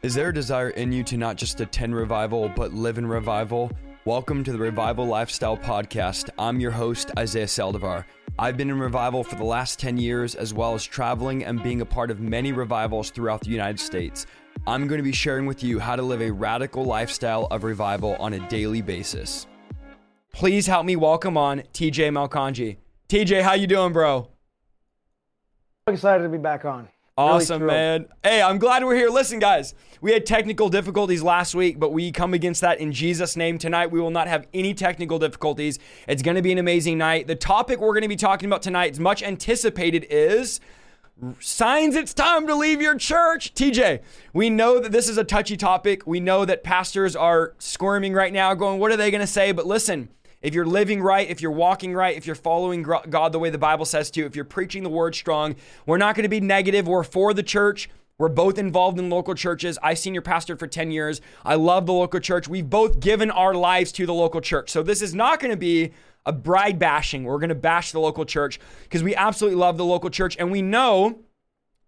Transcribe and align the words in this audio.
Is 0.00 0.14
there 0.14 0.28
a 0.28 0.34
desire 0.34 0.70
in 0.70 0.92
you 0.92 1.02
to 1.02 1.16
not 1.16 1.34
just 1.34 1.60
attend 1.60 1.92
revival, 1.92 2.48
but 2.54 2.72
live 2.72 2.98
in 2.98 3.06
revival? 3.06 3.72
Welcome 4.04 4.44
to 4.44 4.52
the 4.52 4.58
Revival 4.58 5.04
Lifestyle 5.06 5.56
Podcast. 5.56 6.30
I'm 6.38 6.60
your 6.60 6.70
host, 6.70 7.10
Isaiah 7.18 7.46
Saldivar. 7.46 8.04
I've 8.38 8.56
been 8.56 8.70
in 8.70 8.78
revival 8.78 9.24
for 9.24 9.34
the 9.34 9.42
last 9.42 9.80
10 9.80 9.96
years, 9.96 10.36
as 10.36 10.54
well 10.54 10.74
as 10.74 10.84
traveling 10.84 11.44
and 11.44 11.60
being 11.64 11.80
a 11.80 11.84
part 11.84 12.12
of 12.12 12.20
many 12.20 12.52
revivals 12.52 13.10
throughout 13.10 13.40
the 13.40 13.50
United 13.50 13.80
States. 13.80 14.24
I'm 14.68 14.86
going 14.86 15.00
to 15.00 15.02
be 15.02 15.10
sharing 15.10 15.46
with 15.46 15.64
you 15.64 15.80
how 15.80 15.96
to 15.96 16.02
live 16.02 16.22
a 16.22 16.30
radical 16.30 16.84
lifestyle 16.84 17.48
of 17.50 17.64
revival 17.64 18.14
on 18.20 18.34
a 18.34 18.48
daily 18.48 18.82
basis. 18.82 19.48
Please 20.32 20.68
help 20.68 20.86
me 20.86 20.94
welcome 20.94 21.36
on 21.36 21.62
TJ 21.72 22.12
Malcangi. 22.12 22.76
TJ, 23.08 23.42
how 23.42 23.54
you 23.54 23.66
doing, 23.66 23.92
bro? 23.92 24.28
I'm 25.88 25.94
excited 25.94 26.22
to 26.22 26.28
be 26.28 26.38
back 26.38 26.64
on. 26.64 26.88
Awesome, 27.18 27.62
really 27.62 27.74
man. 27.74 28.06
Hey, 28.22 28.40
I'm 28.40 28.58
glad 28.58 28.84
we're 28.84 28.94
here. 28.94 29.10
Listen, 29.10 29.40
guys, 29.40 29.74
we 30.00 30.12
had 30.12 30.24
technical 30.24 30.68
difficulties 30.68 31.20
last 31.20 31.52
week, 31.52 31.80
but 31.80 31.92
we 31.92 32.12
come 32.12 32.32
against 32.32 32.60
that 32.60 32.78
in 32.78 32.92
Jesus' 32.92 33.36
name. 33.36 33.58
Tonight, 33.58 33.90
we 33.90 34.00
will 34.00 34.12
not 34.12 34.28
have 34.28 34.46
any 34.54 34.72
technical 34.72 35.18
difficulties. 35.18 35.80
It's 36.06 36.22
going 36.22 36.36
to 36.36 36.42
be 36.42 36.52
an 36.52 36.58
amazing 36.58 36.96
night. 36.96 37.26
The 37.26 37.34
topic 37.34 37.80
we're 37.80 37.92
going 37.92 38.02
to 38.02 38.08
be 38.08 38.14
talking 38.14 38.48
about 38.48 38.62
tonight, 38.62 38.92
is 38.92 39.00
much 39.00 39.24
anticipated, 39.24 40.06
is 40.08 40.60
signs 41.40 41.96
it's 41.96 42.14
time 42.14 42.46
to 42.46 42.54
leave 42.54 42.80
your 42.80 42.96
church. 42.96 43.52
TJ, 43.52 44.00
we 44.32 44.48
know 44.48 44.78
that 44.78 44.92
this 44.92 45.08
is 45.08 45.18
a 45.18 45.24
touchy 45.24 45.56
topic. 45.56 46.06
We 46.06 46.20
know 46.20 46.44
that 46.44 46.62
pastors 46.62 47.16
are 47.16 47.54
squirming 47.58 48.12
right 48.12 48.32
now, 48.32 48.54
going, 48.54 48.78
What 48.78 48.92
are 48.92 48.96
they 48.96 49.10
going 49.10 49.22
to 49.22 49.26
say? 49.26 49.50
But 49.50 49.66
listen, 49.66 50.08
if 50.40 50.54
you're 50.54 50.66
living 50.66 51.02
right, 51.02 51.28
if 51.28 51.40
you're 51.40 51.50
walking 51.50 51.94
right, 51.94 52.16
if 52.16 52.26
you're 52.26 52.36
following 52.36 52.82
God 52.82 53.32
the 53.32 53.38
way 53.38 53.50
the 53.50 53.58
Bible 53.58 53.84
says 53.84 54.10
to, 54.12 54.24
if 54.24 54.36
you're 54.36 54.44
preaching 54.44 54.82
the 54.82 54.88
word 54.88 55.14
strong, 55.14 55.56
we're 55.86 55.98
not 55.98 56.14
going 56.14 56.24
to 56.24 56.28
be 56.28 56.40
negative. 56.40 56.86
We're 56.86 57.02
for 57.04 57.34
the 57.34 57.42
church. 57.42 57.90
We're 58.18 58.28
both 58.28 58.58
involved 58.58 58.98
in 58.98 59.10
local 59.10 59.34
churches. 59.34 59.78
I 59.82 59.94
senior 59.94 60.22
pastored 60.22 60.58
for 60.58 60.66
10 60.66 60.90
years. 60.90 61.20
I 61.44 61.54
love 61.54 61.86
the 61.86 61.92
local 61.92 62.18
church. 62.18 62.48
We've 62.48 62.68
both 62.68 62.98
given 62.98 63.30
our 63.30 63.54
lives 63.54 63.92
to 63.92 64.06
the 64.06 64.14
local 64.14 64.40
church. 64.40 64.70
So 64.70 64.82
this 64.82 65.02
is 65.02 65.14
not 65.14 65.38
going 65.38 65.52
to 65.52 65.56
be 65.56 65.92
a 66.26 66.32
bride 66.32 66.78
bashing. 66.78 67.24
We're 67.24 67.38
going 67.38 67.48
to 67.50 67.54
bash 67.54 67.92
the 67.92 68.00
local 68.00 68.24
church 68.24 68.58
because 68.82 69.02
we 69.02 69.14
absolutely 69.14 69.58
love 69.58 69.76
the 69.76 69.84
local 69.84 70.10
church 70.10 70.36
and 70.38 70.50
we 70.50 70.62
know 70.62 71.20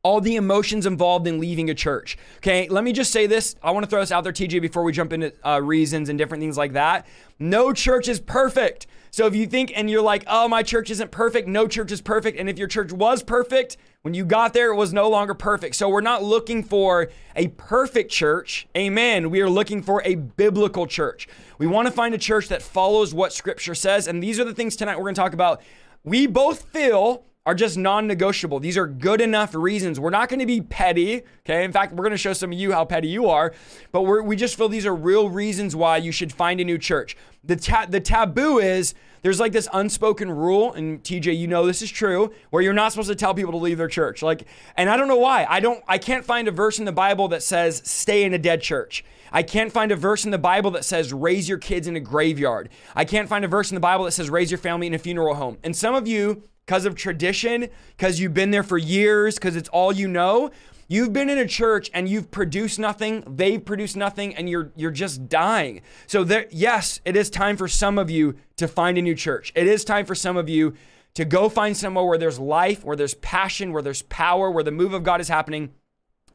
all 0.03 0.21
the 0.21 0.37
emotions 0.37 0.87
involved 0.87 1.27
in 1.27 1.39
leaving 1.39 1.69
a 1.69 1.75
church. 1.75 2.17
Okay, 2.39 2.69
let 2.69 2.85
me 2.85 2.93
just 2.93 3.11
say 3.13 3.27
this. 3.27 3.55
I 3.63 3.71
want 3.71 3.85
to 3.85 3.91
throw 3.91 4.01
this 4.01 4.13
out 4.13 4.25
there, 4.25 4.33
TJ, 4.33 4.61
before 4.61 4.83
we 4.83 4.93
jump 4.93 5.13
into 5.13 5.33
uh, 5.47 5.61
reasons 5.61 6.09
and 6.09 6.19
different 6.19 6.41
things 6.41 6.57
like 6.57 6.73
that. 6.73 7.07
No 7.39 7.73
church 7.73 8.09
is 8.09 8.21
perfect. 8.21 8.87
So 9.11 9.27
if 9.27 9.35
you 9.35 9.47
think 9.47 9.73
and 9.75 9.91
you're 9.91 10.03
like, 10.03 10.25
oh, 10.27 10.49
my 10.49 10.63
church 10.63 10.91
isn't 10.91 11.11
perfect, 11.11 11.49
no 11.49 11.67
church 11.67 11.91
is 11.91 12.01
perfect. 12.01 12.39
And 12.39 12.49
if 12.49 12.59
your 12.59 12.69
church 12.69 12.93
was 12.93 13.23
perfect, 13.23 13.77
when 14.03 14.15
you 14.15 14.25
got 14.25 14.55
there, 14.55 14.71
it 14.73 14.77
was 14.77 14.93
no 14.93 15.11
longer 15.11 15.35
perfect. 15.35 15.75
So 15.75 15.89
we're 15.89 16.01
not 16.01 16.23
looking 16.23 16.63
for 16.63 17.11
a 17.37 17.49
perfect 17.49 18.11
church. 18.11 18.69
Amen. 18.77 19.29
We 19.29 19.41
are 19.43 19.51
looking 19.51 19.83
for 19.83 20.01
a 20.05 20.15
biblical 20.15 20.87
church. 20.87 21.29
We 21.59 21.67
want 21.67 21.89
to 21.89 21.93
find 21.93 22.15
a 22.15 22.19
church 22.19 22.49
that 22.49 22.63
follows 22.63 23.13
what 23.13 23.33
scripture 23.33 23.75
says. 23.75 24.07
And 24.07 24.23
these 24.23 24.41
are 24.41 24.45
the 24.45 24.55
things 24.55 24.77
tonight 24.77 24.97
we're 24.97 25.05
going 25.05 25.17
to 25.17 25.21
talk 25.21 25.35
about. 25.35 25.61
We 26.05 26.27
both 26.27 26.63
feel 26.63 27.25
are 27.51 27.55
just 27.55 27.77
non 27.77 28.07
negotiable. 28.07 28.61
These 28.61 28.79
are 28.79 28.87
good 28.87 29.21
enough 29.21 29.57
reasons. 29.57 29.99
We're 29.99 30.11
not 30.11 30.29
going 30.29 30.39
to 30.39 30.47
be 30.47 30.61
petty. 30.61 31.23
Okay. 31.41 31.65
In 31.65 31.73
fact, 31.73 31.93
we're 31.93 32.05
going 32.05 32.13
to 32.13 32.17
show 32.17 32.33
some 32.33 32.53
of 32.53 32.59
you 32.59 32.71
how 32.71 32.85
petty 32.85 33.09
you 33.09 33.27
are, 33.27 33.53
but 33.91 34.03
we 34.03 34.37
just 34.37 34.57
feel 34.57 34.69
these 34.69 34.87
are 34.87 34.95
real 34.95 35.29
reasons 35.29 35.75
why 35.75 35.97
you 35.97 36.13
should 36.13 36.33
find 36.33 36.61
a 36.61 36.65
new 36.65 36.79
church. 36.79 37.17
The, 37.43 37.57
ta- 37.57 37.87
the 37.89 37.99
taboo 37.99 38.61
is 38.61 38.95
there's 39.23 39.41
like 39.41 39.51
this 39.51 39.69
unspoken 39.73 40.31
rule, 40.31 40.73
and 40.75 41.03
TJ, 41.03 41.37
you 41.37 41.49
know 41.49 41.67
this 41.67 41.83
is 41.83 41.91
true, 41.91 42.33
where 42.51 42.63
you're 42.63 42.73
not 42.73 42.93
supposed 42.93 43.09
to 43.09 43.17
tell 43.17 43.35
people 43.35 43.51
to 43.51 43.59
leave 43.59 43.79
their 43.79 43.89
church. 43.89 44.23
Like, 44.23 44.47
and 44.77 44.89
I 44.89 44.97
don't 44.97 45.09
know 45.09 45.17
why. 45.17 45.45
I 45.49 45.59
don't, 45.59 45.83
I 45.89 45.99
can't 45.99 46.25
find 46.25 46.47
a 46.47 46.53
verse 46.53 46.79
in 46.79 46.85
the 46.85 46.93
Bible 46.93 47.27
that 47.29 47.43
says 47.43 47.83
stay 47.85 48.23
in 48.23 48.33
a 48.33 48.39
dead 48.39 48.63
church. 48.63 49.05
I 49.33 49.43
can't 49.43 49.73
find 49.73 49.91
a 49.91 49.97
verse 49.97 50.25
in 50.25 50.31
the 50.31 50.39
Bible 50.39 50.71
that 50.73 50.85
says 50.85 51.13
raise 51.13 51.49
your 51.49 51.59
kids 51.59 51.89
in 51.89 51.97
a 51.97 52.01
graveyard. 52.01 52.69
I 52.95 53.05
can't 53.05 53.29
find 53.29 53.45
a 53.45 53.49
verse 53.49 53.73
in 53.73 53.75
the 53.75 53.81
Bible 53.81 54.05
that 54.05 54.13
says 54.13 54.31
raise 54.31 54.53
your 54.53 54.59
family 54.59 54.87
in 54.87 54.95
a 54.95 54.99
funeral 54.99 55.35
home. 55.35 55.59
And 55.65 55.75
some 55.75 55.97
of 55.97 56.07
you, 56.07 56.45
because 56.71 56.87
of 56.87 56.95
tradition, 56.95 57.67
because 57.97 58.21
you've 58.21 58.33
been 58.33 58.53
there 58.53 58.63
for 58.63 58.79
years, 58.79 59.35
because 59.35 59.57
it's 59.57 59.69
all 59.71 59.93
you 59.93 60.07
know. 60.07 60.53
You've 60.87 61.13
been 61.13 61.29
in 61.29 61.37
a 61.37 61.47
church 61.49 61.91
and 61.93 62.09
you've 62.09 62.31
produced 62.31 62.79
nothing, 62.79 63.25
they've 63.27 63.65
produced 63.65 63.97
nothing, 63.97 64.37
and 64.37 64.49
you're 64.49 64.71
you're 64.77 64.93
just 64.93 65.29
dying. 65.29 65.81
So 66.07 66.23
there, 66.23 66.47
yes, 66.53 67.01
it 67.05 67.17
is 67.17 67.29
time 67.29 67.57
for 67.57 67.67
some 67.67 67.99
of 67.99 68.09
you 68.09 68.37
to 68.55 68.69
find 68.69 68.97
a 68.99 69.03
new 69.03 69.17
church. 69.17 69.51
It 69.57 69.67
is 69.67 69.85
time 69.85 70.07
for 70.07 70.15
some 70.15 70.37
of 70.37 70.49
you 70.49 70.75
to 71.15 71.25
go 71.25 71.49
find 71.49 71.77
somewhere 71.77 72.05
where 72.05 72.19
there's 72.19 72.39
life, 72.39 72.85
where 72.85 72.95
there's 72.95 73.15
passion, 73.15 73.73
where 73.73 73.83
there's 73.83 74.03
power, 74.03 74.49
where 74.49 74.63
the 74.63 74.71
move 74.71 74.95
of 74.95 75.03
God 75.03 75.21
is 75.21 75.27
happening 75.27 75.73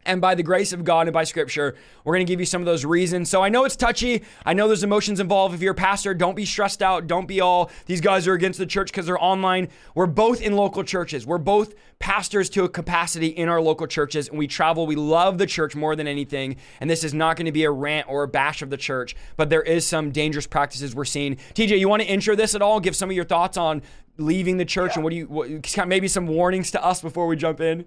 and 0.05 0.21
by 0.21 0.35
the 0.35 0.43
grace 0.43 0.73
of 0.73 0.83
God 0.83 1.07
and 1.07 1.13
by 1.13 1.23
scripture, 1.23 1.75
we're 2.03 2.16
going 2.16 2.25
to 2.25 2.31
give 2.31 2.39
you 2.39 2.45
some 2.45 2.61
of 2.61 2.66
those 2.66 2.85
reasons. 2.85 3.29
So 3.29 3.41
I 3.41 3.49
know 3.49 3.66
it's 3.66 3.75
touchy. 3.75 4.23
I 4.45 4.53
know 4.53 4.67
there's 4.67 4.83
emotions 4.83 5.19
involved. 5.19 5.55
If 5.55 5.61
you're 5.61 5.73
a 5.73 5.75
pastor, 5.75 6.13
don't 6.13 6.35
be 6.35 6.45
stressed 6.45 6.81
out. 6.81 7.07
Don't 7.07 7.27
be 7.27 7.41
all, 7.41 7.71
these 7.85 8.01
guys 8.01 8.27
are 8.27 8.33
against 8.33 8.59
the 8.59 8.65
church 8.65 8.91
because 8.91 9.05
they're 9.05 9.21
online. 9.21 9.69
We're 9.95 10.05
both 10.05 10.41
in 10.41 10.55
local 10.55 10.83
churches. 10.83 11.25
We're 11.25 11.38
both 11.38 11.75
pastors 11.99 12.49
to 12.51 12.63
a 12.63 12.69
capacity 12.69 13.27
in 13.27 13.49
our 13.49 13.61
local 13.61 13.88
churches, 13.88 14.27
and 14.29 14.38
we 14.38 14.47
travel. 14.47 14.85
We 14.85 14.95
love 14.95 15.38
the 15.38 15.47
church 15.47 15.75
more 15.75 15.95
than 15.95 16.07
anything. 16.07 16.57
And 16.79 16.89
this 16.89 17.03
is 17.03 17.13
not 17.13 17.38
going 17.38 17.45
to 17.45 17.51
be 17.51 17.63
a 17.63 17.71
rant 17.71 18.07
or 18.09 18.23
a 18.23 18.27
bash 18.27 18.61
of 18.61 18.69
the 18.69 18.77
church, 18.77 19.15
but 19.38 19.49
there 19.49 19.63
is 19.63 19.85
some 19.85 20.11
dangerous 20.11 20.47
practices 20.47 20.94
we're 20.94 21.05
seeing. 21.05 21.38
TJ, 21.53 21.79
you 21.79 21.89
want 21.89 22.01
to 22.01 22.07
intro 22.07 22.35
this 22.35 22.55
at 22.55 22.61
all? 22.61 22.79
Give 22.79 22.95
some 22.95 23.09
of 23.09 23.15
your 23.15 23.25
thoughts 23.25 23.57
on 23.57 23.81
leaving 24.17 24.57
the 24.57 24.65
church 24.65 24.91
yeah. 24.91 24.95
and 24.95 25.03
what 25.03 25.09
do 25.09 25.17
you, 25.17 25.25
what, 25.27 25.88
maybe 25.88 26.07
some 26.07 26.27
warnings 26.27 26.71
to 26.71 26.83
us 26.83 27.01
before 27.01 27.27
we 27.27 27.35
jump 27.35 27.59
in? 27.59 27.85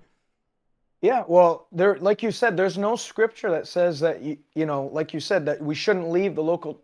Yeah, 1.00 1.22
well, 1.28 1.68
there, 1.70 1.96
like 1.98 2.22
you 2.22 2.32
said, 2.32 2.56
there's 2.56 2.76
no 2.76 2.96
scripture 2.96 3.50
that 3.52 3.68
says 3.68 4.00
that 4.00 4.20
you, 4.20 4.36
you 4.54 4.66
know, 4.66 4.90
like 4.92 5.14
you 5.14 5.20
said, 5.20 5.46
that 5.46 5.62
we 5.62 5.74
shouldn't 5.74 6.10
leave 6.10 6.34
the 6.34 6.42
local, 6.42 6.80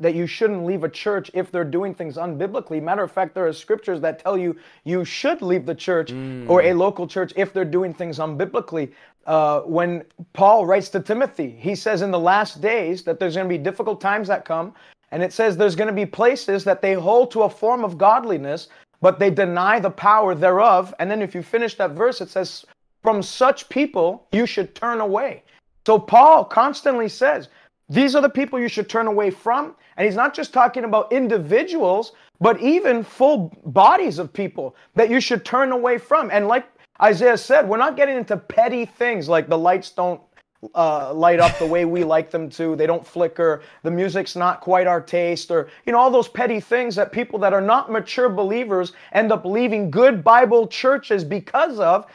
that 0.00 0.14
you 0.14 0.26
shouldn't 0.26 0.64
leave 0.64 0.84
a 0.84 0.88
church 0.88 1.30
if 1.34 1.52
they're 1.52 1.64
doing 1.64 1.94
things 1.94 2.16
unbiblically. 2.16 2.82
Matter 2.82 3.02
of 3.02 3.12
fact, 3.12 3.34
there 3.34 3.46
are 3.46 3.52
scriptures 3.52 4.00
that 4.00 4.18
tell 4.18 4.38
you 4.38 4.56
you 4.84 5.04
should 5.04 5.42
leave 5.42 5.66
the 5.66 5.74
church 5.74 6.12
mm. 6.12 6.48
or 6.48 6.62
a 6.62 6.72
local 6.72 7.06
church 7.06 7.34
if 7.36 7.52
they're 7.52 7.64
doing 7.66 7.92
things 7.92 8.18
unbiblically. 8.18 8.90
Uh, 9.26 9.60
when 9.60 10.02
Paul 10.32 10.64
writes 10.64 10.88
to 10.90 11.00
Timothy, 11.00 11.50
he 11.50 11.74
says 11.74 12.00
in 12.00 12.10
the 12.10 12.18
last 12.18 12.62
days 12.62 13.02
that 13.02 13.20
there's 13.20 13.34
going 13.34 13.48
to 13.48 13.54
be 13.54 13.62
difficult 13.62 14.00
times 14.00 14.28
that 14.28 14.46
come, 14.46 14.72
and 15.10 15.22
it 15.22 15.34
says 15.34 15.58
there's 15.58 15.76
going 15.76 15.88
to 15.88 15.94
be 15.94 16.06
places 16.06 16.64
that 16.64 16.80
they 16.80 16.94
hold 16.94 17.30
to 17.32 17.42
a 17.42 17.50
form 17.50 17.84
of 17.84 17.98
godliness, 17.98 18.68
but 19.02 19.18
they 19.18 19.28
deny 19.28 19.78
the 19.78 19.90
power 19.90 20.34
thereof. 20.34 20.94
And 20.98 21.10
then 21.10 21.20
if 21.20 21.34
you 21.34 21.42
finish 21.42 21.76
that 21.76 21.90
verse, 21.90 22.22
it 22.22 22.30
says, 22.30 22.64
from 23.08 23.22
such 23.22 23.70
people, 23.70 24.26
you 24.32 24.44
should 24.44 24.74
turn 24.74 25.00
away. 25.00 25.42
So 25.86 25.98
Paul 25.98 26.44
constantly 26.44 27.08
says, 27.08 27.48
these 27.88 28.14
are 28.14 28.20
the 28.20 28.28
people 28.28 28.60
you 28.60 28.68
should 28.68 28.90
turn 28.90 29.06
away 29.06 29.30
from. 29.30 29.76
And 29.96 30.04
he's 30.04 30.14
not 30.14 30.34
just 30.34 30.52
talking 30.52 30.84
about 30.84 31.10
individuals, 31.10 32.12
but 32.38 32.60
even 32.60 33.02
full 33.02 33.50
bodies 33.64 34.18
of 34.18 34.30
people 34.30 34.76
that 34.94 35.08
you 35.08 35.22
should 35.22 35.42
turn 35.42 35.72
away 35.72 35.96
from. 35.96 36.30
And 36.30 36.48
like 36.48 36.66
Isaiah 37.00 37.38
said, 37.38 37.66
we're 37.66 37.78
not 37.78 37.96
getting 37.96 38.18
into 38.18 38.36
petty 38.36 38.84
things 38.84 39.26
like 39.26 39.48
the 39.48 39.56
lights 39.56 39.90
don't 39.90 40.20
uh, 40.74 41.14
light 41.14 41.40
up 41.40 41.58
the 41.58 41.66
way 41.66 41.86
we 41.86 42.04
like 42.14 42.30
them 42.30 42.50
to. 42.50 42.76
They 42.76 42.86
don't 42.86 43.06
flicker. 43.06 43.62
The 43.84 43.90
music's 43.90 44.36
not 44.36 44.60
quite 44.60 44.86
our 44.86 45.00
taste, 45.00 45.50
or 45.50 45.68
you 45.86 45.92
know 45.92 45.98
all 45.98 46.10
those 46.10 46.28
petty 46.28 46.60
things 46.60 46.94
that 46.96 47.12
people 47.12 47.38
that 47.38 47.54
are 47.54 47.60
not 47.62 47.90
mature 47.90 48.28
believers 48.28 48.92
end 49.12 49.32
up 49.32 49.46
leaving 49.46 49.90
good 49.90 50.22
Bible 50.22 50.66
churches 50.66 51.24
because 51.24 51.78
of. 51.80 52.06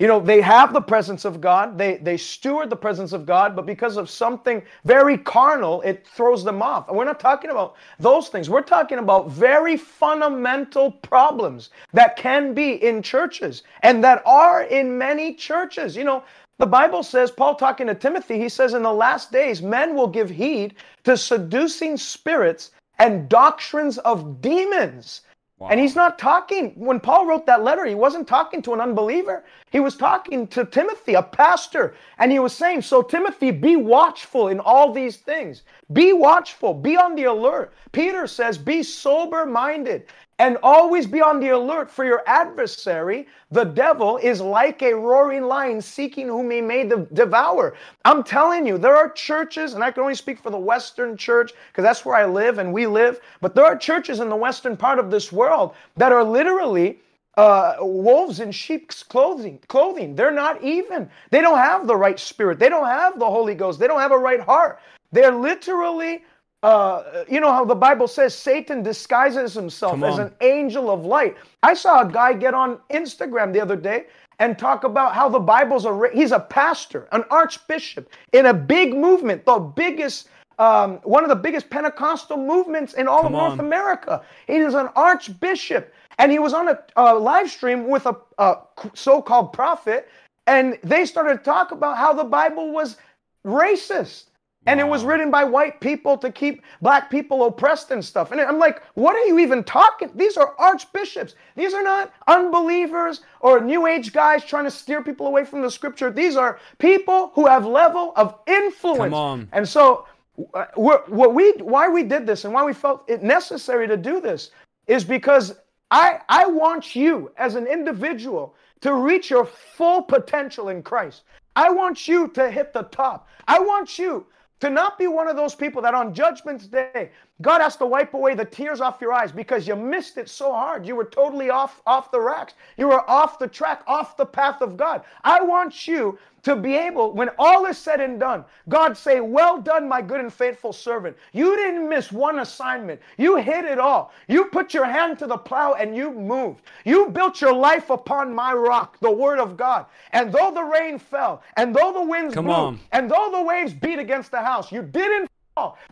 You 0.00 0.08
know, 0.08 0.18
they 0.18 0.40
have 0.40 0.72
the 0.72 0.80
presence 0.80 1.24
of 1.24 1.40
God, 1.40 1.78
they, 1.78 1.98
they 1.98 2.16
steward 2.16 2.68
the 2.68 2.76
presence 2.76 3.12
of 3.12 3.24
God, 3.24 3.54
but 3.54 3.64
because 3.64 3.96
of 3.96 4.10
something 4.10 4.60
very 4.84 5.16
carnal, 5.16 5.82
it 5.82 6.04
throws 6.04 6.42
them 6.42 6.62
off. 6.62 6.88
And 6.88 6.96
we're 6.96 7.04
not 7.04 7.20
talking 7.20 7.50
about 7.50 7.76
those 8.00 8.28
things. 8.28 8.50
We're 8.50 8.62
talking 8.62 8.98
about 8.98 9.30
very 9.30 9.76
fundamental 9.76 10.90
problems 10.90 11.70
that 11.92 12.16
can 12.16 12.54
be 12.54 12.84
in 12.84 13.02
churches 13.02 13.62
and 13.84 14.02
that 14.02 14.20
are 14.26 14.64
in 14.64 14.98
many 14.98 15.32
churches. 15.32 15.96
You 15.96 16.02
know, 16.04 16.24
the 16.58 16.66
Bible 16.66 17.04
says, 17.04 17.30
Paul 17.30 17.54
talking 17.54 17.86
to 17.86 17.94
Timothy, 17.94 18.38
he 18.38 18.48
says, 18.48 18.74
in 18.74 18.82
the 18.82 18.92
last 18.92 19.30
days, 19.30 19.62
men 19.62 19.94
will 19.94 20.08
give 20.08 20.28
heed 20.28 20.74
to 21.04 21.16
seducing 21.16 21.96
spirits 21.96 22.72
and 22.98 23.28
doctrines 23.28 23.98
of 23.98 24.40
demons 24.40 25.22
Wow. 25.64 25.70
And 25.70 25.80
he's 25.80 25.96
not 25.96 26.18
talking, 26.18 26.72
when 26.76 27.00
Paul 27.00 27.24
wrote 27.24 27.46
that 27.46 27.64
letter, 27.64 27.86
he 27.86 27.94
wasn't 27.94 28.28
talking 28.28 28.60
to 28.62 28.74
an 28.74 28.82
unbeliever. 28.82 29.46
He 29.70 29.80
was 29.80 29.96
talking 29.96 30.46
to 30.48 30.66
Timothy, 30.66 31.14
a 31.14 31.22
pastor. 31.22 31.94
And 32.18 32.30
he 32.30 32.38
was 32.38 32.52
saying, 32.52 32.82
So, 32.82 33.00
Timothy, 33.00 33.50
be 33.50 33.74
watchful 33.74 34.48
in 34.48 34.60
all 34.60 34.92
these 34.92 35.16
things. 35.16 35.62
Be 35.94 36.12
watchful, 36.12 36.74
be 36.74 36.98
on 36.98 37.14
the 37.14 37.24
alert. 37.24 37.72
Peter 37.92 38.26
says, 38.26 38.58
Be 38.58 38.82
sober 38.82 39.46
minded. 39.46 40.04
And 40.40 40.58
always 40.64 41.06
be 41.06 41.20
on 41.20 41.38
the 41.38 41.50
alert 41.50 41.88
for 41.88 42.04
your 42.04 42.22
adversary. 42.26 43.28
The 43.52 43.64
devil 43.64 44.16
is 44.16 44.40
like 44.40 44.82
a 44.82 44.92
roaring 44.92 45.44
lion 45.44 45.80
seeking 45.80 46.26
whom 46.26 46.50
he 46.50 46.60
may 46.60 46.90
devour. 47.12 47.74
I'm 48.04 48.24
telling 48.24 48.66
you, 48.66 48.76
there 48.76 48.96
are 48.96 49.10
churches, 49.10 49.74
and 49.74 49.84
I 49.84 49.92
can 49.92 50.02
only 50.02 50.16
speak 50.16 50.40
for 50.40 50.50
the 50.50 50.58
Western 50.58 51.16
church 51.16 51.52
because 51.70 51.84
that's 51.84 52.04
where 52.04 52.16
I 52.16 52.26
live 52.26 52.58
and 52.58 52.72
we 52.72 52.86
live, 52.86 53.20
but 53.40 53.54
there 53.54 53.64
are 53.64 53.76
churches 53.76 54.18
in 54.18 54.28
the 54.28 54.36
Western 54.36 54.76
part 54.76 54.98
of 54.98 55.10
this 55.10 55.30
world 55.30 55.74
that 55.96 56.10
are 56.10 56.24
literally 56.24 56.98
uh, 57.36 57.76
wolves 57.80 58.40
in 58.40 58.50
sheep's 58.50 59.04
clothing. 59.04 59.60
Clothing. 59.68 60.16
They're 60.16 60.32
not 60.32 60.62
even. 60.64 61.08
They 61.30 61.42
don't 61.42 61.58
have 61.58 61.86
the 61.86 61.96
right 61.96 62.18
spirit. 62.18 62.58
They 62.58 62.68
don't 62.68 62.86
have 62.86 63.20
the 63.20 63.26
Holy 63.30 63.54
Ghost. 63.54 63.78
They 63.78 63.86
don't 63.86 64.00
have 64.00 64.12
a 64.12 64.18
right 64.18 64.40
heart. 64.40 64.80
They're 65.12 65.34
literally. 65.34 66.24
Uh, 66.64 67.24
you 67.28 67.40
know 67.40 67.52
how 67.52 67.62
the 67.62 67.74
Bible 67.74 68.08
says 68.08 68.34
Satan 68.34 68.82
disguises 68.82 69.52
himself 69.52 70.02
as 70.02 70.16
an 70.16 70.32
angel 70.40 70.90
of 70.90 71.04
light. 71.04 71.36
I 71.62 71.74
saw 71.74 72.00
a 72.00 72.10
guy 72.10 72.32
get 72.32 72.54
on 72.54 72.78
Instagram 72.90 73.52
the 73.52 73.60
other 73.60 73.76
day 73.76 74.06
and 74.38 74.58
talk 74.58 74.84
about 74.84 75.14
how 75.14 75.28
the 75.28 75.38
Bible's 75.38 75.84
a 75.84 76.08
he's 76.14 76.32
a 76.32 76.40
pastor, 76.40 77.06
an 77.12 77.22
archbishop 77.30 78.08
in 78.32 78.46
a 78.46 78.54
big 78.54 78.94
movement, 78.96 79.44
the 79.44 79.58
biggest 79.58 80.30
um, 80.58 81.00
one 81.02 81.22
of 81.22 81.28
the 81.28 81.36
biggest 81.36 81.68
Pentecostal 81.68 82.38
movements 82.38 82.94
in 82.94 83.08
all 83.08 83.24
Come 83.24 83.34
of 83.34 83.48
North. 83.48 83.58
America. 83.58 84.22
He 84.46 84.56
is 84.56 84.72
an 84.72 84.88
archbishop, 84.96 85.92
and 86.18 86.32
he 86.32 86.38
was 86.38 86.54
on 86.54 86.68
a, 86.68 86.78
a 86.96 87.14
live 87.14 87.50
stream 87.50 87.90
with 87.90 88.06
a, 88.06 88.16
a 88.38 88.56
so-called 88.94 89.52
prophet, 89.52 90.08
and 90.46 90.78
they 90.82 91.04
started 91.04 91.36
to 91.38 91.44
talk 91.44 91.72
about 91.72 91.98
how 91.98 92.14
the 92.14 92.24
Bible 92.24 92.72
was 92.72 92.96
racist. 93.44 94.30
And 94.66 94.80
it 94.80 94.86
was 94.88 95.04
written 95.04 95.30
by 95.30 95.44
white 95.44 95.80
people 95.80 96.16
to 96.18 96.32
keep 96.32 96.62
black 96.80 97.10
people 97.10 97.44
oppressed 97.44 97.90
and 97.90 98.04
stuff. 98.04 98.32
And 98.32 98.40
I'm 98.40 98.58
like, 98.58 98.82
what 98.94 99.14
are 99.14 99.26
you 99.26 99.38
even 99.38 99.62
talking? 99.64 100.10
These 100.14 100.36
are 100.36 100.54
archbishops. 100.58 101.34
These 101.54 101.74
are 101.74 101.82
not 101.82 102.12
unbelievers 102.26 103.20
or 103.40 103.60
new 103.60 103.86
age 103.86 104.12
guys 104.12 104.44
trying 104.44 104.64
to 104.64 104.70
steer 104.70 105.02
people 105.02 105.26
away 105.26 105.44
from 105.44 105.62
the 105.62 105.70
scripture. 105.70 106.10
These 106.10 106.36
are 106.36 106.58
people 106.78 107.30
who 107.34 107.46
have 107.46 107.66
level 107.66 108.12
of 108.16 108.38
influence. 108.46 109.12
Come 109.12 109.14
on. 109.14 109.48
And 109.52 109.68
so 109.68 110.06
uh, 110.54 110.66
what 110.74 111.34
we 111.34 111.52
why 111.58 111.88
we 111.88 112.02
did 112.02 112.26
this 112.26 112.44
and 112.44 112.52
why 112.52 112.64
we 112.64 112.72
felt 112.72 113.08
it 113.08 113.22
necessary 113.22 113.86
to 113.86 113.96
do 113.96 114.20
this 114.20 114.50
is 114.86 115.04
because 115.04 115.54
I 115.90 116.20
I 116.28 116.46
want 116.46 116.96
you 116.96 117.30
as 117.36 117.54
an 117.54 117.66
individual 117.66 118.56
to 118.80 118.94
reach 118.94 119.30
your 119.30 119.44
full 119.44 120.02
potential 120.02 120.70
in 120.70 120.82
Christ. 120.82 121.22
I 121.54 121.70
want 121.70 122.08
you 122.08 122.28
to 122.28 122.50
hit 122.50 122.72
the 122.72 122.82
top. 122.84 123.28
I 123.46 123.60
want 123.60 123.98
you 123.98 124.26
to 124.64 124.70
not 124.70 124.96
be 124.96 125.06
one 125.06 125.28
of 125.28 125.36
those 125.36 125.54
people 125.54 125.82
that 125.82 125.92
on 125.92 126.14
Judgment's 126.14 126.66
Day, 126.66 127.10
God 127.42 127.60
has 127.60 127.76
to 127.76 127.86
wipe 127.86 128.14
away 128.14 128.34
the 128.34 128.44
tears 128.44 128.80
off 128.80 129.00
your 129.00 129.12
eyes 129.12 129.32
because 129.32 129.66
you 129.66 129.74
missed 129.74 130.18
it 130.18 130.28
so 130.28 130.52
hard. 130.52 130.86
You 130.86 130.94
were 130.94 131.04
totally 131.04 131.50
off, 131.50 131.82
off 131.84 132.12
the 132.12 132.20
racks. 132.20 132.54
You 132.76 132.86
were 132.86 133.08
off 133.10 133.40
the 133.40 133.48
track, 133.48 133.82
off 133.88 134.16
the 134.16 134.24
path 134.24 134.62
of 134.62 134.76
God. 134.76 135.02
I 135.24 135.42
want 135.42 135.88
you 135.88 136.16
to 136.44 136.54
be 136.54 136.76
able, 136.76 137.12
when 137.12 137.30
all 137.38 137.66
is 137.66 137.76
said 137.76 138.00
and 138.00 138.20
done, 138.20 138.44
God 138.68 138.96
say, 138.96 139.20
Well 139.20 139.60
done, 139.60 139.88
my 139.88 140.00
good 140.00 140.20
and 140.20 140.32
faithful 140.32 140.72
servant. 140.72 141.16
You 141.32 141.56
didn't 141.56 141.88
miss 141.88 142.12
one 142.12 142.38
assignment. 142.38 143.00
You 143.16 143.36
hit 143.36 143.64
it 143.64 143.80
all. 143.80 144.12
You 144.28 144.44
put 144.44 144.72
your 144.72 144.84
hand 144.84 145.18
to 145.18 145.26
the 145.26 145.38
plow 145.38 145.72
and 145.72 145.96
you 145.96 146.12
moved. 146.12 146.62
You 146.84 147.08
built 147.08 147.40
your 147.40 147.54
life 147.54 147.90
upon 147.90 148.32
my 148.32 148.52
rock, 148.52 149.00
the 149.00 149.10
word 149.10 149.40
of 149.40 149.56
God. 149.56 149.86
And 150.12 150.30
though 150.32 150.52
the 150.54 150.62
rain 150.62 150.98
fell, 151.00 151.42
and 151.56 151.74
though 151.74 151.92
the 151.92 152.02
winds 152.02 152.34
Come 152.34 152.44
blew, 152.44 152.54
on. 152.54 152.80
and 152.92 153.10
though 153.10 153.30
the 153.32 153.42
waves 153.42 153.72
beat 153.72 153.98
against 153.98 154.30
the 154.30 154.40
house, 154.42 154.70
you 154.70 154.82
didn't 154.82 155.28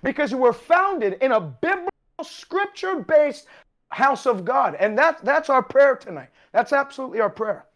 because 0.02 0.30
you 0.30 0.38
were 0.38 0.52
founded 0.52 1.14
in 1.20 1.32
a 1.32 1.40
biblical, 1.40 1.88
scripture 2.22 3.00
based 3.00 3.46
house 3.90 4.26
of 4.26 4.44
God. 4.44 4.76
And 4.78 4.96
that, 4.98 5.24
that's 5.24 5.50
our 5.50 5.62
prayer 5.62 5.96
tonight. 5.96 6.28
That's 6.52 6.72
absolutely 6.72 7.20
our 7.20 7.30
prayer. 7.30 7.66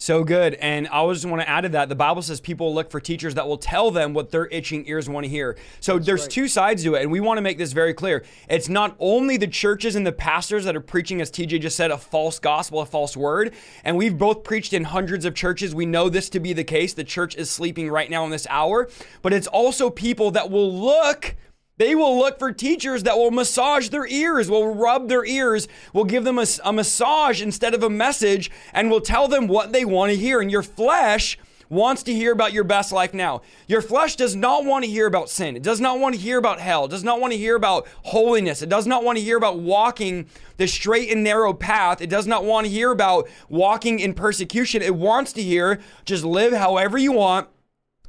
So 0.00 0.22
good. 0.22 0.54
And 0.54 0.86
I 0.88 1.12
just 1.12 1.26
want 1.26 1.42
to 1.42 1.48
add 1.48 1.62
to 1.62 1.68
that 1.70 1.88
the 1.88 1.96
Bible 1.96 2.22
says 2.22 2.40
people 2.40 2.72
look 2.72 2.90
for 2.90 3.00
teachers 3.00 3.34
that 3.34 3.48
will 3.48 3.58
tell 3.58 3.90
them 3.90 4.14
what 4.14 4.30
their 4.30 4.46
itching 4.46 4.86
ears 4.86 5.08
want 5.08 5.24
to 5.24 5.28
hear. 5.28 5.56
So 5.80 5.94
That's 5.94 6.06
there's 6.06 6.20
right. 6.22 6.30
two 6.30 6.48
sides 6.48 6.84
to 6.84 6.94
it. 6.94 7.02
And 7.02 7.10
we 7.10 7.18
want 7.18 7.38
to 7.38 7.42
make 7.42 7.58
this 7.58 7.72
very 7.72 7.94
clear. 7.94 8.24
It's 8.48 8.68
not 8.68 8.94
only 9.00 9.36
the 9.36 9.48
churches 9.48 9.96
and 9.96 10.06
the 10.06 10.12
pastors 10.12 10.64
that 10.66 10.76
are 10.76 10.80
preaching, 10.80 11.20
as 11.20 11.32
TJ 11.32 11.60
just 11.60 11.76
said, 11.76 11.90
a 11.90 11.98
false 11.98 12.38
gospel, 12.38 12.80
a 12.80 12.86
false 12.86 13.16
word. 13.16 13.54
And 13.82 13.96
we've 13.96 14.16
both 14.16 14.44
preached 14.44 14.72
in 14.72 14.84
hundreds 14.84 15.24
of 15.24 15.34
churches. 15.34 15.74
We 15.74 15.84
know 15.84 16.08
this 16.08 16.28
to 16.30 16.40
be 16.40 16.52
the 16.52 16.64
case. 16.64 16.94
The 16.94 17.02
church 17.02 17.34
is 17.34 17.50
sleeping 17.50 17.90
right 17.90 18.08
now 18.08 18.24
in 18.24 18.30
this 18.30 18.46
hour. 18.48 18.88
But 19.22 19.32
it's 19.32 19.48
also 19.48 19.90
people 19.90 20.30
that 20.30 20.48
will 20.48 20.72
look 20.72 21.34
they 21.78 21.94
will 21.94 22.18
look 22.18 22.38
for 22.38 22.52
teachers 22.52 23.04
that 23.04 23.16
will 23.16 23.30
massage 23.30 23.88
their 23.88 24.06
ears, 24.06 24.50
will 24.50 24.74
rub 24.74 25.08
their 25.08 25.24
ears, 25.24 25.66
will 25.92 26.04
give 26.04 26.24
them 26.24 26.38
a, 26.38 26.46
a 26.64 26.72
massage 26.72 27.40
instead 27.40 27.72
of 27.72 27.82
a 27.82 27.90
message, 27.90 28.50
and 28.72 28.90
will 28.90 29.00
tell 29.00 29.28
them 29.28 29.48
what 29.48 29.72
they 29.72 29.84
want 29.84 30.10
to 30.10 30.16
hear. 30.16 30.40
And 30.40 30.50
your 30.50 30.62
flesh 30.62 31.38
wants 31.70 32.02
to 32.02 32.14
hear 32.14 32.32
about 32.32 32.52
your 32.52 32.64
best 32.64 32.92
life 32.92 33.12
now. 33.12 33.42
Your 33.66 33.82
flesh 33.82 34.16
does 34.16 34.34
not 34.34 34.64
want 34.64 34.84
to 34.84 34.90
hear 34.90 35.06
about 35.06 35.28
sin. 35.28 35.54
It 35.54 35.62
does 35.62 35.80
not 35.80 35.98
want 36.00 36.14
to 36.14 36.20
hear 36.20 36.38
about 36.38 36.60
hell. 36.60 36.86
It 36.86 36.90
does 36.90 37.04
not 37.04 37.20
want 37.20 37.32
to 37.32 37.38
hear 37.38 37.56
about 37.56 37.86
holiness. 38.04 38.62
It 38.62 38.68
does 38.68 38.86
not 38.86 39.04
want 39.04 39.18
to 39.18 39.24
hear 39.24 39.36
about 39.36 39.58
walking 39.58 40.26
the 40.56 40.66
straight 40.66 41.12
and 41.12 41.22
narrow 41.22 41.52
path. 41.52 42.00
It 42.00 42.10
does 42.10 42.26
not 42.26 42.44
want 42.44 42.66
to 42.66 42.72
hear 42.72 42.90
about 42.90 43.28
walking 43.48 44.00
in 44.00 44.14
persecution. 44.14 44.82
It 44.82 44.94
wants 44.94 45.32
to 45.34 45.42
hear 45.42 45.80
just 46.04 46.24
live 46.24 46.52
however 46.52 46.96
you 46.96 47.12
want, 47.12 47.48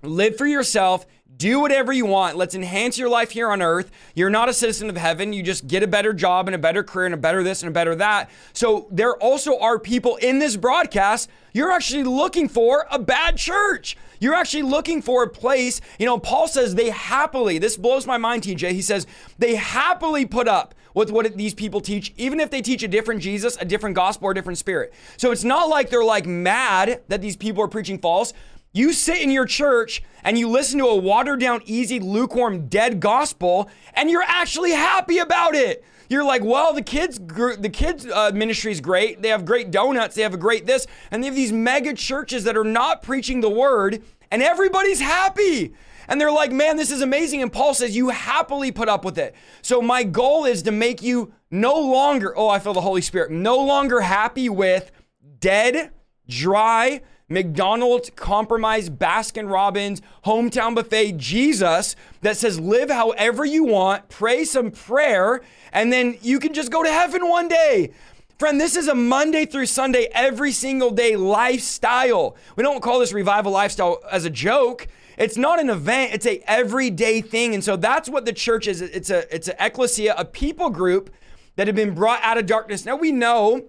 live 0.01 0.37
for 0.37 0.47
yourself, 0.47 1.05
do 1.39 1.61
whatever 1.61 1.91
you 1.93 2.05
want. 2.05 2.35
Let's 2.35 2.53
enhance 2.53 2.97
your 2.97 3.09
life 3.09 3.31
here 3.31 3.49
on 3.49 3.61
earth. 3.61 3.89
You're 4.13 4.29
not 4.29 4.49
a 4.49 4.53
citizen 4.53 4.89
of 4.89 4.97
heaven. 4.97 5.31
You 5.31 5.41
just 5.41 5.67
get 5.67 5.81
a 5.81 5.87
better 5.87 6.13
job 6.13 6.49
and 6.49 6.53
a 6.53 6.59
better 6.59 6.83
career 6.83 7.05
and 7.05 7.13
a 7.15 7.17
better 7.17 7.41
this 7.43 7.63
and 7.63 7.69
a 7.69 7.73
better 7.73 7.95
that. 7.95 8.29
So 8.53 8.87
there 8.91 9.15
also 9.15 9.57
are 9.57 9.79
people 9.79 10.17
in 10.17 10.39
this 10.39 10.57
broadcast. 10.57 11.29
You're 11.53 11.71
actually 11.71 12.03
looking 12.03 12.49
for 12.49 12.85
a 12.91 12.99
bad 12.99 13.37
church. 13.37 13.97
You're 14.19 14.35
actually 14.35 14.63
looking 14.63 15.01
for 15.01 15.23
a 15.23 15.29
place. 15.29 15.79
You 15.97 16.05
know, 16.05 16.19
Paul 16.19 16.49
says 16.49 16.75
they 16.75 16.89
happily, 16.89 17.57
this 17.57 17.77
blows 17.77 18.05
my 18.05 18.17
mind, 18.17 18.43
TJ. 18.43 18.71
He 18.71 18.81
says 18.81 19.07
they 19.37 19.55
happily 19.55 20.25
put 20.25 20.49
up 20.49 20.75
with 20.93 21.11
what 21.11 21.37
these 21.37 21.53
people 21.53 21.79
teach, 21.79 22.13
even 22.17 22.39
if 22.39 22.49
they 22.49 22.61
teach 22.61 22.83
a 22.83 22.87
different 22.87 23.21
Jesus, 23.21 23.57
a 23.61 23.65
different 23.65 23.95
gospel, 23.95 24.27
or 24.27 24.31
a 24.31 24.35
different 24.35 24.57
spirit. 24.57 24.93
So 25.15 25.31
it's 25.31 25.43
not 25.43 25.69
like 25.69 25.89
they're 25.89 26.03
like 26.03 26.25
mad 26.25 27.01
that 27.07 27.21
these 27.21 27.37
people 27.37 27.63
are 27.63 27.67
preaching 27.67 27.99
false. 27.99 28.33
You 28.71 28.93
sit 28.93 29.21
in 29.21 29.31
your 29.31 29.45
church 29.45 30.03
and 30.23 30.37
you 30.37 30.47
listen 30.47 30.79
to 30.79 30.85
a 30.85 30.95
watered 30.95 31.39
down, 31.39 31.61
easy, 31.65 31.99
lukewarm, 31.99 32.67
dead 32.67 32.99
gospel, 32.99 33.69
and 33.93 34.09
you're 34.09 34.23
actually 34.23 34.71
happy 34.71 35.17
about 35.17 35.55
it. 35.55 35.83
You're 36.09 36.23
like, 36.23 36.43
well, 36.43 36.73
the 36.73 36.81
kids, 36.81 37.19
the 37.19 37.69
kids 37.71 38.05
uh, 38.05 38.31
ministry 38.33 38.71
is 38.71 38.81
great. 38.81 39.21
They 39.21 39.29
have 39.29 39.45
great 39.45 39.69
donuts. 39.69 40.15
They 40.15 40.23
have 40.23 40.33
a 40.33 40.37
great 40.37 40.65
this, 40.65 40.87
and 41.11 41.21
they 41.21 41.27
have 41.27 41.35
these 41.35 41.51
mega 41.51 41.93
churches 41.93 42.43
that 42.45 42.57
are 42.57 42.63
not 42.63 43.03
preaching 43.03 43.41
the 43.41 43.49
word, 43.49 44.01
and 44.31 44.41
everybody's 44.41 44.99
happy. 44.99 45.73
And 46.07 46.19
they're 46.19 46.31
like, 46.31 46.51
man, 46.51 46.77
this 46.77 46.89
is 46.89 47.01
amazing. 47.01 47.43
And 47.43 47.53
Paul 47.53 47.75
says, 47.75 47.95
you 47.95 48.09
happily 48.09 48.71
put 48.71 48.89
up 48.89 49.05
with 49.05 49.19
it. 49.19 49.35
So 49.61 49.79
my 49.81 50.03
goal 50.03 50.45
is 50.45 50.63
to 50.63 50.71
make 50.71 51.03
you 51.03 51.31
no 51.51 51.79
longer, 51.79 52.35
oh, 52.35 52.49
I 52.49 52.57
feel 52.57 52.73
the 52.73 52.81
Holy 52.81 53.01
Spirit, 53.01 53.29
no 53.29 53.57
longer 53.57 54.01
happy 54.01 54.49
with 54.49 54.91
dead, 55.39 55.91
dry, 56.27 57.01
McDonald's, 57.29 58.09
compromise, 58.15 58.89
Baskin 58.89 59.49
Robbins, 59.49 60.01
hometown 60.25 60.75
buffet, 60.75 61.13
Jesus 61.13 61.95
that 62.21 62.37
says 62.37 62.59
live 62.59 62.89
however 62.89 63.45
you 63.45 63.63
want, 63.63 64.09
pray 64.09 64.43
some 64.43 64.71
prayer, 64.71 65.41
and 65.71 65.93
then 65.93 66.17
you 66.21 66.39
can 66.39 66.53
just 66.53 66.71
go 66.71 66.83
to 66.83 66.91
heaven 66.91 67.29
one 67.29 67.47
day. 67.47 67.91
Friend, 68.39 68.59
this 68.59 68.75
is 68.75 68.87
a 68.87 68.95
Monday 68.95 69.45
through 69.45 69.65
Sunday, 69.65 70.07
every 70.13 70.53
single 70.53 70.91
day 70.91 71.15
lifestyle. 71.17 72.37
We 72.55 72.63
don't 72.63 72.81
call 72.81 72.99
this 72.99 73.13
revival 73.13 73.51
lifestyle 73.51 73.99
as 74.09 74.25
a 74.25 74.29
joke. 74.29 74.87
It's 75.17 75.35
not 75.35 75.59
an 75.59 75.69
event, 75.69 76.13
it's 76.13 76.25
a 76.25 76.41
everyday 76.49 77.19
thing. 77.19 77.53
And 77.53 77.61
so 77.61 77.75
that's 77.75 78.07
what 78.07 78.25
the 78.25 78.31
church 78.31 78.67
is. 78.67 78.81
It's 78.81 79.09
a 79.09 79.35
it's 79.35 79.49
an 79.49 79.55
ecclesia, 79.59 80.15
a 80.17 80.23
people 80.23 80.69
group 80.69 81.13
that 81.57 81.67
have 81.67 81.75
been 81.75 81.93
brought 81.93 82.21
out 82.23 82.37
of 82.37 82.45
darkness. 82.45 82.85
Now 82.85 82.95
we 82.95 83.11
know 83.11 83.65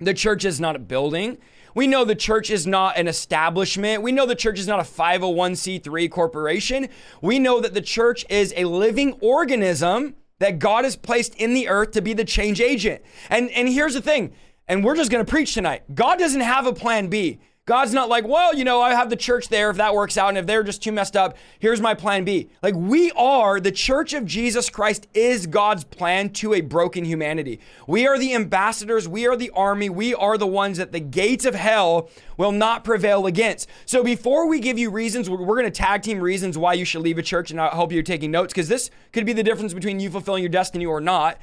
the 0.00 0.14
church 0.14 0.44
is 0.44 0.60
not 0.60 0.76
a 0.76 0.78
building. 0.78 1.38
We 1.74 1.86
know 1.86 2.04
the 2.04 2.14
church 2.14 2.50
is 2.50 2.66
not 2.66 2.96
an 2.96 3.08
establishment. 3.08 4.02
We 4.02 4.12
know 4.12 4.26
the 4.26 4.34
church 4.34 4.58
is 4.58 4.66
not 4.66 4.80
a 4.80 4.84
501c3 4.84 6.10
corporation. 6.10 6.88
We 7.20 7.38
know 7.38 7.60
that 7.60 7.74
the 7.74 7.80
church 7.80 8.24
is 8.28 8.54
a 8.56 8.64
living 8.64 9.18
organism 9.20 10.14
that 10.38 10.58
God 10.58 10.84
has 10.84 10.96
placed 10.96 11.34
in 11.36 11.54
the 11.54 11.68
earth 11.68 11.92
to 11.92 12.02
be 12.02 12.12
the 12.12 12.24
change 12.24 12.60
agent. 12.60 13.02
And, 13.30 13.50
and 13.50 13.68
here's 13.68 13.94
the 13.94 14.02
thing, 14.02 14.32
and 14.68 14.84
we're 14.84 14.96
just 14.96 15.10
gonna 15.10 15.24
preach 15.24 15.54
tonight 15.54 15.82
God 15.94 16.18
doesn't 16.18 16.40
have 16.40 16.66
a 16.66 16.72
plan 16.72 17.08
B. 17.08 17.40
God's 17.66 17.94
not 17.94 18.10
like, 18.10 18.28
well, 18.28 18.54
you 18.54 18.62
know, 18.62 18.82
I 18.82 18.94
have 18.94 19.08
the 19.08 19.16
church 19.16 19.48
there 19.48 19.70
if 19.70 19.78
that 19.78 19.94
works 19.94 20.18
out. 20.18 20.28
And 20.28 20.36
if 20.36 20.44
they're 20.44 20.62
just 20.62 20.82
too 20.82 20.92
messed 20.92 21.16
up, 21.16 21.34
here's 21.58 21.80
my 21.80 21.94
plan 21.94 22.22
B. 22.22 22.50
Like, 22.62 22.74
we 22.74 23.10
are, 23.12 23.58
the 23.58 23.72
church 23.72 24.12
of 24.12 24.26
Jesus 24.26 24.68
Christ 24.68 25.08
is 25.14 25.46
God's 25.46 25.82
plan 25.82 26.28
to 26.34 26.52
a 26.52 26.60
broken 26.60 27.06
humanity. 27.06 27.60
We 27.86 28.06
are 28.06 28.18
the 28.18 28.34
ambassadors. 28.34 29.08
We 29.08 29.26
are 29.26 29.34
the 29.34 29.48
army. 29.54 29.88
We 29.88 30.14
are 30.14 30.36
the 30.36 30.46
ones 30.46 30.76
that 30.76 30.92
the 30.92 31.00
gates 31.00 31.46
of 31.46 31.54
hell 31.54 32.10
will 32.36 32.52
not 32.52 32.84
prevail 32.84 33.24
against. 33.24 33.70
So 33.86 34.04
before 34.04 34.46
we 34.46 34.60
give 34.60 34.78
you 34.78 34.90
reasons, 34.90 35.30
we're, 35.30 35.38
going 35.38 35.64
to 35.64 35.70
tag 35.70 36.02
team 36.02 36.20
reasons 36.20 36.58
why 36.58 36.74
you 36.74 36.84
should 36.84 37.00
leave 37.00 37.16
a 37.16 37.22
church. 37.22 37.50
And 37.50 37.58
I 37.58 37.68
hope 37.68 37.92
you're 37.92 38.02
taking 38.02 38.30
notes 38.30 38.52
because 38.52 38.68
this 38.68 38.90
could 39.10 39.24
be 39.24 39.32
the 39.32 39.42
difference 39.42 39.72
between 39.72 40.00
you 40.00 40.10
fulfilling 40.10 40.42
your 40.42 40.50
destiny 40.50 40.84
or 40.84 41.00
not. 41.00 41.38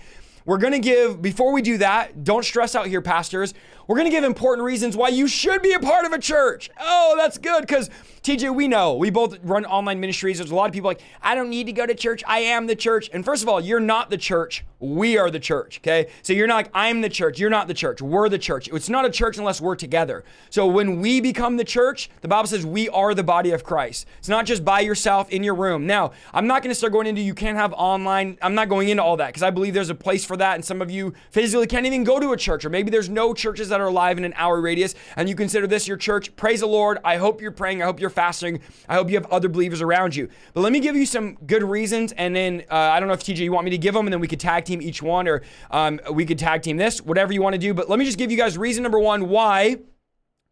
We're 0.45 0.57
going 0.57 0.73
to 0.73 0.79
give, 0.79 1.21
before 1.21 1.51
we 1.53 1.61
do 1.61 1.77
that, 1.77 2.23
don't 2.23 2.43
stress 2.43 2.73
out 2.73 2.87
here, 2.87 3.01
pastors. 3.01 3.53
We're 3.87 3.95
going 3.95 4.09
to 4.09 4.11
give 4.11 4.23
important 4.23 4.65
reasons 4.65 4.95
why 4.95 5.09
you 5.09 5.27
should 5.27 5.61
be 5.61 5.73
a 5.73 5.79
part 5.79 6.05
of 6.05 6.13
a 6.13 6.19
church. 6.19 6.69
Oh, 6.79 7.15
that's 7.17 7.37
good 7.37 7.61
because 7.61 7.89
TJ, 8.23 8.53
we 8.53 8.67
know 8.67 8.93
we 8.93 9.09
both 9.09 9.39
run 9.41 9.65
online 9.65 9.99
ministries. 9.99 10.37
There's 10.37 10.51
a 10.51 10.55
lot 10.55 10.67
of 10.67 10.73
people 10.73 10.89
like, 10.89 11.01
I 11.23 11.33
don't 11.33 11.49
need 11.49 11.65
to 11.65 11.73
go 11.73 11.87
to 11.87 11.95
church. 11.95 12.23
I 12.27 12.39
am 12.39 12.67
the 12.67 12.75
church. 12.75 13.09
And 13.11 13.25
first 13.25 13.41
of 13.41 13.49
all, 13.49 13.59
you're 13.59 13.79
not 13.79 14.11
the 14.11 14.17
church. 14.17 14.63
We 14.79 15.17
are 15.17 15.31
the 15.31 15.39
church. 15.39 15.79
Okay. 15.79 16.07
So 16.21 16.33
you're 16.33 16.45
not 16.45 16.55
like, 16.55 16.71
I'm 16.75 17.01
the 17.01 17.09
church. 17.09 17.39
You're 17.39 17.49
not 17.49 17.67
the 17.67 17.73
church. 17.73 17.99
We're 17.99 18.29
the 18.29 18.37
church. 18.37 18.69
It's 18.71 18.89
not 18.89 19.05
a 19.05 19.09
church 19.09 19.39
unless 19.39 19.59
we're 19.59 19.75
together. 19.75 20.23
So 20.51 20.67
when 20.67 21.01
we 21.01 21.19
become 21.19 21.57
the 21.57 21.63
church, 21.63 22.11
the 22.21 22.27
Bible 22.27 22.47
says 22.47 22.63
we 22.63 22.89
are 22.89 23.15
the 23.15 23.23
body 23.23 23.51
of 23.51 23.63
Christ. 23.63 24.05
It's 24.19 24.29
not 24.29 24.45
just 24.45 24.63
by 24.63 24.81
yourself 24.81 25.31
in 25.31 25.43
your 25.43 25.55
room. 25.55 25.87
Now, 25.87 26.11
I'm 26.31 26.45
not 26.45 26.61
going 26.61 26.69
to 26.69 26.75
start 26.75 26.93
going 26.93 27.07
into 27.07 27.21
you 27.21 27.33
can't 27.33 27.57
have 27.57 27.73
online. 27.73 28.37
I'm 28.43 28.53
not 28.53 28.69
going 28.69 28.89
into 28.89 29.01
all 29.03 29.17
that 29.17 29.27
because 29.27 29.43
I 29.43 29.49
believe 29.49 29.73
there's 29.73 29.89
a 29.89 29.95
place 29.95 30.25
for 30.25 30.37
that. 30.37 30.55
And 30.55 30.63
some 30.63 30.81
of 30.81 30.91
you 30.91 31.13
physically 31.31 31.65
can't 31.65 31.87
even 31.87 32.03
go 32.03 32.19
to 32.19 32.33
a 32.33 32.37
church, 32.37 32.65
or 32.65 32.69
maybe 32.69 32.91
there's 32.91 33.09
no 33.09 33.33
churches 33.33 33.70
that 33.71 33.81
are 33.81 33.87
alive 33.87 34.17
in 34.17 34.23
an 34.23 34.33
hour 34.37 34.61
radius 34.61 34.95
and 35.15 35.27
you 35.27 35.35
consider 35.35 35.67
this 35.67 35.87
your 35.87 35.97
church. 35.97 36.33
Praise 36.35 36.59
the 36.61 36.67
Lord. 36.67 36.99
I 37.03 37.17
hope 37.17 37.41
you're 37.41 37.51
praying. 37.51 37.81
I 37.81 37.85
hope 37.85 37.99
you're 37.99 38.09
fasting. 38.09 38.61
I 38.87 38.93
hope 38.93 39.09
you 39.09 39.15
have 39.15 39.25
other 39.31 39.49
believers 39.49 39.81
around 39.81 40.15
you. 40.15 40.29
But 40.53 40.61
let 40.61 40.71
me 40.71 40.79
give 40.79 40.95
you 40.95 41.05
some 41.05 41.35
good 41.45 41.63
reasons, 41.63 42.11
and 42.13 42.35
then 42.35 42.63
uh, 42.69 42.75
I 42.75 42.99
don't 42.99 43.07
know 43.07 43.13
if 43.13 43.23
TJ 43.23 43.37
you 43.37 43.51
want 43.51 43.65
me 43.65 43.71
to 43.71 43.77
give 43.77 43.93
them, 43.93 44.05
and 44.05 44.13
then 44.13 44.19
we 44.19 44.27
could 44.27 44.39
tag 44.39 44.65
team 44.65 44.81
each 44.81 45.01
one, 45.01 45.27
or 45.27 45.41
um, 45.71 45.99
we 46.11 46.25
could 46.25 46.39
tag 46.39 46.61
team 46.61 46.77
this, 46.77 47.01
whatever 47.01 47.33
you 47.33 47.41
want 47.41 47.53
to 47.53 47.59
do. 47.59 47.73
But 47.73 47.89
let 47.89 47.99
me 47.99 48.05
just 48.05 48.17
give 48.17 48.31
you 48.31 48.37
guys 48.37 48.57
reason 48.57 48.83
number 48.83 48.99
one 48.99 49.29
why. 49.29 49.77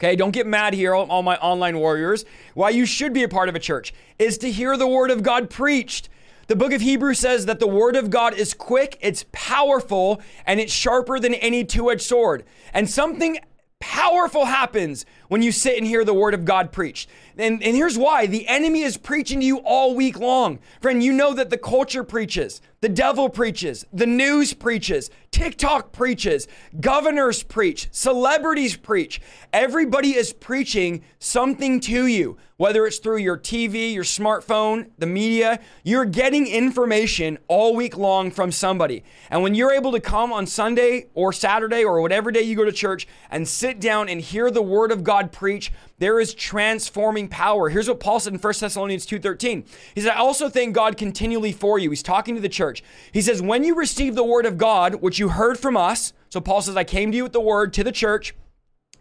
Okay, 0.02 0.16
don't 0.16 0.32
get 0.32 0.48
mad 0.48 0.74
here, 0.74 0.96
all 0.96 1.22
my 1.22 1.36
online 1.38 1.78
warriors. 1.78 2.24
Why 2.54 2.70
you 2.70 2.86
should 2.86 3.12
be 3.12 3.24
a 3.24 3.28
part 3.28 3.50
of 3.50 3.56
a 3.56 3.60
church 3.60 3.94
is 4.18 4.38
to 4.40 4.50
hear 4.50 4.78
the 4.78 4.88
word 4.88 5.12
of 5.12 5.24
God 5.24 5.50
preached. 5.50 6.08
The 6.50 6.56
book 6.56 6.74
of 6.74 6.82
Hebrews 6.82 7.20
says 7.20 7.46
that 7.46 7.60
the 7.60 7.68
word 7.68 7.96
of 7.96 8.10
God 8.10 8.34
is 8.34 8.56
quick, 8.56 8.98
it's 9.02 9.24
powerful, 9.32 10.20
and 10.48 10.60
it's 10.60 10.74
sharper 10.74 11.20
than 11.20 11.36
any 11.36 11.64
two 11.64 11.92
edged 11.92 12.02
sword. 12.02 12.44
And 12.74 12.90
something 12.90 13.38
powerful 13.80 14.46
happens 14.46 15.06
when 15.30 15.42
you 15.42 15.52
sit 15.54 15.78
and 15.78 15.88
hear 15.88 16.04
the 16.04 16.14
word 16.14 16.34
of 16.34 16.44
God 16.44 16.74
preached. 16.74 17.10
And, 17.38 17.64
and 17.64 17.76
here's 17.76 17.98
why 17.98 18.26
the 18.26 18.48
enemy 18.50 18.82
is 18.82 18.98
preaching 18.98 19.40
to 19.40 19.46
you 19.46 19.60
all 19.60 19.96
week 19.96 20.20
long. 20.20 20.60
Friend, 20.82 21.02
you 21.02 21.14
know 21.14 21.34
that 21.34 21.50
the 21.50 21.58
culture 21.58 22.04
preaches, 22.04 22.62
the 22.82 22.90
devil 22.90 23.30
preaches, 23.30 23.86
the 23.94 24.06
news 24.06 24.54
preaches, 24.54 25.10
TikTok 25.32 25.92
preaches, 25.92 26.48
governors 26.80 27.44
preach, 27.44 27.88
celebrities 27.92 28.76
preach. 28.76 29.22
Everybody 29.54 30.16
is 30.16 30.34
preaching 30.34 31.04
something 31.20 31.80
to 31.82 32.08
you, 32.08 32.38
whether 32.58 32.86
it's 32.88 32.98
through 32.98 33.18
your 33.18 33.38
TV, 33.38 33.94
your 33.94 34.04
smartphone, 34.04 34.90
the 34.98 35.06
media. 35.06 35.60
You're 35.84 36.06
getting 36.06 36.48
information 36.48 37.38
all 37.48 37.76
week 37.76 37.98
long 37.98 38.32
from 38.32 38.52
somebody. 38.52 39.04
And 39.30 39.44
when 39.44 39.56
you're 39.56 39.74
able 39.74 39.92
to 39.92 40.00
come 40.00 40.32
on 40.32 40.46
Sunday 40.48 41.08
or 41.14 41.32
Saturday 41.32 41.84
or 41.84 42.02
whatever 42.02 42.32
day 42.32 42.42
you 42.42 42.56
go 42.56 42.66
to 42.66 42.72
church 42.72 43.08
and 43.30 43.48
sit 43.48 43.80
down 43.80 44.10
and 44.10 44.22
hear 44.22 44.50
the 44.50 44.62
word 44.62 44.92
of 44.92 45.04
God 45.04 45.19
preach, 45.24 45.72
there 45.98 46.20
is 46.20 46.34
transforming 46.34 47.28
power. 47.28 47.70
Here's 47.70 47.88
what 47.88 48.00
Paul 48.00 48.20
said 48.20 48.34
in 48.34 48.40
1 48.40 48.62
Thessalonians 48.62 49.06
2:13. 49.06 49.66
He 49.96 50.02
said, 50.02 50.12
"I 50.12 50.20
also 50.20 50.50
thank 50.50 50.74
God 50.74 50.98
continually 50.98 51.52
for 51.52 51.78
you." 51.78 51.90
He's 51.90 52.04
talking 52.04 52.36
to 52.36 52.42
the 52.42 52.50
church. 52.50 52.84
He 53.12 53.22
says, 53.22 53.42
"When 53.42 53.64
you 53.64 53.76
receive 53.76 54.16
the 54.16 54.24
word 54.24 54.46
of 54.46 54.58
God, 54.58 54.96
which 54.96 55.20
you 55.20 55.30
heard 55.30 55.60
from 55.60 55.76
us." 55.76 56.14
So 56.30 56.40
Paul 56.40 56.62
says, 56.62 56.78
"I 56.78 56.84
came 56.84 57.12
to 57.12 57.18
you 57.18 57.24
with 57.24 57.34
the 57.34 57.42
word 57.42 57.74
to 57.74 57.84
the 57.84 57.92
church." 57.92 58.36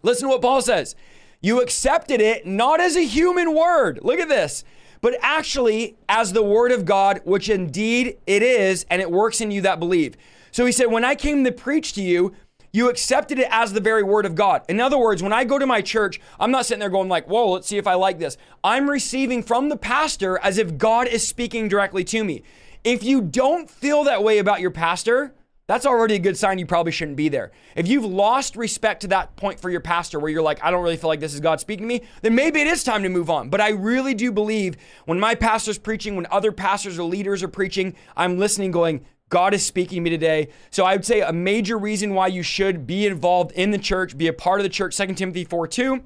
Listen 0.03 0.29
to 0.29 0.35
what 0.35 0.43
Paul 0.43 0.63
says. 0.63 0.95
You 1.41 1.61
accepted 1.61 2.21
it 2.21 2.47
not 2.47 2.81
as 2.81 2.97
a 2.97 3.05
human 3.05 3.55
word. 3.55 4.01
Look 4.03 4.21
at 4.21 4.29
this. 4.29 4.65
But 5.01 5.17
actually 5.23 5.97
as 6.09 6.33
the 6.33 6.43
word 6.43 6.73
of 6.73 6.85
God, 6.85 7.21
which 7.25 7.49
indeed 7.49 8.19
it 8.27 8.43
is, 8.43 8.85
and 8.91 9.01
it 9.01 9.11
works 9.11 9.41
in 9.41 9.51
you 9.51 9.61
that 9.61 9.79
believe. 9.79 10.17
So 10.51 10.67
he 10.67 10.73
said, 10.73 10.87
When 10.87 11.05
I 11.05 11.15
came 11.15 11.45
to 11.45 11.53
preach 11.53 11.93
to 11.93 12.03
you, 12.03 12.33
you 12.73 12.89
accepted 12.89 13.39
it 13.39 13.49
as 13.51 13.73
the 13.73 13.81
very 13.81 14.03
word 14.03 14.27
of 14.27 14.35
God. 14.35 14.63
In 14.69 14.81
other 14.81 14.99
words, 14.99 15.23
when 15.23 15.33
I 15.33 15.45
go 15.45 15.59
to 15.59 15.67
my 15.67 15.81
church, 15.81 16.21
I'm 16.39 16.51
not 16.51 16.67
sitting 16.67 16.81
there 16.81 16.89
going 16.89 17.09
like, 17.09 17.27
"Whoa, 17.29 17.51
let's 17.51 17.69
see 17.69 17.79
if 17.79 17.87
I 17.87 17.95
like 17.95 18.19
this." 18.19 18.37
I'm 18.63 18.89
receiving 18.91 19.43
from 19.43 19.69
the 19.69 19.77
pastor 19.77 20.39
as 20.43 20.59
if 20.59 20.79
God 20.79 21.07
is 21.09 21.27
speaking 21.27 21.69
directly 21.69 22.05
to 22.05 22.25
me. 22.25 22.43
If 22.85 23.03
you 23.03 23.21
don't 23.21 23.69
feel 23.69 24.05
that 24.05 24.23
way 24.23 24.39
about 24.39 24.61
your 24.61 24.71
pastor, 24.71 25.35
that's 25.69 25.85
already 25.85 26.15
a 26.15 26.19
good 26.19 26.39
sign 26.39 26.59
you 26.59 26.65
probably 26.65 26.93
shouldn't 26.93 27.19
be 27.19 27.29
there. 27.29 27.53
If 27.77 27.87
you've 27.87 28.05
lost 28.05 28.57
respect 28.57 29.03
to 29.03 29.09
that 29.09 29.37
point 29.37 29.61
for 29.61 29.69
your 29.69 29.83
pastor 29.83 30.19
where 30.19 30.31
you're 30.31 30.41
like, 30.41 30.65
I 30.65 30.71
don't 30.71 30.83
really 30.83 30.97
feel 30.97 31.09
like 31.09 31.21
this 31.21 31.35
is 31.35 31.41
God 31.41 31.61
speaking 31.61 31.87
to 31.87 31.95
me, 31.95 32.03
then 32.23 32.35
maybe 32.35 32.63
it 32.63 32.67
is 32.67 32.83
time 32.83 33.03
to 33.03 33.11
move 33.11 33.29
on. 33.29 33.51
But 33.51 33.61
I 33.61 33.71
really 33.71 34.15
do 34.15 34.33
believe 34.33 34.79
when 35.05 35.21
my 35.21 35.35
pastor's 35.35 35.77
preaching, 35.77 36.17
when 36.17 36.27
other 36.31 36.53
pastors 36.53 36.99
or 36.99 37.03
leaders 37.03 37.43
are 37.43 37.49
preaching, 37.49 37.95
I'm 38.17 38.39
listening 38.39 38.71
going, 38.71 39.05
God 39.29 39.55
is 39.55 39.65
speaking 39.65 39.97
to 39.97 40.01
me 40.03 40.11
today. 40.11 40.49
So 40.71 40.85
I 40.85 40.95
would 40.95 41.05
say 41.05 41.21
a 41.21 41.33
major 41.33 41.79
reason 41.79 42.15
why 42.15 42.29
you 42.29 42.43
should 42.43 42.87
be 42.87 43.07
involved 43.07 43.53
in 43.53 43.71
the 43.71 43.79
church, 43.79 44.17
be 44.17 44.27
a 44.27 44.33
part 44.33 44.61
of 44.61 44.65
the 44.65 44.71
church, 44.71 44.97
2 44.97 45.15
Timothy 45.15 45.45
4 45.45 45.67
2. 45.67 46.03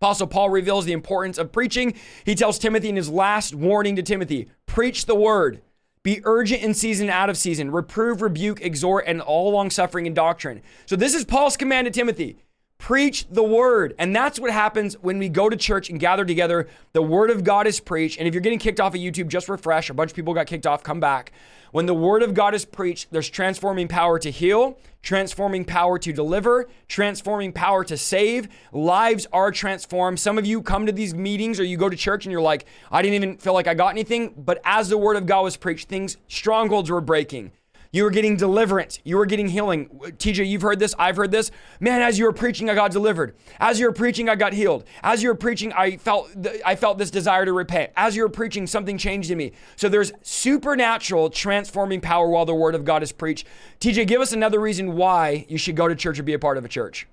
Apostle 0.00 0.28
Paul 0.28 0.50
reveals 0.50 0.84
the 0.84 0.92
importance 0.92 1.38
of 1.38 1.50
preaching. 1.50 1.94
He 2.24 2.36
tells 2.36 2.58
Timothy 2.58 2.88
in 2.88 2.96
his 2.96 3.10
last 3.10 3.54
warning 3.54 3.96
to 3.96 4.02
Timothy 4.02 4.48
preach 4.66 5.06
the 5.06 5.14
word, 5.14 5.60
be 6.04 6.20
urgent 6.24 6.62
in 6.62 6.72
season, 6.72 7.08
and 7.08 7.12
out 7.12 7.30
of 7.30 7.36
season, 7.36 7.72
reprove, 7.72 8.22
rebuke, 8.22 8.60
exhort, 8.60 9.04
and 9.08 9.20
all 9.20 9.50
long 9.50 9.70
suffering 9.70 10.06
and 10.06 10.14
doctrine. 10.14 10.62
So 10.86 10.94
this 10.94 11.14
is 11.14 11.24
Paul's 11.24 11.56
command 11.56 11.86
to 11.86 11.90
Timothy. 11.90 12.38
Preach 12.78 13.26
the 13.28 13.42
word. 13.42 13.94
And 13.98 14.14
that's 14.14 14.38
what 14.38 14.50
happens 14.50 14.94
when 15.00 15.18
we 15.18 15.28
go 15.28 15.48
to 15.48 15.56
church 15.56 15.90
and 15.90 16.00
gather 16.00 16.24
together. 16.24 16.68
The 16.92 17.02
word 17.02 17.30
of 17.30 17.44
God 17.44 17.66
is 17.66 17.80
preached. 17.80 18.18
And 18.18 18.26
if 18.26 18.32
you're 18.32 18.40
getting 18.40 18.58
kicked 18.58 18.80
off 18.80 18.94
of 18.94 19.00
YouTube, 19.00 19.28
just 19.28 19.48
refresh. 19.48 19.90
A 19.90 19.94
bunch 19.94 20.10
of 20.10 20.16
people 20.16 20.32
got 20.32 20.46
kicked 20.46 20.66
off. 20.66 20.82
Come 20.82 21.00
back. 21.00 21.32
When 21.70 21.86
the 21.86 21.94
word 21.94 22.22
of 22.22 22.32
God 22.32 22.54
is 22.54 22.64
preached, 22.64 23.08
there's 23.10 23.28
transforming 23.28 23.88
power 23.88 24.18
to 24.20 24.30
heal, 24.30 24.78
transforming 25.02 25.66
power 25.66 25.98
to 25.98 26.12
deliver, 26.12 26.68
transforming 26.86 27.52
power 27.52 27.84
to 27.84 27.96
save. 27.96 28.48
Lives 28.72 29.26
are 29.32 29.50
transformed. 29.50 30.18
Some 30.18 30.38
of 30.38 30.46
you 30.46 30.62
come 30.62 30.86
to 30.86 30.92
these 30.92 31.14
meetings 31.14 31.60
or 31.60 31.64
you 31.64 31.76
go 31.76 31.90
to 31.90 31.96
church 31.96 32.24
and 32.24 32.32
you're 32.32 32.40
like, 32.40 32.64
I 32.90 33.02
didn't 33.02 33.16
even 33.16 33.36
feel 33.36 33.52
like 33.52 33.66
I 33.66 33.74
got 33.74 33.88
anything. 33.88 34.32
But 34.36 34.62
as 34.64 34.88
the 34.88 34.96
word 34.96 35.16
of 35.16 35.26
God 35.26 35.42
was 35.42 35.58
preached, 35.58 35.88
things, 35.88 36.16
strongholds 36.28 36.90
were 36.90 37.02
breaking. 37.02 37.52
You 37.98 38.04
were 38.04 38.10
getting 38.10 38.36
deliverance. 38.36 39.00
You 39.02 39.16
were 39.16 39.26
getting 39.26 39.48
healing. 39.48 39.88
TJ, 39.88 40.48
you've 40.48 40.62
heard 40.62 40.78
this. 40.78 40.94
I've 41.00 41.16
heard 41.16 41.32
this. 41.32 41.50
Man, 41.80 42.00
as 42.00 42.16
you 42.16 42.26
were 42.26 42.32
preaching, 42.32 42.70
I 42.70 42.76
got 42.76 42.92
delivered. 42.92 43.34
As 43.58 43.80
you 43.80 43.86
were 43.86 43.92
preaching, 43.92 44.28
I 44.28 44.36
got 44.36 44.52
healed. 44.52 44.84
As 45.02 45.20
you 45.20 45.30
were 45.30 45.34
preaching, 45.34 45.72
I 45.72 45.96
felt 45.96 46.30
I 46.64 46.76
felt 46.76 46.98
this 46.98 47.10
desire 47.10 47.44
to 47.44 47.52
repent. 47.52 47.90
As 47.96 48.14
you 48.14 48.22
were 48.22 48.28
preaching, 48.28 48.68
something 48.68 48.98
changed 48.98 49.32
in 49.32 49.38
me. 49.38 49.50
So 49.74 49.88
there's 49.88 50.12
supernatural 50.22 51.28
transforming 51.30 52.00
power 52.00 52.28
while 52.28 52.46
the 52.46 52.54
word 52.54 52.76
of 52.76 52.84
God 52.84 53.02
is 53.02 53.10
preached. 53.10 53.48
TJ, 53.80 54.06
give 54.06 54.20
us 54.20 54.32
another 54.32 54.60
reason 54.60 54.94
why 54.94 55.44
you 55.48 55.58
should 55.58 55.74
go 55.74 55.88
to 55.88 55.96
church 55.96 56.20
or 56.20 56.22
be 56.22 56.34
a 56.34 56.38
part 56.38 56.56
of 56.56 56.64
a 56.64 56.68
church. 56.68 57.08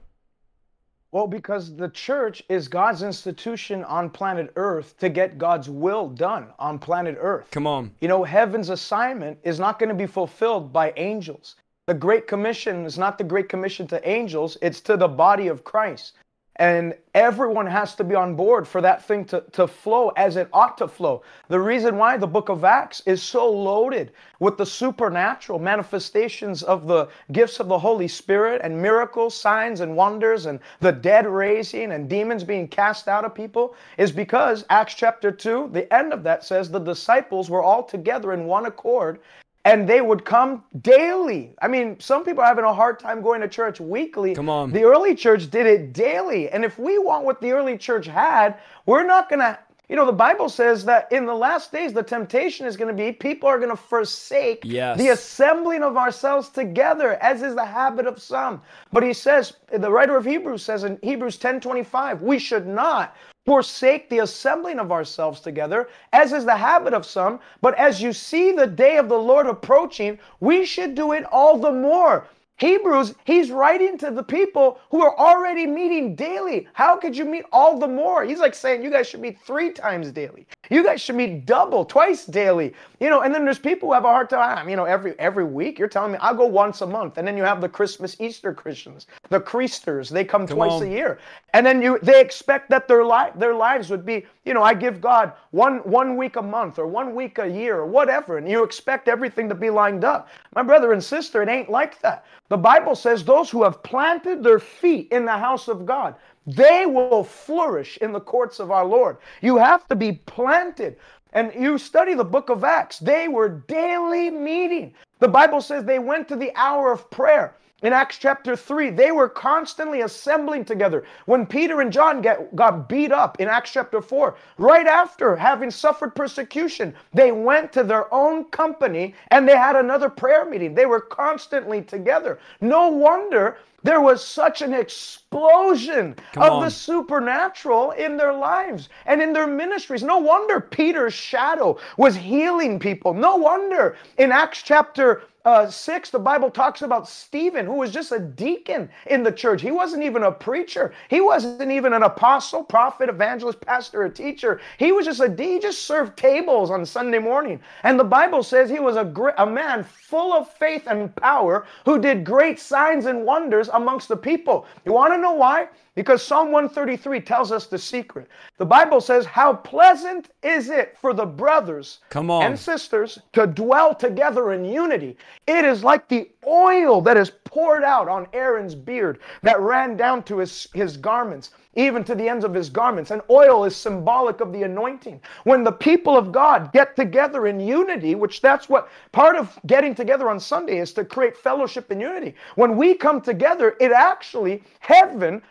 Well, 1.15 1.27
because 1.27 1.73
the 1.73 1.87
church 1.87 2.43
is 2.49 2.67
God's 2.67 3.01
institution 3.01 3.85
on 3.85 4.09
planet 4.09 4.51
Earth 4.57 4.97
to 4.97 5.07
get 5.07 5.37
God's 5.37 5.69
will 5.69 6.09
done 6.09 6.47
on 6.59 6.77
planet 6.77 7.15
Earth. 7.17 7.47
Come 7.51 7.65
on. 7.65 7.91
You 8.01 8.09
know, 8.09 8.25
heaven's 8.25 8.67
assignment 8.67 9.37
is 9.41 9.57
not 9.57 9.79
going 9.79 9.87
to 9.87 9.95
be 9.95 10.07
fulfilled 10.07 10.73
by 10.73 10.91
angels. 10.97 11.55
The 11.87 11.93
Great 11.93 12.27
Commission 12.27 12.83
is 12.83 12.97
not 12.97 13.17
the 13.17 13.23
Great 13.23 13.47
Commission 13.47 13.87
to 13.87 14.05
angels, 14.05 14.57
it's 14.61 14.81
to 14.81 14.97
the 14.97 15.07
body 15.07 15.47
of 15.47 15.63
Christ. 15.63 16.17
And 16.57 16.95
everyone 17.13 17.65
has 17.67 17.95
to 17.95 18.03
be 18.05 18.15
on 18.15 18.35
board 18.35 18.65
for 18.65 18.79
that 18.79 19.03
thing 19.03 19.25
to, 19.25 19.43
to 19.51 19.67
flow 19.67 20.09
as 20.15 20.37
it 20.37 20.47
ought 20.53 20.77
to 20.77 20.87
flow. 20.87 21.21
The 21.49 21.59
reason 21.59 21.97
why 21.97 22.15
the 22.15 22.27
book 22.27 22.47
of 22.47 22.63
Acts 22.63 23.01
is 23.05 23.21
so 23.21 23.51
loaded 23.51 24.11
with 24.39 24.57
the 24.57 24.65
supernatural 24.65 25.59
manifestations 25.59 26.63
of 26.63 26.87
the 26.87 27.09
gifts 27.33 27.59
of 27.59 27.67
the 27.67 27.79
Holy 27.79 28.07
Spirit 28.07 28.61
and 28.63 28.81
miracles, 28.81 29.35
signs, 29.35 29.81
and 29.81 29.97
wonders, 29.97 30.45
and 30.45 30.59
the 30.79 30.93
dead 30.93 31.27
raising 31.27 31.91
and 31.91 32.09
demons 32.09 32.43
being 32.43 32.69
cast 32.69 33.09
out 33.09 33.25
of 33.25 33.35
people 33.35 33.75
is 33.97 34.11
because 34.11 34.65
Acts 34.69 34.95
chapter 34.95 35.31
2, 35.31 35.71
the 35.73 35.93
end 35.93 36.13
of 36.13 36.23
that 36.23 36.45
says 36.45 36.69
the 36.69 36.79
disciples 36.79 37.49
were 37.49 37.63
all 37.63 37.83
together 37.83 38.31
in 38.31 38.45
one 38.45 38.65
accord 38.65 39.19
and 39.65 39.89
they 39.89 39.99
would 39.99 40.23
come 40.23 40.63
daily. 40.81 41.53
I 41.61 41.67
mean, 41.67 41.99
some 41.99 42.23
people 42.23 42.43
are 42.43 42.47
having 42.47 42.63
a 42.63 42.73
hard 42.73 42.99
time 42.99 43.21
going 43.21 43.41
to 43.41 43.47
church 43.47 43.79
weekly. 43.79 44.35
Come 44.35 44.49
on. 44.49 44.71
The 44.71 44.83
early 44.83 45.15
church 45.15 45.49
did 45.49 45.65
it 45.65 45.91
daily. 45.91 46.49
And 46.49 46.63
if 46.63 46.77
we 46.77 46.99
want 46.99 47.25
what 47.25 47.41
the 47.41 47.51
early 47.51 47.77
church 47.77 48.05
had, 48.05 48.59
we're 48.85 49.05
not 49.05 49.27
going 49.27 49.39
to 49.39 49.57
you 49.89 49.95
know, 49.95 50.07
the 50.07 50.11
Bible 50.11 50.49
says 50.49 50.83
that 50.85 51.11
in 51.11 51.27
the 51.27 51.35
last 51.35 51.71
days, 51.71 51.93
the 51.93 52.01
temptation 52.01 52.65
is 52.65 52.75
going 52.75 52.87
to 52.87 53.03
be 53.03 53.11
people 53.11 53.47
are 53.47 53.59
going 53.59 53.69
to 53.69 53.75
forsake 53.75 54.61
yes. 54.63 54.97
the 54.97 55.09
assembling 55.09 55.83
of 55.83 55.95
ourselves 55.95 56.49
together, 56.49 57.21
as 57.21 57.43
is 57.43 57.53
the 57.53 57.65
habit 57.65 58.07
of 58.07 58.19
some. 58.19 58.63
But 58.91 59.03
he 59.03 59.13
says, 59.13 59.53
the 59.71 59.91
writer 59.91 60.17
of 60.17 60.25
Hebrews 60.25 60.63
says 60.63 60.85
in 60.85 60.97
Hebrews 61.03 61.37
10 61.37 61.59
25, 61.59 62.23
we 62.23 62.39
should 62.39 62.65
not 62.65 63.15
forsake 63.45 64.09
the 64.09 64.19
assembling 64.19 64.79
of 64.79 64.91
ourselves 64.91 65.39
together, 65.39 65.87
as 66.13 66.33
is 66.33 66.45
the 66.45 66.55
habit 66.55 66.93
of 66.93 67.05
some. 67.05 67.39
But 67.61 67.75
as 67.75 68.01
you 68.01 68.11
see 68.11 68.51
the 68.51 68.67
day 68.67 68.97
of 68.97 69.07
the 69.07 69.17
Lord 69.17 69.45
approaching, 69.45 70.17
we 70.39 70.65
should 70.65 70.95
do 70.95 71.11
it 71.11 71.25
all 71.31 71.57
the 71.57 71.71
more. 71.71 72.27
Hebrews, 72.57 73.15
he's 73.25 73.51
writing 73.51 73.97
to 73.97 74.11
the 74.11 74.23
people 74.23 74.79
who 74.89 75.01
are 75.01 75.17
already 75.17 75.67
meeting 75.67 76.15
daily. 76.15 76.67
How 76.71 76.95
could 76.95 77.15
you 77.15 77.25
meet 77.25 77.43
all 77.51 77.77
the 77.77 77.87
more? 77.87 78.23
He's 78.23 78.39
like 78.39 78.55
saying 78.55 78.81
you 78.81 78.89
guys 78.89 79.07
should 79.07 79.19
meet 79.19 79.41
three 79.41 79.71
times 79.71 80.11
daily. 80.11 80.47
You 80.69 80.83
guys 80.83 81.01
should 81.01 81.15
meet 81.15 81.45
double, 81.45 81.85
twice 81.85 82.25
daily. 82.25 82.73
You 82.99 83.09
know, 83.09 83.21
and 83.21 83.33
then 83.33 83.45
there's 83.45 83.59
people 83.59 83.89
who 83.89 83.93
have 83.93 84.05
a 84.05 84.09
hard 84.09 84.29
time, 84.29 84.69
you 84.69 84.75
know, 84.75 84.85
every 84.85 85.17
every 85.19 85.43
week. 85.43 85.77
You're 85.77 85.87
telling 85.87 86.13
me 86.13 86.17
I 86.21 86.33
go 86.33 86.45
once 86.45 86.81
a 86.81 86.87
month. 86.87 87.17
And 87.17 87.27
then 87.27 87.37
you 87.37 87.43
have 87.43 87.61
the 87.61 87.69
Christmas 87.69 88.15
Easter 88.19 88.53
Christians, 88.53 89.07
the 89.29 89.39
Creasters. 89.39 90.09
They 90.09 90.23
come, 90.23 90.47
come 90.47 90.57
twice 90.57 90.73
on. 90.73 90.83
a 90.83 90.89
year. 90.89 91.19
And 91.53 91.65
then 91.65 91.81
you 91.81 91.99
they 92.01 92.21
expect 92.21 92.69
that 92.69 92.87
their 92.87 93.03
life 93.03 93.33
their 93.35 93.53
lives 93.53 93.89
would 93.89 94.05
be, 94.05 94.25
you 94.45 94.53
know, 94.53 94.63
I 94.63 94.73
give 94.73 95.01
God 95.01 95.33
one 95.51 95.79
one 95.79 96.17
week 96.17 96.35
a 96.35 96.41
month 96.41 96.79
or 96.79 96.87
one 96.87 97.13
week 97.15 97.37
a 97.39 97.47
year 97.47 97.77
or 97.77 97.85
whatever. 97.85 98.37
And 98.37 98.49
you 98.49 98.63
expect 98.63 99.07
everything 99.07 99.49
to 99.49 99.55
be 99.55 99.69
lined 99.69 100.03
up. 100.03 100.29
My 100.55 100.63
brother 100.63 100.93
and 100.93 101.03
sister, 101.03 101.41
it 101.43 101.49
ain't 101.49 101.69
like 101.69 102.01
that. 102.01 102.25
The 102.49 102.57
Bible 102.57 102.95
says 102.95 103.23
those 103.23 103.49
who 103.49 103.63
have 103.63 103.81
planted 103.81 104.43
their 104.43 104.59
feet 104.59 105.07
in 105.11 105.25
the 105.25 105.37
house 105.37 105.67
of 105.67 105.85
God, 105.85 106.15
they 106.47 106.85
will 106.85 107.23
flourish 107.23 107.97
in 107.97 108.11
the 108.11 108.19
courts 108.19 108.59
of 108.59 108.71
our 108.71 108.85
Lord. 108.85 109.17
You 109.41 109.57
have 109.57 109.87
to 109.87 109.95
be 109.95 110.13
planted. 110.13 110.97
And 111.33 111.53
you 111.53 111.77
study 111.77 112.13
the 112.13 112.23
book 112.23 112.49
of 112.49 112.63
Acts, 112.63 112.99
they 112.99 113.27
were 113.27 113.49
daily 113.49 114.29
meeting. 114.29 114.93
The 115.19 115.27
Bible 115.27 115.59
says 115.59 115.83
they 115.83 115.99
went 115.99 116.29
to 116.29 116.35
the 116.35 116.51
hour 116.55 116.93
of 116.93 117.09
prayer. 117.11 117.55
In 117.81 117.91
Acts 117.91 118.17
chapter 118.17 118.55
3, 118.55 118.89
they 118.89 119.11
were 119.11 119.27
constantly 119.27 120.01
assembling 120.01 120.63
together. 120.63 121.03
When 121.25 121.45
Peter 121.45 121.81
and 121.81 121.91
John 121.91 122.21
get, 122.21 122.55
got 122.55 122.87
beat 122.87 123.11
up 123.11 123.39
in 123.39 123.49
Acts 123.49 123.73
chapter 123.73 124.01
4, 124.01 124.35
right 124.57 124.87
after 124.87 125.35
having 125.35 125.69
suffered 125.69 126.15
persecution, 126.15 126.95
they 127.13 127.33
went 127.33 127.73
to 127.73 127.83
their 127.83 128.11
own 128.13 128.45
company 128.45 129.13
and 129.27 129.47
they 129.47 129.57
had 129.57 129.75
another 129.75 130.09
prayer 130.09 130.45
meeting. 130.45 130.73
They 130.73 130.85
were 130.85 131.01
constantly 131.01 131.81
together. 131.81 132.39
No 132.61 132.87
wonder 132.89 133.57
there 133.85 134.01
was 134.01 134.25
such 134.25 134.63
an 134.63 134.73
explosion 134.73 136.15
Come 136.33 136.43
of 136.43 136.51
on. 136.53 136.63
the 136.63 136.71
supernatural 136.71 137.91
in 137.91 138.17
their 138.17 138.33
lives 138.33 138.89
and 139.05 139.21
in 139.21 139.31
their 139.31 139.45
ministries. 139.45 140.01
No 140.01 140.17
wonder 140.17 140.59
Peter's 140.59 141.13
shadow 141.13 141.77
was 141.95 142.15
healing 142.15 142.79
people. 142.79 143.13
No 143.13 143.35
wonder 143.35 143.95
in 144.17 144.31
Acts 144.31 144.63
chapter 144.63 145.21
uh, 145.45 145.69
6, 145.69 146.09
the 146.09 146.19
Bible 146.19 146.49
talks 146.49 146.81
about 146.81 147.07
Stephen, 147.07 147.65
who 147.67 147.75
was 147.75 147.91
just 147.91 148.11
a 148.11 148.19
deacon 148.19 148.89
in 149.05 149.21
the 149.21 149.31
church. 149.31 149.61
He 149.61 149.71
wasn't 149.71 150.03
even 150.03 150.23
a 150.23 150.31
preacher. 150.31 150.93
He 151.07 151.21
wasn't 151.21 151.71
even 151.71 151.93
an 151.93 152.01
apostle, 152.03 152.63
prophet, 152.63 153.09
evangelist, 153.09 153.61
pastor, 153.61 154.03
a 154.03 154.09
teacher. 154.09 154.59
He 154.79 154.91
was 154.91 155.05
just 155.05 155.19
a, 155.19 155.33
he 155.37 155.59
just 155.59 155.83
served 155.83 156.17
tables 156.17 156.71
on 156.71 156.85
Sunday 156.85 157.19
morning. 157.19 157.59
And 157.83 157.99
the 157.99 158.03
Bible 158.03 158.41
says 158.41 158.69
he 158.69 158.79
was 158.79 158.95
a, 158.95 159.05
great, 159.05 159.35
a 159.37 159.45
man 159.45 159.83
full 159.83 160.33
of 160.33 160.51
faith 160.51 160.83
and 160.87 161.15
power 161.15 161.67
who 161.85 161.99
did 161.99 162.23
great 162.25 162.59
signs 162.59 163.05
and 163.05 163.23
wonders 163.23 163.69
amongst 163.69 164.07
the 164.07 164.17
people. 164.17 164.65
You 164.83 164.93
want 164.93 165.13
to 165.13 165.21
know 165.21 165.33
why? 165.33 165.67
Because 165.95 166.21
Psalm 166.21 166.51
133 166.51 167.21
tells 167.21 167.53
us 167.53 167.67
the 167.67 167.77
secret. 167.77 168.27
The 168.57 168.65
Bible 168.65 168.99
says, 168.99 169.25
How 169.25 169.53
pleasant 169.53 170.29
is 170.43 170.69
it 170.69 170.97
for 170.99 171.13
the 171.13 171.25
brothers 171.25 171.99
and 172.43 172.59
sisters 172.59 173.19
to 173.31 173.47
dwell 173.47 173.95
together 173.95 174.51
in 174.51 174.65
unity. 174.65 175.17
It 175.47 175.63
is 175.63 175.83
like 175.83 176.09
the 176.09 176.29
oil 176.45 177.01
that 177.01 177.15
is 177.15 177.31
poured 177.45 177.83
out 177.83 178.09
on 178.09 178.27
Aaron's 178.33 178.75
beard 178.75 179.19
that 179.41 179.59
ran 179.61 179.95
down 179.95 180.23
to 180.23 180.39
his, 180.39 180.67
his 180.73 180.97
garments, 180.97 181.51
even 181.75 182.03
to 182.03 182.13
the 182.13 182.27
ends 182.27 182.43
of 182.43 182.53
his 182.53 182.69
garments. 182.69 183.11
And 183.11 183.21
oil 183.29 183.63
is 183.63 183.75
symbolic 183.75 184.41
of 184.41 184.51
the 184.51 184.63
anointing. 184.63 185.21
When 185.45 185.63
the 185.63 185.71
people 185.71 186.17
of 186.17 186.33
God 186.33 186.73
get 186.73 186.97
together 186.97 187.47
in 187.47 187.59
unity, 187.59 188.15
which 188.15 188.41
that's 188.41 188.67
what 188.67 188.89
part 189.13 189.37
of 189.37 189.57
getting 189.65 189.95
together 189.95 190.29
on 190.29 190.39
Sunday 190.41 190.79
is 190.79 190.91
to 190.93 191.05
create 191.05 191.37
fellowship 191.37 191.89
and 191.91 192.01
unity. 192.01 192.35
When 192.55 192.75
we 192.75 192.95
come 192.95 193.21
together, 193.21 193.77
it 193.79 193.91
actually, 193.93 194.61
heaven 194.79 195.41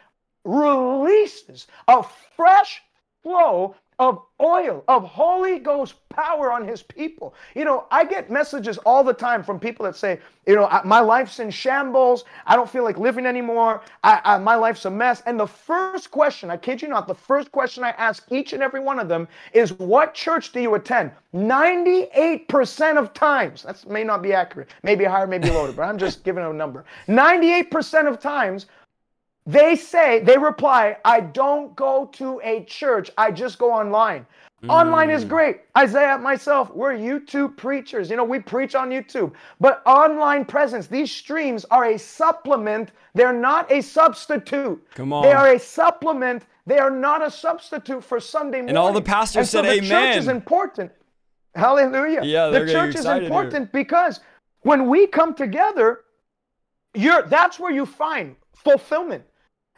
releases 0.45 1.67
a 1.89 2.05
fresh 2.37 2.83
flow 3.23 3.75
of 3.99 4.21
oil, 4.41 4.83
of 4.89 5.05
Holy 5.05 5.59
Ghost 5.59 5.95
power 6.09 6.53
on 6.53 6.67
his 6.67 6.83
people. 6.83 7.35
You 7.55 7.65
know, 7.65 7.87
I 7.91 8.05
get 8.05 8.31
messages 8.31 8.77
all 8.79 9.05
the 9.05 9.13
time 9.13 9.45
from 9.45 9.61
people 9.61 9.85
that 9.85 9.95
say, 9.95 10.19
you 10.47 10.57
know, 10.57 10.69
my 10.85 11.01
life's 11.01 11.39
in 11.39 11.51
shambles. 11.51 12.25
I 12.47 12.57
don't 12.57 12.69
feel 12.69 12.83
like 12.83 12.99
living 12.99 13.25
anymore. 13.25 13.83
I, 14.03 14.21
I, 14.25 14.39
my 14.39 14.57
life's 14.57 14.85
a 14.85 14.91
mess. 14.91 15.23
And 15.27 15.39
the 15.39 15.47
first 15.47 16.11
question, 16.11 16.51
I 16.51 16.57
kid 16.57 16.83
you 16.83 16.89
not, 16.89 17.07
the 17.07 17.15
first 17.15 17.53
question 17.53 17.85
I 17.85 17.91
ask 17.91 18.25
each 18.31 18.53
and 18.53 18.63
every 18.63 18.81
one 18.81 18.99
of 18.99 19.09
them 19.09 19.29
is, 19.53 19.73
what 19.75 20.13
church 20.13 20.53
do 20.53 20.61
you 20.61 20.75
attend? 20.75 21.13
98% 21.33 22.97
of 22.99 23.15
times, 23.15 23.63
that 23.63 23.89
may 23.89 24.03
not 24.03 24.23
be 24.23 24.33
accurate, 24.33 24.71
maybe 24.83 25.05
higher, 25.05 25.27
maybe 25.27 25.51
lower, 25.51 25.73
but 25.73 25.83
I'm 25.83 25.99
just 25.99 26.25
giving 26.25 26.45
a 26.45 26.53
number. 26.53 26.85
98% 27.09 28.09
of 28.09 28.21
times, 28.21 28.67
they 29.47 29.77
say, 29.77 30.21
they 30.21 30.39
reply, 30.39 30.97
I 31.05 31.21
don't 31.21 31.75
go 31.77 32.07
to 32.15 32.41
a 32.43 32.65
church, 32.65 33.11
I 33.19 33.31
just 33.31 33.59
go 33.59 33.71
online. 33.73 34.27
Mm. 34.63 34.71
Online 34.71 35.11
is 35.11 35.25
mm. 35.25 35.29
great. 35.29 35.61
Isaiah, 35.77 36.17
myself, 36.17 36.75
we're 36.75 36.95
YouTube 36.95 37.57
preachers. 37.57 38.09
You 38.09 38.17
know, 38.17 38.25
we 38.25 38.39
preach 38.39 38.75
on 38.75 38.89
YouTube. 38.89 39.33
But 39.61 39.83
online 39.85 40.47
presence, 40.47 40.87
these 40.87 41.13
streams 41.13 41.67
are 41.71 41.85
a 41.85 41.99
supplement. 41.99 42.93
They're 43.15 43.35
not 43.35 43.71
a 43.71 43.83
substitute. 43.83 44.83
Come 44.95 45.13
on. 45.13 45.23
They 45.23 45.33
are 45.33 45.49
a 45.49 45.59
supplement. 45.59 46.45
They 46.67 46.79
are 46.79 46.91
not 46.91 47.25
a 47.25 47.31
substitute 47.31 48.03
for 48.03 48.21
Sunday 48.21 48.59
morning. 48.59 48.71
And 48.71 48.79
all 48.79 48.95
the 48.95 49.03
pastors 49.03 49.37
and 49.37 49.49
said, 49.49 49.65
so 49.65 49.71
the 49.71 49.85
Amen. 49.85 50.15
church 50.15 50.17
is 50.17 50.29
important. 50.29 50.93
Hallelujah. 51.55 52.23
Yeah, 52.25 52.49
the 52.49 52.67
church 52.67 52.95
is 52.95 53.05
important 53.05 53.53
here. 53.53 53.71
because 53.73 54.21
when 54.63 54.89
we 54.89 55.07
come 55.07 55.35
together, 55.35 56.01
you're 56.95 57.23
that's 57.23 57.61
where 57.61 57.71
you 57.71 57.87
find 57.87 58.35
fulfillment. 58.55 59.25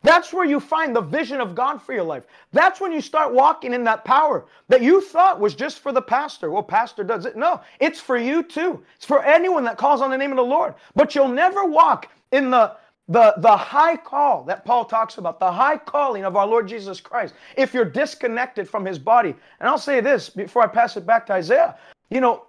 That's 0.02 0.32
where 0.32 0.44
you 0.44 0.60
find 0.60 0.94
the 0.94 1.00
vision 1.00 1.40
of 1.40 1.54
God 1.54 1.82
for 1.82 1.92
your 1.92 2.04
life. 2.04 2.24
That's 2.52 2.80
when 2.80 2.92
you 2.92 3.00
start 3.00 3.32
walking 3.32 3.72
in 3.72 3.82
that 3.84 4.04
power 4.04 4.46
that 4.68 4.82
you 4.82 5.00
thought 5.00 5.40
was 5.40 5.54
just 5.54 5.80
for 5.80 5.90
the 5.90 6.02
pastor. 6.02 6.50
Well, 6.50 6.62
pastor 6.62 7.02
does 7.02 7.26
it. 7.26 7.36
No, 7.36 7.60
it's 7.80 8.00
for 8.00 8.16
you 8.16 8.42
too. 8.42 8.82
It's 8.94 9.04
for 9.04 9.24
anyone 9.24 9.64
that 9.64 9.78
calls 9.78 10.00
on 10.00 10.10
the 10.10 10.18
name 10.18 10.30
of 10.30 10.36
the 10.36 10.42
Lord. 10.42 10.74
But 10.94 11.14
you'll 11.14 11.28
never 11.28 11.64
walk 11.64 12.08
in 12.32 12.50
the 12.50 12.76
the, 13.08 13.34
the 13.38 13.56
high 13.56 13.96
call 13.96 14.42
that 14.44 14.64
Paul 14.64 14.84
talks 14.84 15.18
about, 15.18 15.38
the 15.38 15.50
high 15.50 15.76
calling 15.76 16.24
of 16.24 16.36
our 16.36 16.46
Lord 16.46 16.66
Jesus 16.66 17.00
Christ, 17.00 17.34
if 17.56 17.72
you're 17.72 17.84
disconnected 17.84 18.68
from 18.68 18.84
his 18.84 18.98
body. 18.98 19.34
And 19.60 19.68
I'll 19.68 19.78
say 19.78 20.00
this 20.00 20.28
before 20.28 20.62
I 20.62 20.66
pass 20.66 20.96
it 20.96 21.06
back 21.06 21.24
to 21.26 21.34
Isaiah. 21.34 21.76
You 22.10 22.20
know, 22.20 22.46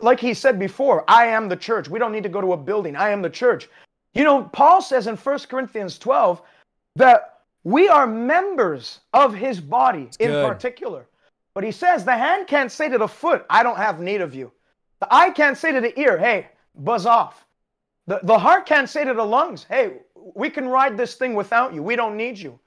like 0.00 0.18
he 0.18 0.32
said 0.32 0.58
before, 0.58 1.04
I 1.08 1.26
am 1.26 1.48
the 1.48 1.56
church. 1.56 1.88
We 1.88 1.98
don't 1.98 2.12
need 2.12 2.22
to 2.22 2.28
go 2.28 2.40
to 2.40 2.52
a 2.52 2.56
building. 2.56 2.96
I 2.96 3.10
am 3.10 3.20
the 3.20 3.30
church. 3.30 3.68
You 4.14 4.24
know, 4.24 4.44
Paul 4.44 4.80
says 4.80 5.06
in 5.06 5.16
1 5.16 5.38
Corinthians 5.40 5.98
12 5.98 6.40
that 6.98 7.40
we 7.64 7.88
are 7.88 8.06
members 8.06 9.00
of 9.12 9.34
his 9.34 9.60
body 9.60 10.10
in 10.18 10.30
good. 10.30 10.46
particular. 10.46 11.06
But 11.54 11.64
he 11.64 11.72
says 11.72 12.04
the 12.04 12.16
hand 12.16 12.46
can't 12.46 12.70
say 12.70 12.88
to 12.88 12.98
the 12.98 13.08
foot, 13.08 13.44
I 13.50 13.62
don't 13.62 13.76
have 13.76 14.00
need 14.00 14.20
of 14.20 14.34
you. 14.34 14.52
The 15.00 15.12
eye 15.12 15.30
can't 15.30 15.56
say 15.56 15.72
to 15.72 15.80
the 15.80 15.98
ear, 15.98 16.18
hey, 16.18 16.48
buzz 16.74 17.06
off. 17.06 17.44
The, 18.06 18.20
the 18.22 18.38
heart 18.38 18.66
can't 18.66 18.88
say 18.88 19.04
to 19.04 19.14
the 19.14 19.24
lungs, 19.24 19.64
hey, 19.68 19.98
we 20.34 20.50
can 20.50 20.68
ride 20.68 20.96
this 20.96 21.14
thing 21.14 21.34
without 21.34 21.74
you. 21.74 21.82
We 21.82 21.96
don't 21.96 22.16
need 22.16 22.38
you. 22.38 22.58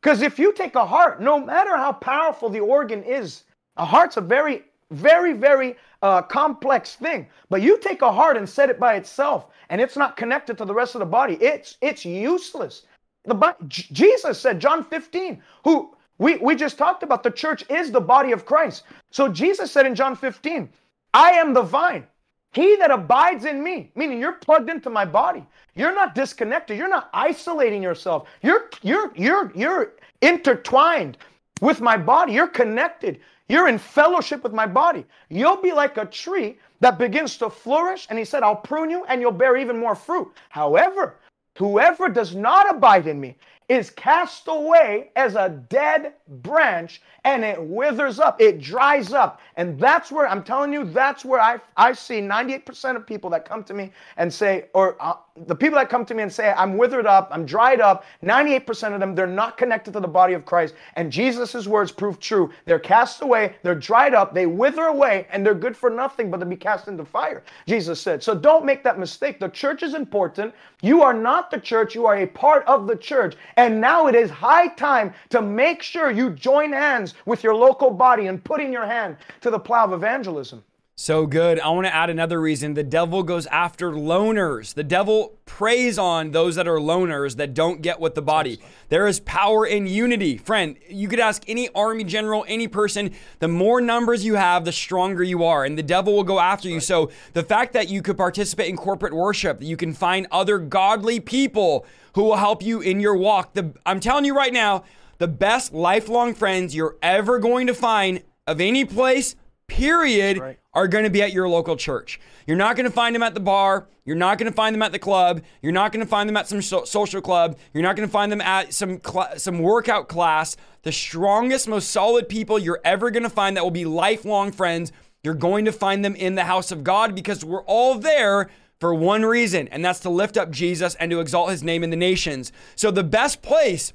Because 0.00 0.22
if 0.22 0.38
you 0.38 0.52
take 0.52 0.74
a 0.74 0.86
heart, 0.86 1.20
no 1.20 1.38
matter 1.38 1.76
how 1.76 1.92
powerful 1.92 2.50
the 2.50 2.60
organ 2.60 3.02
is, 3.02 3.44
a 3.76 3.84
heart's 3.84 4.18
a 4.18 4.20
very, 4.20 4.64
very, 4.90 5.32
very 5.32 5.76
uh, 6.02 6.22
complex 6.22 6.94
thing. 6.96 7.26
But 7.48 7.62
you 7.62 7.78
take 7.78 8.02
a 8.02 8.12
heart 8.12 8.36
and 8.36 8.48
set 8.48 8.68
it 8.68 8.78
by 8.78 8.94
itself, 8.96 9.46
and 9.70 9.80
it's 9.80 9.96
not 9.96 10.16
connected 10.16 10.58
to 10.58 10.64
the 10.64 10.74
rest 10.74 10.94
of 10.94 10.98
the 10.98 11.06
body. 11.06 11.38
It's 11.40 11.78
it's 11.80 12.04
useless. 12.04 12.82
The 13.24 13.54
Jesus 13.70 14.38
said, 14.38 14.60
John 14.60 14.84
15, 14.84 15.42
who 15.64 15.94
we, 16.18 16.36
we 16.36 16.54
just 16.54 16.78
talked 16.78 17.02
about, 17.02 17.22
the 17.22 17.30
church 17.30 17.64
is 17.70 17.90
the 17.90 18.00
body 18.00 18.32
of 18.32 18.44
Christ. 18.44 18.84
So 19.10 19.28
Jesus 19.28 19.70
said 19.72 19.86
in 19.86 19.94
John 19.94 20.14
15, 20.14 20.68
I 21.14 21.30
am 21.30 21.54
the 21.54 21.62
vine. 21.62 22.06
He 22.52 22.76
that 22.76 22.90
abides 22.92 23.46
in 23.46 23.62
me, 23.64 23.90
meaning 23.96 24.20
you're 24.20 24.32
plugged 24.32 24.70
into 24.70 24.88
my 24.88 25.04
body. 25.04 25.44
You're 25.74 25.94
not 25.94 26.14
disconnected. 26.14 26.78
You're 26.78 26.88
not 26.88 27.10
isolating 27.12 27.82
yourself. 27.82 28.28
You're 28.42 28.70
you're 28.82 29.12
you're 29.16 29.50
you're 29.56 29.92
intertwined 30.22 31.18
with 31.60 31.80
my 31.80 31.96
body. 31.96 32.32
You're 32.32 32.46
connected. 32.46 33.20
You're 33.48 33.68
in 33.68 33.78
fellowship 33.78 34.42
with 34.42 34.52
my 34.52 34.66
body. 34.66 35.04
You'll 35.28 35.60
be 35.60 35.72
like 35.72 35.96
a 35.96 36.06
tree 36.06 36.58
that 36.80 36.98
begins 36.98 37.36
to 37.38 37.50
flourish. 37.50 38.06
And 38.08 38.18
he 38.18 38.24
said, 38.24 38.42
I'll 38.42 38.56
prune 38.56 38.90
you 38.90 39.04
and 39.06 39.20
you'll 39.20 39.32
bear 39.32 39.56
even 39.56 39.78
more 39.78 39.94
fruit. 39.94 40.32
However, 40.48 41.16
Whoever 41.56 42.08
does 42.08 42.34
not 42.34 42.74
abide 42.74 43.06
in 43.06 43.20
me 43.20 43.36
is 43.68 43.90
cast 43.90 44.44
away 44.48 45.10
as 45.16 45.36
a 45.36 45.48
dead 45.48 46.14
branch 46.28 47.00
and 47.24 47.44
it 47.44 47.60
withers 47.62 48.18
up, 48.20 48.40
it 48.40 48.60
dries 48.60 49.12
up. 49.12 49.40
And 49.56 49.78
that's 49.78 50.12
where 50.12 50.26
I'm 50.28 50.42
telling 50.42 50.72
you, 50.72 50.84
that's 50.84 51.24
where 51.24 51.40
I, 51.40 51.58
I 51.76 51.92
see 51.92 52.20
98% 52.20 52.96
of 52.96 53.06
people 53.06 53.30
that 53.30 53.48
come 53.48 53.64
to 53.64 53.74
me 53.74 53.92
and 54.16 54.32
say, 54.32 54.66
or 54.74 54.96
uh, 55.00 55.14
the 55.36 55.54
people 55.54 55.76
that 55.76 55.88
come 55.88 56.04
to 56.04 56.14
me 56.14 56.22
and 56.22 56.32
say, 56.32 56.52
I'm 56.56 56.76
withered 56.76 57.06
up, 57.06 57.28
I'm 57.32 57.44
dried 57.44 57.80
up, 57.80 58.04
98% 58.22 58.94
of 58.94 59.00
them, 59.00 59.16
they're 59.16 59.26
not 59.26 59.58
connected 59.58 59.92
to 59.94 60.00
the 60.00 60.06
body 60.06 60.32
of 60.32 60.44
Christ. 60.44 60.74
And 60.94 61.10
Jesus' 61.10 61.66
words 61.66 61.90
prove 61.90 62.20
true. 62.20 62.52
They're 62.66 62.78
cast 62.78 63.20
away, 63.20 63.56
they're 63.64 63.74
dried 63.74 64.14
up, 64.14 64.32
they 64.32 64.46
wither 64.46 64.84
away, 64.84 65.26
and 65.30 65.44
they're 65.44 65.54
good 65.54 65.76
for 65.76 65.90
nothing 65.90 66.30
but 66.30 66.38
to 66.38 66.46
be 66.46 66.54
cast 66.54 66.86
into 66.86 67.04
fire, 67.04 67.42
Jesus 67.66 68.00
said. 68.00 68.22
So 68.22 68.32
don't 68.32 68.64
make 68.64 68.84
that 68.84 68.96
mistake. 68.96 69.40
The 69.40 69.48
church 69.48 69.82
is 69.82 69.94
important. 69.94 70.54
You 70.82 71.02
are 71.02 71.14
not 71.14 71.50
the 71.50 71.58
church, 71.58 71.96
you 71.96 72.06
are 72.06 72.18
a 72.18 72.26
part 72.26 72.64
of 72.66 72.86
the 72.86 72.96
church. 72.96 73.34
And 73.56 73.80
now 73.80 74.06
it 74.06 74.14
is 74.14 74.30
high 74.30 74.68
time 74.68 75.12
to 75.30 75.42
make 75.42 75.82
sure 75.82 76.12
you 76.12 76.30
join 76.30 76.72
hands 76.72 77.14
with 77.26 77.42
your 77.42 77.56
local 77.56 77.90
body 77.90 78.28
and 78.28 78.42
put 78.44 78.60
in 78.60 78.72
your 78.72 78.86
hand 78.86 79.16
to 79.40 79.50
the 79.50 79.58
plow 79.58 79.84
of 79.84 79.92
evangelism. 79.92 80.62
So 80.96 81.26
good. 81.26 81.58
I 81.58 81.70
want 81.70 81.88
to 81.88 81.94
add 81.94 82.08
another 82.08 82.40
reason. 82.40 82.74
The 82.74 82.84
devil 82.84 83.24
goes 83.24 83.46
after 83.46 83.90
loners. 83.90 84.74
The 84.74 84.84
devil 84.84 85.36
preys 85.44 85.98
on 85.98 86.30
those 86.30 86.54
that 86.54 86.68
are 86.68 86.78
loners 86.78 87.34
that 87.34 87.52
don't 87.52 87.82
get 87.82 87.98
with 87.98 88.14
the 88.14 88.22
body. 88.22 88.60
There 88.90 89.08
is 89.08 89.18
power 89.18 89.66
in 89.66 89.88
unity. 89.88 90.36
Friend, 90.36 90.76
you 90.88 91.08
could 91.08 91.18
ask 91.18 91.42
any 91.48 91.68
army 91.74 92.04
general, 92.04 92.44
any 92.46 92.68
person, 92.68 93.12
the 93.40 93.48
more 93.48 93.80
numbers 93.80 94.24
you 94.24 94.36
have, 94.36 94.64
the 94.64 94.70
stronger 94.70 95.24
you 95.24 95.42
are. 95.42 95.64
And 95.64 95.76
the 95.76 95.82
devil 95.82 96.14
will 96.14 96.22
go 96.22 96.38
after 96.38 96.68
you. 96.68 96.78
So 96.78 97.10
the 97.32 97.42
fact 97.42 97.72
that 97.72 97.88
you 97.88 98.00
could 98.00 98.16
participate 98.16 98.68
in 98.68 98.76
corporate 98.76 99.14
worship, 99.14 99.58
that 99.58 99.66
you 99.66 99.76
can 99.76 99.94
find 99.94 100.28
other 100.30 100.60
godly 100.60 101.18
people 101.18 101.86
who 102.14 102.22
will 102.22 102.36
help 102.36 102.62
you 102.62 102.80
in 102.80 103.00
your 103.00 103.16
walk. 103.16 103.54
The, 103.54 103.74
I'm 103.84 103.98
telling 103.98 104.24
you 104.24 104.36
right 104.36 104.52
now, 104.52 104.84
the 105.18 105.26
best 105.26 105.72
lifelong 105.72 106.34
friends 106.34 106.72
you're 106.72 106.96
ever 107.02 107.40
going 107.40 107.66
to 107.66 107.74
find 107.74 108.22
of 108.46 108.60
any 108.60 108.84
place 108.84 109.34
period, 109.66 110.38
right. 110.38 110.58
are 110.72 110.88
going 110.88 111.04
to 111.04 111.10
be 111.10 111.22
at 111.22 111.32
your 111.32 111.48
local 111.48 111.76
church. 111.76 112.20
You're 112.46 112.56
not 112.56 112.76
going 112.76 112.84
to 112.84 112.90
find 112.92 113.14
them 113.14 113.22
at 113.22 113.34
the 113.34 113.40
bar. 113.40 113.88
You're 114.04 114.16
not 114.16 114.38
going 114.38 114.50
to 114.50 114.54
find 114.54 114.74
them 114.74 114.82
at 114.82 114.92
the 114.92 114.98
club. 114.98 115.42
You're 115.62 115.72
not 115.72 115.92
going 115.92 116.04
to 116.04 116.08
find 116.08 116.28
them 116.28 116.36
at 116.36 116.46
some 116.46 116.60
so- 116.60 116.84
social 116.84 117.20
club. 117.20 117.58
You're 117.72 117.82
not 117.82 117.96
going 117.96 118.08
to 118.08 118.12
find 118.12 118.30
them 118.30 118.40
at 118.40 118.74
some 118.74 119.00
cl- 119.04 119.38
some 119.38 119.58
workout 119.60 120.08
class. 120.08 120.56
The 120.82 120.92
strongest, 120.92 121.66
most 121.68 121.90
solid 121.90 122.28
people 122.28 122.58
you're 122.58 122.80
ever 122.84 123.10
going 123.10 123.22
to 123.22 123.30
find 123.30 123.56
that 123.56 123.64
will 123.64 123.70
be 123.70 123.86
lifelong 123.86 124.52
friends, 124.52 124.92
you're 125.22 125.34
going 125.34 125.64
to 125.64 125.72
find 125.72 126.04
them 126.04 126.14
in 126.14 126.34
the 126.34 126.44
house 126.44 126.70
of 126.70 126.84
God 126.84 127.14
because 127.14 127.44
we're 127.44 127.64
all 127.64 127.94
there 127.94 128.50
for 128.78 128.92
one 128.94 129.24
reason, 129.24 129.68
and 129.68 129.82
that's 129.82 130.00
to 130.00 130.10
lift 130.10 130.36
up 130.36 130.50
Jesus 130.50 130.94
and 130.96 131.10
to 131.10 131.20
exalt 131.20 131.48
his 131.48 131.62
name 131.62 131.82
in 131.82 131.88
the 131.88 131.96
nations. 131.96 132.52
So 132.76 132.90
the 132.90 133.04
best 133.04 133.40
place 133.40 133.94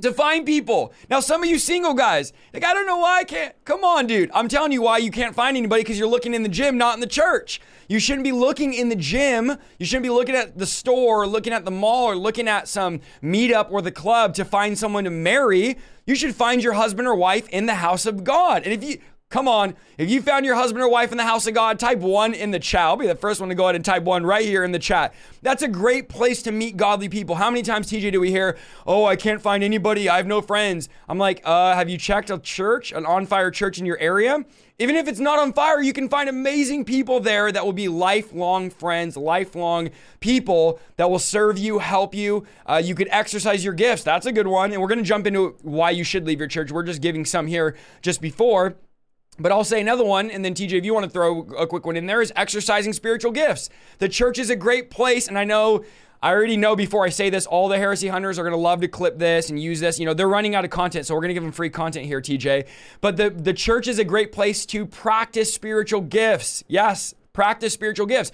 to 0.00 0.12
find 0.12 0.46
people. 0.46 0.92
Now, 1.10 1.20
some 1.20 1.42
of 1.42 1.48
you 1.48 1.58
single 1.58 1.94
guys, 1.94 2.32
like, 2.52 2.64
I 2.64 2.74
don't 2.74 2.86
know 2.86 2.98
why 2.98 3.18
I 3.18 3.24
can't. 3.24 3.54
Come 3.64 3.84
on, 3.84 4.06
dude. 4.06 4.30
I'm 4.34 4.48
telling 4.48 4.72
you 4.72 4.82
why 4.82 4.98
you 4.98 5.10
can't 5.10 5.34
find 5.34 5.56
anybody 5.56 5.82
because 5.82 5.98
you're 5.98 6.08
looking 6.08 6.34
in 6.34 6.42
the 6.42 6.48
gym, 6.48 6.78
not 6.78 6.94
in 6.94 7.00
the 7.00 7.06
church. 7.06 7.60
You 7.88 7.98
shouldn't 7.98 8.24
be 8.24 8.32
looking 8.32 8.72
in 8.72 8.88
the 8.88 8.96
gym. 8.96 9.52
You 9.78 9.86
shouldn't 9.86 10.04
be 10.04 10.10
looking 10.10 10.34
at 10.34 10.56
the 10.56 10.66
store 10.66 11.22
or 11.22 11.26
looking 11.26 11.52
at 11.52 11.64
the 11.64 11.70
mall 11.70 12.06
or 12.06 12.16
looking 12.16 12.48
at 12.48 12.68
some 12.68 13.00
meetup 13.22 13.70
or 13.70 13.82
the 13.82 13.92
club 13.92 14.34
to 14.34 14.44
find 14.44 14.78
someone 14.78 15.04
to 15.04 15.10
marry. 15.10 15.76
You 16.06 16.14
should 16.14 16.34
find 16.34 16.62
your 16.62 16.72
husband 16.72 17.06
or 17.06 17.14
wife 17.14 17.48
in 17.50 17.66
the 17.66 17.74
house 17.74 18.06
of 18.06 18.24
God. 18.24 18.62
And 18.64 18.72
if 18.72 18.82
you, 18.82 18.98
Come 19.32 19.48
on. 19.48 19.76
If 19.96 20.10
you 20.10 20.20
found 20.20 20.44
your 20.44 20.56
husband 20.56 20.84
or 20.84 20.90
wife 20.90 21.10
in 21.10 21.16
the 21.16 21.24
house 21.24 21.46
of 21.46 21.54
God, 21.54 21.78
type 21.78 22.00
one 22.00 22.34
in 22.34 22.50
the 22.50 22.58
chat. 22.58 22.82
I'll 22.82 22.98
be 22.98 23.06
the 23.06 23.14
first 23.14 23.40
one 23.40 23.48
to 23.48 23.54
go 23.54 23.64
ahead 23.64 23.76
and 23.76 23.82
type 23.84 24.02
one 24.02 24.26
right 24.26 24.44
here 24.44 24.62
in 24.62 24.72
the 24.72 24.78
chat. 24.78 25.14
That's 25.40 25.62
a 25.62 25.68
great 25.68 26.10
place 26.10 26.42
to 26.42 26.52
meet 26.52 26.76
godly 26.76 27.08
people. 27.08 27.36
How 27.36 27.50
many 27.50 27.62
times, 27.62 27.90
TJ, 27.90 28.12
do 28.12 28.20
we 28.20 28.30
hear, 28.30 28.58
oh, 28.86 29.06
I 29.06 29.16
can't 29.16 29.40
find 29.40 29.64
anybody. 29.64 30.06
I 30.06 30.18
have 30.18 30.26
no 30.26 30.42
friends. 30.42 30.90
I'm 31.08 31.16
like, 31.16 31.40
uh, 31.44 31.74
have 31.74 31.88
you 31.88 31.96
checked 31.96 32.28
a 32.28 32.38
church, 32.40 32.92
an 32.92 33.06
on 33.06 33.24
fire 33.24 33.50
church 33.50 33.78
in 33.78 33.86
your 33.86 33.98
area? 34.00 34.44
Even 34.78 34.96
if 34.96 35.08
it's 35.08 35.20
not 35.20 35.38
on 35.38 35.54
fire, 35.54 35.80
you 35.80 35.94
can 35.94 36.10
find 36.10 36.28
amazing 36.28 36.84
people 36.84 37.18
there 37.18 37.50
that 37.52 37.64
will 37.64 37.72
be 37.72 37.88
lifelong 37.88 38.68
friends, 38.68 39.16
lifelong 39.16 39.88
people 40.20 40.78
that 40.96 41.08
will 41.08 41.18
serve 41.18 41.56
you, 41.56 41.78
help 41.78 42.14
you. 42.14 42.46
Uh, 42.66 42.82
you 42.84 42.94
could 42.94 43.08
exercise 43.10 43.64
your 43.64 43.72
gifts. 43.72 44.02
That's 44.02 44.26
a 44.26 44.32
good 44.32 44.46
one. 44.46 44.72
And 44.72 44.82
we're 44.82 44.88
going 44.88 44.98
to 44.98 45.04
jump 45.04 45.26
into 45.26 45.56
why 45.62 45.90
you 45.92 46.04
should 46.04 46.26
leave 46.26 46.38
your 46.38 46.48
church. 46.48 46.70
We're 46.70 46.82
just 46.82 47.00
giving 47.00 47.24
some 47.24 47.46
here 47.46 47.76
just 48.02 48.20
before. 48.20 48.76
But 49.42 49.52
I'll 49.52 49.64
say 49.64 49.80
another 49.80 50.04
one, 50.04 50.30
and 50.30 50.44
then 50.44 50.54
TJ, 50.54 50.72
if 50.72 50.84
you 50.84 50.94
want 50.94 51.04
to 51.04 51.10
throw 51.10 51.40
a 51.58 51.66
quick 51.66 51.84
one 51.84 51.96
in 51.96 52.06
there, 52.06 52.22
is 52.22 52.32
exercising 52.36 52.92
spiritual 52.92 53.32
gifts. 53.32 53.68
The 53.98 54.08
church 54.08 54.38
is 54.38 54.50
a 54.50 54.56
great 54.56 54.90
place, 54.90 55.28
and 55.28 55.38
I 55.38 55.44
know 55.44 55.84
I 56.22 56.30
already 56.30 56.56
know 56.56 56.76
before 56.76 57.04
I 57.04 57.08
say 57.08 57.30
this, 57.30 57.46
all 57.46 57.68
the 57.68 57.76
heresy 57.76 58.06
hunters 58.06 58.38
are 58.38 58.44
going 58.44 58.52
to 58.52 58.56
love 58.56 58.80
to 58.82 58.88
clip 58.88 59.18
this 59.18 59.50
and 59.50 59.60
use 59.60 59.80
this. 59.80 59.98
You 59.98 60.06
know, 60.06 60.14
they're 60.14 60.28
running 60.28 60.54
out 60.54 60.64
of 60.64 60.70
content, 60.70 61.04
so 61.04 61.14
we're 61.14 61.20
going 61.20 61.30
to 61.30 61.34
give 61.34 61.42
them 61.42 61.50
free 61.50 61.68
content 61.68 62.06
here, 62.06 62.20
TJ. 62.20 62.68
But 63.00 63.16
the, 63.16 63.30
the 63.30 63.52
church 63.52 63.88
is 63.88 63.98
a 63.98 64.04
great 64.04 64.30
place 64.30 64.64
to 64.66 64.86
practice 64.86 65.52
spiritual 65.52 66.00
gifts. 66.00 66.62
Yes, 66.68 67.14
practice 67.32 67.72
spiritual 67.72 68.06
gifts. 68.06 68.30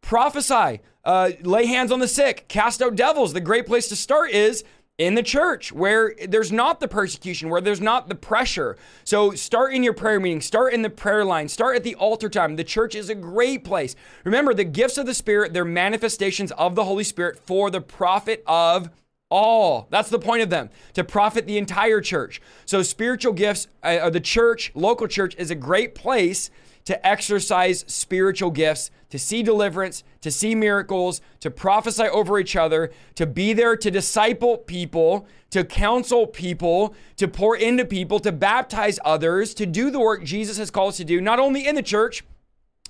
Prophesy, 0.00 0.80
uh, 1.04 1.32
lay 1.42 1.66
hands 1.66 1.92
on 1.92 1.98
the 2.00 2.08
sick, 2.08 2.46
cast 2.48 2.80
out 2.80 2.96
devils. 2.96 3.34
The 3.34 3.40
great 3.40 3.66
place 3.66 3.88
to 3.88 3.96
start 3.96 4.30
is 4.30 4.64
in 4.98 5.14
the 5.14 5.22
church 5.22 5.72
where 5.72 6.14
there's 6.26 6.50
not 6.50 6.80
the 6.80 6.88
persecution, 6.88 7.50
where 7.50 7.60
there's 7.60 7.80
not 7.80 8.08
the 8.08 8.14
pressure. 8.14 8.76
So 9.04 9.32
start 9.32 9.74
in 9.74 9.82
your 9.82 9.92
prayer 9.92 10.18
meeting, 10.18 10.40
start 10.40 10.72
in 10.72 10.82
the 10.82 10.90
prayer 10.90 11.24
line, 11.24 11.48
start 11.48 11.76
at 11.76 11.84
the 11.84 11.94
altar 11.96 12.28
time. 12.28 12.56
The 12.56 12.64
church 12.64 12.94
is 12.94 13.10
a 13.10 13.14
great 13.14 13.62
place. 13.62 13.94
Remember, 14.24 14.54
the 14.54 14.64
gifts 14.64 14.96
of 14.96 15.06
the 15.06 15.14
Spirit, 15.14 15.52
they're 15.52 15.64
manifestations 15.64 16.50
of 16.52 16.74
the 16.74 16.84
Holy 16.84 17.04
Spirit 17.04 17.38
for 17.38 17.70
the 17.70 17.80
profit 17.80 18.42
of 18.46 18.88
all. 19.30 19.86
That's 19.90 20.08
the 20.08 20.18
point 20.18 20.42
of 20.42 20.50
them, 20.50 20.70
to 20.94 21.04
profit 21.04 21.46
the 21.46 21.58
entire 21.58 22.00
church. 22.00 22.40
So 22.64 22.82
spiritual 22.82 23.32
gifts, 23.32 23.68
uh, 23.82 24.08
the 24.08 24.20
church, 24.20 24.72
local 24.74 25.08
church, 25.08 25.34
is 25.36 25.50
a 25.50 25.56
great 25.56 25.94
place 25.94 26.50
to 26.86 27.06
exercise 27.06 27.84
spiritual 27.86 28.50
gifts, 28.50 28.90
to 29.10 29.18
see 29.18 29.42
deliverance, 29.42 30.02
to 30.20 30.30
see 30.30 30.54
miracles, 30.54 31.20
to 31.40 31.50
prophesy 31.50 32.04
over 32.04 32.38
each 32.38 32.56
other, 32.56 32.90
to 33.14 33.26
be 33.26 33.52
there 33.52 33.76
to 33.76 33.90
disciple 33.90 34.56
people, 34.56 35.26
to 35.50 35.64
counsel 35.64 36.26
people, 36.26 36.94
to 37.16 37.28
pour 37.28 37.56
into 37.56 37.84
people, 37.84 38.18
to 38.20 38.32
baptize 38.32 38.98
others, 39.04 39.54
to 39.54 39.66
do 39.66 39.90
the 39.90 40.00
work 40.00 40.24
Jesus 40.24 40.58
has 40.58 40.70
called 40.70 40.90
us 40.90 40.96
to 40.96 41.04
do, 41.04 41.20
not 41.20 41.38
only 41.38 41.66
in 41.66 41.74
the 41.74 41.82
church, 41.82 42.24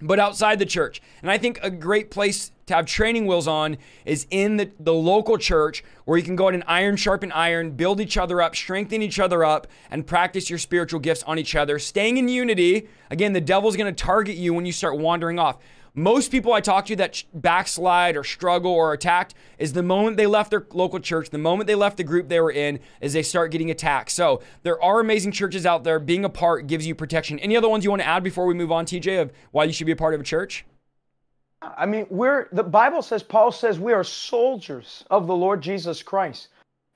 but 0.01 0.19
outside 0.19 0.59
the 0.59 0.67
church. 0.67 1.01
And 1.23 1.31
I 1.31 1.39
think 1.39 1.59
a 1.63 1.71
great 1.71 2.11
place 2.11 2.53
to 2.67 2.75
have 2.75 2.85
training 2.85 3.27
wheels 3.29 3.47
on 3.47 3.77
is 4.05 4.27
in 4.29 4.57
the, 4.57 4.69
the 4.81 4.93
local 4.93 5.39
church 5.39 5.85
where 6.05 6.19
you 6.19 6.25
can 6.25 6.35
go 6.35 6.49
out 6.49 6.55
and 6.55 6.65
iron 6.67 6.97
sharpen 6.97 7.31
iron, 7.31 7.71
build 7.71 8.01
each 8.01 8.17
other 8.17 8.43
up, 8.43 8.57
strengthen 8.57 9.03
each 9.03 9.21
other 9.21 9.45
up, 9.45 9.69
and 9.89 10.05
practice 10.05 10.51
your 10.51 10.59
spiritual 10.59 10.99
gifts 10.99 11.23
on 11.23 11.39
each 11.39 11.55
other. 11.55 11.79
Staying 11.79 12.17
in 12.17 12.29
unity. 12.29 12.89
Again, 13.09 13.35
the 13.35 13.41
devil's 13.41 13.77
going 13.77 13.95
to 13.95 14.05
target 14.05 14.35
you 14.35 14.53
when 14.53 14.67
you 14.67 14.73
start 14.73 14.99
wandering 14.99 15.39
off. 15.39 15.59
Most 15.95 16.33
people 16.33 16.53
I 16.53 16.61
talk 16.61 16.87
to 16.87 16.97
that 16.97 17.23
backslide 17.33 18.17
or 18.17 18.25
struggle 18.25 18.73
or 18.73 18.93
attacked 18.93 19.35
is 19.59 19.73
the 19.73 19.85
moment 19.85 20.17
they 20.17 20.27
left 20.27 20.51
their 20.51 20.67
local 20.73 20.99
church, 20.99 21.31
the 21.31 21.39
moment 21.39 21.69
they 21.69 21.77
left 21.77 21.97
the 21.97 22.05
group 22.05 22.29
they 22.29 22.41
were 22.41 22.51
in, 22.51 22.81
is 23.01 23.13
they 23.13 23.23
start 23.23 23.53
getting 23.53 23.71
attacked. 23.71 24.11
So 24.11 24.43
there 24.65 24.83
are 24.83 24.99
amazing 24.99 25.31
churches 25.31 25.67
out 25.67 25.85
there. 25.85 26.01
Being 26.01 26.25
a 26.25 26.29
part 26.29 26.67
gives 26.67 26.85
you 26.85 26.97
protection. 26.97 27.39
Any 27.39 27.57
other 27.57 27.69
ones 27.69 27.85
you 27.85 27.91
want 27.91 28.03
to 28.03 28.09
add 28.09 28.25
before 28.25 28.45
we 28.45 28.55
move 28.55 28.73
on, 28.73 28.87
TJ, 28.87 29.23
of 29.23 29.33
why 29.53 29.65
you 29.65 29.73
should 29.73 29.87
be 29.87 29.93
a 29.93 29.97
part 29.97 30.15
of 30.15 30.21
a 30.21 30.25
church? 30.25 30.65
I 31.63 31.87
mean, 31.87 32.07
we're 32.11 32.49
the 32.53 32.63
Bible 32.63 33.03
says, 33.03 33.23
Paul 33.23 33.51
says, 33.51 33.81
we 33.81 33.93
are 33.93 34.05
soldiers 34.05 35.05
of 35.11 35.27
the 35.27 35.37
Lord 35.37 35.63
Jesus 35.63 36.03
Christ. 36.03 36.49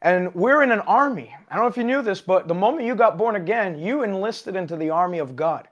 And 0.02 0.34
we're 0.34 0.62
in 0.62 0.72
an 0.72 0.80
army. 0.80 1.34
I 1.50 1.54
don't 1.54 1.64
know 1.64 1.68
if 1.68 1.76
you 1.76 1.84
knew 1.84 2.02
this, 2.02 2.20
but 2.20 2.48
the 2.48 2.54
moment 2.54 2.86
you 2.86 2.94
got 2.94 3.18
born 3.18 3.36
again, 3.36 3.78
you 3.78 4.02
enlisted 4.02 4.56
into 4.56 4.76
the 4.76 4.90
army 4.90 5.18
of 5.18 5.36
God. 5.36 5.68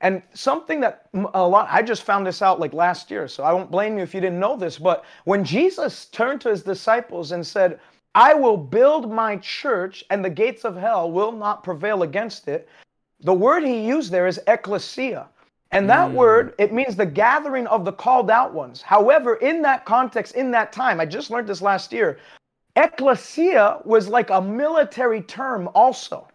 And 0.00 0.22
something 0.34 0.80
that 0.80 1.06
a 1.34 1.46
lot, 1.46 1.68
I 1.70 1.82
just 1.82 2.02
found 2.02 2.26
this 2.26 2.42
out 2.42 2.58
like 2.58 2.72
last 2.72 3.10
year, 3.10 3.28
so 3.28 3.44
I 3.44 3.52
won't 3.52 3.70
blame 3.70 3.96
you 3.96 4.02
if 4.02 4.14
you 4.14 4.20
didn't 4.20 4.40
know 4.40 4.56
this, 4.56 4.78
but 4.78 5.04
when 5.24 5.44
Jesus 5.44 6.06
turned 6.06 6.40
to 6.40 6.50
his 6.50 6.62
disciples 6.62 7.30
and 7.30 7.46
said, 7.46 7.78
I 8.14 8.34
will 8.34 8.56
build 8.56 9.10
my 9.10 9.36
church 9.36 10.04
and 10.10 10.24
the 10.24 10.30
gates 10.30 10.64
of 10.64 10.76
hell 10.76 11.10
will 11.10 11.32
not 11.32 11.62
prevail 11.62 12.02
against 12.02 12.48
it, 12.48 12.68
the 13.20 13.32
word 13.32 13.62
he 13.62 13.86
used 13.86 14.10
there 14.10 14.26
is 14.26 14.40
ecclesia. 14.48 15.28
And 15.72 15.88
that 15.88 16.10
mm. 16.10 16.14
word, 16.14 16.54
it 16.58 16.72
means 16.72 16.96
the 16.96 17.06
gathering 17.06 17.66
of 17.66 17.84
the 17.84 17.92
called 17.92 18.30
out 18.30 18.52
ones. 18.52 18.82
However, 18.82 19.36
in 19.36 19.62
that 19.62 19.86
context, 19.86 20.34
in 20.34 20.50
that 20.50 20.72
time, 20.72 21.00
I 21.00 21.06
just 21.06 21.30
learned 21.30 21.48
this 21.48 21.62
last 21.62 21.92
year, 21.92 22.18
ecclesia 22.76 23.80
was 23.84 24.08
like 24.08 24.30
a 24.30 24.40
military 24.40 25.22
term 25.22 25.70
also. 25.74 26.28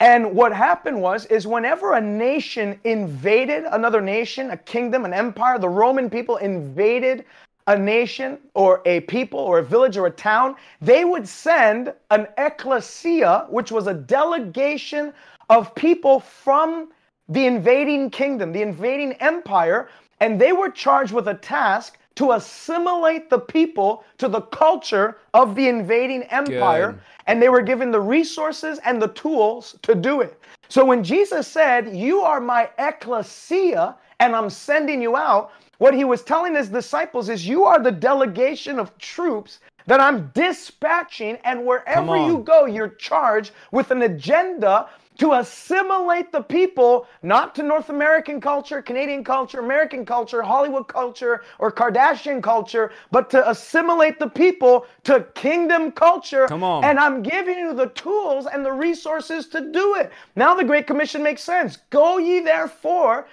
And 0.00 0.34
what 0.34 0.54
happened 0.54 1.00
was, 1.02 1.26
is 1.26 1.46
whenever 1.46 1.94
a 1.94 2.00
nation 2.00 2.78
invaded 2.84 3.64
another 3.64 4.00
nation, 4.00 4.50
a 4.50 4.56
kingdom, 4.56 5.04
an 5.04 5.12
empire, 5.12 5.58
the 5.58 5.68
Roman 5.68 6.08
people 6.08 6.36
invaded 6.36 7.24
a 7.66 7.76
nation 7.76 8.38
or 8.54 8.80
a 8.86 9.00
people 9.00 9.40
or 9.40 9.58
a 9.58 9.62
village 9.62 9.96
or 9.98 10.06
a 10.06 10.10
town, 10.10 10.56
they 10.80 11.04
would 11.04 11.28
send 11.28 11.92
an 12.10 12.26
ecclesia, 12.38 13.46
which 13.50 13.70
was 13.70 13.86
a 13.86 13.92
delegation 13.92 15.12
of 15.50 15.74
people 15.74 16.20
from 16.20 16.88
the 17.28 17.46
invading 17.46 18.10
kingdom, 18.10 18.52
the 18.52 18.62
invading 18.62 19.12
empire, 19.14 19.88
and 20.20 20.40
they 20.40 20.52
were 20.52 20.70
charged 20.70 21.12
with 21.12 21.28
a 21.28 21.34
task 21.34 21.98
to 22.16 22.32
assimilate 22.32 23.30
the 23.30 23.38
people 23.38 24.04
to 24.18 24.28
the 24.28 24.40
culture 24.40 25.18
of 25.34 25.54
the 25.54 25.68
invading 25.68 26.24
empire. 26.24 26.92
Good. 26.92 27.00
And 27.26 27.40
they 27.40 27.48
were 27.48 27.62
given 27.62 27.90
the 27.90 28.00
resources 28.00 28.80
and 28.84 29.00
the 29.00 29.08
tools 29.08 29.76
to 29.82 29.94
do 29.94 30.20
it. 30.22 30.40
So 30.68 30.84
when 30.84 31.04
Jesus 31.04 31.46
said, 31.46 31.94
You 31.94 32.22
are 32.22 32.40
my 32.40 32.70
ecclesia, 32.78 33.94
and 34.18 34.34
I'm 34.34 34.50
sending 34.50 35.00
you 35.00 35.16
out. 35.16 35.52
What 35.78 35.94
he 35.94 36.04
was 36.04 36.22
telling 36.22 36.56
his 36.56 36.68
disciples 36.68 37.28
is, 37.28 37.46
You 37.46 37.64
are 37.64 37.78
the 37.80 37.92
delegation 37.92 38.80
of 38.80 38.96
troops 38.98 39.60
that 39.86 40.00
I'm 40.00 40.30
dispatching, 40.34 41.38
and 41.44 41.64
wherever 41.64 42.16
you 42.16 42.38
go, 42.38 42.66
you're 42.66 42.88
charged 42.88 43.52
with 43.70 43.90
an 43.90 44.02
agenda 44.02 44.88
to 45.18 45.32
assimilate 45.32 46.30
the 46.30 46.40
people, 46.40 47.06
not 47.22 47.54
to 47.56 47.62
North 47.62 47.90
American 47.90 48.40
culture, 48.40 48.80
Canadian 48.80 49.24
culture, 49.24 49.58
American 49.58 50.06
culture, 50.06 50.42
Hollywood 50.42 50.86
culture, 50.86 51.42
or 51.58 51.72
Kardashian 51.72 52.40
culture, 52.40 52.92
but 53.10 53.28
to 53.30 53.48
assimilate 53.50 54.20
the 54.20 54.28
people 54.28 54.86
to 55.04 55.26
kingdom 55.34 55.90
culture. 55.90 56.46
Come 56.46 56.62
on. 56.62 56.84
And 56.84 56.98
I'm 57.00 57.22
giving 57.22 57.58
you 57.58 57.74
the 57.74 57.88
tools 57.88 58.46
and 58.46 58.64
the 58.64 58.72
resources 58.72 59.48
to 59.48 59.72
do 59.72 59.96
it. 59.96 60.12
Now 60.36 60.54
the 60.54 60.64
Great 60.64 60.86
Commission 60.86 61.22
makes 61.22 61.42
sense. 61.42 61.78
Go 61.90 62.18
ye 62.18 62.40
therefore, 62.40 63.26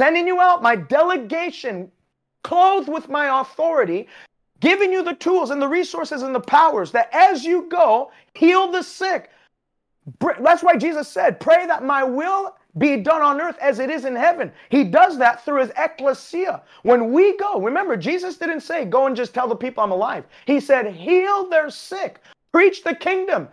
sending 0.00 0.28
you 0.28 0.40
out 0.40 0.62
my 0.62 0.76
delegation, 0.76 1.90
clothed 2.44 2.88
with 2.88 3.08
my 3.08 3.40
authority, 3.40 4.06
giving 4.60 4.92
you 4.92 5.02
the 5.02 5.14
tools 5.14 5.50
and 5.50 5.60
the 5.60 5.66
resources 5.66 6.22
and 6.22 6.32
the 6.32 6.40
powers 6.40 6.92
that 6.92 7.12
as 7.12 7.44
you 7.44 7.68
go, 7.68 8.12
heal 8.34 8.70
the 8.70 8.82
sick 8.82 9.30
that's 10.40 10.62
why 10.62 10.76
Jesus 10.76 11.08
said, 11.08 11.40
Pray 11.40 11.66
that 11.66 11.84
my 11.84 12.02
will 12.02 12.56
be 12.78 12.96
done 12.96 13.22
on 13.22 13.40
earth 13.40 13.58
as 13.60 13.78
it 13.78 13.90
is 13.90 14.04
in 14.04 14.16
heaven. 14.16 14.50
He 14.70 14.84
does 14.84 15.18
that 15.18 15.44
through 15.44 15.60
his 15.60 15.72
ecclesia. 15.76 16.62
When 16.82 17.12
we 17.12 17.36
go, 17.36 17.60
remember, 17.60 17.96
Jesus 17.96 18.36
didn't 18.36 18.62
say, 18.62 18.84
Go 18.84 19.06
and 19.06 19.16
just 19.16 19.34
tell 19.34 19.48
the 19.48 19.56
people 19.56 19.84
I'm 19.84 19.92
alive. 19.92 20.24
He 20.46 20.58
said, 20.60 20.92
Heal 20.92 21.48
their 21.48 21.70
sick, 21.70 22.20
preach 22.52 22.82
the 22.82 22.94
kingdom. 22.94 23.48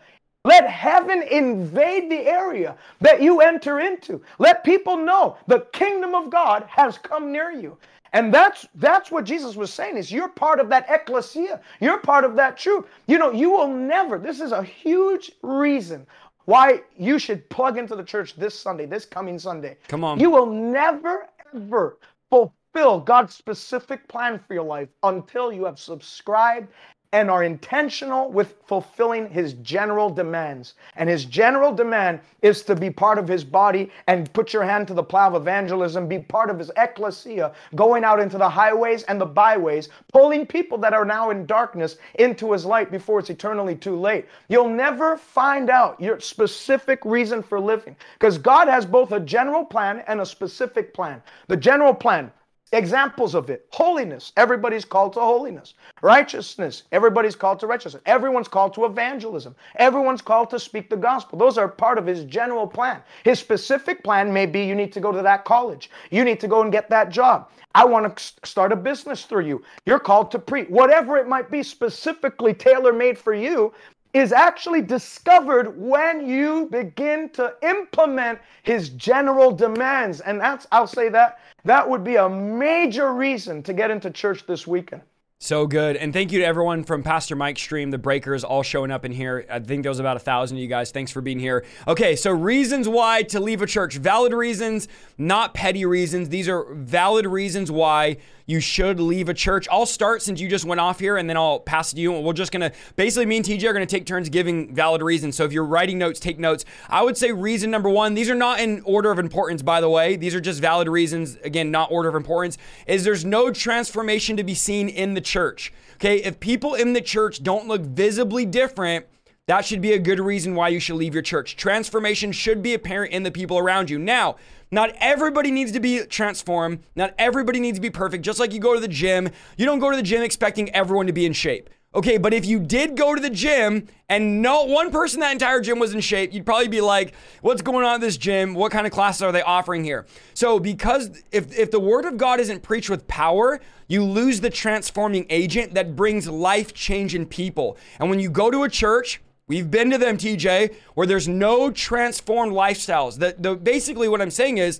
Let 0.45 0.67
heaven 0.69 1.21
invade 1.23 2.09
the 2.09 2.21
area 2.21 2.77
that 3.01 3.21
you 3.21 3.41
enter 3.41 3.81
into. 3.81 4.21
Let 4.39 4.63
people 4.63 4.95
know 4.97 5.37
the 5.47 5.67
kingdom 5.73 6.15
of 6.15 6.29
God 6.29 6.65
has 6.69 6.97
come 6.97 7.31
near 7.31 7.51
you. 7.51 7.77
And 8.13 8.33
that's 8.33 8.65
that's 8.75 9.11
what 9.11 9.25
Jesus 9.25 9.55
was 9.55 9.71
saying 9.71 9.97
is 9.97 10.11
you're 10.11 10.29
part 10.29 10.59
of 10.59 10.69
that 10.69 10.87
ecclesia. 10.89 11.61
You're 11.79 11.99
part 11.99 12.23
of 12.23 12.35
that 12.37 12.57
troop. 12.57 12.89
You 13.05 13.19
know, 13.19 13.31
you 13.31 13.51
will 13.51 13.67
never. 13.67 14.17
This 14.17 14.39
is 14.39 14.51
a 14.51 14.63
huge 14.63 15.31
reason 15.43 16.07
why 16.45 16.81
you 16.97 17.19
should 17.19 17.49
plug 17.49 17.77
into 17.77 17.95
the 17.95 18.03
church 18.03 18.35
this 18.35 18.57
Sunday, 18.57 18.85
this 18.85 19.05
coming 19.05 19.37
Sunday. 19.39 19.77
Come 19.87 20.03
on. 20.03 20.19
You 20.19 20.29
will 20.29 20.47
never, 20.47 21.27
ever 21.53 21.97
fulfill 22.29 22.99
God's 22.99 23.35
specific 23.35 24.07
plan 24.07 24.39
for 24.47 24.53
your 24.53 24.63
life 24.63 24.89
until 25.03 25.51
you 25.51 25.65
have 25.65 25.79
subscribed 25.79 26.69
and 27.11 27.31
are 27.31 27.43
intentional 27.43 28.31
with 28.31 28.55
fulfilling 28.67 29.29
his 29.29 29.53
general 29.53 30.09
demands. 30.11 30.75
And 30.95 31.09
his 31.09 31.25
general 31.25 31.73
demand 31.73 32.19
is 32.43 32.61
to 32.63 32.75
be 32.75 32.91
part 32.91 33.17
of 33.17 33.27
his 33.27 33.43
body 33.43 33.91
and 34.07 34.31
put 34.33 34.53
your 34.53 34.63
hand 34.63 34.87
to 34.87 34.93
the 34.93 35.03
plow 35.03 35.29
of 35.29 35.35
evangelism, 35.35 36.07
be 36.07 36.19
part 36.19 36.51
of 36.51 36.59
his 36.59 36.71
ecclesia, 36.77 37.53
going 37.75 38.03
out 38.03 38.19
into 38.19 38.37
the 38.37 38.49
highways 38.49 39.03
and 39.03 39.19
the 39.19 39.25
byways, 39.25 39.89
pulling 40.13 40.45
people 40.45 40.77
that 40.77 40.93
are 40.93 41.05
now 41.05 41.31
in 41.31 41.47
darkness 41.47 41.97
into 42.15 42.51
his 42.51 42.63
light 42.63 42.91
before 42.91 43.19
it's 43.19 43.31
eternally 43.31 43.75
too 43.75 43.99
late. 43.99 44.27
You'll 44.47 44.69
never 44.69 45.17
find 45.17 45.71
out 45.71 45.99
your 45.99 46.19
specific 46.19 47.03
reason 47.05 47.41
for 47.41 47.59
living 47.59 47.95
because 48.13 48.37
God 48.37 48.67
has 48.67 48.85
both 48.85 49.11
a 49.11 49.19
general 49.19 49.65
plan 49.65 50.03
and 50.05 50.21
a 50.21 50.25
specific 50.25 50.93
plan. 50.93 51.23
The 51.47 51.57
general 51.57 51.93
plan, 51.93 52.31
Examples 52.71 53.33
of 53.33 53.49
it 53.49 53.65
holiness, 53.71 54.31
everybody's 54.37 54.85
called 54.85 55.13
to 55.13 55.19
holiness. 55.19 55.73
Righteousness, 56.01 56.83
everybody's 56.91 57.35
called 57.35 57.59
to 57.61 57.67
righteousness. 57.67 58.03
Everyone's 58.05 58.47
called 58.47 58.73
to 58.75 58.85
evangelism. 58.85 59.55
Everyone's 59.77 60.21
called 60.21 60.51
to 60.51 60.59
speak 60.59 60.89
the 60.89 60.97
gospel. 60.97 61.39
Those 61.39 61.57
are 61.57 61.67
part 61.67 61.97
of 61.97 62.05
his 62.05 62.25
general 62.25 62.67
plan. 62.67 63.01
His 63.23 63.39
specific 63.39 64.03
plan 64.03 64.31
may 64.31 64.45
be 64.45 64.61
you 64.61 64.75
need 64.75 64.93
to 64.93 64.99
go 64.99 65.11
to 65.11 65.21
that 65.23 65.45
college, 65.45 65.89
you 66.11 66.23
need 66.23 66.39
to 66.41 66.47
go 66.47 66.61
and 66.61 66.71
get 66.71 66.89
that 66.89 67.09
job. 67.09 67.49
I 67.75 67.85
want 67.85 68.17
to 68.17 68.33
start 68.43 68.71
a 68.71 68.75
business 68.75 69.25
through 69.25 69.45
you. 69.45 69.63
You're 69.85 69.99
called 69.99 70.31
to 70.31 70.39
preach. 70.39 70.69
Whatever 70.69 71.17
it 71.17 71.27
might 71.27 71.51
be 71.51 71.61
specifically 71.61 72.53
tailor 72.53 72.93
made 72.93 73.17
for 73.17 73.33
you, 73.33 73.73
is 74.13 74.31
actually 74.31 74.81
discovered 74.81 75.79
when 75.79 76.27
you 76.27 76.67
begin 76.71 77.29
to 77.29 77.53
implement 77.61 78.39
his 78.63 78.89
general 78.89 79.51
demands. 79.51 80.19
And 80.21 80.41
that's, 80.41 80.65
I'll 80.71 80.87
say 80.87 81.09
that, 81.09 81.39
that 81.65 81.87
would 81.87 82.03
be 82.03 82.15
a 82.15 82.27
major 82.27 83.13
reason 83.13 83.61
to 83.63 83.73
get 83.73 83.91
into 83.91 84.09
church 84.09 84.45
this 84.47 84.65
weekend. 84.65 85.03
So 85.41 85.67
good. 85.67 85.95
And 85.95 86.11
thank 86.11 86.33
you 86.33 86.39
to 86.39 86.45
everyone 86.45 86.83
from 86.83 87.01
Pastor 87.01 87.33
Mike's 87.33 87.61
stream, 87.61 87.91
the 87.91 87.97
breakers 87.97 88.43
all 88.43 88.61
showing 88.61 88.91
up 88.91 89.05
in 89.05 89.13
here. 89.13 89.45
I 89.49 89.59
think 89.59 89.83
there 89.83 89.89
was 89.89 90.01
about 90.01 90.17
a 90.17 90.19
thousand 90.19 90.57
of 90.57 90.61
you 90.61 90.67
guys. 90.67 90.91
Thanks 90.91 91.11
for 91.11 91.21
being 91.21 91.39
here. 91.39 91.65
Okay, 91.87 92.17
so 92.17 92.29
reasons 92.31 92.89
why 92.89 93.23
to 93.23 93.39
leave 93.39 93.61
a 93.61 93.65
church. 93.65 93.95
Valid 93.95 94.33
reasons, 94.33 94.89
not 95.17 95.53
petty 95.53 95.85
reasons. 95.85 96.27
These 96.27 96.49
are 96.49 96.65
valid 96.73 97.25
reasons 97.25 97.71
why 97.71 98.17
you 98.49 98.59
should 98.59 98.99
leave 98.99 99.29
a 99.29 99.33
church. 99.33 99.67
I'll 99.71 99.85
start 99.85 100.23
since 100.23 100.41
you 100.41 100.49
just 100.49 100.65
went 100.65 100.81
off 100.81 100.99
here 100.99 101.17
and 101.17 101.29
then 101.29 101.37
I'll 101.37 101.59
pass 101.59 101.93
it 101.93 101.97
to 101.97 102.01
you. 102.01 102.15
And 102.15 102.25
we're 102.25 102.33
just 102.33 102.51
going 102.51 102.61
to 102.61 102.75
basically, 102.95 103.27
me 103.27 103.37
and 103.37 103.45
TJ 103.45 103.63
are 103.69 103.73
going 103.73 103.85
to 103.85 103.95
take 103.95 104.07
turns 104.07 104.27
giving 104.27 104.73
valid 104.73 105.03
reasons. 105.03 105.35
So 105.35 105.45
if 105.45 105.53
you're 105.53 105.65
writing 105.65 105.99
notes, 105.99 106.19
take 106.19 106.39
notes. 106.39 106.65
I 106.89 107.03
would 107.03 107.15
say 107.15 107.31
reason 107.31 107.69
number 107.69 107.89
one, 107.89 108.15
these 108.15 108.27
are 108.27 108.35
not 108.35 108.59
in 108.59 108.81
order 108.85 109.11
of 109.11 109.19
importance, 109.19 109.61
by 109.61 109.81
the 109.81 109.89
way. 109.89 110.15
These 110.15 110.33
are 110.33 110.41
just 110.41 110.61
valid 110.61 110.87
reasons. 110.87 111.37
Again, 111.43 111.69
not 111.69 111.91
order 111.91 112.09
of 112.09 112.15
importance, 112.15 112.57
is 112.87 113.03
there's 113.03 113.23
no 113.23 113.51
transformation 113.51 114.35
to 114.37 114.43
be 114.43 114.55
seen 114.55 114.89
in 114.89 115.13
the 115.13 115.21
church. 115.21 115.71
Okay. 115.97 116.17
If 116.23 116.39
people 116.39 116.73
in 116.73 116.93
the 116.93 117.01
church 117.01 117.43
don't 117.43 117.67
look 117.67 117.81
visibly 117.81 118.45
different, 118.45 119.05
that 119.45 119.65
should 119.65 119.81
be 119.81 119.93
a 119.93 119.99
good 119.99 120.19
reason 120.19 120.55
why 120.55 120.69
you 120.69 120.79
should 120.79 120.95
leave 120.95 121.13
your 121.13 121.23
church. 121.23 121.55
Transformation 121.55 122.31
should 122.31 122.61
be 122.61 122.75
apparent 122.75 123.13
in 123.13 123.23
the 123.23 123.31
people 123.31 123.57
around 123.57 123.89
you. 123.89 123.97
Now, 123.97 124.37
not 124.71 124.93
everybody 124.99 125.51
needs 125.51 125.71
to 125.71 125.79
be 125.79 126.05
transformed. 126.05 126.83
Not 126.95 127.13
everybody 127.17 127.59
needs 127.59 127.77
to 127.77 127.81
be 127.81 127.89
perfect. 127.89 128.23
Just 128.23 128.39
like 128.39 128.53
you 128.53 128.59
go 128.59 128.73
to 128.73 128.79
the 128.79 128.87
gym, 128.87 129.29
you 129.57 129.65
don't 129.65 129.79
go 129.79 129.89
to 129.89 129.97
the 129.97 130.03
gym 130.03 130.21
expecting 130.21 130.69
everyone 130.75 131.07
to 131.07 131.13
be 131.13 131.25
in 131.25 131.33
shape. 131.33 131.69
Okay, 131.95 132.19
but 132.19 132.35
if 132.35 132.45
you 132.45 132.59
did 132.59 132.95
go 132.95 133.15
to 133.15 133.21
the 133.21 133.31
gym 133.31 133.87
and 134.09 134.43
no 134.43 134.63
one 134.65 134.91
person 134.91 135.21
that 135.21 135.31
entire 135.31 135.59
gym 135.59 135.79
was 135.79 135.95
in 135.95 136.01
shape, 136.01 136.31
you'd 136.31 136.45
probably 136.45 136.67
be 136.67 136.81
like, 136.81 137.15
"What's 137.41 137.63
going 137.63 137.83
on 137.83 137.95
at 137.95 138.01
this 138.01 138.15
gym? 138.15 138.53
What 138.53 138.71
kind 138.71 138.85
of 138.85 138.93
classes 138.93 139.23
are 139.23 139.31
they 139.31 139.41
offering 139.41 139.83
here?" 139.83 140.05
So, 140.35 140.59
because 140.59 141.09
if 141.31 141.57
if 141.57 141.71
the 141.71 141.79
word 141.79 142.05
of 142.05 142.15
God 142.15 142.39
isn't 142.39 142.61
preached 142.61 142.91
with 142.91 143.07
power, 143.07 143.59
you 143.87 144.03
lose 144.03 144.39
the 144.39 144.51
transforming 144.51 145.25
agent 145.31 145.73
that 145.73 145.95
brings 145.95 146.27
life 146.27 146.75
change 146.75 147.15
in 147.15 147.25
people. 147.25 147.75
And 147.99 148.07
when 148.07 148.19
you 148.19 148.29
go 148.29 148.51
to 148.51 148.61
a 148.61 148.69
church 148.69 149.19
We've 149.49 149.69
been 149.69 149.89
to 149.89 149.97
them, 149.97 150.17
TJ, 150.17 150.75
where 150.93 151.07
there's 151.07 151.27
no 151.27 151.71
transformed 151.71 152.53
lifestyles. 152.53 153.17
The, 153.17 153.35
the, 153.37 153.55
basically, 153.55 154.07
what 154.07 154.21
I'm 154.21 154.31
saying 154.31 154.59
is 154.59 154.79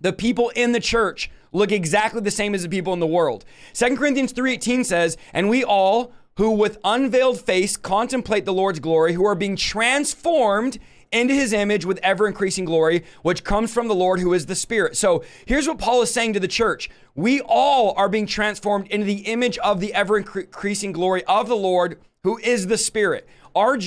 the 0.00 0.14
people 0.14 0.48
in 0.56 0.72
the 0.72 0.80
church 0.80 1.30
look 1.52 1.70
exactly 1.70 2.22
the 2.22 2.30
same 2.30 2.54
as 2.54 2.62
the 2.62 2.68
people 2.68 2.94
in 2.94 3.00
the 3.00 3.06
world. 3.06 3.44
2 3.74 3.96
Corinthians 3.96 4.32
3:18 4.32 4.84
says, 4.84 5.18
"And 5.34 5.50
we 5.50 5.62
all 5.62 6.12
who 6.36 6.50
with 6.50 6.78
unveiled 6.82 7.40
face 7.40 7.76
contemplate 7.76 8.46
the 8.46 8.52
Lord's 8.54 8.80
glory, 8.80 9.12
who 9.12 9.26
are 9.26 9.34
being 9.34 9.56
transformed 9.56 10.78
into 11.12 11.34
his 11.34 11.52
image 11.52 11.84
with 11.84 11.98
ever 12.02 12.26
increasing 12.26 12.64
glory, 12.64 13.04
which 13.22 13.44
comes 13.44 13.74
from 13.74 13.88
the 13.88 13.94
Lord 13.94 14.20
who 14.20 14.32
is 14.32 14.46
the 14.46 14.54
Spirit. 14.54 14.96
So 14.96 15.22
here's 15.44 15.68
what 15.68 15.78
Paul 15.78 16.00
is 16.00 16.10
saying 16.10 16.32
to 16.32 16.40
the 16.40 16.48
church 16.48 16.88
We 17.14 17.42
all 17.42 17.92
are 17.98 18.08
being 18.08 18.26
transformed 18.26 18.86
into 18.88 19.04
the 19.04 19.26
image 19.26 19.58
of 19.58 19.80
the 19.80 19.92
ever 19.92 20.16
increasing 20.16 20.92
glory 20.92 21.22
of 21.24 21.48
the 21.48 21.56
Lord 21.56 22.00
who 22.22 22.38
is 22.38 22.68
the 22.68 22.78
Spirit. 22.78 23.28
Our, 23.54 23.78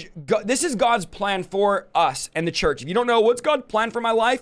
this 0.44 0.64
is 0.64 0.76
God's 0.76 1.06
plan 1.06 1.44
for 1.44 1.88
us 1.96 2.30
and 2.36 2.48
the 2.48 2.52
church. 2.52 2.82
If 2.82 2.88
you 2.88 2.94
don't 2.94 3.08
know 3.08 3.22
what's 3.22 3.42
God's 3.42 3.66
plan 3.68 3.92
for 3.92 4.02
my 4.02 4.12
life, 4.12 4.42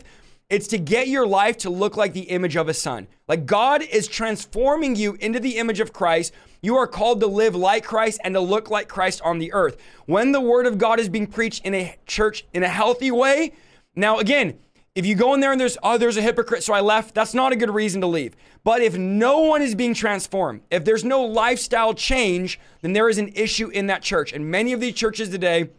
it's 0.50 0.68
to 0.68 0.78
get 0.78 1.08
your 1.08 1.26
life 1.26 1.58
to 1.60 1.70
look 1.70 1.96
like 1.96 2.12
the 2.14 2.24
image 2.24 2.58
of 2.58 2.68
a 2.68 2.74
son. 2.74 3.08
Like 3.28 3.46
God 3.46 3.82
is 3.82 4.08
transforming 4.08 4.98
you 4.98 5.14
into 5.22 5.40
the 5.40 5.58
image 5.58 5.80
of 5.80 5.94
Christ. 5.94 6.34
You 6.62 6.76
are 6.76 6.88
called 6.88 7.22
to 7.22 7.28
live 7.28 7.56
like 7.56 7.86
Christ 7.86 8.20
and 8.24 8.34
to 8.34 8.42
look 8.42 8.70
like 8.70 8.90
Christ 8.90 9.22
on 9.24 9.40
the 9.40 9.54
earth. 9.54 9.78
When 10.08 10.34
the 10.34 10.42
word 10.42 10.66
of 10.66 10.78
God 10.78 11.00
is 11.00 11.08
being 11.08 11.28
preached 11.28 11.66
in 11.66 11.74
a 11.74 11.96
church 12.06 12.46
in 12.54 12.64
a 12.64 12.68
healthy 12.68 13.12
way, 13.12 13.54
now 13.96 14.20
again, 14.20 14.60
if 14.94 15.06
you 15.06 15.16
go 15.16 15.34
in 15.34 15.40
there 15.40 15.52
and 15.52 15.62
there's, 15.62 15.78
oh, 15.84 15.98
there's 15.98 16.18
a 16.18 16.22
hypocrite, 16.22 16.64
so 16.64 16.74
I 16.74 16.82
left, 16.82 17.16
that's 17.16 17.34
not 17.34 17.54
a 17.54 17.56
good 17.56 17.74
reason 17.74 18.02
to 18.02 18.08
leave. 18.08 18.36
But 18.64 18.82
if 18.82 18.98
no 18.98 19.40
one 19.40 19.62
is 19.62 19.74
being 19.74 19.94
transformed, 19.94 20.62
if 20.70 20.84
there's 20.84 21.06
no 21.06 21.24
lifestyle 21.24 21.94
change, 21.94 22.60
then 22.82 22.94
there 22.94 23.08
is 23.08 23.18
an 23.18 23.30
issue 23.30 23.70
in 23.70 23.88
that 23.88 24.02
church. 24.02 24.34
And 24.34 24.52
many 24.52 24.74
of 24.74 24.82
these 24.82 24.94
churches 24.94 25.30
today, 25.30 25.70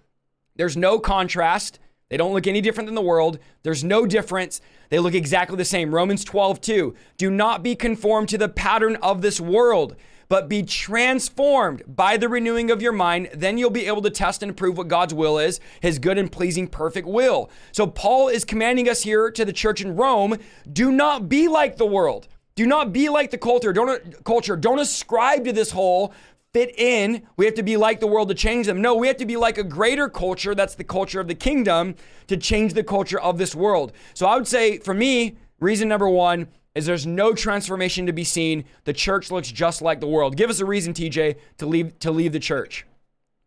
there's 0.56 0.76
no 0.76 0.98
contrast. 0.98 1.78
They 2.08 2.16
don't 2.16 2.32
look 2.32 2.46
any 2.46 2.62
different 2.62 2.86
than 2.86 2.94
the 2.94 3.02
world. 3.02 3.38
There's 3.62 3.84
no 3.84 4.06
difference. 4.06 4.62
They 4.88 4.98
look 4.98 5.14
exactly 5.14 5.56
the 5.56 5.64
same. 5.64 5.94
Romans 5.94 6.24
12, 6.24 6.60
2. 6.60 6.94
Do 7.18 7.30
not 7.30 7.62
be 7.62 7.74
conformed 7.74 8.30
to 8.30 8.38
the 8.38 8.48
pattern 8.48 8.96
of 8.96 9.20
this 9.20 9.40
world 9.40 9.94
but 10.32 10.48
be 10.48 10.62
transformed 10.62 11.82
by 11.86 12.16
the 12.16 12.26
renewing 12.26 12.70
of 12.70 12.80
your 12.80 12.90
mind. 12.90 13.28
Then 13.34 13.58
you'll 13.58 13.68
be 13.68 13.86
able 13.86 14.00
to 14.00 14.08
test 14.08 14.42
and 14.42 14.50
approve 14.50 14.78
what 14.78 14.88
God's 14.88 15.12
will 15.12 15.38
is, 15.38 15.60
his 15.82 15.98
good 15.98 16.16
and 16.16 16.32
pleasing, 16.32 16.68
perfect 16.68 17.06
will. 17.06 17.50
So, 17.70 17.86
Paul 17.86 18.28
is 18.28 18.42
commanding 18.42 18.88
us 18.88 19.02
here 19.02 19.30
to 19.30 19.44
the 19.44 19.52
church 19.52 19.82
in 19.82 19.94
Rome 19.94 20.38
do 20.72 20.90
not 20.90 21.28
be 21.28 21.48
like 21.48 21.76
the 21.76 21.84
world. 21.84 22.28
Do 22.54 22.64
not 22.64 22.94
be 22.94 23.10
like 23.10 23.30
the 23.30 23.36
culture. 23.36 23.74
Don't 23.74 24.24
culture. 24.24 24.56
Don't 24.56 24.78
ascribe 24.78 25.44
to 25.44 25.52
this 25.52 25.70
whole 25.70 26.14
fit 26.54 26.78
in. 26.78 27.24
We 27.36 27.44
have 27.44 27.56
to 27.56 27.62
be 27.62 27.76
like 27.76 28.00
the 28.00 28.06
world 28.06 28.30
to 28.30 28.34
change 28.34 28.64
them. 28.64 28.80
No, 28.80 28.94
we 28.94 29.08
have 29.08 29.18
to 29.18 29.26
be 29.26 29.36
like 29.36 29.58
a 29.58 29.62
greater 29.62 30.08
culture. 30.08 30.54
That's 30.54 30.76
the 30.76 30.82
culture 30.82 31.20
of 31.20 31.28
the 31.28 31.34
kingdom 31.34 31.94
to 32.28 32.38
change 32.38 32.72
the 32.72 32.84
culture 32.84 33.20
of 33.20 33.36
this 33.36 33.54
world. 33.54 33.92
So 34.14 34.26
I 34.26 34.36
would 34.36 34.48
say 34.48 34.78
for 34.78 34.94
me, 34.94 35.36
reason 35.60 35.90
number 35.90 36.08
one, 36.08 36.48
is 36.74 36.86
there's 36.86 37.06
no 37.06 37.34
transformation 37.34 38.06
to 38.06 38.12
be 38.12 38.24
seen. 38.24 38.64
The 38.84 38.92
church 38.92 39.30
looks 39.30 39.50
just 39.50 39.82
like 39.82 40.00
the 40.00 40.06
world. 40.06 40.36
Give 40.36 40.50
us 40.50 40.60
a 40.60 40.64
reason, 40.66 40.94
TJ, 40.94 41.36
to 41.58 41.66
leave 41.66 41.98
to 42.00 42.10
leave 42.10 42.32
the 42.32 42.40
church 42.40 42.86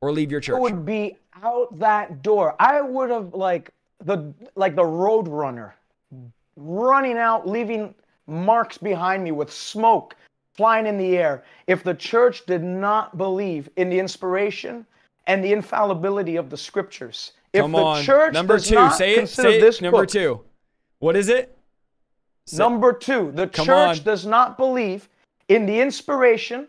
or 0.01 0.11
leave 0.11 0.31
your 0.31 0.39
church. 0.41 0.57
It 0.57 0.61
would 0.61 0.85
be 0.85 1.17
out 1.43 1.77
that 1.79 2.21
door. 2.21 2.55
I 2.59 2.81
would 2.81 3.09
have 3.09 3.33
like 3.33 3.71
the 4.03 4.33
like 4.55 4.75
the 4.75 4.85
road 4.85 5.27
runner 5.27 5.75
running 6.55 7.17
out, 7.17 7.47
leaving 7.47 7.93
marks 8.27 8.77
behind 8.77 9.23
me 9.23 9.31
with 9.31 9.51
smoke 9.51 10.15
flying 10.55 10.85
in 10.85 10.97
the 10.97 11.17
air. 11.17 11.43
If 11.67 11.83
the 11.83 11.93
church 11.93 12.45
did 12.45 12.63
not 12.63 13.17
believe 13.17 13.69
in 13.75 13.89
the 13.89 13.99
inspiration 13.99 14.85
and 15.27 15.43
the 15.43 15.51
infallibility 15.51 16.37
of 16.37 16.49
the 16.49 16.57
scriptures, 16.57 17.33
Come 17.53 17.71
if 17.71 17.75
the 17.81 17.83
on. 17.85 18.03
church 18.03 18.33
number 18.33 18.55
does 18.55 18.67
two, 18.67 18.75
not 18.75 18.95
say 18.95 19.13
it. 19.13 19.17
consider 19.17 19.51
Say 19.51 19.59
this. 19.61 19.81
Number 19.81 20.01
book- 20.01 20.09
two. 20.09 20.41
What 20.99 21.15
is 21.17 21.27
it? 21.29 21.54
Say- 22.47 22.57
Number 22.57 22.93
two, 22.93 23.31
the 23.33 23.47
Come 23.47 23.65
church 23.65 23.97
on. 23.99 24.03
does 24.03 24.25
not 24.25 24.55
believe 24.57 25.09
in 25.49 25.65
the 25.65 25.79
inspiration 25.79 26.67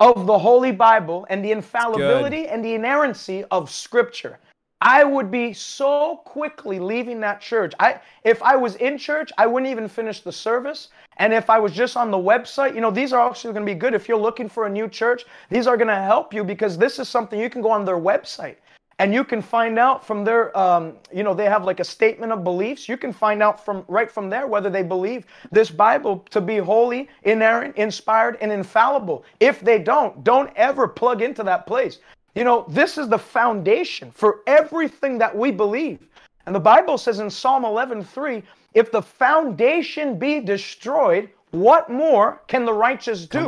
of 0.00 0.26
the 0.26 0.38
Holy 0.38 0.72
Bible 0.72 1.24
and 1.30 1.44
the 1.44 1.52
infallibility 1.52 2.48
and 2.48 2.64
the 2.64 2.74
inerrancy 2.74 3.44
of 3.52 3.70
Scripture. 3.70 4.40
I 4.80 5.04
would 5.04 5.30
be 5.30 5.52
so 5.52 6.16
quickly 6.24 6.78
leaving 6.80 7.20
that 7.20 7.40
church. 7.40 7.72
I, 7.78 8.00
if 8.24 8.42
I 8.42 8.56
was 8.56 8.74
in 8.76 8.98
church, 8.98 9.30
I 9.38 9.46
wouldn't 9.46 9.70
even 9.70 9.88
finish 9.88 10.20
the 10.20 10.32
service. 10.32 10.88
And 11.18 11.32
if 11.32 11.48
I 11.48 11.58
was 11.58 11.72
just 11.72 11.96
on 11.96 12.10
the 12.10 12.18
website, 12.18 12.74
you 12.74 12.80
know, 12.80 12.90
these 12.90 13.12
are 13.12 13.26
actually 13.30 13.54
going 13.54 13.64
to 13.64 13.72
be 13.72 13.78
good. 13.78 13.94
If 13.94 14.08
you're 14.08 14.18
looking 14.18 14.48
for 14.48 14.66
a 14.66 14.68
new 14.68 14.88
church, 14.88 15.24
these 15.48 15.66
are 15.68 15.76
going 15.76 15.88
to 15.88 15.94
help 15.94 16.34
you 16.34 16.42
because 16.44 16.76
this 16.76 16.98
is 16.98 17.08
something 17.08 17.38
you 17.38 17.48
can 17.48 17.62
go 17.62 17.70
on 17.70 17.84
their 17.84 17.96
website 17.96 18.56
and 18.98 19.12
you 19.12 19.24
can 19.24 19.42
find 19.42 19.78
out 19.78 20.06
from 20.06 20.24
their 20.24 20.56
um, 20.56 20.94
you 21.12 21.22
know 21.22 21.34
they 21.34 21.46
have 21.46 21.64
like 21.64 21.80
a 21.80 21.84
statement 21.84 22.32
of 22.32 22.44
beliefs. 22.44 22.88
You 22.88 22.96
can 22.96 23.12
find 23.12 23.42
out 23.42 23.64
from 23.64 23.84
right 23.88 24.10
from 24.10 24.30
there 24.30 24.46
whether 24.46 24.70
they 24.70 24.82
believe 24.82 25.26
this 25.50 25.70
bible 25.70 26.18
to 26.30 26.40
be 26.40 26.58
holy 26.58 27.08
inerrant 27.22 27.76
inspired 27.76 28.38
and 28.40 28.52
infallible. 28.52 29.24
If 29.40 29.60
they 29.60 29.78
don't 29.78 30.22
don't 30.24 30.50
ever 30.56 30.86
plug 30.88 31.22
into 31.22 31.42
that 31.44 31.66
place. 31.66 31.98
You 32.34 32.44
know 32.44 32.64
this 32.68 32.98
is 32.98 33.08
the 33.08 33.18
foundation 33.18 34.10
for 34.10 34.40
everything 34.46 35.18
that 35.18 35.36
we 35.36 35.50
believe. 35.50 36.06
And 36.46 36.54
the 36.54 36.60
bible 36.60 36.98
says 36.98 37.20
in 37.20 37.30
psalm 37.30 37.64
11:3 37.64 38.42
if 38.74 38.90
the 38.90 39.02
foundation 39.02 40.18
be 40.18 40.40
destroyed 40.40 41.30
what 41.54 41.88
more 41.88 42.42
can 42.48 42.64
the 42.64 42.72
righteous 42.72 43.26
do 43.26 43.38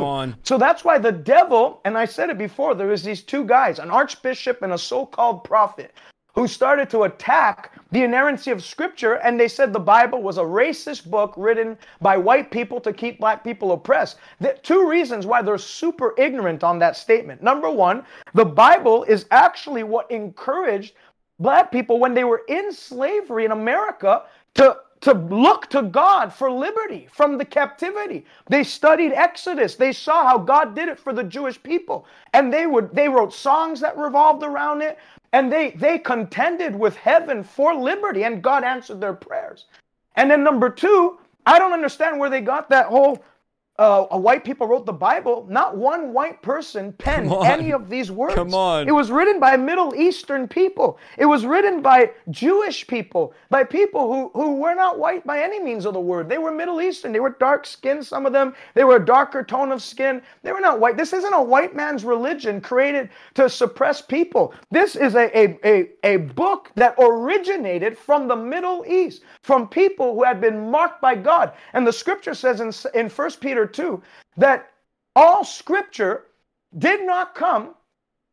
so 0.43 0.57
that's 0.57 0.83
why 0.83 0.97
the 0.97 1.11
devil, 1.11 1.81
and 1.85 1.97
I 1.97 2.05
said 2.05 2.29
it 2.29 2.37
before, 2.37 2.73
there 2.73 2.87
was 2.87 3.03
these 3.03 3.21
two 3.21 3.43
guys, 3.43 3.79
an 3.79 3.91
archbishop 3.91 4.61
and 4.61 4.73
a 4.73 4.77
so-called 4.77 5.43
prophet, 5.43 5.93
who 6.33 6.47
started 6.47 6.87
to 6.87 7.03
attack 7.03 7.73
the 7.91 8.03
inerrancy 8.03 8.51
of 8.51 8.63
scripture, 8.63 9.15
and 9.15 9.39
they 9.39 9.47
said 9.47 9.73
the 9.73 9.79
Bible 9.79 10.21
was 10.21 10.37
a 10.37 10.43
racist 10.43 11.09
book 11.09 11.33
written 11.35 11.75
by 11.99 12.15
white 12.15 12.51
people 12.51 12.79
to 12.79 12.93
keep 12.93 13.19
black 13.19 13.43
people 13.43 13.71
oppressed. 13.71 14.17
The 14.39 14.55
two 14.61 14.87
reasons 14.87 15.25
why 15.25 15.41
they're 15.41 15.57
super 15.57 16.13
ignorant 16.17 16.63
on 16.63 16.77
that 16.77 16.95
statement. 16.95 17.41
Number 17.41 17.71
one, 17.71 18.05
the 18.35 18.45
Bible 18.45 19.03
is 19.05 19.25
actually 19.31 19.81
what 19.81 20.11
encouraged 20.11 20.93
black 21.39 21.71
people 21.71 21.99
when 21.99 22.13
they 22.13 22.23
were 22.23 22.43
in 22.47 22.71
slavery 22.71 23.45
in 23.45 23.51
America 23.51 24.23
to 24.55 24.77
to 25.01 25.13
look 25.13 25.67
to 25.69 25.83
God 25.83 26.33
for 26.33 26.51
liberty 26.51 27.07
from 27.11 27.37
the 27.37 27.45
captivity. 27.45 28.25
They 28.49 28.63
studied 28.63 29.13
Exodus. 29.13 29.75
They 29.75 29.93
saw 29.93 30.25
how 30.25 30.37
God 30.37 30.75
did 30.75 30.89
it 30.89 30.99
for 30.99 31.13
the 31.13 31.23
Jewish 31.23 31.61
people. 31.61 32.05
And 32.33 32.51
they 32.51 32.67
would 32.67 32.93
they 32.93 33.09
wrote 33.09 33.33
songs 33.33 33.79
that 33.81 33.97
revolved 33.97 34.43
around 34.43 34.81
it 34.81 34.97
and 35.33 35.51
they 35.51 35.71
they 35.71 35.99
contended 35.99 36.75
with 36.75 36.95
heaven 36.95 37.43
for 37.43 37.75
liberty 37.75 38.23
and 38.23 38.41
God 38.41 38.63
answered 38.63 39.01
their 39.01 39.13
prayers. 39.13 39.65
And 40.15 40.31
then 40.31 40.43
number 40.43 40.69
2, 40.69 41.19
I 41.45 41.59
don't 41.59 41.73
understand 41.73 42.19
where 42.19 42.29
they 42.29 42.41
got 42.41 42.69
that 42.69 42.87
whole 42.87 43.23
uh, 43.79 44.07
a 44.09 44.17
white 44.17 44.43
people 44.43 44.67
wrote 44.67 44.85
the 44.85 44.93
Bible. 44.93 45.45
Not 45.49 45.77
one 45.77 46.11
white 46.11 46.41
person 46.41 46.93
penned 46.93 47.31
any 47.31 47.71
of 47.71 47.89
these 47.89 48.11
words. 48.11 48.33
Come 48.33 48.55
on. 48.55 48.87
It 48.87 48.91
was 48.91 49.11
written 49.11 49.39
by 49.39 49.55
Middle 49.55 49.93
Eastern 49.95 50.47
people. 50.47 50.97
It 51.17 51.25
was 51.25 51.45
written 51.45 51.81
by 51.81 52.11
Jewish 52.31 52.87
people, 52.87 53.33
by 53.49 53.63
people 53.63 54.11
who, 54.11 54.31
who 54.33 54.55
were 54.55 54.73
not 54.73 54.97
white 54.97 55.25
by 55.27 55.41
any 55.41 55.61
means 55.61 55.85
of 55.85 55.93
the 55.93 55.99
word. 55.99 56.27
They 56.27 56.39
were 56.39 56.51
Middle 56.51 56.81
Eastern. 56.81 57.11
They 57.11 57.19
were 57.19 57.35
dark 57.39 57.67
skinned, 57.67 58.05
some 58.05 58.25
of 58.25 58.33
them. 58.33 58.55
They 58.73 58.83
were 58.83 58.95
a 58.95 59.05
darker 59.05 59.43
tone 59.43 59.71
of 59.71 59.83
skin. 59.83 60.23
They 60.41 60.51
were 60.51 60.59
not 60.59 60.79
white. 60.79 60.97
This 60.97 61.13
isn't 61.13 61.33
a 61.33 61.41
white 61.41 61.75
man's 61.75 62.03
religion 62.03 62.61
created 62.61 63.09
to 63.35 63.47
suppress 63.47 64.01
people. 64.01 64.55
This 64.71 64.95
is 64.95 65.13
a, 65.13 65.37
a, 65.37 65.59
a, 65.63 65.89
a 66.03 66.17
book 66.17 66.71
that 66.75 66.95
originated 66.97 67.95
from 67.95 68.27
the 68.27 68.35
Middle 68.35 68.85
East, 68.87 69.21
from 69.43 69.67
people 69.67 70.15
who 70.15 70.23
had 70.23 70.41
been 70.41 70.71
marked 70.71 70.99
by 70.99 71.13
God. 71.13 71.53
And 71.73 71.85
the 71.85 71.93
scripture 71.93 72.33
says 72.33 72.59
in, 72.59 72.71
in 72.99 73.09
1 73.09 73.31
Peter 73.39 73.66
2 73.67 74.01
that 74.37 74.71
all 75.15 75.43
scripture 75.43 76.25
did 76.77 77.05
not 77.05 77.35
come 77.35 77.75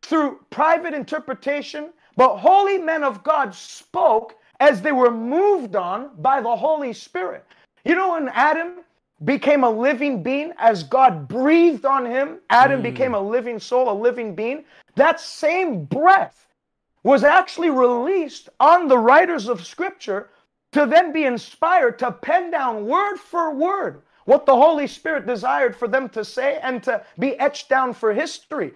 through 0.02 0.40
private 0.50 0.94
interpretation, 0.94 1.90
but 2.16 2.36
holy 2.36 2.78
men 2.78 3.02
of 3.02 3.24
God 3.24 3.54
spoke 3.54 4.36
as 4.60 4.82
they 4.82 4.92
were 4.92 5.10
moved 5.10 5.76
on 5.76 6.10
by 6.18 6.40
the 6.40 6.54
Holy 6.54 6.92
Spirit. 6.92 7.44
You 7.84 7.94
know, 7.94 8.12
when 8.12 8.28
Adam 8.28 8.80
became 9.24 9.64
a 9.64 9.70
living 9.70 10.22
being, 10.22 10.52
as 10.58 10.82
God 10.82 11.28
breathed 11.28 11.84
on 11.84 12.04
him, 12.04 12.38
Adam 12.50 12.78
hmm. 12.80 12.84
became 12.84 13.14
a 13.14 13.20
living 13.20 13.58
soul, 13.58 13.90
a 13.90 13.96
living 13.98 14.34
being. 14.34 14.64
That 14.96 15.20
same 15.20 15.84
breath 15.84 16.46
was 17.02 17.24
actually 17.24 17.70
released 17.70 18.48
on 18.60 18.88
the 18.88 18.98
writers 18.98 19.48
of 19.48 19.66
Scripture 19.66 20.30
to 20.72 20.86
then 20.86 21.12
be 21.12 21.24
inspired 21.24 21.98
to 22.00 22.10
pen 22.10 22.50
down 22.50 22.86
word 22.86 23.16
for 23.16 23.54
word 23.54 24.02
what 24.24 24.46
the 24.46 24.54
Holy 24.54 24.86
Spirit 24.86 25.26
desired 25.26 25.76
for 25.76 25.88
them 25.88 26.08
to 26.10 26.24
say 26.24 26.58
and 26.62 26.82
to 26.84 27.04
be 27.18 27.38
etched 27.38 27.68
down 27.68 27.92
for 27.92 28.12
history. 28.12 28.72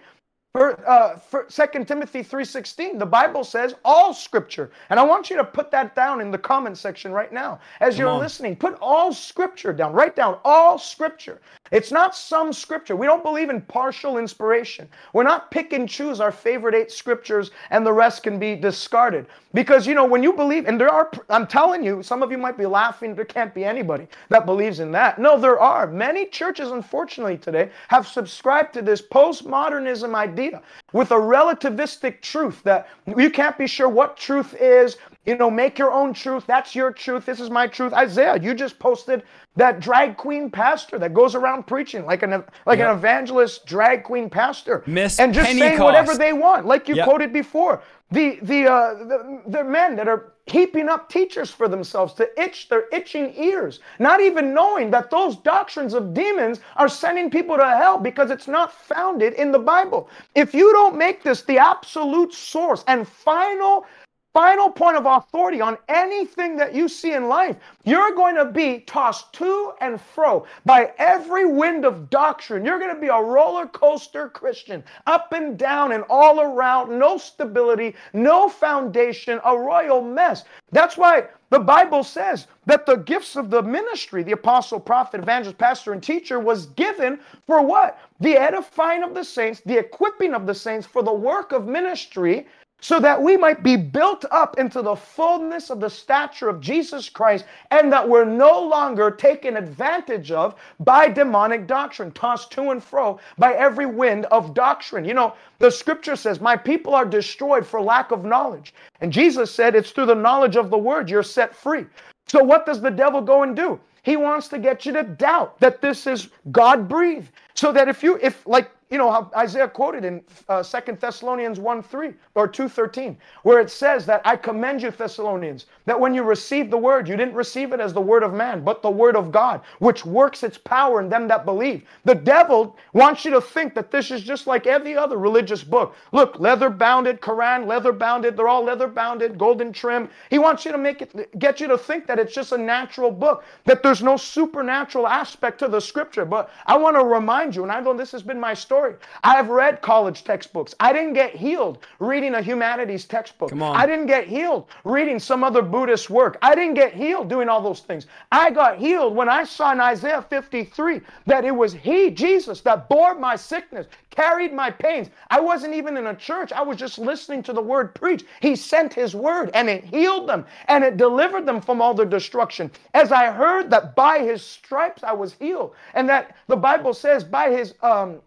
For, 0.53 0.83
uh, 0.89 1.19
for 1.19 1.43
2 1.43 1.83
Timothy 1.85 2.23
3.16, 2.23 2.97
the 2.97 3.05
Bible 3.05 3.43
says 3.43 3.75
all 3.85 4.15
scripture. 4.15 4.71
And 4.89 4.99
I 4.99 5.03
want 5.03 5.29
you 5.29 5.37
to 5.37 5.43
put 5.43 5.69
that 5.71 5.95
down 5.95 6.21
in 6.21 6.31
the 6.31 6.39
comment 6.39 6.75
section 6.75 7.11
right 7.11 7.31
now. 7.31 7.59
As 7.81 7.99
you're 7.99 8.09
on. 8.09 8.19
listening, 8.19 8.55
put 8.55 8.75
all 8.81 9.13
scripture 9.13 9.71
down. 9.71 9.93
Write 9.93 10.15
down 10.15 10.39
all 10.43 10.79
scripture. 10.79 11.39
It's 11.71 11.91
not 11.91 12.15
some 12.15 12.51
scripture. 12.53 12.95
We 12.95 13.05
don't 13.05 13.23
believe 13.23 13.49
in 13.49 13.61
partial 13.61 14.17
inspiration. 14.17 14.89
We're 15.13 15.23
not 15.23 15.51
pick 15.51 15.73
and 15.73 15.87
choose 15.87 16.19
our 16.19 16.31
favorite 16.31 16.75
eight 16.75 16.91
scriptures 16.91 17.51
and 17.69 17.85
the 17.85 17.93
rest 17.93 18.23
can 18.23 18.39
be 18.39 18.55
discarded. 18.55 19.27
Because, 19.53 19.87
you 19.87 19.95
know, 19.95 20.05
when 20.05 20.21
you 20.21 20.33
believe, 20.33 20.67
and 20.67 20.79
there 20.79 20.89
are, 20.89 21.09
I'm 21.29 21.47
telling 21.47 21.83
you, 21.83 22.03
some 22.03 22.21
of 22.21 22.31
you 22.31 22.37
might 22.37 22.57
be 22.57 22.67
laughing, 22.67 23.15
there 23.15 23.25
can't 23.25 23.53
be 23.53 23.65
anybody 23.65 24.07
that 24.29 24.45
believes 24.45 24.79
in 24.79 24.91
that. 24.91 25.17
No, 25.17 25.39
there 25.39 25.59
are. 25.59 25.87
Many 25.87 26.27
churches, 26.27 26.71
unfortunately, 26.71 27.37
today 27.37 27.71
have 27.87 28.07
subscribed 28.07 28.73
to 28.75 28.81
this 28.83 29.01
postmodernism 29.01 30.13
idea 30.13 30.61
with 30.93 31.11
a 31.11 31.15
relativistic 31.15 32.21
truth 32.21 32.63
that 32.63 32.87
you 33.05 33.29
can't 33.29 33.57
be 33.57 33.67
sure 33.67 33.89
what 33.89 34.17
truth 34.17 34.55
is. 34.59 34.97
You 35.25 35.35
know, 35.37 35.51
make 35.51 35.77
your 35.77 35.91
own 35.91 36.13
truth. 36.13 36.45
That's 36.47 36.73
your 36.75 36.91
truth. 36.91 37.25
This 37.25 37.39
is 37.39 37.49
my 37.49 37.67
truth. 37.67 37.93
Isaiah, 37.93 38.39
you 38.39 38.53
just 38.53 38.79
posted 38.79 39.23
that 39.57 39.79
drag 39.79 40.17
queen 40.17 40.49
pastor 40.49 40.97
that 40.99 41.13
goes 41.13 41.35
around 41.35 41.67
preaching 41.67 42.05
like 42.05 42.23
an 42.23 42.43
like 42.65 42.79
Yep. 42.79 42.89
an 42.89 42.97
evangelist 42.97 43.65
drag 43.65 44.03
queen 44.03 44.29
pastor 44.29 44.83
Miss 44.87 45.19
and 45.19 45.33
just 45.33 45.51
saying 45.57 45.79
whatever 45.79 46.15
they 46.15 46.33
want, 46.33 46.65
like 46.65 46.87
you 46.87 46.95
Yep. 46.95 47.05
quoted 47.05 47.33
before. 47.33 47.81
The 48.11 48.39
the, 48.41 48.65
uh, 48.71 48.93
the 49.03 49.41
the 49.47 49.63
men 49.63 49.95
that 49.97 50.07
are 50.07 50.33
heaping 50.51 50.89
up 50.89 51.09
teachers 51.09 51.51
for 51.51 51.67
themselves 51.67 52.13
to 52.13 52.41
itch 52.41 52.69
their 52.69 52.85
itching 52.91 53.33
ears, 53.35 53.79
not 53.99 54.21
even 54.21 54.53
knowing 54.53 54.91
that 54.91 55.09
those 55.09 55.37
doctrines 55.37 55.93
of 55.93 56.13
demons 56.13 56.59
are 56.75 56.89
sending 56.89 57.29
people 57.29 57.57
to 57.57 57.65
hell 57.65 57.97
because 57.97 58.31
it's 58.31 58.47
not 58.47 58.73
founded 58.73 59.33
in 59.33 59.51
the 59.51 59.59
Bible. 59.59 60.09
If 60.35 60.53
you 60.53 60.71
don't 60.71 60.97
make 60.97 61.23
this 61.23 61.43
the 61.43 61.57
absolute 61.57 62.33
source 62.33 62.83
and 62.87 63.07
final 63.07 63.85
final 64.33 64.69
point 64.69 64.95
of 64.95 65.05
authority 65.05 65.59
on 65.59 65.77
anything 65.87 66.55
that 66.55 66.73
you 66.73 66.87
see 66.87 67.13
in 67.13 67.27
life, 67.27 67.55
you're 67.83 68.13
going 68.15 68.35
to 68.35 68.45
be 68.45 68.79
tossed 68.81 69.33
to 69.33 69.73
and 69.81 69.99
fro 69.99 70.45
by 70.65 70.91
every 70.97 71.45
wind 71.45 71.85
of 71.85 72.09
doctrine. 72.09 72.63
You're 72.63 72.79
going 72.79 72.93
to 72.93 73.01
be 73.01 73.07
a 73.07 73.21
roller 73.21 73.65
coaster 73.67 74.29
Christian, 74.29 74.83
up 75.07 75.33
and 75.33 75.57
down 75.57 75.91
and 75.93 76.03
all 76.09 76.41
around, 76.41 76.97
no 76.97 77.17
stability, 77.17 77.95
no 78.13 78.49
foundation, 78.49 79.39
a 79.45 79.57
royal 79.57 80.01
mess. 80.01 80.43
That's 80.71 80.97
why 80.97 81.27
the 81.49 81.59
Bible 81.59 82.03
says 82.03 82.45
that 82.67 82.85
the 82.85 82.97
gifts 82.97 83.35
of 83.35 83.49
the 83.49 83.63
ministry, 83.63 84.21
the 84.21 84.33
apostle, 84.33 84.79
prophet, 84.79 85.21
evangelist, 85.21 85.57
pastor, 85.57 85.93
and 85.93 86.03
teacher, 86.03 86.39
was 86.39 86.67
given 86.67 87.19
for 87.47 87.63
what? 87.63 87.99
The 88.19 88.37
edifying 88.37 89.01
of 89.01 89.15
the 89.15 89.23
saints, 89.23 89.61
the 89.65 89.79
equipping 89.79 90.35
of 90.35 90.45
the 90.45 90.53
saints 90.53 90.85
for 90.85 91.01
the 91.01 91.13
work 91.13 91.51
of 91.51 91.65
ministry 91.65 92.45
so 92.81 92.99
that 92.99 93.21
we 93.21 93.35
might 93.37 93.63
be 93.63 93.75
built 93.75 94.25
up 94.31 94.57
into 94.57 94.81
the 94.81 94.95
fullness 94.95 95.69
of 95.69 95.79
the 95.79 95.89
stature 95.89 96.49
of 96.49 96.61
Jesus 96.61 97.09
Christ 97.09 97.45
and 97.71 97.91
that 97.91 98.07
we're 98.07 98.25
no 98.25 98.61
longer 98.61 99.11
taken 99.11 99.57
advantage 99.57 100.31
of 100.31 100.55
by 100.79 101.09
demonic 101.09 101.67
doctrine, 101.67 102.11
tossed 102.11 102.51
to 102.51 102.71
and 102.71 102.83
fro 102.83 103.19
by 103.37 103.53
every 103.53 103.85
wind 103.85 104.25
of 104.27 104.53
doctrine. 104.53 105.05
You 105.05 105.13
know, 105.13 105.33
the 105.59 105.71
scripture 105.71 106.15
says, 106.15 106.39
My 106.39 106.55
people 106.55 106.95
are 106.95 107.05
destroyed 107.05 107.65
for 107.65 107.81
lack 107.81 108.11
of 108.11 108.23
knowledge. 108.25 108.73
And 109.01 109.11
Jesus 109.11 109.53
said, 109.53 109.75
It's 109.75 109.91
through 109.91 110.07
the 110.07 110.15
knowledge 110.15 110.55
of 110.55 110.69
the 110.69 110.77
word 110.77 111.09
you're 111.09 111.23
set 111.23 111.55
free. 111.55 111.85
So 112.27 112.43
what 112.43 112.65
does 112.65 112.81
the 112.81 112.91
devil 112.91 113.21
go 113.21 113.43
and 113.43 113.55
do? 113.55 113.79
He 114.03 114.15
wants 114.17 114.47
to 114.49 114.59
get 114.59 114.85
you 114.85 114.93
to 114.93 115.03
doubt 115.03 115.59
that 115.59 115.81
this 115.81 116.07
is 116.07 116.29
God 116.51 116.87
breathed. 116.87 117.31
So 117.53 117.71
that 117.73 117.89
if 117.89 118.01
you, 118.03 118.17
if 118.21 118.45
like 118.47 118.71
you 118.89 118.97
know 118.97 119.11
how 119.11 119.29
Isaiah 119.37 119.67
quoted 119.67 120.03
in 120.03 120.23
uh, 120.47 120.63
2 120.63 120.93
Thessalonians 120.93 121.59
1 121.59 121.83
3 121.83 122.11
or 122.33 122.47
2.13, 122.47 123.15
where 123.43 123.59
it 123.59 123.69
says 123.69 124.03
that 124.07 124.19
I 124.25 124.35
commend 124.35 124.81
you, 124.81 124.89
Thessalonians, 124.89 125.67
that 125.85 125.99
when 125.99 126.15
you 126.15 126.23
received 126.23 126.71
the 126.71 126.77
word, 126.77 127.07
you 127.07 127.15
didn't 127.15 127.35
receive 127.35 127.71
it 127.71 127.79
as 127.79 127.93
the 127.93 128.01
word 128.01 128.23
of 128.23 128.33
man, 128.33 128.63
but 128.63 128.81
the 128.81 128.89
word 128.89 129.15
of 129.15 129.31
God, 129.31 129.61
which 129.77 130.07
works 130.07 130.41
its 130.41 130.57
power 130.57 131.01
in 131.01 131.09
them 131.09 131.27
that 131.27 131.45
believe. 131.45 131.83
The 132.05 132.15
devil 132.15 132.75
wants 132.93 133.25
you 133.25 133.31
to 133.31 133.41
think 133.41 133.75
that 133.75 133.91
this 133.91 134.09
is 134.09 134.23
just 134.23 134.47
like 134.47 134.65
every 134.65 134.97
other 134.97 135.17
religious 135.17 135.63
book. 135.63 135.95
Look, 136.11 136.39
leather 136.39 136.71
bounded, 136.71 137.21
Quran, 137.21 137.67
leather 137.67 137.93
bounded, 137.93 138.35
they're 138.35 138.47
all 138.47 138.63
leather 138.63 138.87
bounded, 138.87 139.37
golden 139.37 139.71
trim. 139.71 140.09
He 140.31 140.39
wants 140.39 140.65
you 140.65 140.71
to 140.71 140.79
make 140.79 141.03
it, 141.03 141.37
get 141.37 141.59
you 141.59 141.67
to 141.67 141.77
think 141.77 142.07
that 142.07 142.17
it's 142.17 142.33
just 142.33 142.53
a 142.53 142.57
natural 142.57 143.11
book, 143.11 143.43
that 143.65 143.83
there's 143.83 144.01
no 144.01 144.17
supernatural 144.17 145.05
aspect 145.05 145.59
to 145.59 145.67
the 145.67 145.79
scripture. 145.79 146.25
But 146.25 146.49
I 146.65 146.75
want 146.75 146.95
to 146.95 147.03
remind 147.03 147.55
you, 147.55 147.61
and 147.61 147.71
I 147.71 147.81
know 147.81 147.95
this 147.95 148.11
has 148.13 148.23
been 148.23 148.39
my 148.39 148.55
story 148.55 148.78
story. 148.79 148.95
I've 149.25 149.49
read 149.49 149.81
college 149.81 150.23
textbooks. 150.23 150.73
I 150.79 150.93
didn't 150.93 151.13
get 151.13 151.35
healed 151.35 151.79
reading 151.99 152.35
a 152.35 152.41
humanities 152.41 153.03
textbook. 153.05 153.49
I 153.75 153.85
didn't 153.85 154.05
get 154.05 154.27
healed 154.27 154.67
reading 154.85 155.19
some 155.19 155.43
other 155.43 155.61
Buddhist 155.61 156.09
work. 156.09 156.37
I 156.41 156.55
didn't 156.55 156.75
get 156.75 156.93
healed 156.93 157.29
doing 157.29 157.49
all 157.49 157.61
those 157.61 157.81
things. 157.81 158.07
I 158.31 158.51
got 158.51 158.77
healed 158.77 159.15
when 159.15 159.27
I 159.27 159.43
saw 159.43 159.73
in 159.73 159.81
Isaiah 159.81 160.21
53 160.21 161.01
that 161.25 161.43
it 161.43 161.51
was 161.51 161.73
He, 161.73 162.09
Jesus, 162.09 162.61
that 162.61 162.87
bore 162.87 163.15
my 163.15 163.35
sickness, 163.35 163.87
carried 164.11 164.53
my 164.53 164.71
pains. 164.71 165.09
I 165.29 165.41
wasn't 165.41 165.73
even 165.75 165.97
in 165.97 166.07
a 166.07 166.15
church. 166.15 166.53
I 166.53 166.61
was 166.61 166.77
just 166.77 166.97
listening 166.99 167.43
to 167.43 167.53
the 167.53 167.61
word 167.61 167.93
preached. 167.93 168.25
He 168.41 168.55
sent 168.55 168.93
his 168.93 169.13
word 169.13 169.51
and 169.53 169.69
it 169.69 169.83
healed 169.83 170.29
them 170.29 170.45
and 170.69 170.83
it 170.85 170.95
delivered 170.95 171.45
them 171.45 171.59
from 171.59 171.81
all 171.81 171.93
their 171.93 172.05
destruction. 172.05 172.71
As 172.93 173.11
I 173.11 173.31
heard 173.31 173.69
that 173.71 173.95
by 173.95 174.19
his 174.19 174.41
stripes 174.41 175.03
I 175.03 175.11
was 175.11 175.33
healed 175.33 175.75
and 175.93 176.07
that 176.07 176.35
the 176.47 176.55
Bible 176.55 176.93
says 176.93 177.23
by 177.25 177.51
his 177.51 177.73
um 177.81 178.21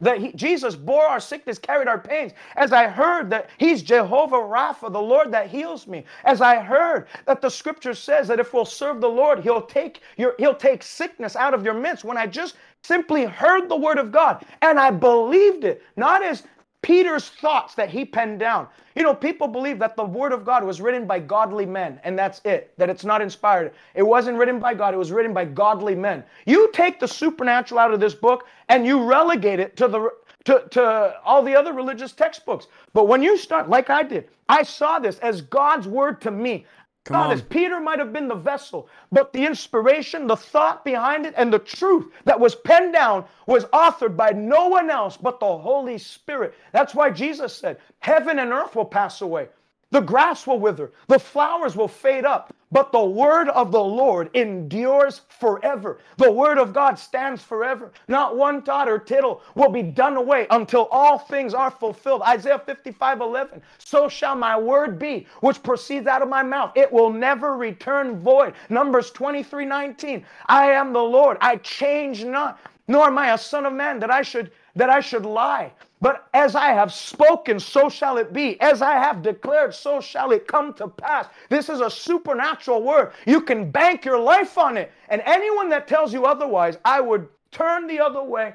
that 0.00 0.18
he, 0.18 0.32
Jesus 0.32 0.76
bore 0.76 1.04
our 1.06 1.20
sickness, 1.20 1.58
carried 1.58 1.88
our 1.88 1.98
pains. 1.98 2.32
As 2.56 2.72
I 2.72 2.88
heard 2.88 3.30
that 3.30 3.50
He's 3.58 3.82
Jehovah 3.82 4.36
Rapha, 4.36 4.92
the 4.92 5.00
Lord 5.00 5.32
that 5.32 5.48
heals 5.48 5.86
me. 5.86 6.04
As 6.24 6.40
I 6.40 6.60
heard 6.60 7.06
that 7.26 7.40
the 7.40 7.50
Scripture 7.50 7.94
says 7.94 8.28
that 8.28 8.40
if 8.40 8.52
we'll 8.54 8.64
serve 8.64 9.00
the 9.00 9.08
Lord, 9.08 9.40
He'll 9.40 9.62
take 9.62 10.00
your 10.16 10.34
He'll 10.38 10.54
take 10.54 10.82
sickness 10.82 11.36
out 11.36 11.54
of 11.54 11.64
your 11.64 11.74
midst. 11.74 12.04
When 12.04 12.16
I 12.16 12.26
just 12.26 12.56
simply 12.82 13.24
heard 13.24 13.68
the 13.68 13.76
Word 13.76 13.98
of 13.98 14.12
God 14.12 14.44
and 14.62 14.78
I 14.78 14.90
believed 14.90 15.64
it, 15.64 15.82
not 15.96 16.22
as 16.24 16.44
Peter's 16.82 17.28
thoughts 17.28 17.74
that 17.74 17.90
he 17.90 18.04
penned 18.04 18.38
down. 18.38 18.66
You 18.94 19.02
know, 19.02 19.14
people 19.14 19.48
believe 19.48 19.78
that 19.80 19.96
the 19.96 20.04
Word 20.04 20.32
of 20.32 20.44
God 20.44 20.64
was 20.64 20.80
written 20.80 21.06
by 21.06 21.18
godly 21.18 21.66
men, 21.66 22.00
and 22.04 22.18
that's 22.18 22.40
it, 22.44 22.72
that 22.78 22.88
it's 22.88 23.04
not 23.04 23.20
inspired. 23.20 23.72
It 23.94 24.02
wasn't 24.02 24.38
written 24.38 24.58
by 24.58 24.74
God, 24.74 24.94
it 24.94 24.98
was 24.98 25.12
written 25.12 25.34
by 25.34 25.44
godly 25.44 25.94
men. 25.94 26.24
You 26.46 26.70
take 26.72 26.98
the 26.98 27.08
supernatural 27.08 27.78
out 27.78 27.92
of 27.92 28.00
this 28.00 28.14
book 28.14 28.46
and 28.68 28.86
you 28.86 29.04
relegate 29.04 29.60
it 29.60 29.76
to 29.76 29.88
the 29.88 30.10
to, 30.44 30.64
to 30.70 31.16
all 31.24 31.42
the 31.42 31.54
other 31.54 31.72
religious 31.72 32.12
textbooks. 32.12 32.66
But 32.94 33.08
when 33.08 33.22
you 33.22 33.36
start, 33.36 33.68
like 33.68 33.90
I 33.90 34.02
did, 34.02 34.28
I 34.48 34.62
saw 34.62 34.98
this 34.98 35.18
as 35.18 35.42
God's 35.42 35.86
word 35.86 36.20
to 36.22 36.30
me. 36.30 36.66
Come 37.10 37.22
God, 37.22 37.32
on. 37.32 37.40
Peter 37.42 37.80
might 37.80 37.98
have 37.98 38.12
been 38.12 38.28
the 38.28 38.36
vessel, 38.36 38.88
but 39.10 39.32
the 39.32 39.44
inspiration, 39.44 40.28
the 40.28 40.36
thought 40.36 40.84
behind 40.84 41.26
it, 41.26 41.34
and 41.36 41.52
the 41.52 41.58
truth 41.58 42.06
that 42.24 42.38
was 42.38 42.54
penned 42.54 42.92
down 42.94 43.24
was 43.46 43.64
authored 43.66 44.16
by 44.16 44.30
no 44.30 44.68
one 44.68 44.90
else 44.90 45.16
but 45.16 45.40
the 45.40 45.58
Holy 45.58 45.98
Spirit. 45.98 46.54
That's 46.72 46.94
why 46.94 47.10
Jesus 47.10 47.52
said, 47.52 47.78
Heaven 47.98 48.38
and 48.38 48.52
earth 48.52 48.76
will 48.76 48.84
pass 48.84 49.22
away, 49.22 49.48
the 49.90 50.00
grass 50.00 50.46
will 50.46 50.60
wither, 50.60 50.92
the 51.08 51.18
flowers 51.18 51.74
will 51.76 51.88
fade 51.88 52.24
up, 52.24 52.54
but 52.72 52.92
the 52.92 53.04
word 53.04 53.48
of 53.50 53.72
the 53.72 53.82
Lord 53.82 54.30
endures 54.34 55.22
forever. 55.28 55.98
The 56.18 56.30
word 56.30 56.58
of 56.58 56.72
God 56.72 56.98
stands 56.98 57.42
forever. 57.42 57.92
Not 58.08 58.36
one 58.36 58.60
dot 58.60 58.88
or 58.88 58.98
tittle 58.98 59.42
will 59.54 59.70
be 59.70 59.82
done 59.82 60.16
away 60.16 60.46
until 60.50 60.86
all 60.90 61.18
things 61.18 61.54
are 61.54 61.70
fulfilled. 61.70 62.22
Isaiah 62.22 62.58
55 62.58 63.20
11. 63.20 63.62
So 63.78 64.08
shall 64.08 64.36
my 64.36 64.58
word 64.58 64.98
be, 64.98 65.26
which 65.40 65.62
proceeds 65.62 66.06
out 66.06 66.22
of 66.22 66.28
my 66.28 66.42
mouth. 66.42 66.72
It 66.76 66.90
will 66.92 67.10
never 67.12 67.56
return 67.56 68.18
void. 68.20 68.54
Numbers 68.68 69.10
23 69.10 69.64
19. 69.66 70.24
I 70.46 70.66
am 70.70 70.92
the 70.92 71.02
Lord. 71.02 71.38
I 71.40 71.56
change 71.56 72.24
not, 72.24 72.60
nor 72.88 73.06
am 73.06 73.18
I 73.18 73.32
a 73.34 73.38
son 73.38 73.66
of 73.66 73.72
man 73.72 73.98
that 74.00 74.10
I 74.10 74.22
should 74.22 74.52
that 74.76 74.90
I 74.90 75.00
should 75.00 75.26
lie. 75.26 75.72
But 76.00 76.28
as 76.32 76.54
I 76.54 76.68
have 76.68 76.92
spoken, 76.92 77.60
so 77.60 77.88
shall 77.88 78.16
it 78.16 78.32
be. 78.32 78.58
As 78.60 78.80
I 78.80 78.92
have 78.92 79.22
declared, 79.22 79.74
so 79.74 80.00
shall 80.00 80.32
it 80.32 80.48
come 80.48 80.72
to 80.74 80.88
pass. 80.88 81.26
This 81.50 81.68
is 81.68 81.80
a 81.80 81.90
supernatural 81.90 82.82
word. 82.82 83.12
You 83.26 83.42
can 83.42 83.70
bank 83.70 84.04
your 84.04 84.18
life 84.18 84.56
on 84.56 84.78
it. 84.78 84.92
And 85.08 85.22
anyone 85.26 85.68
that 85.70 85.86
tells 85.86 86.12
you 86.14 86.24
otherwise, 86.24 86.78
I 86.84 87.00
would 87.00 87.28
turn 87.50 87.86
the 87.86 88.00
other 88.00 88.22
way 88.22 88.54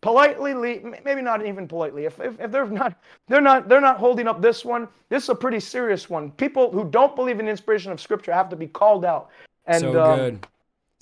politely 0.00 0.82
maybe 1.04 1.20
not 1.20 1.44
even 1.44 1.68
politely 1.68 2.06
if, 2.06 2.18
if, 2.20 2.40
if, 2.40 2.50
they're 2.50 2.66
not 2.66 2.98
they're 3.28 3.40
not 3.40 3.68
they're 3.68 3.82
not 3.82 3.98
holding 3.98 4.26
up 4.26 4.40
this 4.40 4.64
one 4.64 4.88
this 5.10 5.24
is 5.24 5.28
a 5.28 5.34
pretty 5.34 5.60
serious 5.60 6.08
one 6.08 6.30
people 6.32 6.70
who 6.72 6.88
don't 6.88 7.14
believe 7.14 7.38
in 7.38 7.46
inspiration 7.46 7.92
of 7.92 8.00
scripture 8.00 8.32
have 8.32 8.48
to 8.48 8.56
be 8.56 8.66
called 8.66 9.04
out 9.04 9.28
and 9.66 9.80
so 9.80 10.02
um, 10.02 10.18
good 10.18 10.46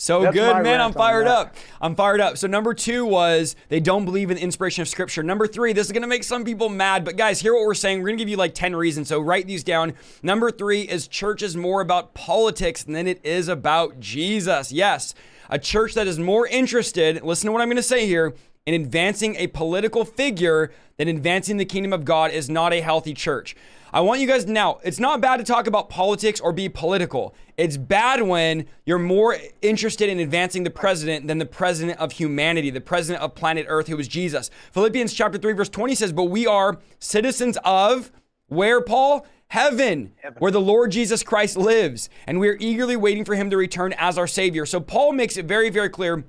so 0.00 0.22
That's 0.22 0.32
good, 0.32 0.62
man. 0.62 0.80
I'm 0.80 0.92
fired 0.92 1.26
up. 1.26 1.56
I'm 1.80 1.96
fired 1.96 2.20
up. 2.20 2.38
So, 2.38 2.46
number 2.46 2.72
two 2.72 3.04
was 3.04 3.56
they 3.68 3.80
don't 3.80 4.04
believe 4.04 4.30
in 4.30 4.36
the 4.36 4.42
inspiration 4.42 4.80
of 4.80 4.88
scripture. 4.88 5.24
Number 5.24 5.48
three, 5.48 5.72
this 5.72 5.86
is 5.86 5.92
going 5.92 6.02
to 6.02 6.08
make 6.08 6.22
some 6.22 6.44
people 6.44 6.68
mad, 6.68 7.04
but 7.04 7.16
guys, 7.16 7.40
hear 7.40 7.52
what 7.52 7.66
we're 7.66 7.74
saying. 7.74 7.98
We're 7.98 8.10
going 8.10 8.18
to 8.18 8.22
give 8.22 8.28
you 8.28 8.36
like 8.36 8.54
10 8.54 8.76
reasons. 8.76 9.08
So, 9.08 9.20
write 9.20 9.48
these 9.48 9.64
down. 9.64 9.94
Number 10.22 10.52
three 10.52 10.82
is 10.82 11.08
church 11.08 11.42
is 11.42 11.56
more 11.56 11.80
about 11.80 12.14
politics 12.14 12.84
than 12.84 13.08
it 13.08 13.20
is 13.24 13.48
about 13.48 13.98
Jesus. 13.98 14.70
Yes, 14.70 15.16
a 15.50 15.58
church 15.58 15.94
that 15.94 16.06
is 16.06 16.16
more 16.16 16.46
interested, 16.46 17.20
listen 17.24 17.46
to 17.48 17.52
what 17.52 17.60
I'm 17.60 17.68
going 17.68 17.76
to 17.76 17.82
say 17.82 18.06
here, 18.06 18.34
in 18.66 18.74
advancing 18.74 19.34
a 19.34 19.48
political 19.48 20.04
figure 20.04 20.70
than 20.96 21.08
advancing 21.08 21.56
the 21.56 21.64
kingdom 21.64 21.92
of 21.92 22.04
God 22.04 22.30
is 22.30 22.48
not 22.48 22.72
a 22.72 22.80
healthy 22.82 23.14
church. 23.14 23.56
I 23.92 24.00
want 24.00 24.20
you 24.20 24.26
guys 24.26 24.46
now, 24.46 24.80
it's 24.82 24.98
not 24.98 25.20
bad 25.20 25.38
to 25.38 25.44
talk 25.44 25.66
about 25.66 25.88
politics 25.88 26.40
or 26.40 26.52
be 26.52 26.68
political. 26.68 27.34
It's 27.56 27.76
bad 27.76 28.22
when 28.22 28.66
you're 28.84 28.98
more 28.98 29.36
interested 29.62 30.08
in 30.08 30.20
advancing 30.20 30.64
the 30.64 30.70
president 30.70 31.26
than 31.26 31.38
the 31.38 31.46
president 31.46 31.98
of 31.98 32.12
humanity, 32.12 32.70
the 32.70 32.80
president 32.80 33.22
of 33.22 33.34
planet 33.34 33.66
Earth, 33.68 33.88
who 33.88 33.96
was 33.96 34.06
Jesus. 34.06 34.50
Philippians 34.72 35.14
chapter 35.14 35.38
3, 35.38 35.54
verse 35.54 35.68
20 35.68 35.94
says, 35.94 36.12
But 36.12 36.24
we 36.24 36.46
are 36.46 36.78
citizens 36.98 37.56
of 37.64 38.12
where, 38.48 38.80
Paul? 38.80 39.26
Heaven, 39.50 40.12
Heaven, 40.22 40.38
where 40.40 40.52
the 40.52 40.60
Lord 40.60 40.90
Jesus 40.90 41.22
Christ 41.22 41.56
lives. 41.56 42.10
And 42.26 42.38
we 42.38 42.48
are 42.50 42.58
eagerly 42.60 42.96
waiting 42.96 43.24
for 43.24 43.34
him 43.34 43.48
to 43.48 43.56
return 43.56 43.94
as 43.96 44.18
our 44.18 44.26
Savior. 44.26 44.66
So 44.66 44.78
Paul 44.78 45.12
makes 45.12 45.38
it 45.38 45.46
very, 45.46 45.70
very 45.70 45.88
clear 45.88 46.24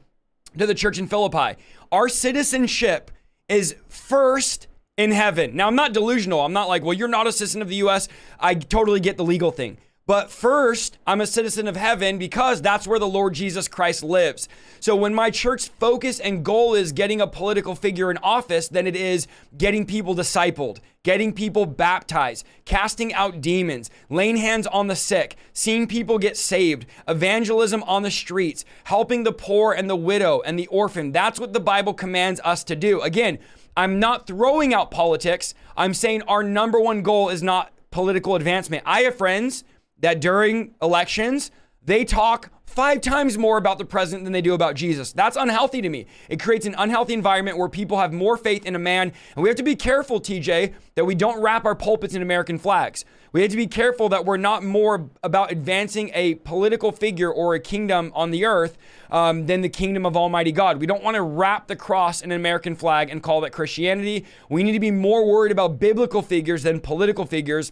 to 0.58 0.66
the 0.66 0.74
church 0.74 0.98
in 0.98 1.08
Philippi 1.08 1.60
our 1.92 2.08
citizenship 2.08 3.12
is 3.48 3.76
first 3.88 4.68
in 5.00 5.12
heaven. 5.12 5.56
Now, 5.56 5.68
I'm 5.68 5.78
not 5.78 5.94
delusional. 5.94 6.42
I'm 6.42 6.52
not 6.52 6.68
like, 6.68 6.84
well, 6.84 6.94
you're 6.94 7.08
not 7.08 7.26
a 7.26 7.32
citizen 7.32 7.62
of 7.62 7.70
the 7.70 7.76
US. 7.76 8.10
I 8.38 8.54
totally 8.54 9.00
get 9.00 9.16
the 9.16 9.24
legal 9.24 9.50
thing. 9.50 9.78
But 10.06 10.30
first, 10.30 10.98
I'm 11.08 11.22
a 11.22 11.28
citizen 11.28 11.70
of 11.70 11.78
heaven 11.78 12.18
because 12.18 12.62
that's 12.62 12.86
where 12.86 13.00
the 13.00 13.08
Lord 13.08 13.34
Jesus 13.34 13.70
Christ 13.70 14.04
lives. 14.04 14.50
So 14.82 14.98
when 14.98 15.14
my 15.14 15.30
church's 15.30 15.70
focus 15.70 16.20
and 16.20 16.44
goal 16.44 16.74
is 16.74 16.92
getting 16.92 17.22
a 17.22 17.28
political 17.28 17.76
figure 17.76 18.12
in 18.12 18.18
office, 18.18 18.68
then 18.68 18.88
it 18.88 18.96
is 18.96 19.26
getting 19.58 19.86
people 19.86 20.16
discipled, 20.16 20.80
getting 21.04 21.32
people 21.32 21.66
baptized, 21.66 22.46
casting 22.66 23.14
out 23.14 23.40
demons, 23.40 23.90
laying 24.10 24.36
hands 24.36 24.68
on 24.68 24.88
the 24.88 24.98
sick, 24.98 25.38
seeing 25.54 25.88
people 25.88 26.18
get 26.18 26.36
saved, 26.36 26.86
evangelism 27.08 27.84
on 27.84 28.02
the 28.02 28.12
streets, 28.12 28.66
helping 28.86 29.24
the 29.24 29.32
poor 29.32 29.72
and 29.72 29.90
the 29.90 29.96
widow 29.96 30.42
and 30.42 30.60
the 30.60 30.68
orphan. 30.68 31.14
That's 31.14 31.40
what 31.40 31.54
the 31.54 31.62
Bible 31.62 31.94
commands 31.94 32.42
us 32.44 32.66
to 32.66 32.76
do. 32.76 33.00
Again, 33.00 33.40
I'm 33.80 33.98
not 33.98 34.28
throwing 34.28 34.74
out 34.74 34.92
politics. 34.92 35.54
I'm 35.78 35.94
saying 35.94 36.24
our 36.24 36.44
number 36.44 36.82
one 36.82 37.02
goal 37.02 37.30
is 37.30 37.42
not 37.42 37.72
political 37.92 38.36
advancement. 38.36 38.84
I 38.86 39.04
have 39.04 39.16
friends 39.16 39.64
that 40.00 40.20
during 40.20 40.76
elections, 40.82 41.50
they 41.86 42.04
talk 42.04 42.52
five 42.66 43.00
times 43.00 43.38
more 43.38 43.58
about 43.58 43.78
the 43.78 43.86
president 43.86 44.26
than 44.26 44.34
they 44.34 44.42
do 44.42 44.54
about 44.54 44.76
Jesus. 44.76 45.14
That's 45.14 45.38
unhealthy 45.38 45.82
to 45.82 45.88
me. 45.88 46.08
It 46.28 46.42
creates 46.42 46.66
an 46.66 46.76
unhealthy 46.78 47.14
environment 47.14 47.58
where 47.58 47.70
people 47.70 47.98
have 48.00 48.12
more 48.12 48.36
faith 48.36 48.66
in 48.66 48.76
a 48.76 48.80
man. 48.80 49.14
And 49.38 49.44
we 49.44 49.50
have 49.50 49.56
to 49.56 49.64
be 49.64 49.78
careful, 49.78 50.20
TJ, 50.20 50.74
that 50.96 51.06
we 51.06 51.16
don't 51.16 51.42
wrap 51.42 51.64
our 51.64 51.74
pulpits 51.74 52.14
in 52.14 52.22
American 52.22 52.60
flags. 52.60 53.06
We 53.32 53.44
have 53.44 53.52
to 53.52 53.58
be 53.58 53.68
careful 53.68 54.10
that 54.10 54.26
we're 54.26 54.36
not 54.36 54.62
more 54.62 55.10
about 55.24 55.54
advancing 55.54 56.12
a 56.14 56.36
political 56.36 56.92
figure 56.92 57.32
or 57.32 57.56
a 57.56 57.62
kingdom 57.62 58.12
on 58.14 58.32
the 58.32 58.44
earth 58.44 58.78
um, 59.12 59.46
than 59.46 59.62
the 59.62 59.70
kingdom 59.70 60.06
of 60.06 60.16
Almighty 60.16 60.52
God. 60.52 60.80
We 60.80 60.88
don't 60.88 61.04
want 61.04 61.16
to 61.16 61.22
wrap 61.22 61.68
the 61.68 61.76
cross 61.76 62.22
in 62.22 62.32
an 62.32 62.36
American 62.40 62.76
flag 62.76 63.10
and 63.10 63.22
call 63.22 63.42
that 63.42 63.52
Christianity. 63.52 64.26
We 64.50 64.64
need 64.64 64.74
to 64.74 64.80
be 64.80 64.92
more 64.92 65.26
worried 65.26 65.52
about 65.52 65.80
biblical 65.80 66.22
figures 66.22 66.64
than 66.64 66.80
political 66.80 67.26
figures. 67.26 67.72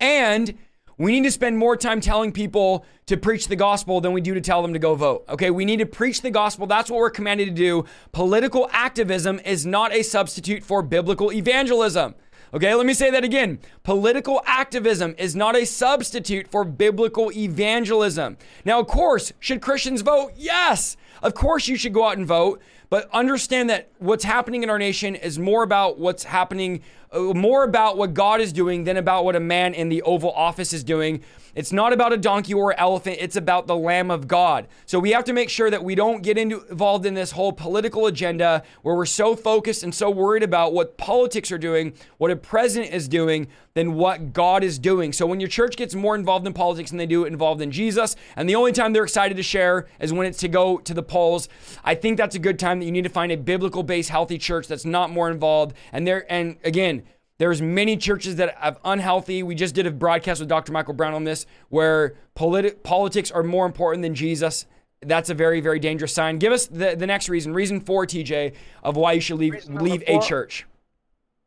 And 0.00 0.58
we 0.96 1.12
need 1.12 1.24
to 1.24 1.30
spend 1.30 1.58
more 1.58 1.76
time 1.76 2.00
telling 2.00 2.32
people 2.32 2.84
to 3.06 3.16
preach 3.16 3.48
the 3.48 3.56
gospel 3.56 4.00
than 4.00 4.12
we 4.12 4.20
do 4.20 4.34
to 4.34 4.40
tell 4.40 4.62
them 4.62 4.72
to 4.72 4.78
go 4.78 4.94
vote. 4.94 5.24
Okay, 5.28 5.50
we 5.50 5.64
need 5.64 5.78
to 5.78 5.86
preach 5.86 6.22
the 6.22 6.30
gospel. 6.30 6.66
That's 6.66 6.90
what 6.90 6.98
we're 6.98 7.10
commanded 7.10 7.46
to 7.46 7.54
do. 7.54 7.84
Political 8.12 8.68
activism 8.72 9.40
is 9.44 9.66
not 9.66 9.92
a 9.92 10.02
substitute 10.02 10.62
for 10.62 10.82
biblical 10.82 11.32
evangelism. 11.32 12.14
Okay, 12.54 12.72
let 12.72 12.86
me 12.86 12.94
say 12.94 13.10
that 13.10 13.24
again. 13.24 13.58
Political 13.82 14.40
activism 14.46 15.16
is 15.18 15.34
not 15.34 15.56
a 15.56 15.66
substitute 15.66 16.46
for 16.46 16.62
biblical 16.62 17.32
evangelism. 17.32 18.36
Now, 18.64 18.78
of 18.78 18.86
course, 18.86 19.32
should 19.40 19.60
Christians 19.60 20.02
vote? 20.02 20.34
Yes. 20.36 20.96
Of 21.20 21.34
course, 21.34 21.66
you 21.66 21.76
should 21.76 21.92
go 21.92 22.06
out 22.06 22.16
and 22.16 22.24
vote, 22.24 22.62
but 22.90 23.10
understand 23.12 23.70
that 23.70 23.88
what's 23.98 24.22
happening 24.22 24.62
in 24.62 24.70
our 24.70 24.78
nation 24.78 25.16
is 25.16 25.36
more 25.36 25.64
about 25.64 25.98
what's 25.98 26.22
happening, 26.22 26.82
uh, 27.10 27.18
more 27.34 27.64
about 27.64 27.96
what 27.98 28.14
God 28.14 28.40
is 28.40 28.52
doing 28.52 28.84
than 28.84 28.98
about 28.98 29.24
what 29.24 29.34
a 29.34 29.40
man 29.40 29.74
in 29.74 29.88
the 29.88 30.02
Oval 30.02 30.30
Office 30.30 30.72
is 30.72 30.84
doing. 30.84 31.24
It's 31.54 31.72
not 31.72 31.92
about 31.92 32.12
a 32.12 32.16
donkey 32.16 32.54
or 32.54 32.78
elephant, 32.78 33.18
it's 33.20 33.36
about 33.36 33.66
the 33.66 33.76
Lamb 33.76 34.10
of 34.10 34.28
God. 34.28 34.66
So 34.86 34.98
we 34.98 35.12
have 35.12 35.24
to 35.24 35.32
make 35.32 35.50
sure 35.50 35.70
that 35.70 35.84
we 35.84 35.94
don't 35.94 36.22
get 36.22 36.38
into, 36.38 36.64
involved 36.66 37.06
in 37.06 37.14
this 37.14 37.32
whole 37.32 37.52
political 37.52 38.06
agenda 38.06 38.62
where 38.82 38.94
we're 38.94 39.06
so 39.06 39.36
focused 39.36 39.82
and 39.82 39.94
so 39.94 40.10
worried 40.10 40.42
about 40.42 40.72
what 40.72 40.96
politics 40.96 41.52
are 41.52 41.58
doing, 41.58 41.94
what 42.18 42.30
a 42.30 42.36
president 42.36 42.92
is 42.92 43.08
doing, 43.08 43.48
than 43.74 43.94
what 43.94 44.32
God 44.32 44.62
is 44.62 44.78
doing. 44.78 45.12
So 45.12 45.26
when 45.26 45.40
your 45.40 45.48
church 45.48 45.76
gets 45.76 45.94
more 45.94 46.14
involved 46.14 46.46
in 46.46 46.52
politics 46.52 46.90
than 46.90 46.98
they 46.98 47.06
do 47.06 47.24
involved 47.24 47.60
in 47.60 47.70
Jesus, 47.70 48.16
and 48.36 48.48
the 48.48 48.54
only 48.54 48.72
time 48.72 48.92
they're 48.92 49.04
excited 49.04 49.36
to 49.36 49.42
share 49.42 49.88
is 50.00 50.12
when 50.12 50.26
it's 50.26 50.38
to 50.38 50.48
go 50.48 50.78
to 50.78 50.94
the 50.94 51.02
polls, 51.02 51.48
I 51.84 51.94
think 51.94 52.16
that's 52.16 52.36
a 52.36 52.38
good 52.38 52.58
time 52.58 52.78
that 52.78 52.86
you 52.86 52.92
need 52.92 53.04
to 53.04 53.10
find 53.10 53.32
a 53.32 53.36
biblical 53.36 53.82
based 53.82 54.10
healthy 54.10 54.38
church 54.38 54.68
that's 54.68 54.84
not 54.84 55.10
more 55.10 55.30
involved. 55.30 55.76
And 55.92 56.06
there 56.06 56.30
and 56.32 56.56
again, 56.64 57.02
there's 57.38 57.60
many 57.60 57.96
churches 57.96 58.36
that 58.36 58.54
have 58.56 58.78
unhealthy. 58.84 59.42
We 59.42 59.54
just 59.54 59.74
did 59.74 59.86
a 59.86 59.90
broadcast 59.90 60.40
with 60.40 60.48
Dr. 60.48 60.72
Michael 60.72 60.94
Brown 60.94 61.14
on 61.14 61.24
this, 61.24 61.46
where 61.68 62.14
politi- 62.36 62.80
politics 62.82 63.30
are 63.30 63.42
more 63.42 63.66
important 63.66 64.02
than 64.02 64.14
Jesus. 64.14 64.66
That's 65.00 65.30
a 65.30 65.34
very, 65.34 65.60
very 65.60 65.80
dangerous 65.80 66.12
sign. 66.12 66.38
Give 66.38 66.52
us 66.52 66.66
the, 66.66 66.94
the 66.96 67.06
next 67.06 67.28
reason, 67.28 67.52
reason 67.52 67.80
four, 67.80 68.06
TJ, 68.06 68.54
of 68.82 68.96
why 68.96 69.12
you 69.12 69.20
should 69.20 69.38
leave 69.38 69.68
leave 69.68 70.02
a 70.06 70.18
church. 70.20 70.64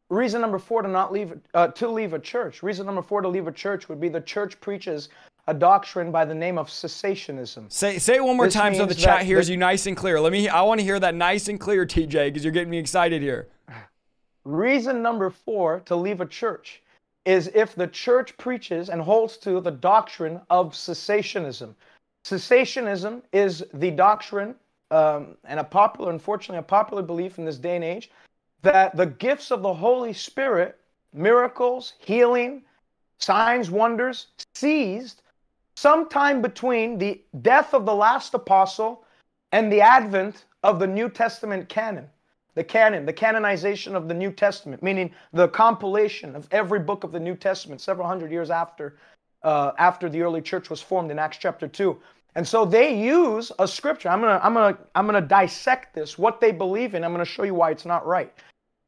Reason 0.09 0.39
number 0.39 0.59
four 0.59 0.81
to 0.81 0.87
not 0.87 1.11
leave 1.11 1.39
uh, 1.53 1.67
to 1.69 1.87
leave 1.87 2.13
a 2.13 2.19
church. 2.19 2.63
Reason 2.63 2.85
number 2.85 3.01
four 3.01 3.21
to 3.21 3.27
leave 3.27 3.47
a 3.47 3.51
church 3.51 3.89
would 3.89 3.99
be 3.99 4.09
the 4.09 4.21
church 4.21 4.59
preaches 4.59 5.09
a 5.47 5.53
doctrine 5.53 6.11
by 6.11 6.25
the 6.25 6.35
name 6.35 6.57
of 6.57 6.67
cessationism. 6.67 7.71
Say 7.71 7.97
say 7.97 8.15
it 8.15 8.23
one 8.23 8.37
more 8.37 8.45
this 8.45 8.53
time 8.53 8.75
so 8.75 8.85
the 8.85 8.93
chat 8.93 9.23
hears 9.23 9.47
the, 9.47 9.53
you 9.53 9.57
nice 9.57 9.85
and 9.85 9.97
clear. 9.97 10.19
Let 10.19 10.31
me 10.31 10.47
I 10.49 10.61
want 10.61 10.79
to 10.79 10.85
hear 10.85 10.99
that 10.99 11.15
nice 11.15 11.47
and 11.47 11.59
clear, 11.59 11.85
TJ, 11.85 12.27
because 12.27 12.43
you're 12.43 12.53
getting 12.53 12.69
me 12.69 12.77
excited 12.77 13.21
here. 13.21 13.47
Reason 14.47 15.01
number 15.01 15.29
four 15.29 15.81
to 15.81 15.95
leave 15.97 16.21
a 16.21 16.25
church 16.25 16.81
is 17.25 17.51
if 17.53 17.75
the 17.75 17.87
church 17.87 18.37
preaches 18.37 18.89
and 18.89 19.01
holds 19.01 19.35
to 19.39 19.59
the 19.59 19.71
doctrine 19.71 20.39
of 20.49 20.71
cessationism. 20.71 21.75
Cessationism 22.23 23.23
is 23.33 23.65
the 23.73 23.91
doctrine 23.91 24.55
um, 24.89 25.35
and 25.43 25.59
a 25.59 25.65
popular, 25.65 26.13
unfortunately, 26.13 26.59
a 26.59 26.61
popular 26.61 27.03
belief 27.03 27.37
in 27.37 27.43
this 27.43 27.57
day 27.57 27.75
and 27.75 27.83
age 27.83 28.09
that 28.61 28.95
the 28.95 29.07
gifts 29.07 29.51
of 29.51 29.61
the 29.61 29.73
Holy 29.73 30.13
Spirit, 30.13 30.79
miracles, 31.11 31.95
healing, 31.99 32.61
signs, 33.19 33.69
wonders, 33.69 34.27
ceased 34.55 35.23
sometime 35.75 36.41
between 36.41 36.97
the 36.97 37.21
death 37.41 37.73
of 37.73 37.85
the 37.85 37.93
last 37.93 38.33
apostle 38.33 39.03
and 39.51 39.69
the 39.69 39.81
advent 39.81 40.45
of 40.63 40.79
the 40.79 40.87
New 40.87 41.09
Testament 41.09 41.67
canon 41.67 42.07
the 42.57 42.63
canon, 42.63 43.05
the 43.05 43.13
canonization 43.13 43.95
of 43.95 44.07
the 44.07 44.15
New 44.15 44.31
Testament, 44.31 44.81
meaning 44.81 45.11
the 45.31 45.47
compilation 45.47 46.35
of 46.35 46.47
every 46.49 46.79
book 46.79 47.03
of 47.03 47.11
the 47.11 47.19
New 47.19 47.35
Testament 47.35 47.79
several 47.81 48.07
hundred 48.07 48.31
years 48.31 48.49
after, 48.49 48.95
uh, 49.43 49.73
after 49.77 50.09
the 50.09 50.23
early 50.23 50.41
church 50.41 50.71
was 50.71 50.81
formed 50.81 51.11
in 51.11 51.19
Acts 51.19 51.37
chapter 51.37 51.67
2. 51.67 51.95
And 52.33 52.47
so 52.47 52.65
they 52.65 52.99
use 52.99 53.51
a 53.59 53.67
scripture. 53.67 54.09
I'm 54.09 54.21
gonna, 54.21 54.39
I'm 54.41 54.55
gonna, 54.55 54.75
I'm 54.95 55.05
gonna 55.05 55.21
dissect 55.21 55.93
this, 55.93 56.17
what 56.17 56.41
they 56.41 56.51
believe 56.51 56.95
in. 56.95 57.03
I'm 57.03 57.11
gonna 57.11 57.25
show 57.25 57.43
you 57.43 57.53
why 57.53 57.69
it's 57.69 57.85
not 57.85 58.07
right. 58.07 58.33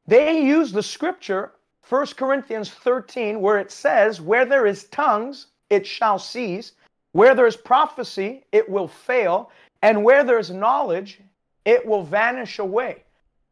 They 0.08 0.42
use 0.42 0.72
the 0.72 0.82
scripture, 0.82 1.52
1 1.88 2.08
Corinthians 2.18 2.72
13, 2.72 3.40
where 3.40 3.60
it 3.60 3.72
says, 3.72 4.20
Where 4.20 4.46
there 4.46 4.66
is 4.66 4.86
tongues, 4.86 5.46
it 5.70 5.86
shall 5.86 6.18
cease. 6.18 6.72
Where 7.12 7.36
there 7.36 7.46
is 7.46 7.56
prophecy, 7.56 8.46
it 8.52 8.68
will 8.68 8.88
fail. 8.88 9.52
And 9.84 10.04
where 10.04 10.24
there 10.24 10.40
is 10.40 10.50
knowledge, 10.50 11.20
it 11.66 11.86
will 11.86 12.02
vanish 12.04 12.58
away 12.58 13.04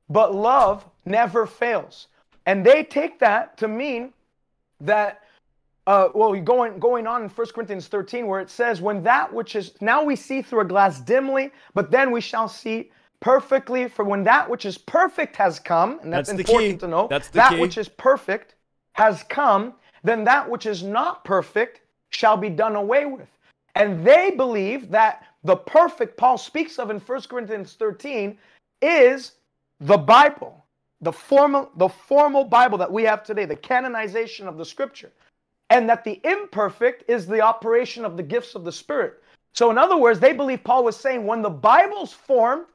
but 0.10 0.34
love 0.34 0.86
never 1.06 1.46
fails. 1.46 2.08
And 2.46 2.66
they 2.66 2.84
take 2.84 3.20
that 3.20 3.58
to 3.58 3.68
mean 3.68 4.14
that, 4.80 5.24
uh, 5.86 6.10
well, 6.14 6.34
going, 6.42 6.80
going 6.80 7.08
on 7.08 7.24
in 7.24 7.30
1 7.30 7.48
Corinthians 7.54 7.88
13, 7.88 8.28
where 8.28 8.40
it 8.40 8.50
says, 8.50 8.82
When 8.82 9.04
that 9.04 9.34
which 9.34 9.56
is, 9.56 9.74
now 9.82 10.04
we 10.04 10.16
see 10.16 10.42
through 10.42 10.62
a 10.62 10.66
glass 10.66 11.02
dimly, 11.02 11.52
but 11.74 11.92
then 11.92 12.12
we 12.12 12.22
shall 12.22 12.48
see 12.48 12.92
perfectly. 13.20 13.88
For 13.90 14.06
when 14.06 14.24
that 14.24 14.50
which 14.50 14.66
is 14.66 14.78
perfect 14.78 15.36
has 15.36 15.60
come, 15.60 16.00
and 16.02 16.14
that's, 16.14 16.30
that's 16.30 16.40
important 16.40 16.80
to 16.82 16.88
know, 16.88 17.08
that's 17.10 17.30
that 17.30 17.54
key. 17.54 17.60
which 17.60 17.78
is 17.78 17.90
perfect 17.90 18.56
has 18.94 19.24
come, 19.24 19.74
then 20.04 20.24
that 20.24 20.50
which 20.50 20.66
is 20.66 20.84
not 20.84 21.26
perfect 21.26 21.82
shall 22.10 22.38
be 22.38 22.50
done 22.50 22.76
away 22.76 23.06
with. 23.06 23.28
And 23.76 24.06
they 24.06 24.32
believe 24.32 24.90
that 24.90 25.26
the 25.44 25.56
perfect 25.56 26.18
Paul 26.18 26.38
speaks 26.38 26.80
of 26.80 26.90
in 26.90 27.00
1 27.00 27.22
Corinthians 27.24 27.74
13 27.74 28.38
is 28.82 29.34
the 29.80 29.98
Bible, 29.98 30.66
the 31.02 31.12
formal, 31.12 31.72
the 31.78 31.90
formal 31.90 32.44
Bible 32.44 32.78
that 32.78 32.92
we 32.92 33.04
have 33.04 33.24
today, 33.24 33.46
the 33.46 33.56
canonization 33.56 34.48
of 34.48 34.58
the 34.58 34.66
scripture, 34.66 35.12
and 35.70 35.90
that 35.90 36.04
the 36.04 36.20
imperfect 36.24 37.10
is 37.10 37.28
the 37.28 37.42
operation 37.42 38.06
of 38.06 38.18
the 38.18 38.24
gifts 38.24 38.56
of 38.56 38.64
the 38.64 38.72
Spirit. 38.72 39.22
So, 39.54 39.70
in 39.72 39.78
other 39.78 39.98
words, 39.98 40.20
they 40.20 40.34
believe 40.34 40.64
Paul 40.64 40.84
was 40.84 40.96
saying 40.96 41.26
when 41.26 41.42
the 41.42 41.50
Bible's 41.50 42.14
formed 42.14 42.66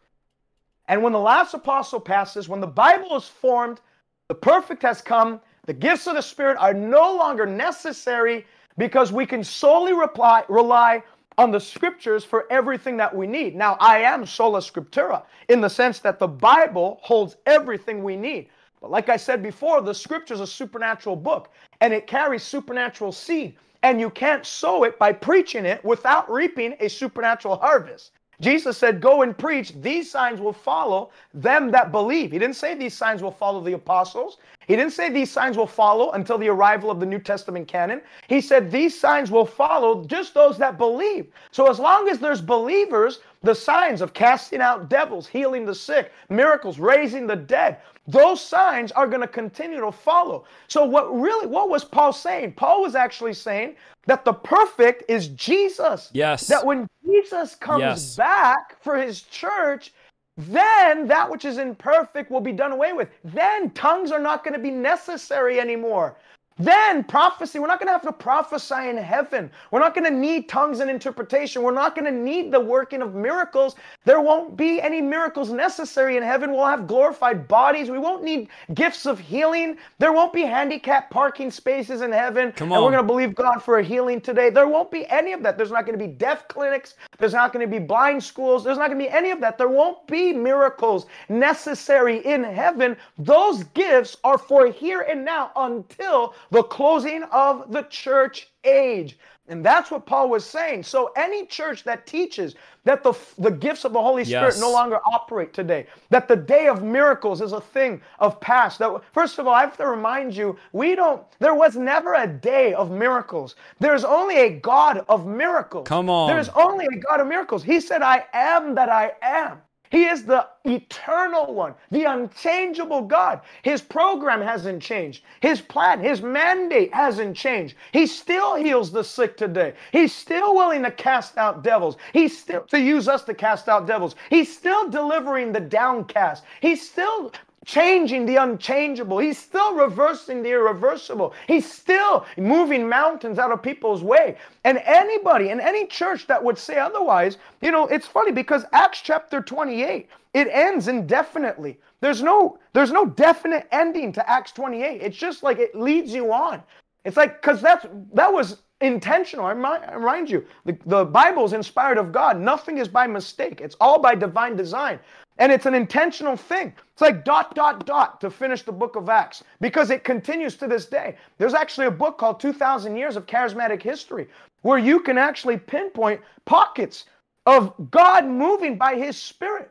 and 0.89 1.03
when 1.03 1.13
the 1.13 1.19
last 1.19 1.55
apostle 1.55 2.01
passes, 2.01 2.49
when 2.49 2.61
the 2.61 2.67
Bible 2.67 3.17
is 3.17 3.27
formed, 3.27 3.81
the 4.29 4.35
perfect 4.35 4.83
has 4.83 5.01
come, 5.01 5.41
the 5.67 5.73
gifts 5.73 6.07
of 6.07 6.15
the 6.15 6.23
Spirit 6.23 6.57
are 6.59 6.75
no 6.75 7.15
longer 7.17 7.47
necessary 7.47 8.47
because 8.79 9.13
we 9.13 9.27
can 9.27 9.45
solely 9.45 9.93
reply, 9.93 10.45
rely 10.49 11.03
on 11.39 11.51
the 11.51 11.61
scriptures 11.61 12.25
for 12.25 12.47
everything 12.51 12.97
that 12.99 13.15
we 13.15 13.27
need. 13.27 13.55
Now, 13.55 13.77
I 13.81 13.99
am 14.01 14.27
sola 14.27 14.61
scriptura 14.61 15.23
in 15.49 15.61
the 15.61 15.69
sense 15.69 15.99
that 16.01 16.19
the 16.19 16.29
Bible 16.29 16.99
holds 17.03 17.37
everything 17.47 18.03
we 18.03 18.17
need. 18.17 18.49
But 18.81 18.91
like 18.91 19.09
I 19.09 19.17
said 19.17 19.43
before, 19.43 19.81
the 19.81 19.95
scripture 19.95 20.35
is 20.35 20.41
a 20.41 20.47
supernatural 20.47 21.17
book 21.17 21.51
and 21.81 21.93
it 21.93 22.07
carries 22.07 22.43
supernatural 22.43 23.13
seed. 23.13 23.57
And 23.85 24.01
you 24.01 24.11
can't 24.11 24.47
sow 24.47 24.85
it 24.85 24.99
by 24.99 25.13
preaching 25.13 25.65
it 25.65 25.85
without 25.85 26.31
reaping 26.31 26.77
a 26.79 26.89
supernatural 26.89 27.57
harvest. 27.57 28.13
Jesus 28.41 28.77
said, 28.77 29.01
Go 29.01 29.23
and 29.23 29.37
preach. 29.37 29.73
These 29.81 30.11
signs 30.11 30.41
will 30.41 30.53
follow 30.53 31.11
them 31.35 31.71
that 31.71 31.93
believe. 31.93 32.33
He 32.33 32.39
didn't 32.39 32.57
say 32.57 32.75
these 32.75 32.97
signs 32.97 33.23
will 33.23 33.31
follow 33.31 33.61
the 33.61 33.75
apostles. 33.75 34.39
He 34.67 34.77
didn't 34.77 34.93
say 34.93 35.11
these 35.11 35.31
signs 35.31 35.57
will 35.57 35.67
follow 35.67 36.13
until 36.13 36.39
the 36.39 36.49
arrival 36.49 36.91
of 36.91 37.01
the 37.01 37.07
New 37.07 37.19
Testament 37.19 37.69
canon. 37.69 38.01
He 38.29 38.41
said 38.41 38.71
these 38.71 38.99
signs 38.99 39.31
will 39.31 39.45
follow 39.45 40.05
just 40.05 40.35
those 40.35 40.59
that 40.59 40.79
believe. 40.79 41.27
So 41.51 41.69
as 41.69 41.79
long 41.79 42.09
as 42.09 42.19
there's 42.19 42.41
believers, 42.41 43.21
the 43.43 43.55
signs 43.55 44.01
of 44.01 44.15
casting 44.15 44.61
out 44.61 44.89
devils, 44.89 45.27
healing 45.27 45.65
the 45.65 45.75
sick, 45.75 46.13
miracles, 46.29 46.79
raising 46.79 47.27
the 47.27 47.37
dead, 47.37 47.79
those 48.07 48.41
signs 48.41 48.91
are 48.93 49.07
going 49.07 49.21
to 49.21 49.29
continue 49.29 49.81
to 49.81 49.93
follow. 49.93 50.45
So 50.69 50.85
what 50.85 51.15
really 51.15 51.47
what 51.47 51.69
was 51.69 51.85
Paul 51.85 52.13
saying? 52.13 52.55
Paul 52.55 52.83
was 52.83 52.95
actually 52.95 53.35
saying 53.35 53.77
that 54.07 54.25
the 54.25 54.33
perfect 54.33 55.05
is 55.09 55.29
Jesus. 55.29 56.11
Yes. 56.13 56.49
That 56.49 56.65
when 56.65 56.89
Jesus 57.07 57.55
comes 57.55 57.81
yes. 57.81 58.17
back 58.17 58.83
for 58.83 58.97
his 58.97 59.23
church, 59.23 59.93
then 60.37 61.07
that 61.07 61.31
which 61.31 61.45
is 61.45 61.59
imperfect 61.59 62.31
will 62.31 62.41
be 62.41 62.53
done 62.53 62.73
away 62.73 62.93
with. 62.93 63.09
Then 63.23 63.71
tongues 63.71 64.11
are 64.11 64.19
not 64.19 64.43
going 64.43 64.55
to 64.55 64.61
be 64.61 64.71
necessary 64.71 65.61
anymore. 65.61 66.17
Then 66.63 67.03
prophecy, 67.03 67.59
we're 67.59 67.67
not 67.67 67.81
going 67.81 67.89
to 67.89 67.93
have 67.93 68.03
to 68.03 68.13
prophesy 68.13 68.89
in 68.89 68.97
heaven. 68.97 69.51
We're 69.73 69.81
not 69.81 69.95
going 69.95 70.05
to 70.05 70.17
need 70.17 70.49
tongues 70.49 70.79
and 70.79 70.89
interpretation. 70.89 71.63
We're 71.63 71.73
not 71.73 71.97
going 71.97 72.05
to 72.05 72.17
need 72.17 72.53
the 72.53 72.61
working 72.61 73.03
of 73.03 73.15
miracles. 73.17 73.75
There 74.05 74.21
won't 74.21 74.57
be 74.57 74.81
any 74.81 75.01
miracles 75.01 75.51
necessary 75.51 76.17
in 76.17 76.23
heaven. 76.23 76.53
We'll 76.53 76.67
have 76.67 76.87
glorified 76.87 77.49
bodies. 77.49 77.91
We 77.91 77.99
won't 77.99 78.23
need 78.23 78.49
gifts 78.75 79.07
of 79.07 79.19
healing. 79.19 79.77
There 79.99 80.13
won't 80.13 80.33
be 80.33 80.43
handicapped 80.43 81.11
parking 81.11 81.51
spaces 81.51 82.01
in 82.01 82.13
heaven. 82.13 82.53
Come 82.53 82.71
on. 82.71 82.77
And 82.77 82.85
we're 82.85 82.93
going 82.93 83.03
to 83.03 83.13
believe 83.13 83.35
God 83.35 83.61
for 83.61 83.81
a 83.81 83.83
healing 83.83 84.21
today. 84.21 84.49
There 84.49 84.69
won't 84.69 84.93
be 84.93 85.05
any 85.09 85.33
of 85.33 85.43
that. 85.43 85.57
There's 85.57 85.73
not 85.73 85.85
going 85.85 85.99
to 85.99 86.05
be 86.05 86.13
deaf 86.13 86.47
clinics. 86.47 86.95
There's 87.19 87.35
not 87.35 87.53
going 87.53 87.69
to 87.69 87.71
be 87.71 87.85
blind 87.85 88.23
schools. 88.23 88.63
There's 88.63 88.79
not 88.79 88.87
going 88.87 89.01
to 89.01 89.05
be 89.05 89.11
any 89.11 89.33
of 89.33 89.41
that. 89.41 89.59
There 89.59 89.69
won't 89.69 90.07
be 90.07 90.33
miracles 90.33 91.07
necessary 91.29 92.19
in 92.19 92.45
heaven. 92.45 92.97
Those 93.19 93.65
gifts 93.75 94.17
are 94.23 94.39
for 94.39 94.71
here 94.71 95.01
and 95.01 95.25
now 95.25 95.51
until 95.57 96.35
the 96.53 96.63
closing 96.63 97.23
of 97.33 97.73
the 97.73 97.83
church 97.85 98.49
age. 98.63 99.19
And 99.49 99.65
that's 99.65 99.91
what 99.91 100.07
Paul 100.07 100.29
was 100.29 100.45
saying. 100.45 100.85
So, 100.85 101.13
any 101.17 101.47
church 101.47 101.83
that 101.83 102.07
teaches 102.07 102.55
that 102.85 103.03
the, 103.03 103.13
the 103.39 103.51
gifts 103.51 103.85
of 103.85 103.93
the 103.93 104.01
Holy 104.01 104.25
Spirit 104.25 104.53
yes. 104.55 104.61
no 104.61 104.71
longer 104.71 105.01
operate 105.05 105.53
today, 105.53 105.87
that 106.11 106.29
the 106.29 106.37
day 106.37 106.69
of 106.69 106.83
miracles 106.83 107.41
is 107.41 107.53
a 107.53 107.61
thing 107.61 108.01
of 108.21 108.41
past, 108.41 108.79
that 108.79 109.03
first 109.13 109.39
of 109.39 109.47
all, 109.49 109.55
I 109.55 109.63
have 109.63 109.77
to 109.79 109.87
remind 109.87 110.37
you, 110.37 110.57
we 110.73 110.95
don't, 110.95 111.25
there 111.41 111.55
was 111.55 111.75
never 111.75 112.15
a 112.15 112.27
day 112.27 112.73
of 112.75 112.91
miracles. 112.91 113.57
There's 113.81 114.05
only 114.05 114.37
a 114.37 114.51
God 114.61 115.05
of 115.09 115.27
miracles. 115.27 115.89
Come 115.89 116.09
on. 116.09 116.29
There's 116.29 116.51
only 116.51 116.87
a 116.87 116.99
God 116.99 117.21
of 117.21 117.27
miracles. 117.27 117.65
He 117.65 117.81
said, 117.81 118.03
I 118.03 118.25
am 118.33 118.75
that 118.77 118.91
I 118.91 119.13
am. 119.23 119.61
He 119.93 120.07
is 120.07 120.25
the 120.25 120.49
eternal 120.65 121.53
one, 121.55 121.75
the 121.91 122.05
unchangeable 122.05 123.03
God. 123.03 123.43
His 123.63 123.83
program 123.83 124.41
hasn't 124.41 124.83
changed. 124.83 125.23
His 125.43 125.61
plan, 125.61 126.01
his 126.01 126.23
mandate 126.23 126.95
hasn't 126.95 127.37
changed. 127.37 127.77
He 127.93 128.07
still 128.07 128.55
heals 128.57 128.91
the 128.91 129.05
sick 129.05 129.37
today. 129.37 129.75
He's 129.93 130.15
still 130.15 130.55
willing 130.55 130.83
to 130.85 130.91
cast 130.91 131.37
out 131.37 131.63
devils. 131.63 131.99
He's 132.15 132.37
still 132.37 132.63
to 132.63 132.81
use 132.81 133.07
us 133.07 133.23
to 133.25 133.35
cast 133.35 133.69
out 133.69 133.87
devils. 133.87 134.17
He's 134.31 134.57
still 134.57 134.89
delivering 134.89 135.53
the 135.53 135.61
downcast. 135.61 136.43
He's 136.61 136.89
still 136.91 137.31
changing 137.65 138.27
the 138.27 138.37
unchangeable. 138.37 139.19
He's 139.19 139.39
still 139.39 139.75
reversing 139.75 140.43
the 140.43 140.51
irreversible. 140.51 141.35
He's 141.47 141.71
still 141.71 142.27
moving 142.37 142.89
mountains 142.89 143.39
out 143.39 143.53
of 143.53 143.63
people's 143.63 144.03
way. 144.03 144.37
And 144.65 144.79
anybody 144.85 145.51
in 145.51 145.61
any 145.61 145.87
church 145.87 146.27
that 146.27 146.43
would 146.43 146.59
say 146.59 146.79
otherwise, 146.79 147.39
you 147.61 147.71
know, 147.71 147.87
it's 147.87 148.07
funny 148.07 148.33
because 148.33 148.65
Acts 148.73 149.01
chapter 149.01 149.41
28, 149.41 150.09
it 150.35 150.49
ends 150.51 150.89
indefinitely. 150.89 151.79
There's 152.01 152.23
no 152.23 152.59
there's 152.73 152.91
no 152.91 153.07
definite 153.07 153.69
ending 153.71 154.13
to 154.13 154.29
Acts 154.29 154.53
28. 154.53 155.03
It's 155.03 155.17
just 155.17 155.43
like 155.43 155.59
it 155.59 155.75
leads 155.75 156.13
you 156.13 156.33
on. 156.33 156.63
It's 157.05 157.17
like 157.17 157.43
cuz 157.43 157.61
that's 157.61 157.87
that 158.15 158.33
was 158.33 158.63
intentional. 158.81 159.47
I 159.47 159.53
remind, 159.53 160.29
you, 160.29 160.45
the, 160.65 160.77
the 160.87 161.05
Bible 161.05 161.45
is 161.45 161.53
inspired 161.53 161.99
of 161.99 162.13
God. 162.13 162.39
Nothing 162.39 162.79
is 162.79 162.89
by 162.89 163.07
mistake. 163.07 163.61
It's 163.61 163.77
all 163.81 164.01
by 164.01 164.15
divine 164.17 164.57
design. 164.57 164.99
And 165.39 165.51
it's 165.51 165.67
an 165.67 165.75
intentional 165.75 166.37
thing. 166.37 166.75
It's 166.93 167.01
like 167.01 167.25
dot, 167.25 167.55
dot, 167.55 167.87
dot 167.87 168.21
to 168.21 168.31
finish 168.31 168.63
the 168.63 168.73
book 168.73 168.97
of 168.97 169.09
Acts 169.09 169.43
because 169.61 169.91
it 169.91 170.05
continues 170.05 170.57
to 170.57 170.67
this 170.67 170.87
day. 170.87 171.17
There's 171.39 171.55
actually 171.55 171.87
a 171.87 171.91
book 171.93 172.19
called 172.19 172.39
2,000 172.39 172.97
Years 172.97 173.17
of 173.17 173.27
Charismatic 173.27 173.83
History 173.83 174.29
where 174.61 174.79
you 174.79 175.01
can 175.01 175.19
actually 175.19 175.59
pinpoint 175.59 176.21
pockets 176.45 177.07
of 177.47 177.73
God 177.91 178.27
moving 178.27 178.77
by 178.77 178.95
his 178.95 179.17
spirit 179.17 179.71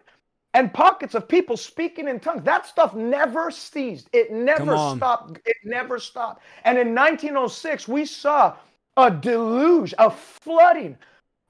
and 0.53 0.73
pockets 0.73 1.15
of 1.15 1.27
people 1.27 1.55
speaking 1.55 2.07
in 2.07 2.19
tongues. 2.19 2.43
That 2.43 2.65
stuff 2.65 2.93
never 2.93 3.51
ceased. 3.51 4.09
It 4.11 4.31
never 4.31 4.75
stopped. 4.75 5.39
It 5.45 5.55
never 5.63 5.97
stopped. 5.99 6.43
And 6.65 6.77
in 6.77 6.93
1906, 6.93 7.87
we 7.87 8.05
saw 8.05 8.55
a 8.97 9.09
deluge, 9.09 9.93
a 9.97 10.11
flooding 10.11 10.97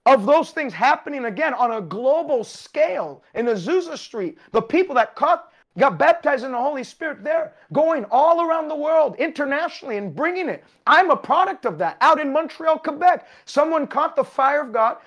of 0.06 0.26
those 0.26 0.52
things 0.52 0.74
happening 0.74 1.26
again 1.26 1.54
on 1.54 1.72
a 1.72 1.82
global 1.82 2.44
scale 2.44 3.24
in 3.36 3.46
Azusa 3.46 3.98
Street. 3.98 4.38
The 4.52 4.62
people 4.62 4.96
that 4.96 5.16
caught 5.16 5.52
got 5.78 5.98
baptized 5.98 6.44
in 6.44 6.52
the 6.52 6.58
Holy 6.58 6.84
Spirit 6.84 7.24
there, 7.24 7.54
going 7.72 8.06
all 8.12 8.42
around 8.42 8.68
the 8.68 8.76
world 8.76 9.16
internationally 9.18 9.98
and 9.98 10.14
bringing 10.14 10.50
it. 10.50 10.66
I'm 10.86 11.10
a 11.12 11.16
product 11.16 11.66
of 11.66 11.78
that. 11.78 11.96
Out 12.02 12.20
in 12.20 12.34
Montreal, 12.34 12.80
Quebec, 12.80 13.26
someone 13.46 13.88
caught 13.88 14.16
the 14.18 14.24
fire 14.24 14.64
of 14.64 14.74
God, 14.74 14.98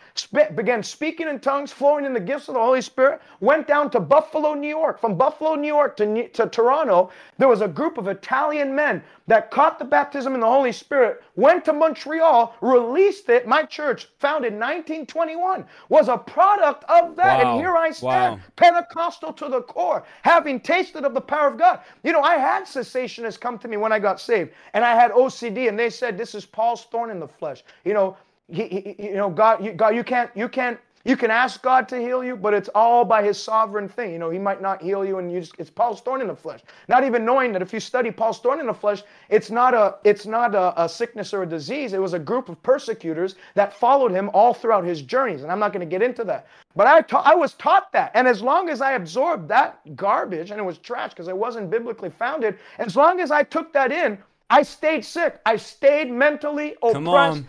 began 0.55 0.83
speaking 0.83 1.29
in 1.29 1.41
tongues, 1.41 1.71
flowing 1.71 2.07
in 2.07 2.15
the 2.15 2.21
gifts 2.21 2.49
of 2.49 2.55
the 2.55 2.61
Holy 2.61 2.81
Spirit, 2.81 3.21
went 3.41 3.67
down 3.67 3.91
to 3.91 4.01
Buffalo, 4.01 4.55
New 4.55 4.69
York. 4.69 4.99
From 4.99 5.17
Buffalo, 5.17 5.55
New 5.55 5.69
York 5.69 5.99
to, 5.99 6.29
to 6.29 6.47
Toronto, 6.49 7.11
there 7.37 7.49
was 7.49 7.61
a 7.61 7.69
group 7.69 7.99
of 7.99 8.09
Italian 8.09 8.75
men 8.75 9.03
that 9.27 9.51
caught 9.51 9.79
the 9.79 9.85
baptism 9.85 10.35
in 10.35 10.41
the 10.41 10.47
Holy 10.47 10.73
Spirit, 10.73 11.23
went 11.37 11.65
to 11.65 11.73
Montreal, 11.73 12.55
released 12.61 13.29
it. 13.29 13.47
My 13.47 13.63
church, 13.63 14.09
founded 14.19 14.53
in 14.53 14.59
1921, 14.59 15.65
was 15.89 16.09
a 16.09 16.19
product 16.19 16.85
of 16.91 17.17
that. 17.17 17.45
Wow. 17.45 17.53
And 17.53 17.61
here 17.61 17.77
I 17.77 17.91
stand, 17.91 18.37
wow. 18.37 18.41
Pentecostal 18.57 19.33
to 19.33 19.49
the 19.49 19.63
core, 19.63 20.05
having 20.23 20.61
tasted 20.61 21.05
of 21.05 21.15
the 21.15 21.21
power 21.21 21.49
of 21.49 21.59
God. 21.59 21.81
You 22.03 22.13
know, 22.13 22.23
I 22.23 22.37
had 22.37 22.65
cessationists 22.65 23.41
come 23.41 23.59
to 23.59 23.69
me 23.69 23.77
when 23.77 23.93
I 23.93 23.99
got 23.99 24.21
saved, 24.21 24.53
and 24.75 24.85
I 24.85 24.95
had 24.95 25.11
OCD, 25.13 25.69
and 25.69 25.79
they 25.79 25.91
said, 25.91 26.19
This 26.19 26.35
is 26.35 26.45
Paul's 26.45 26.85
thorn 26.85 27.11
in 27.11 27.19
the 27.19 27.29
flesh. 27.29 27.65
You 27.85 27.95
know, 27.95 28.17
he, 28.49 28.69
he, 28.69 28.97
you 28.99 29.15
know, 29.15 29.31
God, 29.31 29.65
you, 29.65 29.73
God, 29.73 29.95
you 29.95 30.05
can't, 30.05 30.31
you 30.35 30.49
can't 30.49 30.79
you 31.05 31.19
can 31.19 31.31
ask 31.31 31.61
God 31.61 31.87
to 31.89 31.99
heal 31.99 32.25
you, 32.25 32.35
but 32.35 32.55
it's 32.55 32.71
all 32.75 33.05
by 33.05 33.23
his 33.23 33.41
sovereign 33.43 33.89
thing. 33.89 34.13
You 34.13 34.19
know, 34.19 34.31
he 34.31 34.39
might 34.39 34.63
not 34.63 34.81
heal 34.81 35.05
you 35.05 35.19
and 35.19 35.31
you 35.31 35.41
just, 35.41 35.55
it's 35.59 35.69
Paul's 35.69 36.01
thorn 36.01 36.23
in 36.23 36.29
the 36.29 36.35
flesh. 36.35 36.61
Not 36.89 37.05
even 37.05 37.27
knowing 37.27 37.53
that 37.53 37.61
if 37.61 37.75
you 37.75 37.81
study 37.81 38.11
Paul's 38.11 38.41
thorn 38.41 38.59
in 38.59 38.67
the 38.67 38.75
flesh, 38.75 39.03
it's 39.29 39.51
not 39.51 39.75
a 39.75 39.97
it's 40.05 40.25
not 40.25 40.55
a, 40.55 40.83
a 40.83 40.89
sickness 40.89 41.35
or 41.35 41.43
a 41.43 41.47
disease. 41.47 41.93
It 41.93 42.01
was 42.01 42.15
a 42.15 42.19
group 42.19 42.49
of 42.49 42.63
persecutors 42.63 43.37
that 43.55 43.75
followed 43.75 44.13
him 44.13 44.31
all 44.33 44.55
throughout 44.55 44.85
his 44.85 45.03
journeys. 45.03 45.43
And 45.43 45.53
I'm 45.53 45.59
not 45.59 45.73
going 45.75 45.87
to 45.87 45.91
get 45.91 46.03
into 46.03 46.25
that. 46.25 46.47
But 46.75 46.87
I 46.87 47.03
ta- 47.03 47.23
I 47.25 47.35
was 47.35 47.53
taught 47.55 47.93
that. 47.93 48.11
And 48.15 48.27
as 48.27 48.41
long 48.41 48.71
as 48.71 48.81
I 48.81 48.93
absorbed 48.93 49.47
that 49.49 49.97
garbage, 49.97 50.51
and 50.51 50.59
it 50.59 50.65
was 50.65 50.79
trash 50.79 51.11
because 51.11 51.29
it 51.29 51.37
wasn't 51.37 51.71
biblically 51.71 52.11
founded, 52.11 52.59
as 52.79 52.97
long 52.97 53.21
as 53.21 53.31
I 53.31 53.43
took 53.43 53.73
that 53.75 53.93
in, 53.93 54.19
I 54.49 54.63
stayed 54.63 55.05
sick. 55.05 55.39
I 55.45 55.57
stayed 55.57 56.11
mentally 56.11 56.77
oppressed 56.83 57.45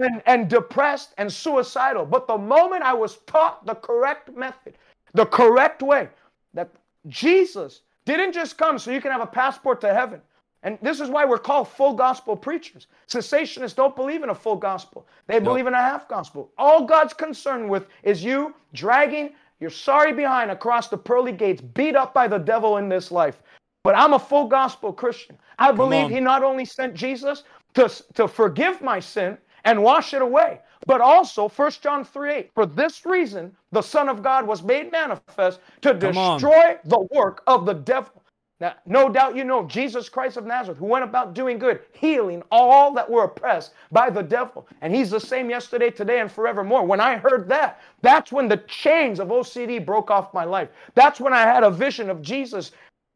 and, 0.00 0.22
and 0.26 0.48
depressed 0.48 1.14
and 1.18 1.32
suicidal. 1.32 2.04
But 2.04 2.26
the 2.26 2.38
moment 2.38 2.82
I 2.82 2.94
was 2.94 3.18
taught 3.26 3.64
the 3.66 3.74
correct 3.74 4.34
method, 4.36 4.74
the 5.14 5.26
correct 5.26 5.82
way, 5.82 6.08
that 6.54 6.70
Jesus 7.08 7.82
didn't 8.04 8.32
just 8.32 8.58
come 8.58 8.78
so 8.78 8.90
you 8.90 9.00
can 9.00 9.12
have 9.12 9.20
a 9.20 9.26
passport 9.26 9.80
to 9.82 9.94
heaven. 9.94 10.20
And 10.62 10.78
this 10.82 11.00
is 11.00 11.08
why 11.08 11.24
we're 11.24 11.38
called 11.38 11.68
full 11.68 11.94
gospel 11.94 12.36
preachers. 12.36 12.86
Cessationists 13.08 13.74
don't 13.74 13.96
believe 13.96 14.22
in 14.22 14.28
a 14.28 14.34
full 14.34 14.56
gospel, 14.56 15.06
they 15.26 15.34
nope. 15.34 15.44
believe 15.44 15.66
in 15.66 15.74
a 15.74 15.78
half 15.78 16.08
gospel. 16.08 16.50
All 16.58 16.84
God's 16.84 17.14
concerned 17.14 17.68
with 17.68 17.86
is 18.02 18.22
you 18.22 18.54
dragging 18.74 19.30
your 19.58 19.70
sorry 19.70 20.12
behind 20.12 20.50
across 20.50 20.88
the 20.88 20.96
pearly 20.96 21.32
gates, 21.32 21.60
beat 21.60 21.94
up 21.94 22.12
by 22.14 22.26
the 22.26 22.38
devil 22.38 22.78
in 22.78 22.88
this 22.88 23.10
life. 23.10 23.42
But 23.82 23.94
I'm 23.94 24.14
a 24.14 24.18
full 24.18 24.46
gospel 24.46 24.92
Christian. 24.92 25.38
I 25.58 25.72
believe 25.72 26.10
he 26.10 26.20
not 26.20 26.42
only 26.42 26.64
sent 26.64 26.94
Jesus 26.94 27.44
to, 27.74 27.90
to 28.14 28.28
forgive 28.28 28.82
my 28.82 29.00
sin, 29.00 29.38
and 29.64 29.82
wash 29.82 30.14
it 30.14 30.22
away. 30.22 30.60
But 30.86 31.00
also, 31.00 31.48
1 31.48 31.72
John 31.82 32.04
3 32.04 32.32
8, 32.32 32.50
for 32.54 32.66
this 32.66 33.04
reason, 33.04 33.54
the 33.72 33.82
Son 33.82 34.08
of 34.08 34.22
God 34.22 34.46
was 34.46 34.62
made 34.62 34.90
manifest 34.90 35.60
to 35.82 35.92
destroy 35.94 36.78
the 36.84 37.06
work 37.12 37.42
of 37.46 37.66
the 37.66 37.74
devil. 37.74 38.22
Now, 38.60 38.74
no 38.84 39.08
doubt 39.08 39.36
you 39.36 39.44
know 39.44 39.64
Jesus 39.66 40.10
Christ 40.10 40.36
of 40.36 40.44
Nazareth, 40.44 40.78
who 40.78 40.84
went 40.84 41.04
about 41.04 41.32
doing 41.32 41.58
good, 41.58 41.80
healing 41.92 42.42
all 42.50 42.92
that 42.92 43.08
were 43.10 43.24
oppressed 43.24 43.72
by 43.90 44.10
the 44.10 44.22
devil. 44.22 44.68
And 44.82 44.94
he's 44.94 45.10
the 45.10 45.20
same 45.20 45.48
yesterday, 45.48 45.90
today, 45.90 46.20
and 46.20 46.30
forevermore. 46.30 46.84
When 46.84 47.00
I 47.00 47.16
heard 47.16 47.48
that, 47.48 47.80
that's 48.02 48.32
when 48.32 48.48
the 48.48 48.58
chains 48.58 49.18
of 49.18 49.28
OCD 49.28 49.84
broke 49.84 50.10
off 50.10 50.34
my 50.34 50.44
life. 50.44 50.68
That's 50.94 51.20
when 51.20 51.32
I 51.32 51.42
had 51.42 51.64
a 51.64 51.70
vision 51.70 52.10
of 52.10 52.20
Jesus 52.20 52.72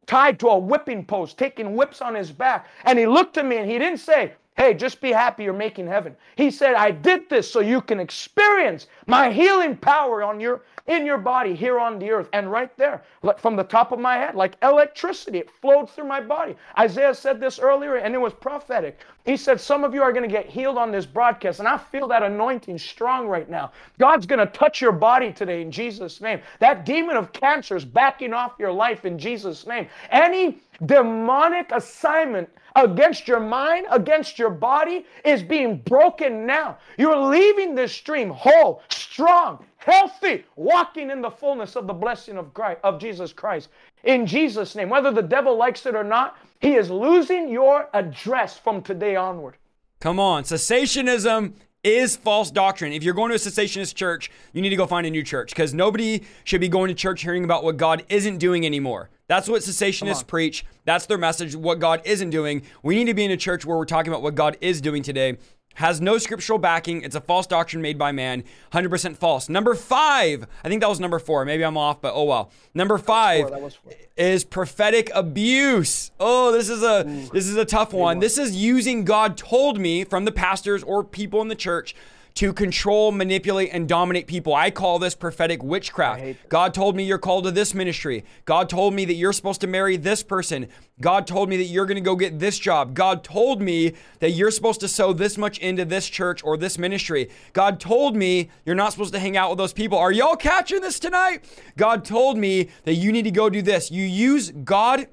tied 0.07 0.39
to 0.39 0.47
a 0.47 0.57
whipping 0.57 1.05
post, 1.05 1.37
taking 1.37 1.75
whips 1.75 2.01
on 2.01 2.15
his 2.15 2.31
back. 2.31 2.67
And 2.85 2.97
he 2.97 3.05
looked 3.05 3.37
at 3.37 3.45
me 3.45 3.57
and 3.57 3.69
he 3.69 3.77
didn't 3.77 3.99
say, 3.99 4.33
Hey, 4.57 4.73
just 4.73 5.01
be 5.01 5.11
happy 5.11 5.43
you're 5.43 5.53
making 5.53 5.87
heaven. 5.87 6.15
He 6.37 6.49
said, 6.49 6.75
I 6.75 6.91
did 6.91 7.29
this 7.29 7.51
so 7.51 7.59
you 7.59 7.81
can 7.81 7.99
experience 7.99 8.87
my 9.05 9.29
healing 9.29 9.75
power 9.75 10.23
on 10.23 10.39
your 10.39 10.61
in 10.87 11.05
your 11.05 11.17
body 11.17 11.55
here 11.55 11.79
on 11.79 11.97
the 11.97 12.11
earth. 12.11 12.29
And 12.31 12.51
right 12.51 12.75
there, 12.77 13.03
from 13.37 13.55
the 13.55 13.63
top 13.63 13.91
of 13.91 13.99
my 13.99 14.17
head, 14.17 14.35
like 14.35 14.55
electricity, 14.61 15.39
it 15.39 15.49
flowed 15.49 15.89
through 15.89 16.07
my 16.07 16.21
body. 16.21 16.55
Isaiah 16.77 17.15
said 17.15 17.39
this 17.39 17.59
earlier, 17.59 17.95
and 17.95 18.13
it 18.13 18.19
was 18.19 18.33
prophetic. 18.33 18.99
He 19.25 19.35
said, 19.35 19.59
Some 19.59 19.83
of 19.83 19.93
you 19.93 20.03
are 20.03 20.13
going 20.13 20.29
to 20.29 20.33
get 20.33 20.45
healed 20.45 20.77
on 20.77 20.91
this 20.91 21.05
broadcast, 21.05 21.59
and 21.59 21.67
I 21.67 21.77
feel 21.77 22.07
that 22.09 22.23
anointing 22.23 22.77
strong 22.77 23.27
right 23.27 23.49
now. 23.49 23.71
God's 23.97 24.27
going 24.27 24.39
to 24.39 24.53
touch 24.53 24.79
your 24.79 24.91
body 24.91 25.31
today 25.31 25.61
in 25.61 25.71
Jesus' 25.71 26.21
name. 26.21 26.39
That 26.59 26.85
demon 26.85 27.17
of 27.17 27.33
cancer 27.33 27.75
is 27.75 27.85
backing 27.85 28.33
off 28.33 28.53
your 28.59 28.71
life 28.71 29.05
in 29.05 29.17
Jesus' 29.17 29.65
name. 29.65 29.87
Any 30.11 30.59
demonic 30.85 31.71
assignment 31.71 32.49
against 32.75 33.27
your 33.27 33.39
mind, 33.39 33.87
against 33.91 34.37
your 34.37 34.49
body 34.49 35.05
is 35.23 35.41
being 35.41 35.77
broken 35.79 36.45
now. 36.45 36.77
You're 36.97 37.17
leaving 37.17 37.75
this 37.75 37.93
stream 37.93 38.29
whole, 38.29 38.81
strong, 38.89 39.65
healthy, 39.77 40.43
walking 40.55 41.09
in 41.09 41.21
the 41.21 41.29
fullness 41.29 41.75
of 41.75 41.87
the 41.87 41.93
blessing 41.93 42.37
of 42.37 42.53
Christ, 42.53 42.79
of 42.83 42.99
Jesus 42.99 43.31
Christ. 43.31 43.69
In 44.03 44.25
Jesus' 44.25 44.75
name, 44.75 44.89
whether 44.89 45.11
the 45.11 45.21
devil 45.21 45.55
likes 45.55 45.85
it 45.85 45.95
or 45.95 46.03
not, 46.03 46.37
he 46.59 46.75
is 46.75 46.89
losing 46.89 47.49
your 47.49 47.89
address 47.93 48.57
from 48.57 48.81
today 48.81 49.15
onward. 49.15 49.55
Come 49.99 50.19
on, 50.19 50.43
cessationism 50.43 51.53
is 51.83 52.15
false 52.15 52.49
doctrine. 52.49 52.91
If 52.93 53.03
you're 53.03 53.13
going 53.13 53.29
to 53.29 53.35
a 53.35 53.37
cessationist 53.37 53.93
church, 53.93 54.31
you 54.53 54.61
need 54.61 54.71
to 54.71 54.75
go 54.75 54.87
find 54.87 55.05
a 55.05 55.09
new 55.11 55.23
church 55.23 55.51
because 55.51 55.73
nobody 55.73 56.23
should 56.43 56.61
be 56.61 56.67
going 56.67 56.87
to 56.89 56.95
church 56.95 57.21
hearing 57.21 57.43
about 57.43 57.63
what 57.63 57.77
God 57.77 58.03
isn't 58.09 58.39
doing 58.39 58.65
anymore. 58.65 59.09
That's 59.27 59.49
what 59.49 59.61
cessationists 59.61 60.25
preach. 60.25 60.65
That's 60.85 61.05
their 61.05 61.17
message, 61.17 61.55
what 61.55 61.79
God 61.79 62.01
isn't 62.05 62.29
doing. 62.29 62.63
We 62.83 62.95
need 62.95 63.05
to 63.05 63.13
be 63.13 63.25
in 63.25 63.31
a 63.31 63.37
church 63.37 63.65
where 63.65 63.77
we're 63.77 63.85
talking 63.85 64.11
about 64.11 64.21
what 64.21 64.35
God 64.35 64.57
is 64.61 64.81
doing 64.81 65.03
today 65.03 65.37
has 65.75 66.01
no 66.01 66.17
scriptural 66.17 66.57
backing. 66.57 67.03
It's 67.03 67.15
a 67.15 67.21
false 67.21 67.45
doctrine 67.45 67.81
made 67.81 67.97
by 67.97 68.11
man. 68.11 68.43
100% 68.73 69.15
false. 69.17 69.49
Number 69.49 69.75
five, 69.75 70.47
I 70.63 70.69
think 70.69 70.81
that 70.81 70.89
was 70.89 70.99
number 70.99 71.19
four. 71.19 71.45
Maybe 71.45 71.63
I'm 71.63 71.77
off, 71.77 72.01
but 72.01 72.13
oh 72.15 72.23
well. 72.23 72.51
Number 72.73 72.97
five 72.97 73.73
is 74.17 74.43
prophetic 74.43 75.11
abuse. 75.13 76.11
Oh, 76.19 76.51
this 76.51 76.69
is 76.69 76.81
a 76.81 77.05
Ooh, 77.07 77.29
this 77.31 77.47
is 77.47 77.57
a 77.57 77.65
tough 77.65 77.93
one. 77.93 78.01
one. 78.01 78.19
This 78.19 78.37
is 78.37 78.55
using 78.55 79.03
God 79.03 79.37
told 79.37 79.79
me 79.79 80.03
from 80.05 80.25
the 80.25 80.31
pastors 80.31 80.81
or 80.81 81.03
people 81.03 81.41
in 81.41 81.49
the 81.49 81.55
church 81.55 81.93
to 82.35 82.51
control, 82.51 83.13
manipulate, 83.13 83.69
and 83.71 83.87
dominate 83.87 84.27
people. 84.27 84.53
I 84.53 84.69
call 84.69 84.99
this 84.99 85.15
prophetic 85.15 85.63
witchcraft. 85.63 86.49
God 86.49 86.73
told 86.73 86.95
me 86.95 87.05
you're 87.05 87.17
called 87.17 87.45
to 87.45 87.51
this 87.51 87.73
ministry. 87.73 88.25
God 88.43 88.69
told 88.69 88.93
me 88.93 89.05
that 89.05 89.13
you're 89.13 89.31
supposed 89.31 89.61
to 89.61 89.67
marry 89.67 89.95
this 89.95 90.21
person. 90.21 90.67
God 90.99 91.27
told 91.27 91.47
me 91.47 91.55
that 91.57 91.65
you're 91.65 91.85
going 91.85 91.95
to 91.95 92.01
go 92.01 92.15
get 92.15 92.37
this 92.37 92.59
job. 92.59 92.93
God 92.93 93.23
told 93.23 93.61
me 93.61 93.93
that 94.19 94.31
you're 94.31 94.51
supposed 94.51 94.81
to 94.81 94.89
sow 94.89 95.13
this 95.13 95.37
much 95.37 95.59
into 95.59 95.85
this 95.85 96.09
church 96.09 96.43
or 96.43 96.57
this 96.57 96.77
ministry. 96.77 97.29
God 97.53 97.79
told 97.79 98.17
me 98.17 98.49
you're 98.65 98.75
not 98.75 98.91
supposed 98.91 99.13
to 99.13 99.19
hang 99.19 99.37
out 99.37 99.49
with 99.49 99.57
those 99.57 99.73
people. 99.73 99.97
Are 99.97 100.11
y'all 100.11 100.35
catching 100.35 100.81
this 100.81 100.99
tonight? 100.99 101.45
God 101.77 102.03
told 102.03 102.37
me 102.37 102.69
that 102.83 102.95
you 102.95 103.13
need 103.13 103.23
to 103.23 103.31
go 103.31 103.49
do 103.49 103.61
this. 103.61 103.91
You 103.91 104.03
use 104.03 104.51
God 104.51 105.07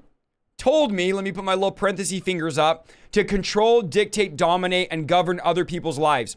told 0.57 0.91
me, 0.91 1.13
let 1.13 1.23
me 1.23 1.31
put 1.31 1.43
my 1.43 1.53
little 1.53 1.71
parenthesis 1.71 2.21
fingers 2.21 2.57
up, 2.57 2.87
to 3.11 3.23
control, 3.23 3.81
dictate, 3.81 4.35
dominate, 4.35 4.87
and 4.91 5.07
govern 5.07 5.39
other 5.43 5.65
people's 5.65 5.97
lives. 5.97 6.35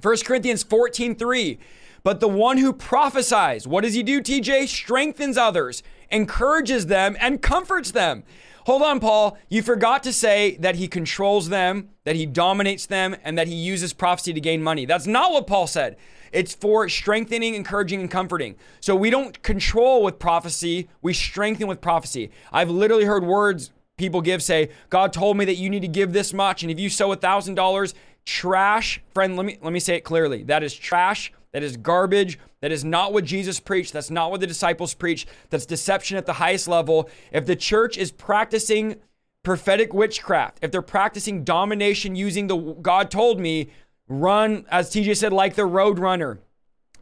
1 0.00 0.16
Corinthians 0.24 0.62
14 0.62 1.14
3. 1.14 1.58
But 2.02 2.20
the 2.20 2.28
one 2.28 2.58
who 2.58 2.72
prophesies, 2.72 3.66
what 3.66 3.82
does 3.82 3.94
he 3.94 4.02
do, 4.02 4.20
TJ? 4.20 4.68
Strengthens 4.68 5.38
others, 5.38 5.82
encourages 6.10 6.86
them, 6.86 7.16
and 7.18 7.40
comforts 7.40 7.92
them. 7.92 8.24
Hold 8.66 8.82
on, 8.82 9.00
Paul. 9.00 9.38
You 9.48 9.62
forgot 9.62 10.02
to 10.04 10.12
say 10.12 10.56
that 10.56 10.76
he 10.76 10.88
controls 10.88 11.48
them, 11.48 11.90
that 12.04 12.16
he 12.16 12.26
dominates 12.26 12.86
them, 12.86 13.16
and 13.24 13.38
that 13.38 13.48
he 13.48 13.54
uses 13.54 13.92
prophecy 13.92 14.32
to 14.32 14.40
gain 14.40 14.62
money. 14.62 14.84
That's 14.84 15.06
not 15.06 15.32
what 15.32 15.46
Paul 15.46 15.66
said. 15.66 15.96
It's 16.32 16.54
for 16.54 16.88
strengthening, 16.88 17.54
encouraging, 17.54 18.00
and 18.00 18.10
comforting. 18.10 18.56
So 18.80 18.96
we 18.96 19.08
don't 19.08 19.42
control 19.42 20.02
with 20.02 20.18
prophecy, 20.18 20.88
we 21.00 21.14
strengthen 21.14 21.68
with 21.68 21.80
prophecy. 21.80 22.30
I've 22.52 22.70
literally 22.70 23.04
heard 23.04 23.24
words 23.24 23.70
people 23.96 24.20
give 24.20 24.42
say, 24.42 24.70
God 24.90 25.12
told 25.12 25.36
me 25.36 25.44
that 25.44 25.56
you 25.56 25.70
need 25.70 25.82
to 25.82 25.88
give 25.88 26.12
this 26.12 26.32
much, 26.32 26.62
and 26.62 26.72
if 26.72 26.80
you 26.80 26.90
sow 26.90 27.12
a 27.12 27.16
thousand 27.16 27.54
dollars, 27.54 27.94
trash, 28.24 29.00
friend, 29.12 29.36
let 29.36 29.46
me 29.46 29.58
let 29.62 29.72
me 29.72 29.80
say 29.80 29.96
it 29.96 30.04
clearly. 30.04 30.42
That 30.44 30.62
is 30.62 30.74
trash. 30.74 31.32
That 31.52 31.62
is 31.62 31.76
garbage. 31.76 32.38
That 32.62 32.72
is 32.72 32.84
not 32.84 33.12
what 33.12 33.24
Jesus 33.24 33.60
preached. 33.60 33.92
That's 33.92 34.10
not 34.10 34.30
what 34.30 34.40
the 34.40 34.46
disciples 34.46 34.92
preached. 34.92 35.28
That's 35.50 35.66
deception 35.66 36.16
at 36.16 36.26
the 36.26 36.32
highest 36.34 36.66
level. 36.66 37.08
If 37.30 37.46
the 37.46 37.54
church 37.54 37.96
is 37.96 38.10
practicing 38.10 38.96
prophetic 39.44 39.94
witchcraft, 39.94 40.58
if 40.62 40.72
they're 40.72 40.82
practicing 40.82 41.44
domination 41.44 42.16
using 42.16 42.48
the 42.48 42.56
God 42.56 43.10
told 43.10 43.38
me, 43.38 43.70
run, 44.08 44.66
as 44.68 44.90
TJ 44.90 45.16
said, 45.16 45.32
like 45.32 45.54
the 45.54 45.66
road 45.66 45.98
runner. 45.98 46.40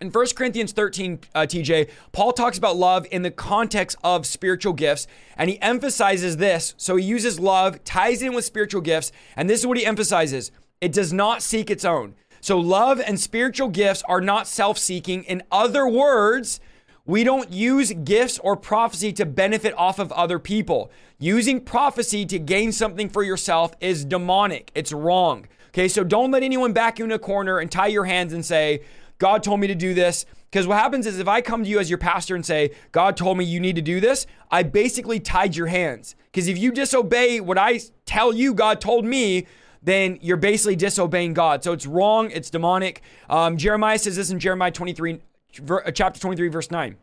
In 0.03 0.11
1 0.11 0.27
Corinthians 0.35 0.73
13, 0.73 1.21
uh, 1.33 1.41
TJ, 1.43 1.89
Paul 2.11 2.33
talks 2.33 2.59
about 2.59 2.77
love 2.77 3.07
in 3.13 3.23
the 3.23 3.31
context 3.31 3.97
of 4.03 4.27
spiritual 4.27 4.73
gifts, 4.73 5.07
and 5.37 5.49
he 5.49 5.63
emphasizes 5.63 6.39
this. 6.39 6.75
So 6.77 6.97
he 6.97 7.05
uses 7.05 7.39
love, 7.39 7.85
ties 7.85 8.21
in 8.21 8.35
with 8.35 8.45
spiritual 8.45 8.81
gifts, 8.81 9.13
and 9.37 9.49
this 9.49 9.61
is 9.61 9.67
what 9.67 9.79
he 9.79 9.87
emphasizes 9.87 10.51
it 10.83 10.93
does 10.93 11.13
not 11.13 11.43
seek 11.43 11.71
its 11.71 11.85
own. 11.85 12.17
So, 12.41 12.59
love 12.59 13.01
and 13.01 13.19
spiritual 13.19 13.69
gifts 13.69 14.03
are 14.09 14.21
not 14.21 14.49
self 14.49 14.77
seeking. 14.77 15.23
In 15.25 15.45
other 15.53 15.87
words, 15.87 16.59
we 17.07 17.23
don't 17.23 17.53
use 17.53 17.93
gifts 17.93 18.41
or 18.41 18.57
prophecy 18.57 19.13
to 19.13 19.25
benefit 19.25 19.75
off 19.79 20.01
of 20.01 20.11
other 20.11 20.41
people. 20.41 20.91
Using 21.21 21.61
prophecy 21.61 22.27
to 22.27 22.39
gain 22.41 22.73
something 22.73 23.09
for 23.09 23.23
yourself 23.23 23.75
is 23.81 24.05
demonic. 24.05 24.73
It's 24.75 24.93
wrong. 24.93 25.47
Okay, 25.69 25.87
so 25.87 26.03
don't 26.03 26.33
let 26.33 26.43
anyone 26.43 26.73
back 26.73 26.99
you 26.99 27.05
in 27.05 27.13
a 27.13 27.19
corner 27.19 27.61
and 27.61 27.71
tie 27.71 27.87
your 27.87 28.05
hands 28.05 28.33
and 28.33 28.45
say, 28.45 28.83
God 29.19 29.45
told 29.45 29.61
me 29.61 29.69
to 29.69 29.77
do 29.77 29.95
this. 29.95 30.27
Because 30.51 30.67
what 30.67 30.79
happens 30.79 31.07
is 31.07 31.21
if 31.21 31.29
I 31.29 31.41
come 31.43 31.63
to 31.63 31.71
you 31.71 31.79
as 31.79 31.89
your 31.89 31.99
pastor 31.99 32.35
and 32.35 32.45
say, 32.45 32.73
God 32.91 33.17
told 33.17 33.39
me 33.39 33.45
you 33.45 33.61
need 33.61 33.77
to 33.77 33.83
do 33.83 34.01
this, 34.01 34.27
I 34.51 34.65
basically 34.65 35.21
tied 35.21 35.55
your 35.55 35.69
hands. 35.69 36.17
Because 36.25 36.49
if 36.49 36.59
you 36.59 36.73
disobey 36.73 37.41
what 37.41 37.57
I 37.57 37.81
tell 38.05 38.35
you 38.35 38.53
God 38.53 38.81
told 38.81 39.05
me, 39.05 39.47
then 39.83 40.19
you're 40.23 40.37
basically 40.37 40.77
disobeying 40.77 41.35
God. 41.35 41.65
So 41.65 41.73
it's 41.73 41.87
wrong. 41.87 42.31
It's 42.31 42.51
demonic. 42.51 43.03
Um, 43.29 43.57
Jeremiah 43.57 43.99
says 43.99 44.17
this 44.17 44.31
in 44.31 44.39
Jeremiah 44.39 44.71
23, 44.71 45.21
uh, 45.69 45.91
chapter 45.91 46.21
23, 46.21 46.49
verse 46.49 46.71
9. 46.71 46.97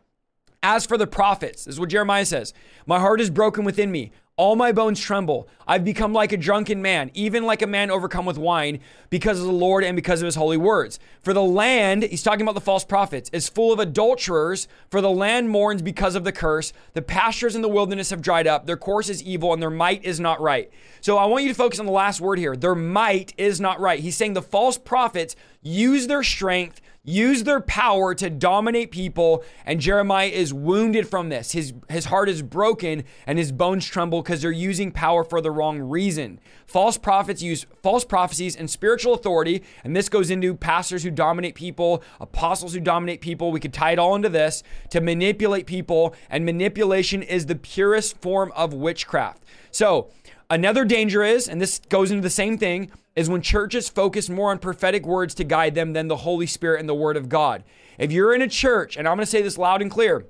As 0.62 0.84
for 0.84 0.98
the 0.98 1.06
prophets, 1.06 1.64
this 1.64 1.74
is 1.74 1.80
what 1.80 1.88
Jeremiah 1.88 2.26
says 2.26 2.52
My 2.86 2.98
heart 2.98 3.20
is 3.20 3.30
broken 3.30 3.64
within 3.64 3.90
me. 3.90 4.12
All 4.40 4.56
my 4.56 4.72
bones 4.72 4.98
tremble. 4.98 5.48
I've 5.68 5.84
become 5.84 6.14
like 6.14 6.32
a 6.32 6.38
drunken 6.38 6.80
man, 6.80 7.10
even 7.12 7.44
like 7.44 7.60
a 7.60 7.66
man 7.66 7.90
overcome 7.90 8.24
with 8.24 8.38
wine, 8.38 8.80
because 9.10 9.38
of 9.38 9.44
the 9.44 9.52
Lord 9.52 9.84
and 9.84 9.94
because 9.94 10.22
of 10.22 10.24
his 10.24 10.34
holy 10.34 10.56
words. 10.56 10.98
For 11.20 11.34
the 11.34 11.42
land, 11.42 12.04
he's 12.04 12.22
talking 12.22 12.40
about 12.40 12.54
the 12.54 12.62
false 12.62 12.82
prophets, 12.82 13.28
is 13.34 13.50
full 13.50 13.70
of 13.70 13.78
adulterers, 13.78 14.66
for 14.90 15.02
the 15.02 15.10
land 15.10 15.50
mourns 15.50 15.82
because 15.82 16.14
of 16.14 16.24
the 16.24 16.32
curse. 16.32 16.72
The 16.94 17.02
pastures 17.02 17.54
in 17.54 17.60
the 17.60 17.68
wilderness 17.68 18.08
have 18.08 18.22
dried 18.22 18.46
up. 18.46 18.64
Their 18.64 18.78
course 18.78 19.10
is 19.10 19.22
evil, 19.22 19.52
and 19.52 19.60
their 19.60 19.68
might 19.68 20.02
is 20.06 20.18
not 20.18 20.40
right. 20.40 20.70
So 21.02 21.18
I 21.18 21.26
want 21.26 21.44
you 21.44 21.50
to 21.50 21.54
focus 21.54 21.78
on 21.78 21.84
the 21.84 21.92
last 21.92 22.22
word 22.22 22.38
here. 22.38 22.56
Their 22.56 22.74
might 22.74 23.34
is 23.36 23.60
not 23.60 23.78
right. 23.78 24.00
He's 24.00 24.16
saying 24.16 24.32
the 24.32 24.40
false 24.40 24.78
prophets 24.78 25.36
use 25.60 26.06
their 26.06 26.22
strength 26.22 26.80
use 27.02 27.44
their 27.44 27.60
power 27.60 28.14
to 28.14 28.28
dominate 28.28 28.90
people 28.90 29.42
and 29.64 29.80
Jeremiah 29.80 30.28
is 30.28 30.52
wounded 30.52 31.08
from 31.08 31.30
this. 31.30 31.52
His 31.52 31.72
his 31.88 32.06
heart 32.06 32.28
is 32.28 32.42
broken 32.42 33.04
and 33.26 33.38
his 33.38 33.52
bones 33.52 33.86
tremble 33.86 34.22
because 34.22 34.42
they're 34.42 34.52
using 34.52 34.92
power 34.92 35.24
for 35.24 35.40
the 35.40 35.50
wrong 35.50 35.80
reason. 35.80 36.40
False 36.66 36.98
prophets 36.98 37.42
use 37.42 37.66
false 37.82 38.04
prophecies 38.04 38.54
and 38.54 38.68
spiritual 38.68 39.14
authority 39.14 39.62
and 39.82 39.96
this 39.96 40.08
goes 40.08 40.30
into 40.30 40.54
pastors 40.54 41.02
who 41.02 41.10
dominate 41.10 41.54
people, 41.54 42.02
apostles 42.20 42.74
who 42.74 42.80
dominate 42.80 43.20
people. 43.20 43.50
We 43.50 43.60
could 43.60 43.72
tie 43.72 43.92
it 43.92 43.98
all 43.98 44.14
into 44.14 44.28
this 44.28 44.62
to 44.90 45.00
manipulate 45.00 45.66
people 45.66 46.14
and 46.28 46.44
manipulation 46.44 47.22
is 47.22 47.46
the 47.46 47.56
purest 47.56 48.20
form 48.20 48.52
of 48.54 48.74
witchcraft. 48.74 49.42
So, 49.72 50.10
Another 50.50 50.84
danger 50.84 51.22
is, 51.22 51.48
and 51.48 51.60
this 51.60 51.78
goes 51.88 52.10
into 52.10 52.22
the 52.22 52.28
same 52.28 52.58
thing, 52.58 52.90
is 53.14 53.30
when 53.30 53.40
churches 53.40 53.88
focus 53.88 54.28
more 54.28 54.50
on 54.50 54.58
prophetic 54.58 55.06
words 55.06 55.32
to 55.36 55.44
guide 55.44 55.76
them 55.76 55.92
than 55.92 56.08
the 56.08 56.16
Holy 56.16 56.46
Spirit 56.46 56.80
and 56.80 56.88
the 56.88 56.94
Word 56.94 57.16
of 57.16 57.28
God. 57.28 57.62
If 57.98 58.10
you're 58.10 58.34
in 58.34 58.42
a 58.42 58.48
church, 58.48 58.96
and 58.96 59.06
I'm 59.06 59.16
going 59.16 59.24
to 59.24 59.30
say 59.30 59.42
this 59.42 59.58
loud 59.58 59.80
and 59.80 59.90
clear, 59.90 60.26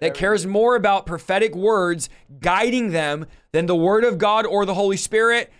that 0.00 0.14
cares 0.14 0.46
more 0.46 0.76
about 0.76 1.06
prophetic 1.06 1.54
words 1.54 2.08
guiding 2.40 2.92
them 2.92 3.26
than 3.52 3.66
the 3.66 3.76
Word 3.76 4.04
of 4.04 4.18
God 4.18 4.44
or 4.44 4.66
the 4.66 4.74
Holy 4.74 4.96
Spirit, 4.96 5.50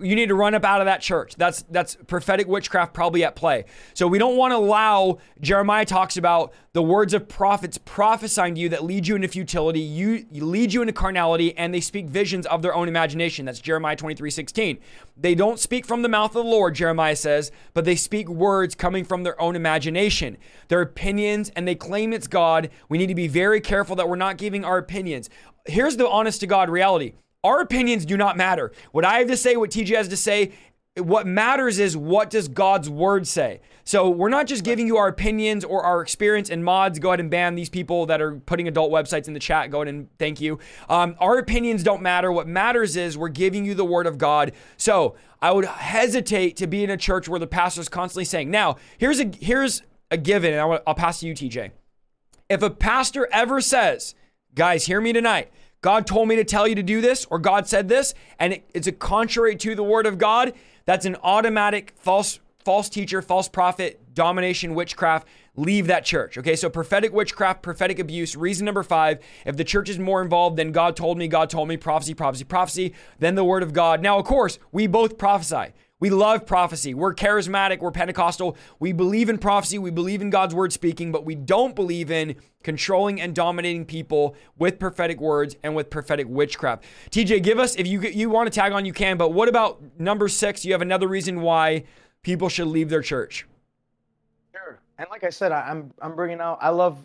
you 0.00 0.14
need 0.14 0.28
to 0.28 0.34
run 0.34 0.54
up 0.54 0.64
out 0.64 0.80
of 0.80 0.86
that 0.86 1.00
church. 1.00 1.34
That's 1.36 1.62
that's 1.70 1.96
prophetic 2.06 2.46
witchcraft 2.46 2.94
probably 2.94 3.24
at 3.24 3.36
play. 3.36 3.64
So 3.94 4.06
we 4.06 4.18
don't 4.18 4.36
want 4.36 4.52
to 4.52 4.56
allow 4.56 5.18
Jeremiah 5.40 5.84
talks 5.84 6.16
about 6.16 6.52
the 6.76 6.82
words 6.82 7.14
of 7.14 7.26
prophets 7.26 7.78
prophesying 7.78 8.54
to 8.54 8.60
you 8.60 8.68
that 8.68 8.84
lead 8.84 9.06
you 9.06 9.16
into 9.16 9.28
futility, 9.28 9.80
you, 9.80 10.26
lead 10.30 10.74
you 10.74 10.82
into 10.82 10.92
carnality, 10.92 11.56
and 11.56 11.72
they 11.72 11.80
speak 11.80 12.06
visions 12.06 12.44
of 12.44 12.60
their 12.60 12.74
own 12.74 12.86
imagination. 12.86 13.46
That's 13.46 13.60
Jeremiah 13.60 13.96
23, 13.96 14.30
16. 14.30 14.78
They 15.16 15.34
don't 15.34 15.58
speak 15.58 15.86
from 15.86 16.02
the 16.02 16.10
mouth 16.10 16.36
of 16.36 16.44
the 16.44 16.50
Lord, 16.50 16.74
Jeremiah 16.74 17.16
says, 17.16 17.50
but 17.72 17.86
they 17.86 17.96
speak 17.96 18.28
words 18.28 18.74
coming 18.74 19.04
from 19.04 19.22
their 19.22 19.40
own 19.40 19.56
imagination, 19.56 20.36
their 20.68 20.82
opinions, 20.82 21.50
and 21.56 21.66
they 21.66 21.74
claim 21.74 22.12
it's 22.12 22.26
God. 22.26 22.68
We 22.90 22.98
need 22.98 23.06
to 23.06 23.14
be 23.14 23.26
very 23.26 23.62
careful 23.62 23.96
that 23.96 24.06
we're 24.06 24.16
not 24.16 24.36
giving 24.36 24.62
our 24.62 24.76
opinions. 24.76 25.30
Here's 25.64 25.96
the 25.96 26.06
honest 26.06 26.40
to 26.40 26.46
God 26.46 26.68
reality 26.68 27.14
our 27.46 27.60
opinions 27.60 28.04
do 28.04 28.16
not 28.16 28.36
matter. 28.36 28.72
What 28.92 29.04
I 29.04 29.18
have 29.18 29.28
to 29.28 29.36
say, 29.36 29.56
what 29.56 29.70
TJ 29.70 29.96
has 29.96 30.08
to 30.08 30.16
say, 30.16 30.52
what 30.96 31.26
matters 31.26 31.78
is 31.78 31.96
what 31.96 32.30
does 32.30 32.48
God's 32.48 32.88
word 32.88 33.26
say. 33.26 33.60
So 33.84 34.08
we're 34.08 34.30
not 34.30 34.46
just 34.46 34.64
giving 34.64 34.86
you 34.86 34.96
our 34.96 35.08
opinions 35.08 35.62
or 35.62 35.84
our 35.84 36.00
experience 36.00 36.48
and 36.48 36.64
mods. 36.64 36.98
Go 36.98 37.10
ahead 37.10 37.20
and 37.20 37.30
ban 37.30 37.54
these 37.54 37.68
people 37.68 38.06
that 38.06 38.20
are 38.20 38.36
putting 38.36 38.66
adult 38.66 38.90
websites 38.90 39.28
in 39.28 39.34
the 39.34 39.40
chat. 39.40 39.70
Go 39.70 39.82
ahead 39.82 39.94
and 39.94 40.08
thank 40.18 40.40
you. 40.40 40.58
Um, 40.88 41.14
our 41.20 41.38
opinions 41.38 41.82
don't 41.82 42.02
matter. 42.02 42.32
What 42.32 42.48
matters 42.48 42.96
is 42.96 43.18
we're 43.18 43.28
giving 43.28 43.64
you 43.64 43.74
the 43.74 43.84
word 43.84 44.06
of 44.06 44.16
God. 44.16 44.52
So 44.78 45.16
I 45.42 45.52
would 45.52 45.66
hesitate 45.66 46.56
to 46.56 46.66
be 46.66 46.82
in 46.82 46.90
a 46.90 46.96
church 46.96 47.28
where 47.28 47.38
the 47.38 47.46
pastor 47.46 47.82
is 47.82 47.88
constantly 47.88 48.24
saying, 48.24 48.50
"Now 48.50 48.76
here's 48.96 49.20
a 49.20 49.30
here's 49.38 49.82
a 50.10 50.16
given," 50.16 50.52
and 50.52 50.60
I'll, 50.60 50.80
I'll 50.86 50.94
pass 50.94 51.20
to 51.20 51.26
you, 51.26 51.34
TJ. 51.34 51.72
If 52.48 52.62
a 52.62 52.70
pastor 52.70 53.28
ever 53.30 53.60
says, 53.60 54.14
"Guys, 54.54 54.86
hear 54.86 55.00
me 55.00 55.12
tonight," 55.12 55.52
God 55.86 56.04
told 56.04 56.26
me 56.26 56.34
to 56.34 56.42
tell 56.42 56.66
you 56.66 56.74
to 56.74 56.82
do 56.82 57.00
this, 57.00 57.26
or 57.30 57.38
God 57.38 57.68
said 57.68 57.88
this, 57.88 58.12
and 58.40 58.54
it, 58.54 58.68
it's 58.74 58.88
a 58.88 58.92
contrary 58.92 59.54
to 59.54 59.76
the 59.76 59.84
word 59.84 60.04
of 60.04 60.18
God, 60.18 60.52
that's 60.84 61.06
an 61.06 61.14
automatic 61.22 61.94
false 61.96 62.40
false 62.64 62.88
teacher, 62.88 63.22
false 63.22 63.48
prophet, 63.48 64.00
domination, 64.12 64.74
witchcraft. 64.74 65.28
Leave 65.54 65.86
that 65.86 66.04
church. 66.04 66.36
Okay, 66.38 66.56
so 66.56 66.68
prophetic 66.68 67.12
witchcraft, 67.12 67.62
prophetic 67.62 68.00
abuse. 68.00 68.34
Reason 68.34 68.64
number 68.64 68.82
five: 68.82 69.20
if 69.44 69.56
the 69.56 69.62
church 69.62 69.88
is 69.88 69.96
more 69.96 70.20
involved 70.20 70.56
than 70.56 70.72
God 70.72 70.96
told 70.96 71.18
me, 71.18 71.28
God 71.28 71.50
told 71.50 71.68
me, 71.68 71.76
prophecy, 71.76 72.14
prophecy, 72.14 72.42
prophecy, 72.42 72.92
then 73.20 73.36
the 73.36 73.44
word 73.44 73.62
of 73.62 73.72
God. 73.72 74.02
Now, 74.02 74.18
of 74.18 74.24
course, 74.24 74.58
we 74.72 74.88
both 74.88 75.16
prophesy. 75.16 75.72
We 75.98 76.10
love 76.10 76.44
prophecy. 76.44 76.92
We're 76.92 77.14
charismatic. 77.14 77.80
We're 77.80 77.90
Pentecostal. 77.90 78.56
We 78.78 78.92
believe 78.92 79.30
in 79.30 79.38
prophecy. 79.38 79.78
We 79.78 79.90
believe 79.90 80.20
in 80.20 80.28
God's 80.28 80.54
word 80.54 80.72
speaking, 80.72 81.10
but 81.10 81.24
we 81.24 81.34
don't 81.34 81.74
believe 81.74 82.10
in 82.10 82.36
controlling 82.62 83.18
and 83.18 83.34
dominating 83.34 83.86
people 83.86 84.36
with 84.58 84.78
prophetic 84.78 85.20
words 85.20 85.56
and 85.62 85.74
with 85.74 85.88
prophetic 85.88 86.28
witchcraft. 86.28 86.84
TJ, 87.10 87.42
give 87.42 87.58
us, 87.58 87.76
if 87.76 87.86
you, 87.86 88.02
you 88.02 88.28
want 88.28 88.46
to 88.46 88.50
tag 88.50 88.72
on, 88.72 88.84
you 88.84 88.92
can, 88.92 89.16
but 89.16 89.32
what 89.32 89.48
about 89.48 89.80
number 89.98 90.28
six? 90.28 90.66
You 90.66 90.72
have 90.72 90.82
another 90.82 91.08
reason 91.08 91.40
why 91.40 91.84
people 92.22 92.50
should 92.50 92.68
leave 92.68 92.90
their 92.90 93.02
church. 93.02 93.46
Sure. 94.52 94.78
And 94.98 95.06
like 95.10 95.24
I 95.24 95.30
said, 95.30 95.50
I, 95.50 95.62
I'm, 95.62 95.94
I'm 96.02 96.14
bringing 96.14 96.40
out, 96.40 96.58
I 96.60 96.68
love 96.68 96.98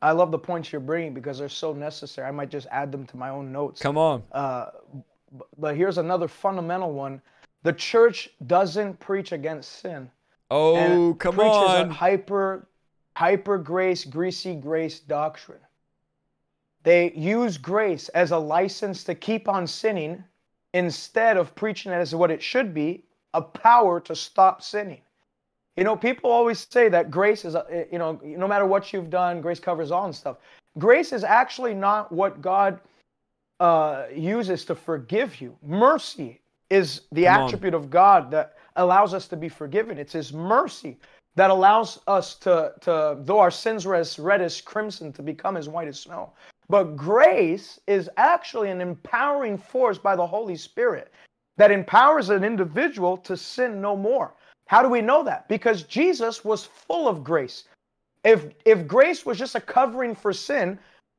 I 0.00 0.12
love 0.12 0.30
the 0.30 0.38
points 0.38 0.70
you're 0.70 0.80
bringing 0.80 1.12
because 1.12 1.40
they're 1.40 1.48
so 1.48 1.72
necessary. 1.72 2.28
I 2.28 2.30
might 2.30 2.50
just 2.50 2.68
add 2.70 2.92
them 2.92 3.04
to 3.06 3.16
my 3.16 3.30
own 3.30 3.50
notes. 3.50 3.80
Come 3.80 3.98
on. 3.98 4.22
Uh, 4.30 4.66
but 5.58 5.76
here's 5.76 5.98
another 5.98 6.28
fundamental 6.28 6.92
one 6.92 7.20
the 7.62 7.72
church 7.72 8.30
doesn't 8.46 8.98
preach 9.00 9.32
against 9.32 9.80
sin. 9.80 10.10
Oh, 10.50 11.14
come 11.18 11.34
preaches 11.34 11.52
on. 11.52 11.90
a 11.90 11.92
hyper, 11.92 12.66
hyper 13.16 13.58
grace, 13.58 14.04
greasy 14.04 14.54
grace 14.54 15.00
doctrine. 15.00 15.60
They 16.84 17.12
use 17.12 17.58
grace 17.58 18.08
as 18.10 18.30
a 18.30 18.38
license 18.38 19.04
to 19.04 19.14
keep 19.14 19.48
on 19.48 19.66
sinning 19.66 20.24
instead 20.72 21.36
of 21.36 21.54
preaching 21.54 21.92
it 21.92 21.96
as 21.96 22.14
what 22.14 22.30
it 22.30 22.42
should 22.42 22.72
be 22.72 23.04
a 23.34 23.42
power 23.42 24.00
to 24.00 24.14
stop 24.14 24.62
sinning. 24.62 25.00
You 25.76 25.84
know, 25.84 25.96
people 25.96 26.30
always 26.30 26.66
say 26.70 26.88
that 26.88 27.10
grace 27.10 27.44
is, 27.44 27.56
you 27.92 27.98
know, 27.98 28.20
no 28.24 28.48
matter 28.48 28.66
what 28.66 28.92
you've 28.92 29.10
done, 29.10 29.40
grace 29.40 29.60
covers 29.60 29.90
all 29.90 30.06
and 30.06 30.14
stuff. 30.14 30.38
Grace 30.78 31.12
is 31.12 31.24
actually 31.24 31.74
not 31.74 32.10
what 32.10 32.40
God 32.40 32.80
uh, 33.60 34.04
uses 34.14 34.64
to 34.64 34.74
forgive 34.74 35.40
you. 35.40 35.56
Mercy 35.62 36.40
is 36.70 37.02
the 37.12 37.24
Come 37.24 37.42
on. 37.42 37.46
attribute 37.46 37.74
of 37.74 37.90
God 37.90 38.30
that 38.30 38.54
allows 38.76 39.14
us 39.14 39.26
to 39.28 39.36
be 39.36 39.48
forgiven. 39.48 39.98
It's 39.98 40.12
His 40.12 40.32
mercy 40.32 40.98
that 41.36 41.50
allows 41.50 42.00
us 42.06 42.34
to, 42.34 42.72
to, 42.80 43.16
though 43.20 43.38
our 43.38 43.50
sins 43.50 43.86
were 43.86 43.94
as 43.94 44.18
red 44.18 44.42
as 44.42 44.60
crimson, 44.60 45.12
to 45.12 45.22
become 45.22 45.56
as 45.56 45.68
white 45.68 45.88
as 45.88 46.00
snow. 46.00 46.32
But 46.68 46.96
grace 46.96 47.78
is 47.86 48.10
actually 48.16 48.70
an 48.70 48.80
empowering 48.80 49.56
force 49.56 49.98
by 49.98 50.16
the 50.16 50.26
Holy 50.26 50.56
Spirit 50.56 51.12
that 51.56 51.70
empowers 51.70 52.30
an 52.30 52.44
individual 52.44 53.16
to 53.18 53.36
sin 53.36 53.80
no 53.80 53.96
more. 53.96 54.34
How 54.66 54.82
do 54.82 54.88
we 54.88 55.00
know 55.00 55.22
that? 55.24 55.48
Because 55.48 55.82
Jesus 55.84 56.44
was 56.44 56.64
full 56.64 57.08
of 57.08 57.24
grace. 57.24 57.64
If 58.24 58.46
if 58.64 58.86
grace 58.86 59.24
was 59.24 59.38
just 59.38 59.54
a 59.54 59.60
covering 59.60 60.14
for 60.14 60.32
sin, 60.32 60.78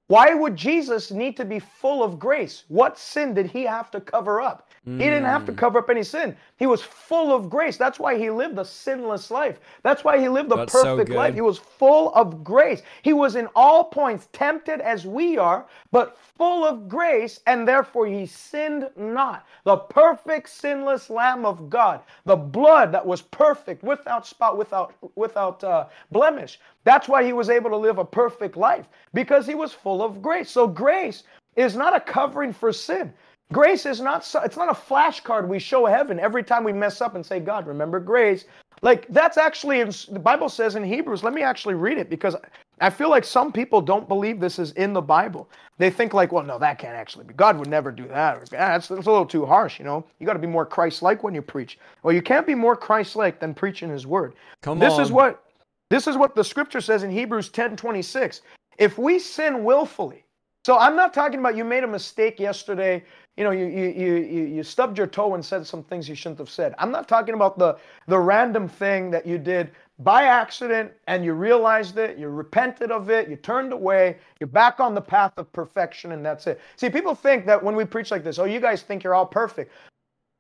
why 0.10 0.36
would 0.36 0.58
Jesus 0.58 1.12
need 1.12 1.38
to 1.38 1.46
be 1.46 1.60
full 1.60 2.04
of 2.04 2.20
grace? 2.20 2.66
What 2.70 3.00
sin 3.00 3.36
did 3.36 3.48
he 3.48 3.64
have 3.66 3.92
to 3.94 4.02
cover 4.02 4.42
up? 4.42 4.70
He 4.98 5.06
didn't 5.06 5.26
have 5.26 5.46
to 5.48 5.54
Mm. 5.54 5.58
cover 5.58 5.80
up 5.80 5.92
any 5.92 6.04
sin. 6.04 6.38
He 6.58 6.68
was 6.68 6.82
full 6.84 7.36
of 7.36 7.50
grace. 7.52 7.78
That's 7.78 8.00
why 8.00 8.18
he 8.18 8.32
lived 8.32 8.60
a 8.60 8.66
sinless 8.66 9.32
life. 9.32 9.60
That's 9.84 10.06
why 10.06 10.20
he 10.20 10.30
lived 10.30 10.52
a 10.54 10.58
That's 10.58 10.72
perfect 10.72 11.08
good. 11.08 11.18
life. 11.18 11.36
He 11.36 11.42
was 11.42 11.60
full 11.60 12.14
of 12.16 12.44
grace. 12.46 12.84
He 13.04 13.14
was 13.14 13.38
in 13.38 13.48
all 13.56 13.86
points 13.86 14.30
tempted 14.34 14.82
as 14.82 15.08
we 15.08 15.38
are, 15.38 15.68
but 15.92 16.18
full 16.18 16.66
of 16.66 16.90
grace, 16.90 17.42
and 17.48 17.68
therefore 17.68 18.08
he 18.08 18.28
sinned 18.28 18.90
not. 18.98 19.46
The 19.66 19.78
perfect 19.78 20.50
sinless 20.50 21.10
Lamb 21.12 21.46
of 21.46 21.70
God, 21.70 22.02
the 22.26 22.38
blood 22.38 22.94
that 22.94 23.06
was 23.06 23.22
perfect, 23.24 23.84
without 23.84 24.28
spot, 24.28 24.58
without 24.58 24.96
without 25.16 25.64
uh, 25.64 25.88
blemish. 26.12 26.60
That's 26.84 27.08
why 27.08 27.24
he 27.24 27.34
was 27.34 27.50
able 27.50 27.70
to 27.70 27.78
live 27.78 27.98
a 27.98 28.06
perfect 28.06 28.58
life 28.58 28.88
because 29.14 29.46
he 29.46 29.56
was 29.56 29.74
full 29.74 30.02
of 30.02 30.22
grace. 30.22 30.50
So 30.50 30.68
grace 30.68 31.24
is 31.56 31.76
not 31.76 31.96
a 31.96 32.00
covering 32.00 32.54
for 32.54 32.72
sin. 32.72 33.14
Grace 33.52 33.86
is 33.86 34.00
not 34.00 34.20
it's 34.46 34.58
not 34.58 34.70
a 34.70 34.74
flashcard 34.74 35.48
we 35.48 35.60
show 35.60 35.86
heaven 35.86 36.20
every 36.20 36.44
time 36.44 36.64
we 36.64 36.74
mess 36.74 37.02
up 37.02 37.16
and 37.16 37.26
say, 37.26 37.40
God, 37.40 37.66
remember 37.68 38.00
grace. 38.00 38.46
Like 38.82 39.08
that's 39.10 39.38
actually 39.38 39.82
in, 39.82 39.92
the 40.12 40.20
Bible 40.20 40.50
says 40.50 40.76
in 40.76 40.84
Hebrews. 40.84 41.24
Let 41.24 41.34
me 41.34 41.42
actually 41.42 41.74
read 41.74 41.98
it 41.98 42.10
because 42.10 42.36
I 42.80 42.90
feel 42.90 43.10
like 43.10 43.26
some 43.26 43.52
people 43.52 43.82
don't 43.82 44.08
believe 44.08 44.40
this 44.40 44.60
is 44.60 44.72
in 44.74 44.94
the 44.94 45.02
Bible. 45.02 45.50
They 45.80 45.90
think 45.90 46.14
like, 46.14 46.32
well, 46.32 46.44
no, 46.44 46.60
that 46.60 46.80
can't 46.80 46.96
actually 46.96 47.26
be. 47.26 47.34
God 47.34 47.58
would 47.58 47.68
never 47.68 47.92
do 47.92 48.08
that. 48.08 48.38
Or, 48.38 48.42
ah, 48.42 48.46
that's, 48.52 48.88
that's 48.88 49.08
a 49.08 49.12
little 49.12 49.26
too 49.26 49.46
harsh, 49.46 49.80
you 49.80 49.86
know. 49.86 50.06
You 50.20 50.26
got 50.26 50.34
to 50.34 50.40
be 50.40 50.48
more 50.48 50.66
Christ-like 50.66 51.24
when 51.24 51.36
you 51.36 51.42
preach. 51.42 51.78
Well, 52.04 52.14
you 52.14 52.22
can't 52.22 52.48
be 52.48 52.56
more 52.56 52.76
Christ-like 52.76 53.40
than 53.40 53.54
preaching 53.54 53.90
His 53.90 54.08
word. 54.08 54.34
Come 54.62 54.74
on, 54.74 54.80
this 54.80 54.98
is 54.98 55.12
what 55.12 55.44
this 55.90 56.08
is 56.08 56.18
what 56.18 56.36
the 56.36 56.44
Scripture 56.44 56.82
says 56.82 57.04
in 57.04 57.12
Hebrews 57.12 57.50
10, 57.50 57.76
26. 57.76 58.42
If 58.78 58.98
we 58.98 59.20
sin 59.20 59.64
willfully, 59.64 60.26
so 60.66 60.78
I'm 60.78 60.96
not 60.96 61.14
talking 61.14 61.40
about 61.40 61.56
you 61.56 61.64
made 61.64 61.84
a 61.84 61.88
mistake 61.88 62.40
yesterday. 62.40 63.04
You 63.38 63.44
know, 63.46 63.52
you 63.52 63.66
you 63.66 63.88
you 63.88 64.46
you 64.46 64.64
stubbed 64.64 64.98
your 64.98 65.08
toe 65.08 65.34
and 65.34 65.44
said 65.44 65.66
some 65.66 65.84
things 65.84 66.08
you 66.08 66.16
shouldn't 66.16 66.40
have 66.40 66.50
said. 66.50 66.76
I'm 66.78 66.92
not 66.92 67.08
talking 67.08 67.34
about 67.34 67.58
the 67.58 67.78
the 68.08 68.20
random 68.20 68.68
thing 68.68 69.10
that 69.12 69.26
you 69.26 69.38
did 69.38 69.72
by 70.00 70.24
accident 70.24 70.92
and 71.08 71.26
you 71.26 71.34
realized 71.34 71.98
it, 71.98 72.18
you 72.18 72.30
repented 72.30 72.92
of 72.92 73.10
it, 73.10 73.30
you 73.30 73.36
turned 73.36 73.74
away, 73.74 74.18
you're 74.40 74.48
back 74.48 74.80
on 74.80 74.96
the 74.96 75.02
path 75.02 75.34
of 75.38 75.52
perfection, 75.52 76.14
and 76.14 76.26
that's 76.26 76.48
it. 76.48 76.62
See, 76.78 76.90
people 76.90 77.14
think 77.16 77.46
that 77.46 77.62
when 77.62 77.76
we 77.76 77.84
preach 77.84 78.12
like 78.12 78.24
this, 78.24 78.40
oh, 78.40 78.46
you 78.46 78.62
guys 78.62 78.82
think 78.82 79.04
you're 79.04 79.16
all 79.16 79.26
perfect. 79.26 79.72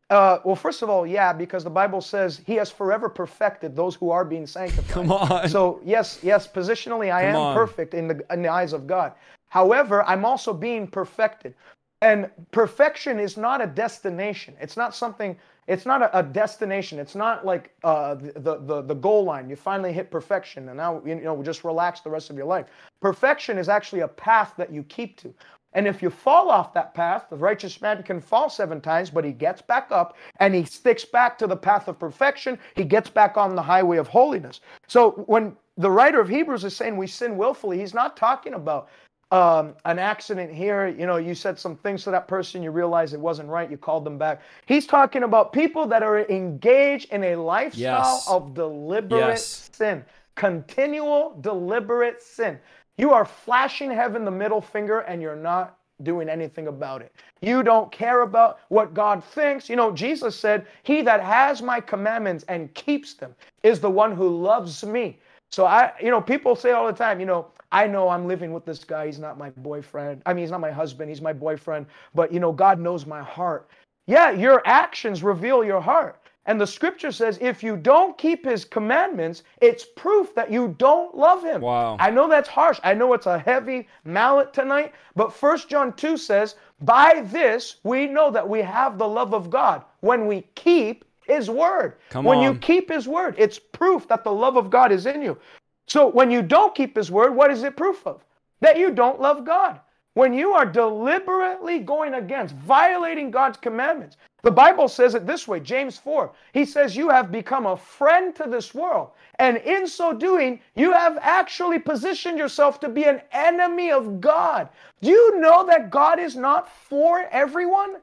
Uh, 0.09 0.39
well, 0.43 0.55
first 0.55 0.81
of 0.81 0.89
all, 0.89 1.05
yeah, 1.05 1.31
because 1.31 1.63
the 1.63 1.69
Bible 1.69 2.01
says 2.01 2.41
He 2.45 2.55
has 2.55 2.71
forever 2.71 3.09
perfected 3.09 3.75
those 3.75 3.95
who 3.95 4.09
are 4.09 4.25
being 4.25 4.47
sanctified. 4.47 4.89
Come 4.89 5.11
on. 5.11 5.47
So 5.49 5.79
yes, 5.85 6.19
yes, 6.23 6.47
positionally 6.47 7.11
I 7.13 7.21
Come 7.23 7.35
am 7.35 7.35
on. 7.35 7.55
perfect 7.55 7.93
in 7.93 8.07
the 8.07 8.25
in 8.31 8.41
the 8.41 8.49
eyes 8.49 8.73
of 8.73 8.87
God. 8.87 9.13
However, 9.49 10.03
I'm 10.03 10.25
also 10.25 10.53
being 10.53 10.87
perfected. 10.87 11.53
And 12.01 12.29
perfection 12.51 13.19
is 13.19 13.35
not 13.35 13.61
a 13.61 13.67
destination. 13.67 14.55
It's 14.61 14.77
not 14.77 14.95
something. 14.95 15.35
It's 15.67 15.85
not 15.85 16.01
a, 16.01 16.19
a 16.19 16.23
destination. 16.23 16.97
It's 16.97 17.13
not 17.13 17.45
like 17.45 17.71
uh, 17.83 18.15
the, 18.15 18.57
the 18.65 18.81
the 18.81 18.95
goal 18.95 19.25
line. 19.25 19.49
You 19.49 19.57
finally 19.57 19.91
hit 19.91 20.09
perfection, 20.09 20.69
and 20.69 20.77
now 20.77 21.01
you 21.05 21.15
know 21.15 21.43
just 21.43 21.63
relax 21.63 21.99
the 21.99 22.09
rest 22.09 22.29
of 22.29 22.37
your 22.37 22.45
life. 22.45 22.67
Perfection 23.01 23.57
is 23.57 23.67
actually 23.69 23.99
a 24.01 24.07
path 24.07 24.53
that 24.57 24.71
you 24.71 24.83
keep 24.83 25.17
to. 25.17 25.33
And 25.73 25.87
if 25.87 26.01
you 26.01 26.09
fall 26.09 26.49
off 26.49 26.73
that 26.73 26.93
path, 26.93 27.25
the 27.29 27.37
righteous 27.37 27.81
man 27.81 28.01
can 28.03 28.19
fall 28.21 28.49
seven 28.49 28.81
times, 28.81 29.09
but 29.09 29.23
he 29.25 29.31
gets 29.31 29.61
back 29.61 29.87
up 29.91 30.17
and 30.39 30.53
he 30.55 30.63
sticks 30.63 31.05
back 31.05 31.37
to 31.39 31.47
the 31.47 31.55
path 31.57 31.87
of 31.87 31.99
perfection. 31.99 32.57
He 32.75 32.83
gets 32.83 33.09
back 33.09 33.37
on 33.37 33.55
the 33.55 33.61
highway 33.61 33.97
of 33.97 34.07
holiness. 34.07 34.61
So 34.87 35.11
when 35.27 35.55
the 35.77 35.91
writer 35.91 36.19
of 36.19 36.27
Hebrews 36.29 36.63
is 36.63 36.75
saying 36.75 36.97
we 36.97 37.07
sin 37.07 37.37
willfully, 37.37 37.79
he's 37.79 37.93
not 37.93 38.17
talking 38.17 38.55
about 38.55 38.89
um, 39.31 39.75
an 39.85 39.99
accident 39.99 40.51
here. 40.53 40.87
You 40.87 41.05
know, 41.05 41.17
you 41.17 41.35
said 41.35 41.59
some 41.59 41.75
things 41.77 42.03
to 42.05 42.11
that 42.11 42.27
person, 42.27 42.63
you 42.63 42.71
realize 42.71 43.13
it 43.13 43.19
wasn't 43.19 43.49
right, 43.49 43.69
you 43.69 43.77
called 43.77 44.03
them 44.05 44.17
back. 44.17 44.41
He's 44.65 44.87
talking 44.87 45.23
about 45.23 45.53
people 45.53 45.85
that 45.87 46.01
are 46.03 46.21
engaged 46.29 47.11
in 47.13 47.23
a 47.23 47.35
lifestyle 47.35 48.15
Yes. 48.15 48.27
of 48.27 48.55
deliberate 48.55 49.17
Yes. 49.17 49.69
sin, 49.73 50.03
continual 50.35 51.37
deliberate 51.41 52.21
sin. 52.23 52.59
You 52.99 53.13
are 53.13 53.23
flashing 53.23 53.89
heaven 53.89 54.25
the 54.25 54.31
middle 54.31 54.59
finger 54.59 54.99
and 54.99 55.21
you're 55.21 55.33
not 55.33 55.77
doing 56.03 56.27
anything 56.27 56.67
about 56.67 57.01
it. 57.01 57.13
You 57.41 57.63
don't 57.63 57.89
care 57.93 58.23
about 58.23 58.59
what 58.67 58.93
God 58.93 59.23
thinks. 59.23 59.69
You 59.69 59.77
know, 59.77 59.89
Jesus 59.89 60.35
said, 60.35 60.67
He 60.83 61.01
that 61.03 61.23
has 61.23 61.61
my 61.61 61.79
commandments 61.79 62.43
and 62.49 62.73
keeps 62.73 63.13
them 63.13 63.33
is 63.63 63.79
the 63.79 63.89
one 63.89 64.13
who 64.13 64.27
loves 64.41 64.83
me. 64.83 65.17
So 65.49 65.65
I, 65.65 65.93
you 66.01 66.11
know, 66.11 66.19
people 66.19 66.57
say 66.57 66.71
all 66.71 66.87
the 66.87 66.93
time, 66.93 67.21
you 67.21 67.25
know, 67.25 67.47
I 67.71 67.87
know 67.87 68.09
I'm 68.09 68.27
living 68.27 68.51
with 68.51 68.65
this 68.65 68.83
guy. 68.83 69.05
He's 69.05 69.17
not 69.17 69.37
my 69.37 69.51
boyfriend. 69.51 70.21
I 70.25 70.33
mean, 70.33 70.43
he's 70.43 70.51
not 70.51 70.59
my 70.59 70.71
husband. 70.71 71.09
He's 71.09 71.21
my 71.21 71.33
boyfriend. 71.33 71.85
But, 72.13 72.33
you 72.33 72.41
know, 72.41 72.51
God 72.51 72.81
knows 72.81 73.05
my 73.05 73.23
heart. 73.23 73.69
Yeah, 74.07 74.31
your 74.31 74.61
actions 74.65 75.23
reveal 75.23 75.63
your 75.63 75.79
heart. 75.79 76.18
And 76.49 76.59
the 76.59 76.65
scripture 76.65 77.11
says 77.11 77.37
if 77.41 77.61
you 77.61 77.77
don't 77.77 78.17
keep 78.17 78.43
his 78.43 78.65
commandments, 78.65 79.43
it's 79.61 79.85
proof 79.85 80.33
that 80.33 80.51
you 80.51 80.73
don't 80.79 81.15
love 81.15 81.43
him. 81.43 81.61
Wow. 81.61 81.95
I 81.99 82.09
know 82.09 82.27
that's 82.27 82.49
harsh. 82.49 82.79
I 82.83 82.95
know 82.95 83.13
it's 83.13 83.27
a 83.27 83.37
heavy 83.37 83.87
mallet 84.03 84.51
tonight, 84.51 84.93
but 85.15 85.31
1 85.31 85.59
John 85.69 85.93
2 85.93 86.17
says, 86.17 86.55
By 86.81 87.21
this 87.27 87.75
we 87.83 88.07
know 88.07 88.31
that 88.31 88.49
we 88.49 88.63
have 88.63 88.97
the 88.97 89.07
love 89.07 89.35
of 89.35 89.51
God 89.51 89.83
when 89.99 90.25
we 90.25 90.41
keep 90.55 91.05
his 91.21 91.51
word. 91.51 91.97
Come 92.09 92.25
when 92.25 92.41
you 92.41 92.55
keep 92.55 92.89
his 92.89 93.07
word, 93.07 93.35
it's 93.37 93.59
proof 93.59 94.07
that 94.07 94.23
the 94.23 94.33
love 94.33 94.57
of 94.57 94.71
God 94.71 94.91
is 94.91 95.05
in 95.05 95.21
you. 95.21 95.37
So 95.85 96.07
when 96.07 96.31
you 96.31 96.41
don't 96.41 96.73
keep 96.73 96.97
his 96.97 97.11
word, 97.11 97.35
what 97.35 97.51
is 97.51 97.61
it 97.61 97.77
proof 97.77 98.07
of? 98.07 98.25
That 98.61 98.79
you 98.79 98.89
don't 98.89 99.21
love 99.21 99.45
God. 99.45 99.81
When 100.15 100.33
you 100.33 100.53
are 100.53 100.65
deliberately 100.65 101.77
going 101.77 102.15
against, 102.15 102.55
violating 102.55 103.29
God's 103.29 103.57
commandments. 103.57 104.17
The 104.41 104.51
Bible 104.51 104.87
says 104.87 105.15
it 105.15 105.27
this 105.27 105.47
way, 105.47 105.59
James 105.59 105.97
4. 105.97 106.31
He 106.53 106.65
says, 106.65 106.95
You 106.95 107.09
have 107.09 107.31
become 107.31 107.65
a 107.65 107.77
friend 107.77 108.35
to 108.35 108.43
this 108.43 108.73
world. 108.73 109.11
And 109.37 109.57
in 109.57 109.87
so 109.87 110.13
doing, 110.13 110.59
you 110.75 110.91
have 110.93 111.17
actually 111.21 111.79
positioned 111.79 112.37
yourself 112.37 112.79
to 112.81 112.89
be 112.89 113.03
an 113.03 113.21
enemy 113.31 113.91
of 113.91 114.21
God. 114.21 114.69
Do 115.01 115.09
you 115.09 115.39
know 115.39 115.65
that 115.65 115.89
God 115.89 116.19
is 116.19 116.35
not 116.35 116.71
for 116.71 117.27
everyone? 117.31 117.97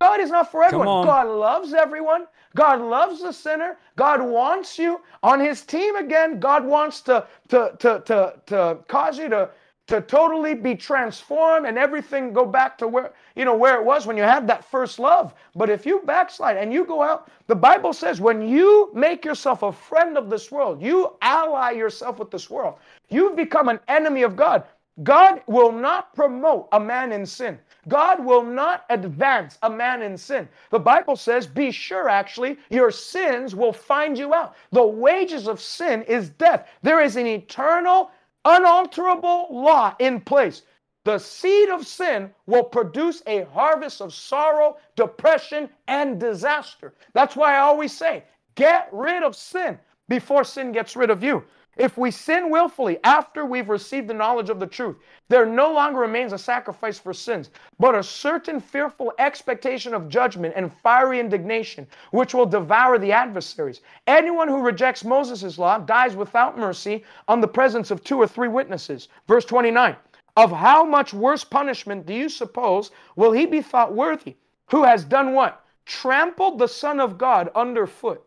God 0.00 0.20
is 0.20 0.30
not 0.30 0.50
for 0.50 0.64
everyone. 0.64 1.06
God 1.06 1.28
loves 1.28 1.74
everyone. 1.74 2.26
God 2.54 2.80
loves 2.80 3.22
the 3.22 3.32
sinner. 3.32 3.78
God 3.96 4.20
wants 4.20 4.78
you 4.78 5.00
on 5.22 5.40
his 5.40 5.62
team 5.62 5.96
again. 5.96 6.40
God 6.40 6.64
wants 6.64 7.00
to, 7.02 7.26
to, 7.48 7.72
to, 7.78 8.02
to, 8.06 8.34
to 8.46 8.78
cause 8.88 9.18
you 9.18 9.28
to, 9.28 9.48
to 9.88 10.00
totally 10.00 10.54
be 10.54 10.74
transformed 10.74 11.66
and 11.66 11.76
everything 11.76 12.32
go 12.32 12.46
back 12.46 12.78
to 12.78 12.88
where, 12.88 13.12
you 13.34 13.44
know, 13.44 13.56
where 13.56 13.78
it 13.78 13.84
was 13.84 14.06
when 14.06 14.16
you 14.16 14.22
had 14.22 14.46
that 14.46 14.64
first 14.64 14.98
love. 14.98 15.34
But 15.54 15.70
if 15.70 15.84
you 15.84 16.02
backslide 16.06 16.56
and 16.56 16.72
you 16.72 16.84
go 16.84 17.02
out, 17.02 17.30
the 17.48 17.56
Bible 17.56 17.92
says 17.92 18.20
when 18.20 18.46
you 18.46 18.90
make 18.94 19.24
yourself 19.24 19.62
a 19.62 19.72
friend 19.72 20.16
of 20.16 20.30
this 20.30 20.50
world, 20.52 20.80
you 20.80 21.16
ally 21.20 21.72
yourself 21.72 22.18
with 22.18 22.30
this 22.30 22.48
world, 22.48 22.76
you've 23.10 23.36
become 23.36 23.68
an 23.68 23.80
enemy 23.88 24.22
of 24.22 24.36
God. 24.36 24.64
God 25.02 25.42
will 25.46 25.72
not 25.72 26.14
promote 26.14 26.68
a 26.72 26.78
man 26.78 27.12
in 27.12 27.24
sin. 27.24 27.58
God 27.88 28.24
will 28.24 28.44
not 28.44 28.84
advance 28.90 29.58
a 29.62 29.70
man 29.70 30.02
in 30.02 30.16
sin. 30.16 30.48
The 30.70 30.78
Bible 30.78 31.16
says, 31.16 31.46
be 31.46 31.70
sure 31.70 32.08
actually, 32.08 32.58
your 32.70 32.90
sins 32.90 33.54
will 33.54 33.72
find 33.72 34.16
you 34.16 34.34
out. 34.34 34.54
The 34.70 34.86
wages 34.86 35.48
of 35.48 35.60
sin 35.60 36.02
is 36.02 36.28
death. 36.28 36.68
There 36.82 37.00
is 37.00 37.16
an 37.16 37.26
eternal, 37.26 38.10
unalterable 38.44 39.48
law 39.50 39.94
in 39.98 40.20
place. 40.20 40.62
The 41.04 41.18
seed 41.18 41.68
of 41.70 41.86
sin 41.86 42.30
will 42.46 42.64
produce 42.64 43.22
a 43.26 43.44
harvest 43.46 44.00
of 44.00 44.14
sorrow, 44.14 44.76
depression, 44.96 45.68
and 45.88 46.20
disaster. 46.20 46.94
That's 47.14 47.36
why 47.36 47.54
I 47.56 47.60
always 47.60 47.92
say, 47.92 48.24
get 48.56 48.88
rid 48.92 49.22
of 49.22 49.36
sin. 49.36 49.78
before 50.08 50.44
sin 50.44 50.72
gets 50.72 50.96
rid 50.96 51.10
of 51.10 51.22
you. 51.22 51.42
If 51.78 51.96
we 51.96 52.10
sin 52.10 52.50
willfully 52.50 52.98
after 53.02 53.46
we've 53.46 53.70
received 53.70 54.06
the 54.06 54.12
knowledge 54.14 54.50
of 54.50 54.60
the 54.60 54.66
truth, 54.66 54.98
there 55.30 55.46
no 55.46 55.72
longer 55.72 56.00
remains 56.00 56.34
a 56.34 56.38
sacrifice 56.38 56.98
for 56.98 57.14
sins, 57.14 57.48
but 57.78 57.94
a 57.94 58.02
certain 58.02 58.60
fearful 58.60 59.14
expectation 59.18 59.94
of 59.94 60.10
judgment 60.10 60.52
and 60.54 60.70
fiery 60.70 61.18
indignation, 61.18 61.86
which 62.10 62.34
will 62.34 62.44
devour 62.44 62.98
the 62.98 63.12
adversaries. 63.12 63.80
Anyone 64.06 64.48
who 64.48 64.60
rejects 64.60 65.02
Moses' 65.02 65.56
law 65.56 65.78
dies 65.78 66.14
without 66.14 66.58
mercy 66.58 67.04
on 67.26 67.40
the 67.40 67.48
presence 67.48 67.90
of 67.90 68.04
two 68.04 68.20
or 68.20 68.26
three 68.26 68.48
witnesses. 68.48 69.08
Verse 69.26 69.46
29 69.46 69.96
Of 70.36 70.52
how 70.52 70.84
much 70.84 71.14
worse 71.14 71.42
punishment 71.42 72.04
do 72.04 72.12
you 72.12 72.28
suppose 72.28 72.90
will 73.16 73.32
he 73.32 73.46
be 73.46 73.62
thought 73.62 73.94
worthy? 73.94 74.36
Who 74.66 74.84
has 74.84 75.06
done 75.06 75.32
what? 75.32 75.64
Trampled 75.86 76.58
the 76.58 76.68
Son 76.68 77.00
of 77.00 77.16
God 77.16 77.50
underfoot. 77.54 78.22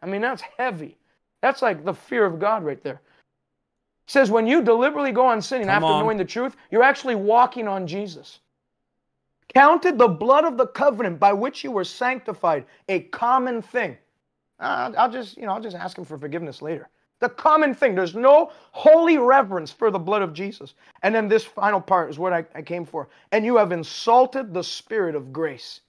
I 0.00 0.06
mean, 0.06 0.22
that's 0.22 0.42
heavy. 0.56 0.96
That's 1.42 1.62
like 1.62 1.84
the 1.84 1.94
fear 1.94 2.24
of 2.24 2.38
God 2.38 2.64
right 2.64 2.82
there. 2.82 3.00
It 4.06 4.10
says 4.10 4.30
when 4.30 4.46
you 4.46 4.62
deliberately 4.62 5.12
go 5.12 5.26
on 5.26 5.42
sinning 5.42 5.66
Come 5.66 5.82
after 5.82 5.94
on. 5.94 6.04
knowing 6.04 6.16
the 6.16 6.24
truth, 6.24 6.56
you're 6.70 6.82
actually 6.82 7.14
walking 7.14 7.66
on 7.68 7.86
Jesus. 7.86 8.40
Counted 9.54 9.98
the 9.98 10.08
blood 10.08 10.44
of 10.44 10.56
the 10.56 10.66
covenant 10.66 11.18
by 11.18 11.32
which 11.32 11.64
you 11.64 11.70
were 11.70 11.84
sanctified 11.84 12.66
a 12.88 13.00
common 13.00 13.62
thing. 13.62 13.96
Uh, 14.58 14.92
I'll 14.96 15.10
just, 15.10 15.36
you 15.36 15.46
know, 15.46 15.52
I'll 15.52 15.60
just 15.60 15.76
ask 15.76 15.96
him 15.96 16.04
for 16.04 16.18
forgiveness 16.18 16.62
later. 16.62 16.88
The 17.20 17.28
common 17.30 17.74
thing. 17.74 17.94
There's 17.94 18.14
no 18.14 18.52
holy 18.72 19.16
reverence 19.18 19.70
for 19.70 19.90
the 19.90 19.98
blood 19.98 20.22
of 20.22 20.34
Jesus. 20.34 20.74
And 21.02 21.14
then 21.14 21.28
this 21.28 21.44
final 21.44 21.80
part 21.80 22.10
is 22.10 22.18
what 22.18 22.32
I, 22.32 22.44
I 22.54 22.62
came 22.62 22.84
for. 22.84 23.08
And 23.32 23.44
you 23.44 23.56
have 23.56 23.72
insulted 23.72 24.52
the 24.52 24.62
spirit 24.62 25.14
of 25.14 25.32
grace. 25.32 25.80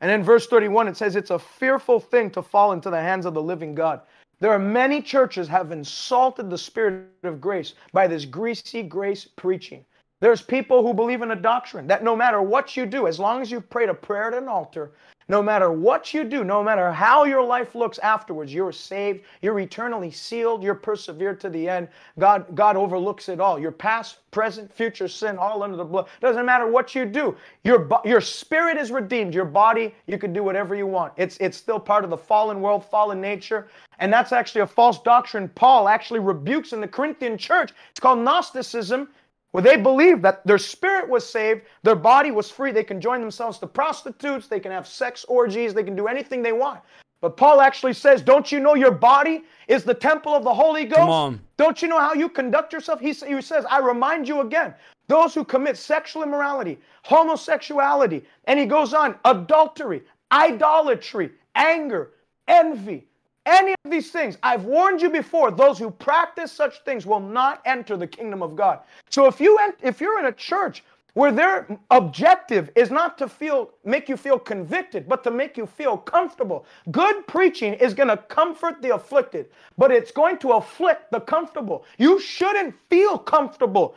And 0.00 0.10
in 0.10 0.22
verse 0.24 0.46
31, 0.46 0.88
it 0.88 0.96
says 0.96 1.14
it's 1.14 1.30
a 1.30 1.38
fearful 1.38 2.00
thing 2.00 2.30
to 2.30 2.42
fall 2.42 2.72
into 2.72 2.90
the 2.90 3.00
hands 3.00 3.26
of 3.26 3.34
the 3.34 3.42
living 3.42 3.74
God. 3.74 4.00
There 4.42 4.50
are 4.50 4.58
many 4.58 5.00
churches 5.00 5.46
have 5.46 5.70
insulted 5.70 6.50
the 6.50 6.58
spirit 6.58 7.06
of 7.22 7.40
grace 7.40 7.74
by 7.92 8.08
this 8.08 8.24
greasy 8.24 8.82
grace 8.82 9.24
preaching. 9.24 9.84
There's 10.22 10.40
people 10.40 10.86
who 10.86 10.94
believe 10.94 11.20
in 11.20 11.32
a 11.32 11.36
doctrine 11.36 11.88
that 11.88 12.04
no 12.04 12.14
matter 12.14 12.40
what 12.40 12.76
you 12.76 12.86
do, 12.86 13.08
as 13.08 13.18
long 13.18 13.42
as 13.42 13.50
you've 13.50 13.68
prayed 13.68 13.88
a 13.88 13.94
prayer 13.94 14.28
at 14.28 14.34
an 14.34 14.46
altar, 14.46 14.92
no 15.28 15.42
matter 15.42 15.72
what 15.72 16.14
you 16.14 16.22
do, 16.22 16.44
no 16.44 16.62
matter 16.62 16.92
how 16.92 17.24
your 17.24 17.42
life 17.42 17.74
looks 17.74 17.98
afterwards, 17.98 18.54
you're 18.54 18.70
saved, 18.70 19.24
you're 19.40 19.58
eternally 19.58 20.12
sealed, 20.12 20.62
you're 20.62 20.76
persevered 20.76 21.40
to 21.40 21.50
the 21.50 21.68
end. 21.68 21.88
God, 22.20 22.46
God 22.54 22.76
overlooks 22.76 23.28
it 23.28 23.40
all. 23.40 23.58
Your 23.58 23.72
past, 23.72 24.18
present, 24.30 24.72
future 24.72 25.08
sin, 25.08 25.38
all 25.38 25.60
under 25.64 25.76
the 25.76 25.84
blood. 25.84 26.06
Doesn't 26.20 26.46
matter 26.46 26.68
what 26.68 26.94
you 26.94 27.04
do. 27.04 27.36
Your, 27.64 27.88
your 28.04 28.20
spirit 28.20 28.76
is 28.76 28.92
redeemed. 28.92 29.34
Your 29.34 29.44
body, 29.44 29.92
you 30.06 30.18
can 30.18 30.32
do 30.32 30.44
whatever 30.44 30.76
you 30.76 30.86
want. 30.86 31.14
It's, 31.16 31.36
it's 31.38 31.56
still 31.56 31.80
part 31.80 32.04
of 32.04 32.10
the 32.10 32.16
fallen 32.16 32.60
world, 32.60 32.84
fallen 32.84 33.20
nature. 33.20 33.66
And 33.98 34.12
that's 34.12 34.30
actually 34.30 34.60
a 34.60 34.68
false 34.68 35.02
doctrine 35.02 35.48
Paul 35.48 35.88
actually 35.88 36.20
rebukes 36.20 36.72
in 36.72 36.80
the 36.80 36.86
Corinthian 36.86 37.36
church. 37.36 37.72
It's 37.90 37.98
called 37.98 38.20
Gnosticism 38.20 39.08
where 39.52 39.62
they 39.62 39.76
believe 39.76 40.22
that 40.22 40.44
their 40.46 40.58
spirit 40.58 41.08
was 41.08 41.28
saved, 41.28 41.62
their 41.82 41.94
body 41.94 42.30
was 42.30 42.50
free, 42.50 42.72
they 42.72 42.84
can 42.84 43.00
join 43.00 43.20
themselves 43.20 43.58
to 43.58 43.66
prostitutes, 43.66 44.48
they 44.48 44.60
can 44.60 44.72
have 44.72 44.86
sex 44.86 45.24
orgies, 45.28 45.72
they 45.72 45.84
can 45.84 45.94
do 45.94 46.08
anything 46.08 46.42
they 46.42 46.52
want. 46.52 46.80
But 47.20 47.36
Paul 47.36 47.60
actually 47.60 47.92
says, 47.92 48.20
Don't 48.20 48.50
you 48.50 48.58
know 48.58 48.74
your 48.74 48.90
body 48.90 49.44
is 49.68 49.84
the 49.84 49.94
temple 49.94 50.34
of 50.34 50.42
the 50.42 50.52
Holy 50.52 50.84
Ghost? 50.84 51.00
on. 51.00 51.40
Don't 51.56 51.80
you 51.80 51.86
know 51.86 52.00
how 52.00 52.14
you 52.14 52.28
conduct 52.28 52.72
yourself? 52.72 52.98
He, 52.98 53.12
he 53.12 53.40
says, 53.40 53.64
I 53.70 53.78
remind 53.78 54.26
you 54.26 54.40
again, 54.40 54.74
those 55.06 55.34
who 55.34 55.44
commit 55.44 55.76
sexual 55.76 56.22
immorality, 56.22 56.78
homosexuality, 57.04 58.24
and 58.44 58.58
he 58.58 58.66
goes 58.66 58.92
on, 58.94 59.14
adultery, 59.24 60.02
idolatry, 60.32 61.30
anger, 61.54 62.12
envy, 62.48 63.06
any 63.46 63.74
of 63.84 63.90
these 63.90 64.10
things, 64.10 64.38
I've 64.42 64.64
warned 64.64 65.02
you 65.02 65.10
before, 65.10 65.50
those 65.50 65.78
who 65.78 65.90
practice 65.90 66.52
such 66.52 66.80
things 66.84 67.06
will 67.06 67.20
not 67.20 67.60
enter 67.64 67.96
the 67.96 68.06
kingdom 68.06 68.42
of 68.42 68.54
God. 68.56 68.80
So 69.10 69.26
if 69.26 69.40
you 69.40 69.58
if 69.82 70.00
you're 70.00 70.18
in 70.18 70.26
a 70.26 70.32
church 70.32 70.84
where 71.14 71.32
their 71.32 71.66
objective 71.90 72.70
is 72.74 72.90
not 72.90 73.18
to 73.18 73.28
feel 73.28 73.70
make 73.84 74.08
you 74.08 74.16
feel 74.16 74.38
convicted, 74.38 75.08
but 75.08 75.22
to 75.24 75.30
make 75.30 75.56
you 75.56 75.66
feel 75.66 75.96
comfortable, 75.96 76.64
good 76.90 77.26
preaching 77.26 77.74
is 77.74 77.94
going 77.94 78.08
to 78.08 78.16
comfort 78.16 78.80
the 78.80 78.94
afflicted, 78.94 79.50
but 79.76 79.90
it's 79.90 80.12
going 80.12 80.38
to 80.38 80.52
afflict 80.52 81.10
the 81.10 81.20
comfortable. 81.20 81.84
You 81.98 82.20
shouldn't 82.20 82.74
feel 82.88 83.18
comfortable 83.18 83.94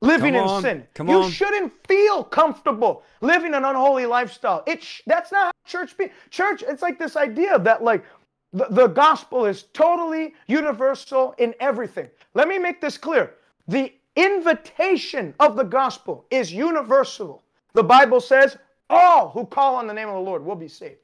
living 0.00 0.34
Come 0.34 0.42
in 0.44 0.48
on. 0.48 0.62
sin. 0.62 0.86
Come 0.94 1.08
you 1.08 1.22
on. 1.22 1.30
shouldn't 1.30 1.72
feel 1.86 2.22
comfortable 2.22 3.02
living 3.20 3.54
an 3.54 3.64
unholy 3.64 4.06
lifestyle. 4.06 4.62
It 4.66 4.82
sh- 4.82 5.02
that's 5.06 5.32
not 5.32 5.46
how 5.46 5.52
church 5.66 5.96
be. 5.96 6.10
Church, 6.30 6.62
it's 6.66 6.82
like 6.82 6.98
this 6.98 7.16
idea 7.16 7.58
that 7.60 7.82
like 7.82 8.04
the, 8.52 8.66
the 8.70 8.86
gospel 8.86 9.44
is 9.44 9.64
totally 9.74 10.34
universal 10.46 11.34
in 11.38 11.54
everything. 11.60 12.08
Let 12.34 12.48
me 12.48 12.58
make 12.58 12.80
this 12.80 12.96
clear. 12.96 13.34
The 13.66 13.92
invitation 14.16 15.34
of 15.38 15.56
the 15.56 15.64
gospel 15.64 16.24
is 16.30 16.52
universal. 16.52 17.42
The 17.74 17.84
Bible 17.84 18.20
says 18.20 18.56
all 18.90 19.30
who 19.30 19.44
call 19.44 19.76
on 19.76 19.86
the 19.86 19.94
name 19.94 20.08
of 20.08 20.14
the 20.14 20.20
Lord 20.20 20.44
will 20.44 20.56
be 20.56 20.68
saved. 20.68 21.00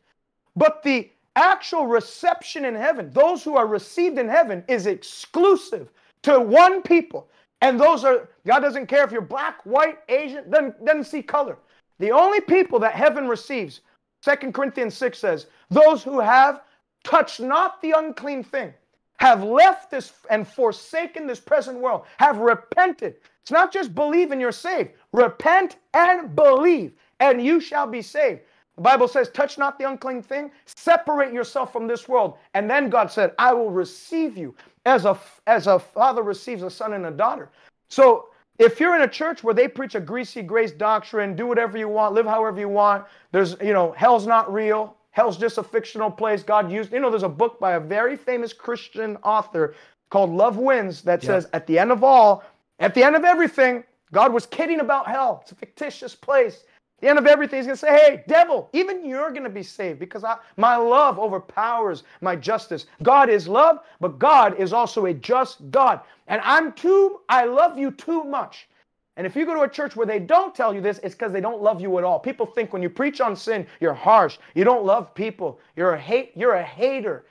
But 0.56 0.82
the 0.82 1.10
actual 1.36 1.86
reception 1.86 2.64
in 2.64 2.74
heaven, 2.74 3.10
those 3.10 3.42
who 3.42 3.56
are 3.56 3.66
received 3.66 4.18
in 4.18 4.28
heaven, 4.28 4.64
is 4.68 4.86
exclusive 4.86 5.90
to 6.22 6.40
one 6.40 6.82
people. 6.82 7.28
And 7.60 7.80
those 7.80 8.04
are, 8.04 8.28
God 8.46 8.60
doesn't 8.60 8.86
care 8.86 9.04
if 9.04 9.12
you're 9.12 9.20
black, 9.20 9.64
white, 9.64 9.98
Asian, 10.08 10.48
doesn't, 10.50 10.84
doesn't 10.84 11.04
see 11.04 11.22
color. 11.22 11.58
The 11.98 12.10
only 12.10 12.40
people 12.40 12.78
that 12.80 12.94
heaven 12.94 13.28
receives, 13.28 13.80
2 14.22 14.52
Corinthians 14.52 14.94
6 14.94 15.18
says, 15.18 15.46
those 15.70 16.02
who 16.02 16.20
have 16.20 16.62
touched 17.04 17.38
not 17.38 17.80
the 17.80 17.92
unclean 17.92 18.42
thing, 18.42 18.74
have 19.18 19.44
left 19.44 19.90
this 19.90 20.12
and 20.30 20.48
forsaken 20.48 21.26
this 21.26 21.40
present 21.40 21.78
world, 21.78 22.04
have 22.18 22.38
repented. 22.38 23.14
It's 23.42 23.52
not 23.52 23.72
just 23.72 23.94
believe 23.94 24.32
and 24.32 24.40
you're 24.40 24.52
saved. 24.52 24.90
Repent 25.12 25.76
and 25.92 26.34
believe, 26.34 26.92
and 27.20 27.44
you 27.44 27.60
shall 27.60 27.86
be 27.86 28.02
saved. 28.02 28.40
The 28.76 28.82
Bible 28.82 29.06
says, 29.06 29.30
touch 29.30 29.56
not 29.56 29.78
the 29.78 29.88
unclean 29.88 30.22
thing, 30.22 30.50
separate 30.66 31.32
yourself 31.32 31.72
from 31.72 31.86
this 31.86 32.08
world. 32.08 32.38
And 32.54 32.68
then 32.68 32.90
God 32.90 33.12
said, 33.12 33.32
I 33.38 33.52
will 33.52 33.70
receive 33.70 34.36
you 34.36 34.54
as 34.84 35.04
a, 35.04 35.18
as 35.46 35.68
a 35.68 35.78
father 35.78 36.22
receives 36.22 36.62
a 36.62 36.70
son 36.70 36.94
and 36.94 37.06
a 37.06 37.10
daughter. 37.10 37.50
So 37.88 38.30
if 38.58 38.80
you're 38.80 38.96
in 38.96 39.02
a 39.02 39.08
church 39.08 39.44
where 39.44 39.54
they 39.54 39.68
preach 39.68 39.94
a 39.94 40.00
greasy 40.00 40.42
grace 40.42 40.72
doctrine, 40.72 41.36
do 41.36 41.46
whatever 41.46 41.78
you 41.78 41.88
want, 41.88 42.14
live 42.14 42.26
however 42.26 42.58
you 42.58 42.68
want, 42.68 43.04
there's, 43.30 43.56
you 43.60 43.72
know, 43.72 43.92
hell's 43.92 44.26
not 44.26 44.52
real, 44.52 44.96
hell's 45.14 45.38
just 45.38 45.58
a 45.58 45.62
fictional 45.62 46.10
place. 46.10 46.42
God 46.42 46.72
used, 46.72 46.92
you 46.92 47.00
know, 47.00 47.08
there's 47.10 47.22
a 47.22 47.28
book 47.28 47.60
by 47.60 47.74
a 47.74 47.80
very 47.80 48.16
famous 48.16 48.52
Christian 48.52 49.16
author 49.24 49.76
called 50.10 50.30
Love 50.30 50.58
Wins 50.58 51.02
that 51.02 51.22
Yeah. 51.22 51.28
says, 51.28 51.48
at 51.52 51.66
the 51.68 51.78
end 51.78 51.92
of 51.92 52.04
all, 52.04 52.44
at 52.80 52.94
the 52.94 53.04
end 53.04 53.16
of 53.16 53.24
everything, 53.24 53.84
God 54.12 54.32
was 54.32 54.46
kidding 54.46 54.80
about 54.80 55.06
hell. 55.06 55.40
It's 55.42 55.52
a 55.52 55.56
fictitious 55.56 56.16
place. 56.16 56.64
At 56.98 57.02
the 57.02 57.08
end 57.10 57.18
of 57.20 57.28
everything, 57.28 57.58
he's 57.60 57.66
going 57.66 57.76
to 57.76 57.80
say, 57.80 57.92
hey, 57.96 58.24
devil, 58.28 58.68
even 58.72 59.06
you're 59.06 59.30
going 59.30 59.44
to 59.44 59.50
be 59.50 59.62
saved 59.62 60.00
because 60.00 60.24
I, 60.24 60.36
my 60.56 60.76
love 60.76 61.18
overpowers 61.18 62.02
my 62.20 62.36
justice. 62.36 62.86
God 63.04 63.30
is 63.30 63.46
love, 63.48 63.80
but 64.00 64.18
God 64.18 64.58
is 64.58 64.72
also 64.72 65.06
a 65.06 65.14
just 65.14 65.70
God. 65.70 66.00
And 66.26 66.40
I'm 66.44 66.72
too, 66.72 67.20
I 67.28 67.44
love 67.46 67.78
you 67.78 67.92
too 67.92 68.24
much. 68.24 68.68
And 69.16 69.26
if 69.26 69.36
you 69.36 69.46
go 69.46 69.54
to 69.54 69.60
a 69.60 69.68
church 69.68 69.94
where 69.94 70.06
they 70.06 70.18
don't 70.18 70.54
tell 70.54 70.74
you 70.74 70.80
this, 70.80 70.98
it's 71.02 71.14
because 71.14 71.32
they 71.32 71.40
don't 71.40 71.62
love 71.62 71.80
you 71.80 71.98
at 71.98 72.04
all. 72.04 72.18
People 72.18 72.46
think 72.46 72.72
when 72.72 72.82
you 72.82 72.90
preach 72.90 73.20
on 73.20 73.36
sin, 73.36 73.66
you're 73.80 73.94
harsh. 73.94 74.38
You 74.54 74.64
don't 74.64 74.84
love 74.84 75.14
people. 75.14 75.60
You're 75.76 75.94
a 75.94 76.00
hate, 76.00 76.32
you're 76.34 76.54
a 76.54 76.62
hater. 76.62 77.24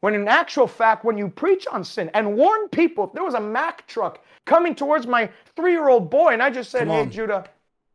When 0.00 0.14
in 0.14 0.28
actual 0.28 0.66
fact, 0.66 1.04
when 1.04 1.18
you 1.18 1.28
preach 1.28 1.66
on 1.66 1.84
sin 1.84 2.10
and 2.14 2.36
warn 2.36 2.68
people, 2.68 3.04
if 3.04 3.12
there 3.12 3.24
was 3.24 3.34
a 3.34 3.40
Mack 3.40 3.86
truck 3.86 4.24
coming 4.46 4.74
towards 4.74 5.06
my 5.06 5.28
three-year-old 5.56 6.08
boy, 6.08 6.32
and 6.32 6.42
I 6.42 6.50
just 6.50 6.70
said, 6.70 6.86
"Hey. 6.86 7.06
Judah, 7.06 7.44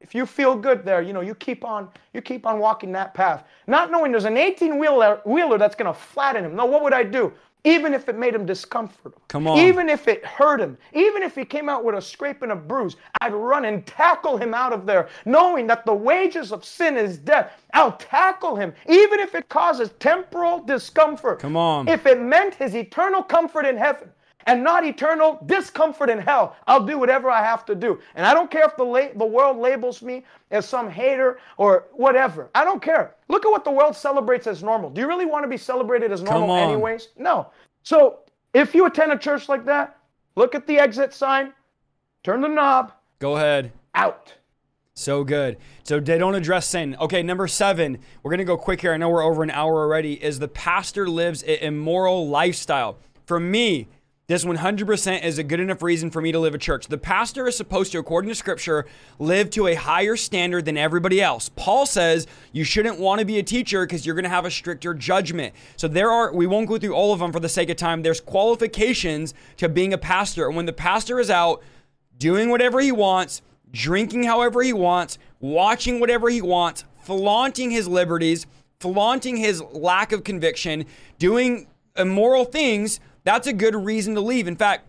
if 0.02 0.14
you 0.14 0.26
feel 0.26 0.56
good 0.56 0.84
there, 0.84 1.02
you 1.02 1.14
know, 1.14 1.22
you 1.22 1.34
keep 1.34 1.64
on, 1.64 1.88
you 2.14 2.22
keep 2.22 2.46
on 2.46 2.60
walking 2.60 2.92
that 2.92 3.14
path, 3.14 3.46
not 3.68 3.90
knowing 3.90 4.12
there's 4.12 4.26
an 4.26 4.36
18-wheeler 4.36 5.22
wheeler 5.26 5.58
that's 5.58 5.76
going 5.76 5.92
to 5.92 5.98
flatten 5.98 6.44
him. 6.44 6.56
No, 6.56 6.66
what 6.66 6.84
would 6.84 6.94
I 6.94 7.04
do? 7.04 7.32
Even 7.66 7.94
if 7.94 8.10
it 8.10 8.18
made 8.18 8.36
him 8.36 8.46
discomfortable, 8.46 9.22
Come 9.30 9.48
on. 9.48 9.58
even 9.58 9.88
if 9.88 10.10
it 10.10 10.26
hurt 10.26 10.60
him, 10.60 10.78
even 10.94 11.24
if 11.24 11.34
he 11.34 11.46
came 11.46 11.70
out 11.70 11.86
with 11.86 11.96
a 11.96 12.02
scrape 12.02 12.42
and 12.42 12.52
a 12.52 12.56
bruise, 12.56 12.98
I'd 13.22 13.34
run 13.34 13.64
and 13.66 13.86
tackle 13.86 14.36
him 14.36 14.54
out 14.54 14.74
of 14.74 14.86
there, 14.86 15.08
knowing 15.26 15.68
that 15.68 15.86
the 15.86 15.94
wages 15.94 16.52
of 16.52 16.66
sin 16.66 16.98
is 16.98 17.18
death. 17.18 17.52
I'll 17.74 17.94
tackle 17.94 18.58
him, 18.58 18.74
even 18.88 19.20
if 19.22 19.34
it 19.34 19.48
causes 19.48 19.92
temporal 20.00 20.60
discomfort. 20.60 21.40
Come 21.40 21.56
on. 21.56 21.88
If 21.88 22.06
it 22.06 22.20
meant 22.22 22.56
his 22.56 22.76
eternal 22.76 23.24
comfort 23.24 23.66
in 23.66 23.78
heaven 23.78 24.10
and 24.46 24.64
not 24.64 24.86
eternal 24.86 25.40
discomfort 25.46 26.10
in 26.10 26.20
hell, 26.20 26.56
I'll 26.68 26.86
do 26.86 26.98
whatever 27.00 27.30
I 27.30 27.42
have 27.44 27.66
to 27.66 27.76
do. 27.76 28.00
And 28.16 28.26
I 28.26 28.34
don't 28.34 28.50
care 28.52 28.66
if 28.66 28.76
the, 28.78 28.84
la- 28.84 29.14
the 29.16 29.26
world 29.26 29.58
labels 29.58 30.02
me 30.02 30.24
as 30.52 30.68
some 30.68 30.90
hater 30.90 31.40
or 31.58 31.86
whatever. 31.94 32.50
I 32.56 32.64
don't 32.64 32.82
care. 32.82 33.16
Look 33.28 33.46
at 33.46 33.50
what 33.50 33.64
the 33.64 33.72
world 33.72 33.96
celebrates 33.96 34.48
as 34.48 34.64
normal. 34.64 34.90
Do 34.90 35.02
you 35.02 35.08
really 35.08 35.26
want 35.26 35.44
to 35.44 35.50
be 35.50 35.58
celebrated 35.58 36.12
as 36.12 36.22
normal 36.22 36.56
anyways? 36.56 37.10
No. 37.18 37.48
So 37.84 38.20
if 38.54 38.76
you 38.76 38.86
attend 38.86 39.12
a 39.12 39.18
church 39.18 39.50
like 39.50 39.66
that, 39.66 39.98
look 40.36 40.56
at 40.56 40.68
the 40.68 40.78
exit 40.78 41.14
sign, 41.14 41.54
turn 42.24 42.42
the 42.42 42.48
knob, 42.48 42.92
Go 43.20 43.38
ahead. 43.38 43.72
out. 43.96 44.34
So 44.96 45.24
good. 45.24 45.58
So 45.84 46.00
they 46.00 46.20
don't 46.20 46.36
address 46.36 46.68
sin. 46.68 46.96
Okay, 47.02 47.24
number 47.24 47.48
seven, 47.48 47.98
we're 48.22 48.30
going 48.30 48.38
to 48.40 48.44
go 48.44 48.58
quick 48.58 48.82
here. 48.82 48.94
I 48.94 48.98
know 48.98 49.10
we're 49.10 49.24
over 49.24 49.42
an 49.42 49.50
hour 49.50 49.80
already. 49.80 50.24
Is 50.24 50.38
the 50.38 50.48
pastor 50.48 51.08
lives 51.10 51.42
an 51.44 51.58
immoral 51.62 52.28
lifestyle. 52.28 52.98
for 53.26 53.40
me, 53.40 53.88
this 54.28 54.46
100% 54.46 55.24
is 55.24 55.38
a 55.38 55.44
good 55.44 55.60
enough 55.60 55.82
reason 55.82 56.10
for 56.10 56.22
me 56.22 56.32
to 56.32 56.40
live 56.40 56.56
a 56.56 56.58
church. 56.58 56.88
The 56.88 56.98
pastor 56.98 57.46
is 57.46 57.58
supposed 57.58 57.92
to, 57.92 58.00
according 58.00 58.30
to 58.30 58.36
scripture, 58.36 58.86
live 59.20 59.50
to 59.52 59.68
a 59.68 59.76
higher 59.76 60.16
standard 60.16 60.64
than 60.64 60.78
everybody 60.78 61.22
else. 61.22 61.50
Paul 61.58 61.86
says 61.86 62.26
you 62.54 62.64
shouldn't 62.64 63.00
want 63.00 63.20
to 63.20 63.26
be 63.26 63.38
a 63.38 63.44
teacher 63.44 63.86
because 63.86 64.06
you're 64.06 64.16
going 64.16 64.24
to 64.24 64.30
have 64.30 64.46
a 64.46 64.52
stricter 64.52 64.94
judgment. 64.94 65.54
So 65.76 65.90
there 65.90 66.10
are, 66.10 66.34
we 66.34 66.48
won't 66.48 66.70
go 66.70 66.78
through 66.78 66.94
all 66.94 67.12
of 67.12 67.20
them 67.20 67.34
for 67.34 67.42
the 67.42 67.50
sake 67.50 67.70
of 67.70 67.76
time. 67.76 68.02
There's 68.02 68.22
qualifications 68.22 69.34
to 69.58 69.68
being 69.68 69.92
a 69.92 69.98
pastor. 69.98 70.48
And 70.48 70.56
when 70.56 70.68
the 70.68 70.74
pastor 70.74 71.20
is 71.20 71.30
out 71.30 71.62
doing 72.18 72.50
whatever 72.50 72.80
he 72.80 72.94
wants, 72.94 73.42
drinking 73.72 74.24
however 74.24 74.62
he 74.62 74.72
wants, 74.72 75.18
watching 75.42 76.00
whatever 76.00 76.30
he 76.30 76.42
wants, 76.42 76.86
flaunting 77.02 77.72
his 77.72 77.90
liberties, 77.90 78.46
flaunting 78.80 79.36
his 79.36 79.62
lack 79.74 80.14
of 80.14 80.24
conviction, 80.24 80.86
doing 81.20 81.68
immoral 81.98 82.46
things, 82.46 83.02
that's 83.24 83.48
a 83.48 83.54
good 83.54 83.76
reason 83.76 84.16
to 84.16 84.22
leave. 84.22 84.48
In 84.48 84.56
fact, 84.56 84.88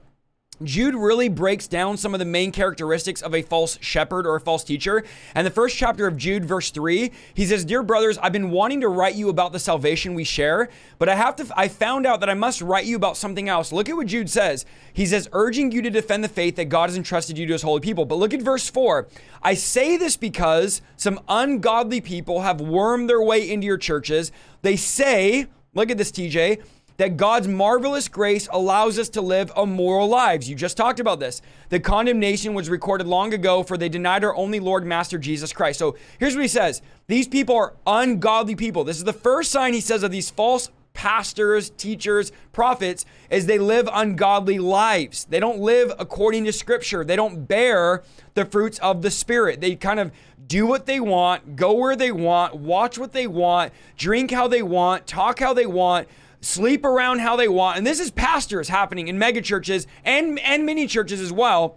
Jude 0.63 0.95
really 0.95 1.29
breaks 1.29 1.67
down 1.67 1.97
some 1.97 2.15
of 2.15 2.21
the 2.21 2.25
main 2.25 2.53
characteristics 2.53 3.23
of 3.23 3.35
a 3.35 3.43
false 3.43 3.77
shepherd 3.81 4.25
or 4.25 4.37
a 4.37 4.41
false 4.41 4.63
teacher. 4.63 5.03
And 5.35 5.45
the 5.45 5.51
first 5.51 5.77
chapter 5.77 6.07
of 6.07 6.17
Jude, 6.17 6.45
verse 6.45 6.71
3, 6.71 7.11
he 7.35 7.47
says, 7.47 7.65
Dear 7.65 7.83
brothers, 7.83 8.19
I've 8.19 8.33
been 8.33 8.51
wanting 8.51 8.81
to 8.83 8.89
write 8.89 9.17
you 9.17 9.29
about 9.31 9.53
the 9.53 9.59
salvation 9.59 10.15
we 10.15 10.23
share, 10.23 10.69
but 10.99 11.09
I 11.09 11.17
have 11.17 11.35
to 11.37 11.47
I 11.57 11.67
found 11.67 12.07
out 12.07 12.21
that 12.21 12.31
I 12.31 12.35
must 12.35 12.63
write 12.63 12.85
you 12.85 12.95
about 12.95 13.17
something 13.17 13.49
else. 13.49 13.73
Look 13.73 13.89
at 13.89 13.97
what 13.97 14.07
Jude 14.07 14.31
says. 14.31 14.65
He 14.93 15.07
says, 15.07 15.29
urging 15.33 15.73
you 15.73 15.83
to 15.83 15.91
defend 15.91 16.23
the 16.23 16.29
faith 16.29 16.55
that 16.57 16.67
God 16.67 16.89
has 16.89 16.97
entrusted 16.97 17.37
you 17.37 17.47
to 17.47 17.53
his 17.53 17.63
holy 17.63 17.81
people. 17.81 18.05
But 18.05 18.19
look 18.19 18.33
at 18.33 18.43
verse 18.43 18.71
4. 18.71 19.09
I 19.43 19.55
say 19.55 19.97
this 19.97 20.17
because 20.17 20.83
some 20.97 21.21
ungodly 21.29 22.01
people 22.01 22.43
have 22.43 22.61
wormed 22.61 23.11
their 23.11 23.23
way 23.23 23.51
into 23.51 23.67
your 23.67 23.79
churches. 23.79 24.31
They 24.63 24.77
say, 24.77 25.47
look 25.75 25.91
at 25.91 25.99
this, 25.99 26.13
TJ 26.13 26.63
that 26.97 27.17
God's 27.17 27.49
marvelous 27.49 28.09
grace 28.09 28.49
allows 28.53 28.99
us 28.99 29.09
to 29.11 29.21
live 29.21 29.51
immoral 29.57 30.09
lives. 30.09 30.49
You 30.49 30.55
just 30.55 30.77
talked 30.77 31.01
about 31.01 31.21
this. 31.21 31.43
The 31.69 31.81
condemnation 31.81 32.55
was 32.55 32.69
recorded 32.69 33.07
long 33.07 33.35
ago, 33.35 33.63
for 33.63 33.77
they 33.77 33.89
denied 33.89 34.25
our 34.25 34.35
only 34.35 34.61
Lord 34.61 34.87
Master 34.87 35.19
Jesus 35.19 35.53
Christ. 35.53 35.79
So 35.79 35.97
here's 36.19 36.35
what 36.35 36.43
he 36.43 36.49
says 36.49 36.83
These 37.07 37.29
people 37.29 37.57
are 37.57 37.75
ungodly 37.87 38.55
people. 38.55 38.85
This 38.85 38.99
is 38.99 39.05
the 39.05 39.13
first 39.13 39.51
sign 39.51 39.73
he 39.73 39.81
says 39.81 40.03
of 40.03 40.11
these 40.11 40.31
false 40.31 40.71
pastors, 40.93 41.71
teachers, 41.71 42.31
prophets, 42.53 43.05
is 43.29 43.47
they 43.47 43.59
live 43.59 43.89
ungodly 43.93 44.61
lives. 44.61 45.25
They 45.25 45.41
don't 45.41 45.59
live 45.59 45.93
according 45.99 46.45
to 46.45 46.53
scripture. 46.53 47.05
They 47.05 47.17
don't 47.17 47.47
bear 47.47 48.05
the 48.35 48.45
fruits 48.45 48.79
of 48.79 49.03
the 49.03 49.11
spirit. 49.11 49.61
They 49.61 49.75
kind 49.75 49.99
of 49.99 50.13
do 50.47 50.67
what 50.67 50.87
they 50.87 51.01
want, 51.01 51.57
go 51.57 51.73
where 51.73 51.97
they 51.97 52.13
want, 52.13 52.55
watch 52.55 52.99
what 52.99 53.13
they 53.13 53.27
want, 53.27 53.73
drink 53.97 54.31
how 54.31 54.47
they 54.47 54.63
want, 54.63 55.07
talk 55.07 55.41
how 55.41 55.53
they 55.53 55.67
want 55.67 56.07
sleep 56.45 56.85
around 56.85 57.21
how 57.21 57.37
they 57.37 57.49
want. 57.49 57.79
And 57.79 57.87
this 57.87 58.01
is 58.01 58.11
pastors 58.11 58.69
happening 58.69 59.09
in 59.09 59.19
megachurches 59.19 59.87
and, 60.05 60.39
and 60.41 60.67
many 60.67 60.87
churches 60.87 61.21
as 61.21 61.33
well. 61.33 61.77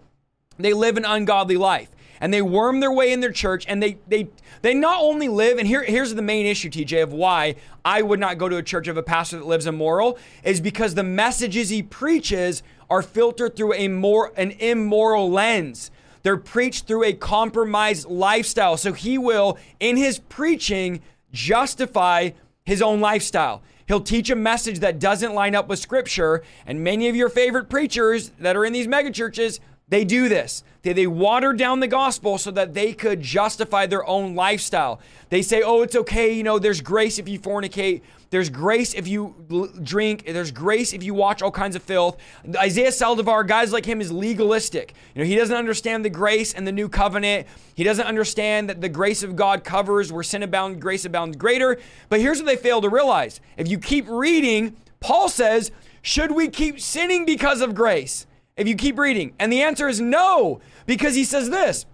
They 0.58 0.74
live 0.74 0.98
an 0.98 1.06
ungodly 1.06 1.58
life 1.58 1.90
and 2.20 2.34
they 2.34 2.42
worm 2.42 2.80
their 2.80 2.92
way 2.92 3.12
in 3.12 3.20
their 3.20 3.32
church 3.32 3.66
and 3.68 3.82
they 3.82 3.98
they 4.08 4.30
they 4.62 4.74
not 4.74 5.02
only 5.02 5.28
live 5.28 5.58
and 5.58 5.68
here 5.68 5.84
here's 5.84 6.16
the 6.16 6.22
main 6.22 6.46
issue 6.46 6.70
TJ 6.70 7.04
of 7.04 7.14
why 7.14 7.56
I 7.86 8.02
would 8.02 8.20
not 8.20 8.38
go 8.38 8.50
to 8.50 8.58
a 8.58 8.64
church 8.64 8.88
of 8.88 8.98
a 8.98 9.04
pastor 9.04 9.38
that 9.38 9.46
lives 9.46 9.68
immoral 9.68 10.18
is 10.44 10.60
because 10.60 10.96
the 10.96 11.04
messages 11.04 11.70
he 11.70 11.84
preaches 11.84 12.64
are 12.90 13.02
filtered 13.02 13.56
through 13.56 13.74
a 13.74 13.88
more 13.88 14.34
an 14.36 14.52
immoral 14.52 15.30
lens. 15.30 15.92
They're 16.24 16.38
preached 16.38 16.88
through 16.88 17.06
a 17.06 17.14
compromised 17.14 18.08
lifestyle. 18.08 18.78
So 18.78 18.94
he 18.94 19.18
will 19.18 19.58
in 19.80 19.96
his 19.96 20.20
preaching 20.20 21.02
justify 21.32 22.32
his 22.66 22.82
own 22.82 23.00
lifestyle. 23.00 23.62
He'll 23.88 24.02
teach 24.02 24.30
a 24.30 24.36
message 24.36 24.80
that 24.80 25.00
doesn't 25.00 25.34
line 25.34 25.56
up 25.56 25.70
with 25.70 25.80
scripture. 25.80 26.44
And 26.66 26.84
many 26.84 27.08
of 27.08 27.16
your 27.16 27.30
favorite 27.30 27.70
preachers 27.70 28.32
that 28.40 28.58
are 28.58 28.66
in 28.66 28.74
these 28.74 28.88
megachurches, 28.88 29.60
they 29.88 30.04
do 30.04 30.28
this. 30.28 30.64
They, 30.82 30.92
they 30.94 31.08
water 31.08 31.54
down 31.54 31.80
the 31.80 31.88
gospel 31.88 32.38
so 32.38 32.52
that 32.52 32.74
they 32.74 32.92
could 32.92 33.22
justify 33.22 33.86
their 33.86 34.06
own 34.06 34.36
lifestyle. 34.36 35.00
They 35.30 35.42
say, 35.42 35.62
oh, 35.62 35.82
it's 35.84 35.96
okay. 35.96 36.34
You 36.34 36.44
know, 36.44 36.60
there's 36.60 36.82
grace 36.82 37.18
if 37.18 37.30
you 37.30 37.40
fornicate. 37.40 38.02
There's 38.30 38.50
grace 38.50 38.94
if 38.94 39.08
you 39.08 39.74
drink. 39.84 40.26
There's 40.26 40.52
grace 40.52 40.94
if 40.94 41.04
you 41.04 41.14
watch 41.14 41.42
all 41.42 41.52
kinds 41.52 41.76
of 41.76 41.84
filth. 41.84 42.18
Isaiah 42.56 42.90
Saldivar, 42.90 43.48
guys 43.48 43.72
like 43.72 43.86
him, 43.86 44.02
is 44.02 44.12
legalistic. 44.12 44.94
You 45.16 45.22
know, 45.22 45.28
he 45.28 45.36
doesn't 45.36 45.56
understand 45.56 46.04
the 46.04 46.10
grace 46.10 46.54
and 46.54 46.68
the 46.68 46.72
new 46.72 46.90
covenant. 46.90 47.48
He 47.76 47.84
doesn't 47.84 48.06
understand 48.06 48.70
that 48.70 48.82
the 48.82 48.90
grace 48.90 49.24
of 49.24 49.36
God 49.36 49.64
covers 49.64 50.12
where 50.12 50.24
sin 50.24 50.44
abounds, 50.44 50.80
grace 50.80 51.06
abounds 51.06 51.38
greater. 51.38 51.80
But 52.10 52.20
here's 52.20 52.40
what 52.40 52.48
they 52.48 52.58
fail 52.58 52.82
to 52.82 52.90
realize. 52.90 53.40
If 53.56 53.68
you 53.70 53.80
keep 53.80 54.08
reading, 54.10 54.76
Paul 55.00 55.30
says, 55.30 55.72
should 56.02 56.32
we 56.32 56.50
keep 56.50 56.80
sinning 56.80 57.26
because 57.26 57.62
of 57.62 57.76
grace? 57.76 58.26
If 58.56 58.68
you 58.68 58.76
keep 58.76 58.98
reading. 58.98 59.34
And 59.40 59.54
the 59.54 59.62
answer 59.62 59.88
is 59.88 60.02
no, 60.02 60.60
because 60.86 61.16
he 61.16 61.24
says 61.24 61.50
this. 61.50 61.86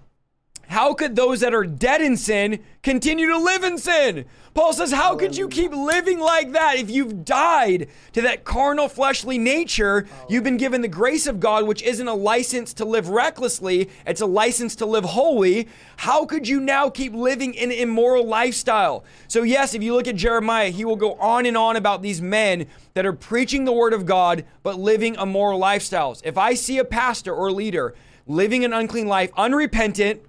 How 0.68 0.94
could 0.94 1.16
those 1.16 1.42
that 1.42 1.54
are 1.54 1.66
dead 1.66 2.02
in 2.02 2.18
sin 2.18 2.60
continue 2.82 3.28
to 3.28 3.38
live 3.38 3.64
in 3.64 3.78
sin? 3.78 4.26
Paul 4.54 4.74
says, 4.74 4.92
How 4.92 5.16
could 5.16 5.36
you 5.36 5.48
keep 5.48 5.72
living 5.72 6.20
like 6.20 6.52
that 6.52 6.78
if 6.78 6.90
you've 6.90 7.26
died 7.26 7.90
to 8.14 8.22
that 8.22 8.44
carnal, 8.44 8.88
fleshly 8.88 9.38
nature? 9.38 10.08
You've 10.30 10.44
been 10.44 10.58
given 10.58 10.82
the 10.82 10.88
grace 10.88 11.26
of 11.26 11.40
God, 11.40 11.68
which 11.68 11.82
isn't 11.82 12.08
a 12.08 12.14
license 12.14 12.74
to 12.76 12.86
live 12.86 13.10
recklessly, 13.10 13.90
it's 14.06 14.22
a 14.22 14.26
license 14.26 14.76
to 14.78 14.86
live 14.86 15.04
holy. 15.04 15.68
How 15.98 16.26
could 16.26 16.48
you 16.48 16.60
now 16.60 16.90
keep 16.90 17.14
living 17.14 17.58
an 17.58 17.72
immoral 17.72 18.26
lifestyle? 18.26 19.04
So, 19.28 19.44
yes, 19.44 19.74
if 19.74 19.82
you 19.82 19.94
look 19.94 20.08
at 20.08 20.16
Jeremiah, 20.16 20.70
he 20.70 20.86
will 20.86 20.96
go 20.96 21.14
on 21.16 21.46
and 21.46 21.58
on 21.58 21.76
about 21.76 22.02
these 22.02 22.22
men 22.22 22.68
that 22.94 23.06
are 23.06 23.14
preaching 23.14 23.66
the 23.66 23.74
word 23.74 23.94
of 23.94 24.06
God 24.06 24.46
but 24.62 24.80
living 24.80 25.16
immoral 25.16 25.60
lifestyles. 25.60 26.22
If 26.24 26.38
I 26.38 26.54
see 26.54 26.78
a 26.78 26.86
pastor 26.86 27.34
or 27.34 27.52
leader 27.52 27.96
living 28.26 28.64
an 28.64 28.72
unclean 28.72 29.08
life, 29.08 29.32
unrepentant, 29.36 30.22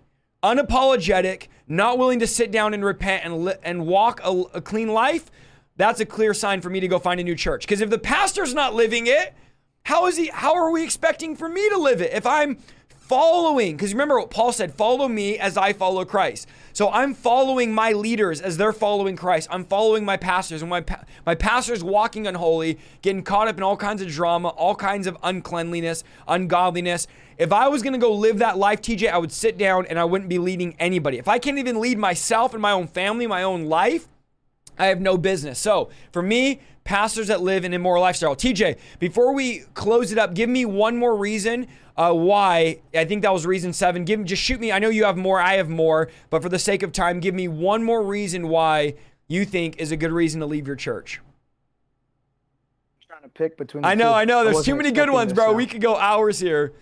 unapologetic, 0.44 1.48
not 1.66 1.98
willing 1.98 2.20
to 2.20 2.26
sit 2.26 2.52
down 2.52 2.74
and 2.74 2.84
repent 2.84 3.24
and, 3.24 3.44
li- 3.46 3.54
and 3.62 3.86
walk 3.86 4.20
a, 4.22 4.42
a 4.54 4.60
clean 4.60 4.88
life, 4.88 5.30
that's 5.76 6.00
a 6.00 6.06
clear 6.06 6.34
sign 6.34 6.60
for 6.60 6.68
me 6.68 6.80
to 6.80 6.86
go 6.86 6.98
find 6.98 7.18
a 7.18 7.24
new 7.24 7.34
church. 7.34 7.62
Because 7.62 7.80
if 7.80 7.90
the 7.90 7.98
pastor's 7.98 8.54
not 8.54 8.74
living 8.74 9.06
it, 9.06 9.34
how 9.84 10.06
is 10.06 10.16
he? 10.16 10.28
How 10.28 10.54
are 10.54 10.70
we 10.70 10.84
expecting 10.84 11.34
for 11.34 11.48
me 11.48 11.68
to 11.70 11.78
live 11.78 12.00
it? 12.00 12.12
If 12.12 12.26
I'm 12.26 12.58
following, 12.88 13.76
because 13.76 13.92
remember 13.92 14.18
what 14.18 14.30
Paul 14.30 14.52
said, 14.52 14.74
follow 14.74 15.08
me 15.08 15.38
as 15.38 15.56
I 15.56 15.72
follow 15.72 16.04
Christ. 16.04 16.48
So 16.72 16.90
I'm 16.90 17.14
following 17.14 17.72
my 17.72 17.92
leaders 17.92 18.40
as 18.40 18.56
they're 18.56 18.72
following 18.72 19.14
Christ. 19.14 19.48
I'm 19.50 19.64
following 19.64 20.04
my 20.04 20.16
pastors, 20.16 20.62
and 20.62 20.70
my 20.70 20.84
my 21.26 21.34
pastors 21.34 21.84
walking 21.84 22.26
unholy, 22.26 22.78
getting 23.02 23.22
caught 23.22 23.48
up 23.48 23.56
in 23.56 23.62
all 23.62 23.76
kinds 23.76 24.02
of 24.02 24.08
drama, 24.08 24.48
all 24.48 24.74
kinds 24.74 25.06
of 25.06 25.16
uncleanliness, 25.22 26.02
ungodliness. 26.26 27.06
If 27.38 27.52
I 27.52 27.68
was 27.68 27.82
going 27.82 27.92
to 27.92 27.98
go 27.98 28.12
live 28.12 28.38
that 28.38 28.58
life, 28.58 28.80
TJ, 28.80 29.10
I 29.10 29.18
would 29.18 29.32
sit 29.32 29.58
down 29.58 29.86
and 29.86 29.98
I 29.98 30.04
wouldn't 30.04 30.28
be 30.28 30.38
leading 30.38 30.76
anybody. 30.78 31.18
If 31.18 31.28
I 31.28 31.38
can't 31.38 31.58
even 31.58 31.80
lead 31.80 31.98
myself 31.98 32.52
and 32.52 32.62
my 32.62 32.72
own 32.72 32.86
family, 32.86 33.26
my 33.26 33.42
own 33.42 33.66
life, 33.66 34.08
I 34.78 34.86
have 34.86 35.00
no 35.00 35.16
business. 35.16 35.58
So 35.58 35.90
for 36.12 36.22
me, 36.22 36.60
pastors 36.84 37.28
that 37.28 37.40
live 37.40 37.64
an 37.64 37.72
immoral 37.72 38.02
lifestyle. 38.02 38.36
TJ, 38.36 38.78
before 38.98 39.32
we 39.32 39.60
close 39.74 40.12
it 40.12 40.18
up, 40.18 40.34
give 40.34 40.48
me 40.48 40.64
one 40.64 40.96
more 40.96 41.16
reason 41.16 41.66
uh, 41.96 42.12
why. 42.12 42.80
I 42.94 43.04
think 43.04 43.22
that 43.22 43.32
was 43.32 43.46
reason 43.46 43.72
seven. 43.72 44.04
Give 44.04 44.24
just 44.24 44.42
shoot 44.42 44.60
me. 44.60 44.72
I 44.72 44.78
know 44.78 44.88
you 44.90 45.04
have 45.04 45.16
more. 45.16 45.40
I 45.40 45.54
have 45.54 45.68
more, 45.68 46.10
but 46.30 46.42
for 46.42 46.48
the 46.48 46.58
sake 46.58 46.82
of 46.82 46.92
time, 46.92 47.20
give 47.20 47.34
me 47.34 47.48
one 47.48 47.82
more 47.82 48.02
reason 48.02 48.48
why 48.48 48.94
you 49.28 49.44
think 49.44 49.78
is 49.78 49.92
a 49.92 49.96
good 49.96 50.12
reason 50.12 50.40
to 50.40 50.46
leave 50.46 50.66
your 50.66 50.76
church. 50.76 51.20
trying 53.06 53.22
to 53.22 53.28
pick 53.28 53.56
between. 53.56 53.84
I 53.84 53.94
know. 53.94 54.10
Two. 54.10 54.14
I 54.14 54.24
know. 54.24 54.44
There's 54.44 54.64
too 54.64 54.74
many 54.74 54.90
good 54.90 55.10
ones, 55.10 55.32
bro. 55.32 55.52
Now. 55.52 55.52
We 55.52 55.66
could 55.66 55.80
go 55.80 55.96
hours 55.96 56.38
here. 56.38 56.72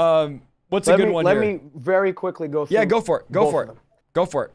Um, 0.00 0.40
what's 0.70 0.88
let 0.88 0.94
a 0.94 0.96
good 0.96 1.08
me, 1.08 1.12
one 1.12 1.24
let 1.24 1.36
here? 1.36 1.52
me 1.54 1.60
very 1.76 2.12
quickly 2.12 2.48
go 2.48 2.64
through. 2.64 2.76
Yeah, 2.76 2.84
go 2.86 3.00
for 3.00 3.20
it. 3.20 3.30
Go 3.30 3.50
for 3.50 3.64
it. 3.64 3.70
Go 4.14 4.24
for 4.24 4.46
it. 4.46 4.52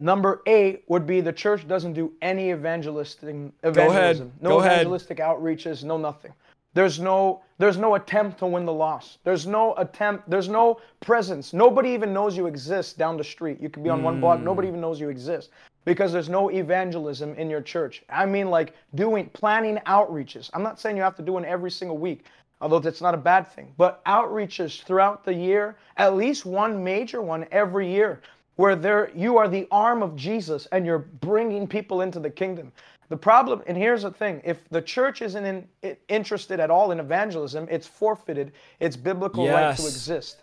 Number 0.00 0.42
eight 0.46 0.82
would 0.88 1.06
be 1.06 1.20
the 1.20 1.32
church 1.32 1.68
doesn't 1.68 1.92
do 1.92 2.12
any 2.20 2.50
evangelistic 2.50 3.36
evangelism. 3.62 3.72
Go 3.72 3.90
ahead. 3.90 4.32
No 4.40 4.48
go 4.48 4.60
evangelistic 4.60 5.20
ahead. 5.20 5.36
outreaches, 5.36 5.84
no 5.84 5.96
nothing. 5.96 6.32
There's 6.74 6.98
no 6.98 7.42
there's 7.58 7.76
no 7.76 7.94
attempt 7.94 8.38
to 8.40 8.46
win 8.46 8.64
the 8.64 8.72
loss. 8.72 9.18
There's 9.22 9.46
no 9.46 9.74
attempt, 9.76 10.28
there's 10.28 10.48
no 10.48 10.80
presence. 11.00 11.52
Nobody 11.52 11.90
even 11.90 12.12
knows 12.12 12.36
you 12.36 12.46
exist 12.46 12.98
down 12.98 13.16
the 13.16 13.22
street. 13.22 13.60
You 13.60 13.68
could 13.68 13.84
be 13.84 13.90
on 13.90 14.00
mm. 14.00 14.04
one 14.04 14.20
block, 14.20 14.38
hmm. 14.38 14.44
nobody 14.44 14.66
even 14.66 14.80
knows 14.80 14.98
you 14.98 15.08
exist 15.08 15.50
because 15.84 16.12
there's 16.12 16.28
no 16.28 16.50
evangelism 16.50 17.34
in 17.34 17.50
your 17.50 17.60
church. 17.60 18.02
I 18.08 18.26
mean 18.26 18.50
like 18.50 18.74
doing 18.94 19.28
planning 19.30 19.78
outreaches. 19.86 20.50
I'm 20.54 20.62
not 20.62 20.80
saying 20.80 20.96
you 20.96 21.02
have 21.02 21.16
to 21.16 21.22
do 21.22 21.34
one 21.34 21.44
every 21.44 21.70
single 21.70 21.98
week, 21.98 22.24
although 22.62 22.78
that's 22.78 23.02
not 23.02 23.12
a 23.12 23.18
bad 23.18 23.46
thing. 23.48 23.74
But 23.76 24.02
outreaches 24.04 24.82
throughout 24.82 25.24
the 25.24 25.34
year, 25.34 25.76
at 25.96 26.14
least 26.14 26.46
one 26.46 26.82
major 26.82 27.20
one 27.20 27.46
every 27.50 27.90
year, 27.90 28.22
where 28.56 28.76
there 28.76 29.10
you 29.14 29.36
are 29.36 29.48
the 29.48 29.66
arm 29.70 30.02
of 30.02 30.16
Jesus 30.16 30.66
and 30.72 30.86
you're 30.86 31.00
bringing 31.00 31.66
people 31.66 32.00
into 32.00 32.20
the 32.20 32.30
kingdom. 32.30 32.72
The 33.08 33.16
problem, 33.16 33.62
and 33.66 33.76
here's 33.76 34.02
the 34.02 34.10
thing: 34.10 34.40
if 34.44 34.66
the 34.70 34.80
church 34.80 35.20
isn't 35.20 35.44
in, 35.44 35.96
interested 36.08 36.60
at 36.60 36.70
all 36.70 36.92
in 36.92 37.00
evangelism, 37.00 37.66
it's 37.70 37.86
forfeited 37.86 38.52
its 38.80 38.96
biblical 38.96 39.44
yes. 39.44 39.54
right 39.54 39.76
to 39.76 39.82
exist. 39.82 40.42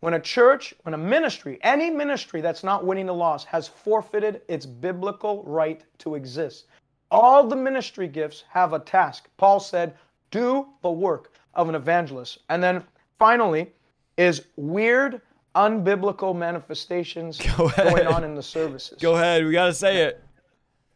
When 0.00 0.14
a 0.14 0.20
church, 0.20 0.74
when 0.82 0.94
a 0.94 0.98
ministry, 0.98 1.58
any 1.62 1.90
ministry 1.90 2.40
that's 2.40 2.64
not 2.64 2.84
winning 2.84 3.06
the 3.06 3.14
loss 3.14 3.44
has 3.44 3.68
forfeited 3.68 4.40
its 4.48 4.64
biblical 4.64 5.42
right 5.44 5.82
to 5.98 6.14
exist. 6.14 6.66
All 7.10 7.46
the 7.46 7.56
ministry 7.56 8.06
gifts 8.06 8.44
have 8.48 8.74
a 8.74 8.78
task. 8.78 9.28
Paul 9.38 9.58
said, 9.58 9.94
do 10.30 10.68
the 10.82 10.90
work 10.90 11.32
of 11.58 11.68
an 11.68 11.74
evangelist. 11.74 12.38
And 12.48 12.62
then 12.62 12.82
finally 13.18 13.72
is 14.16 14.46
weird, 14.56 15.20
unbiblical 15.54 16.34
manifestations 16.34 17.38
Go 17.56 17.68
going 17.70 18.06
on 18.06 18.24
in 18.24 18.34
the 18.34 18.42
services. 18.42 18.98
Go 19.02 19.16
ahead. 19.16 19.44
We 19.44 19.52
got 19.52 19.66
to 19.66 19.74
say 19.74 20.04
it. 20.04 20.24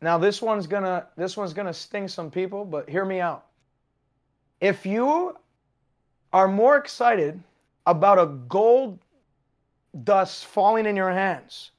Now 0.01 0.19
this 0.19 0.43
one's 0.43 0.67
gonna 0.67 1.07
this 1.17 1.37
one's 1.37 1.53
gonna 1.53 1.73
sting 1.73 2.09
some 2.09 2.29
people, 2.29 2.65
but 2.65 2.89
hear 2.89 3.05
me 3.05 3.21
out. 3.21 3.47
If 4.61 4.85
you 4.85 5.37
are 6.33 6.49
more 6.49 6.77
excited 6.77 7.41
about 7.87 8.19
a 8.19 8.27
gold 8.27 8.99
dust 10.03 10.47
falling 10.47 10.87
in 10.87 10.97
your 10.97 11.13
hands 11.13 11.71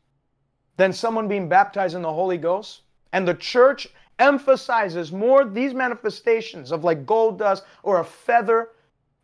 than 0.77 0.93
someone 0.93 1.27
being 1.27 1.49
baptized 1.49 1.95
in 1.95 2.01
the 2.01 2.13
Holy 2.13 2.37
Ghost, 2.37 2.83
and 3.11 3.27
the 3.27 3.33
church 3.33 3.87
emphasizes 4.19 5.11
more 5.11 5.45
these 5.45 5.73
manifestations 5.73 6.71
of 6.71 6.83
like 6.83 7.05
gold 7.05 7.39
dust 7.39 7.63
or 7.83 7.99
a 7.99 8.03
feather 8.03 8.69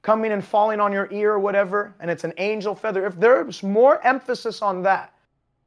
coming 0.02 0.32
and 0.32 0.44
falling 0.44 0.80
on 0.80 0.94
your 0.94 1.12
ear 1.12 1.34
or 1.34 1.40
whatever, 1.40 1.94
and 2.00 2.10
it's 2.10 2.24
an 2.24 2.34
angel 2.38 2.74
feather, 2.74 3.06
if 3.06 3.20
there's 3.20 3.64
more 3.64 4.06
emphasis 4.06 4.62
on 4.62 4.82
that 4.84 5.14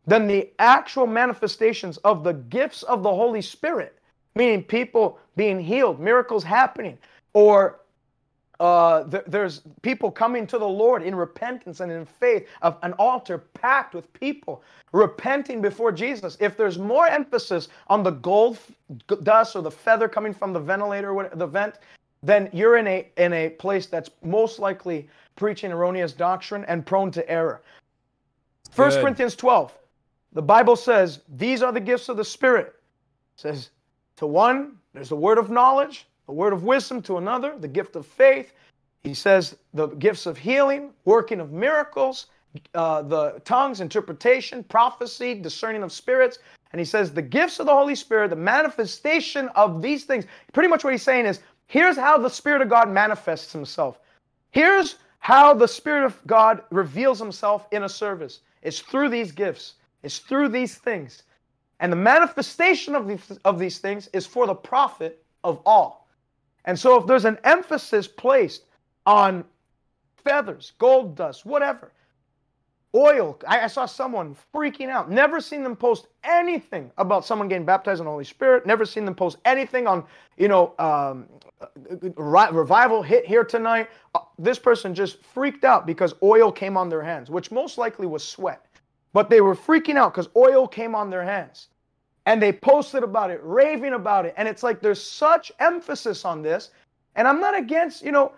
than 0.06 0.26
the 0.26 0.50
actual 0.58 1.06
manifestations 1.06 1.98
of 1.98 2.24
the 2.24 2.32
gifts 2.32 2.82
of 2.84 3.02
the 3.02 3.10
Holy 3.10 3.42
Spirit, 3.42 3.98
meaning 4.34 4.62
people 4.62 5.18
being 5.36 5.60
healed, 5.60 6.00
miracles 6.00 6.42
happening, 6.42 6.98
or 7.34 7.80
uh, 8.62 9.02
th- 9.10 9.24
there's 9.26 9.62
people 9.82 10.08
coming 10.08 10.46
to 10.46 10.56
the 10.56 10.68
Lord 10.68 11.02
in 11.02 11.16
repentance 11.16 11.80
and 11.80 11.90
in 11.90 12.04
faith 12.06 12.46
of 12.62 12.76
an 12.82 12.92
altar 12.92 13.38
packed 13.38 13.92
with 13.92 14.12
people 14.12 14.62
repenting 14.92 15.60
before 15.60 15.90
Jesus. 15.90 16.36
If 16.38 16.56
there's 16.56 16.78
more 16.78 17.08
emphasis 17.08 17.68
on 17.88 18.04
the 18.04 18.12
gold 18.12 18.58
f- 19.08 19.18
dust 19.24 19.56
or 19.56 19.62
the 19.62 19.70
feather 19.70 20.08
coming 20.08 20.32
from 20.32 20.52
the 20.52 20.60
ventilator, 20.60 21.08
or 21.08 21.14
what- 21.14 21.36
the 21.36 21.46
vent, 21.46 21.74
then 22.22 22.48
you're 22.52 22.76
in 22.76 22.86
a 22.86 23.08
in 23.16 23.32
a 23.32 23.48
place 23.48 23.86
that's 23.86 24.10
most 24.22 24.60
likely 24.60 25.08
preaching 25.34 25.72
erroneous 25.72 26.12
doctrine 26.12 26.64
and 26.66 26.86
prone 26.86 27.10
to 27.10 27.28
error. 27.28 27.62
First. 28.70 29.00
Corinthians 29.00 29.34
12, 29.34 29.76
the 30.34 30.42
Bible 30.42 30.76
says 30.76 31.20
these 31.36 31.64
are 31.64 31.72
the 31.72 31.80
gifts 31.80 32.08
of 32.08 32.16
the 32.16 32.24
Spirit. 32.24 32.66
It 33.34 33.40
says 33.40 33.70
to 34.18 34.26
one, 34.28 34.78
there's 34.94 35.08
the 35.08 35.16
word 35.16 35.38
of 35.38 35.50
knowledge, 35.50 36.06
the 36.26 36.32
word 36.32 36.52
of 36.52 36.64
wisdom 36.64 37.02
to 37.02 37.18
another, 37.18 37.56
the 37.58 37.68
gift 37.68 37.96
of 37.96 38.06
faith. 38.06 38.52
He 39.02 39.14
says 39.14 39.56
the 39.74 39.88
gifts 39.88 40.26
of 40.26 40.38
healing, 40.38 40.92
working 41.04 41.40
of 41.40 41.52
miracles, 41.52 42.26
uh, 42.74 43.02
the 43.02 43.40
tongues, 43.44 43.80
interpretation, 43.80 44.62
prophecy, 44.64 45.34
discerning 45.34 45.82
of 45.82 45.92
spirits. 45.92 46.38
And 46.72 46.78
he 46.78 46.84
says 46.84 47.12
the 47.12 47.22
gifts 47.22 47.58
of 47.60 47.66
the 47.66 47.72
Holy 47.72 47.94
Spirit, 47.94 48.30
the 48.30 48.36
manifestation 48.36 49.48
of 49.50 49.82
these 49.82 50.04
things. 50.04 50.24
Pretty 50.52 50.68
much 50.68 50.84
what 50.84 50.92
he's 50.92 51.02
saying 51.02 51.26
is 51.26 51.40
here's 51.66 51.96
how 51.96 52.18
the 52.18 52.30
Spirit 52.30 52.62
of 52.62 52.68
God 52.68 52.88
manifests 52.88 53.52
himself. 53.52 53.98
Here's 54.50 54.96
how 55.18 55.54
the 55.54 55.68
Spirit 55.68 56.04
of 56.04 56.20
God 56.26 56.62
reveals 56.70 57.18
himself 57.18 57.66
in 57.72 57.84
a 57.84 57.88
service. 57.88 58.40
It's 58.62 58.80
through 58.80 59.08
these 59.08 59.32
gifts, 59.32 59.74
it's 60.02 60.18
through 60.18 60.48
these 60.48 60.76
things. 60.76 61.24
And 61.80 61.90
the 61.90 61.96
manifestation 61.96 62.94
of 62.94 63.08
these, 63.08 63.38
of 63.44 63.58
these 63.58 63.78
things 63.78 64.08
is 64.12 64.24
for 64.26 64.46
the 64.46 64.54
profit 64.54 65.24
of 65.42 65.60
all. 65.66 66.01
And 66.64 66.78
so 66.78 67.00
if 67.00 67.06
there's 67.06 67.24
an 67.24 67.38
emphasis 67.44 68.06
placed 68.06 68.64
on 69.06 69.44
feathers, 70.24 70.72
gold 70.78 71.16
dust, 71.16 71.44
whatever, 71.44 71.92
oil, 72.94 73.38
I, 73.48 73.62
I 73.62 73.66
saw 73.66 73.86
someone 73.86 74.36
freaking 74.54 74.88
out. 74.88 75.10
Never 75.10 75.40
seen 75.40 75.62
them 75.62 75.74
post 75.74 76.06
anything 76.22 76.90
about 76.98 77.24
someone 77.24 77.48
getting 77.48 77.64
baptized 77.64 78.00
in 78.00 78.04
the 78.04 78.10
Holy 78.10 78.24
Spirit. 78.24 78.66
Never 78.66 78.84
seen 78.84 79.04
them 79.04 79.14
post 79.14 79.38
anything 79.44 79.86
on, 79.86 80.04
you 80.36 80.46
know, 80.48 80.74
um, 80.78 81.26
ri- 82.16 82.50
revival 82.52 83.02
hit 83.02 83.26
here 83.26 83.44
tonight. 83.44 83.90
Uh, 84.14 84.20
This 84.38 84.58
person 84.58 84.94
just 84.94 85.22
freaked 85.24 85.64
out 85.64 85.86
because 85.86 86.14
oil 86.22 86.52
came 86.52 86.76
on 86.76 86.88
their 86.88 87.02
hands, 87.02 87.30
which 87.30 87.50
most 87.50 87.78
likely 87.78 88.06
was 88.06 88.22
sweat. 88.22 88.64
But 89.12 89.28
they 89.28 89.40
were 89.40 89.56
freaking 89.56 89.96
out 89.96 90.12
because 90.14 90.28
oil 90.36 90.68
came 90.68 90.94
on 90.94 91.10
their 91.10 91.24
hands 91.24 91.68
and 92.26 92.40
they 92.42 92.52
posted 92.52 93.02
about 93.02 93.30
it, 93.30 93.40
raving 93.42 93.94
about 93.94 94.26
it. 94.26 94.34
And 94.36 94.46
it's 94.48 94.62
like 94.62 94.80
there's 94.80 95.02
such 95.02 95.50
emphasis 95.58 96.24
on 96.24 96.42
this. 96.42 96.70
And 97.14 97.26
I'm 97.26 97.40
not 97.40 97.56
against, 97.56 98.02
you 98.02 98.12
know. 98.12 98.32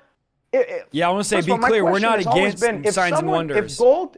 It, 0.52 0.68
it- 0.68 0.88
Yeah, 0.92 1.08
I 1.08 1.10
wanna 1.10 1.24
say, 1.24 1.40
be 1.40 1.52
all, 1.52 1.58
clear, 1.58 1.84
we're 1.84 1.98
not 1.98 2.20
against 2.20 2.62
if 2.62 2.94
signs 2.94 3.18
and 3.18 3.28
wonders. 3.28 3.72
If 3.72 3.78
gold, 3.78 4.16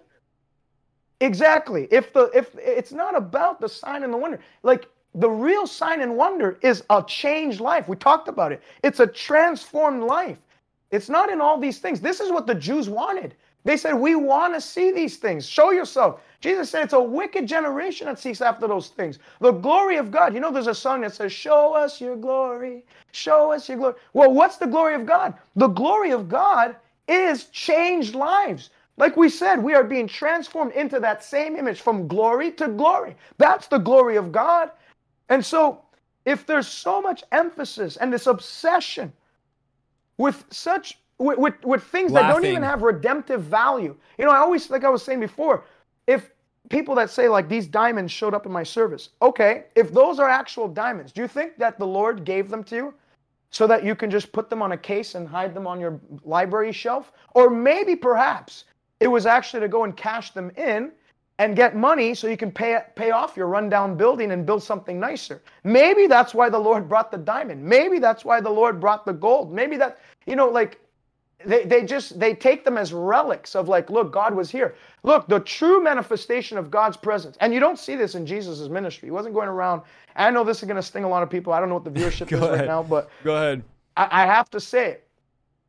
exactly. 1.21 1.89
If 1.91 2.13
the 2.13 2.31
if 2.35 2.55
it's 2.57 2.93
not 2.93 3.17
about 3.17 3.61
the 3.61 3.69
sign 3.69 4.03
and 4.03 4.13
the 4.13 4.17
wonder, 4.19 4.41
like 4.63 4.87
the 5.15 5.31
real 5.31 5.67
sign 5.67 6.03
and 6.03 6.17
wonder 6.17 6.59
is 6.61 6.85
a 6.91 7.03
changed 7.03 7.61
life. 7.61 7.89
We 7.89 7.97
talked 7.97 8.29
about 8.29 8.53
it. 8.53 8.63
It's 8.83 9.01
a 9.01 9.07
transformed 9.07 10.03
life. 10.05 10.39
It's 10.91 11.09
not 11.09 11.31
in 11.31 11.41
all 11.41 11.59
these 11.59 11.79
things. 11.79 12.01
This 12.01 12.21
is 12.21 12.31
what 12.31 12.47
the 12.47 12.55
Jews 12.55 12.89
wanted. 12.89 13.35
They 13.67 13.77
said, 13.77 13.95
We 13.95 14.15
want 14.15 14.55
to 14.55 14.61
see 14.61 14.93
these 14.93 15.17
things. 15.17 15.45
Show 15.47 15.73
yourself. 15.73 16.21
Jesus 16.41 16.71
said, 16.71 16.85
It's 16.85 16.93
a 16.93 17.03
wicked 17.03 17.49
generation 17.49 18.07
that 18.07 18.21
seeks 18.21 18.41
after 18.41 18.69
those 18.69 18.89
things. 18.91 19.19
The 19.41 19.51
glory 19.51 19.97
of 19.97 20.13
God. 20.13 20.35
You 20.35 20.41
know, 20.41 20.53
there's 20.53 20.69
a 20.69 20.75
song 20.75 21.01
that 21.01 21.15
says, 21.15 21.33
Show 21.33 21.75
us 21.75 22.01
your 22.01 22.17
glory. 22.17 22.85
Show 23.11 23.53
us 23.53 23.69
your 23.69 23.79
glory. 23.79 23.95
Well, 24.13 24.33
what's 24.33 24.57
the 24.59 24.69
glory 24.69 24.95
of 24.95 25.05
God? 25.05 25.35
The 25.57 25.67
glory 25.67 26.13
of 26.13 26.29
God 26.29 26.77
is 27.09 27.47
changed 27.47 28.15
lives. 28.15 28.71
Like 28.99 29.17
we 29.17 29.29
said, 29.29 29.57
we 29.57 29.75
are 29.75 29.85
being 29.85 30.07
transformed 30.07 30.73
into 30.73 31.01
that 31.01 31.25
same 31.25 31.57
image 31.57 31.81
from 31.81 32.07
glory 32.07 32.53
to 32.53 32.69
glory. 32.69 33.17
That's 33.39 33.67
the 33.67 33.79
glory 33.79 34.15
of 34.17 34.31
God. 34.31 34.71
And 35.29 35.45
so, 35.45 35.83
if 36.25 36.47
there's 36.47 36.69
so 36.69 37.03
much 37.03 37.25
emphasis 37.33 37.97
and 37.97 38.13
this 38.13 38.29
obsession 38.29 39.13
with 40.19 40.45
such 40.51 40.99
with, 41.19 41.39
with, 41.39 41.65
with 41.65 41.83
things 41.85 42.13
that 42.13 42.29
don't 42.29 42.45
even 42.45 42.63
have 42.63 42.83
redemptive 42.83 43.43
value. 43.43 43.97
You 44.19 44.25
know, 44.25 44.31
I 44.31 44.39
always 44.39 44.71
like 44.71 44.85
I 44.85 44.89
was 44.89 45.03
saying 45.03 45.21
before, 45.21 45.65
if 46.07 46.31
people 46.69 46.95
that 46.97 47.11
say 47.11 47.29
like 47.29 47.49
these 47.49 47.67
diamonds 47.67 48.13
showed 48.13 48.35
up 48.35 48.47
in 48.47 48.53
my 48.53 48.63
service, 48.63 49.11
okay, 49.23 49.65
if 49.75 49.93
those 49.93 50.19
are 50.19 50.29
actual 50.29 50.69
diamonds, 50.69 51.13
do 51.13 51.23
you 51.23 51.29
think 51.29 51.57
that 51.59 51.79
the 51.79 51.87
Lord 51.87 52.25
gave 52.25 52.49
them 52.49 52.63
to 52.65 52.77
you 52.77 52.95
so 53.51 53.67
that 53.67 53.85
you 53.85 53.95
can 53.95 54.11
just 54.11 54.33
put 54.33 54.51
them 54.51 54.63
on 54.63 54.73
a 54.73 54.77
case 54.77 55.15
and 55.15 55.27
hide 55.27 55.55
them 55.55 55.67
on 55.67 55.81
your 55.81 56.01
library 56.25 56.73
shelf? 56.73 57.13
Or 57.35 57.49
maybe 57.49 57.97
perhaps 57.97 58.65
it 59.01 59.09
was 59.09 59.27
actually 59.27 59.61
to 59.61 59.69
go 59.69 59.85
and 59.85 59.97
cash 59.97 60.33
them 60.33 60.51
in 60.57 60.93
and 61.39 61.55
get 61.55 61.77
money 61.77 62.15
so 62.15 62.29
you 62.29 62.37
can 62.37 62.51
pay 62.51 62.79
pay 62.95 63.11
off 63.11 63.37
your 63.37 63.47
rundown 63.47 63.95
building 63.97 64.33
and 64.33 64.47
build 64.47 64.63
something 64.63 64.99
nicer. 64.99 65.43
Maybe 65.65 66.07
that's 66.07 66.35
why 66.35 66.49
the 66.49 66.59
Lord 66.59 66.89
brought 66.89 67.11
the 67.11 67.19
diamond. 67.19 67.63
Maybe 67.63 67.99
that's 67.99 68.25
why 68.25 68.41
the 68.41 68.51
Lord 68.51 68.81
brought 68.81 69.05
the 69.05 69.13
gold. 69.13 69.53
Maybe 69.53 69.77
that 69.77 69.99
you 70.27 70.35
know 70.35 70.49
like 70.49 70.81
they, 71.45 71.65
they 71.65 71.85
just 71.85 72.19
they 72.19 72.35
take 72.35 72.65
them 72.65 72.79
as 72.79 72.93
relics 72.93 73.55
of 73.55 73.69
like 73.69 73.91
look 73.91 74.13
god 74.13 74.35
was 74.35 74.51
here. 74.51 74.75
Look 75.03 75.29
the 75.29 75.41
true 75.41 75.83
manifestation 75.83 76.57
of 76.57 76.71
god's 76.71 76.97
presence. 76.97 77.37
And 77.41 77.53
you 77.53 77.61
don't 77.61 77.79
see 77.79 77.97
this 77.97 78.15
in 78.15 78.27
jesus' 78.27 78.69
ministry. 78.69 79.09
He 79.09 79.13
wasn't 79.13 79.35
going 79.35 79.49
around 79.49 79.83
i 80.17 80.31
know 80.31 80.45
this 80.45 80.63
is 80.63 80.65
going 80.65 80.77
to 80.77 80.83
sting 80.83 81.05
a 81.05 81.09
lot 81.09 81.23
of 81.23 81.31
people. 81.31 81.53
I 81.53 81.61
don't 81.61 81.69
know 81.69 81.75
what 81.75 81.85
the 81.85 81.91
viewership 81.91 82.33
is 82.33 82.41
right 82.41 82.67
now 82.67 82.83
but 82.83 83.11
Go 83.23 83.37
ahead. 83.37 83.63
I, 83.97 84.23
I 84.23 84.27
have 84.27 84.51
to 84.51 84.61
say 84.61 84.91
it 84.91 85.07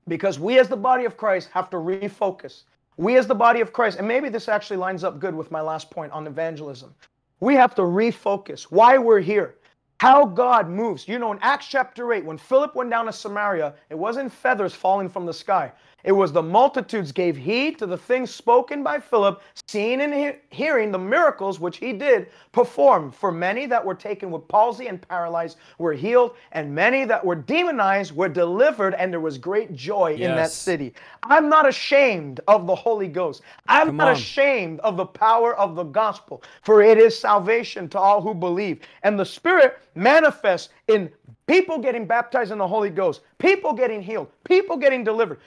because 0.07 0.39
we 0.39 0.60
as 0.60 0.68
the 0.69 0.77
body 0.77 1.06
of 1.06 1.18
Christ 1.18 1.49
have 1.52 1.69
to 1.72 1.77
refocus. 1.77 2.64
We 2.98 3.18
as 3.18 3.27
the 3.27 3.35
body 3.35 3.61
of 3.61 3.73
Christ, 3.73 3.99
and 3.99 4.07
maybe 4.07 4.30
this 4.30 4.48
actually 4.48 4.77
lines 4.77 5.03
up 5.03 5.19
good 5.19 5.35
with 5.35 5.52
my 5.52 5.61
last 5.61 5.91
point 5.91 6.11
on 6.11 6.26
evangelism. 6.26 6.95
We 7.39 7.53
have 7.53 7.76
to 7.76 7.84
refocus. 7.84 8.64
Why 8.64 8.98
we're 8.98 9.19
here, 9.19 9.56
how 9.99 10.26
God 10.26 10.69
moves. 10.69 11.07
You 11.07 11.19
know, 11.19 11.32
in 11.32 11.40
Acts 11.41 11.68
chapter 11.68 12.14
8, 12.14 12.24
when 12.26 12.38
Philip 12.38 12.76
went 12.76 12.90
down 12.90 13.06
to 13.06 13.14
Samaria, 13.14 13.74
it 13.90 13.98
wasn't 13.98 14.32
feathers 14.32 14.74
falling 14.74 15.10
from 15.10 15.26
the 15.26 15.34
sky. 15.34 15.72
It 16.03 16.11
was 16.11 16.32
the 16.32 16.44
multitudes 16.44 17.11
gave 17.11 17.36
heed 17.36 17.80
to 17.80 17.88
the 17.88 17.98
things 17.98 18.34
spoken 18.34 18.84
by 18.84 18.99
Philip, 18.99 19.41
seeing 19.68 19.99
and 20.02 20.14
he- 20.14 20.40
hearing 20.52 20.91
the 20.91 20.99
miracles 20.99 21.60
which 21.60 21.78
he 21.78 21.91
did 21.91 22.28
perform. 22.52 23.11
For 23.11 23.32
many 23.32 23.65
that 23.65 23.84
were 23.84 23.95
taken 23.95 24.30
with 24.30 24.48
palsy 24.48 24.88
and 24.88 25.06
paralyzed 25.06 25.57
were 25.80 25.94
healed, 25.94 26.36
and 26.52 26.74
many 26.74 27.03
that 27.06 27.26
were 27.26 27.36
demonized 27.36 28.15
were 28.15 28.30
delivered, 28.30 28.94
and 28.94 29.11
there 29.11 29.19
was 29.19 29.38
great 29.40 29.76
joy 29.76 30.14
in 30.14 30.36
that 30.36 30.52
city. 30.52 30.94
I'm 31.24 31.49
not 31.49 31.68
ashamed 31.68 32.41
of 32.48 32.68
the 32.68 32.76
Holy 32.76 33.07
Ghost. 33.07 33.41
I'm 33.68 33.88
Come 33.88 33.98
not 33.98 34.07
on. 34.10 34.14
ashamed 34.14 34.80
of 34.82 34.98
the 34.98 35.06
power 35.06 35.56
of 35.57 35.76
the 35.76 35.84
gospel, 35.84 36.44
for 36.61 36.82
it 36.82 36.99
is 36.99 37.18
salvation 37.18 37.90
to 37.90 37.99
all 37.99 38.22
who 38.22 38.34
believe. 38.36 38.80
And 39.02 39.19
the 39.19 39.26
Spirit 39.26 39.80
manifests 39.95 40.69
in 40.88 41.11
people 41.48 41.80
getting 41.80 42.06
baptized 42.06 42.52
in 42.52 42.57
the 42.60 42.68
Holy 42.68 42.90
Ghost, 42.90 43.22
people 43.40 43.74
getting 43.74 44.02
healed, 44.02 44.28
people 44.44 44.78
getting 44.78 45.03
delivered 45.03 45.40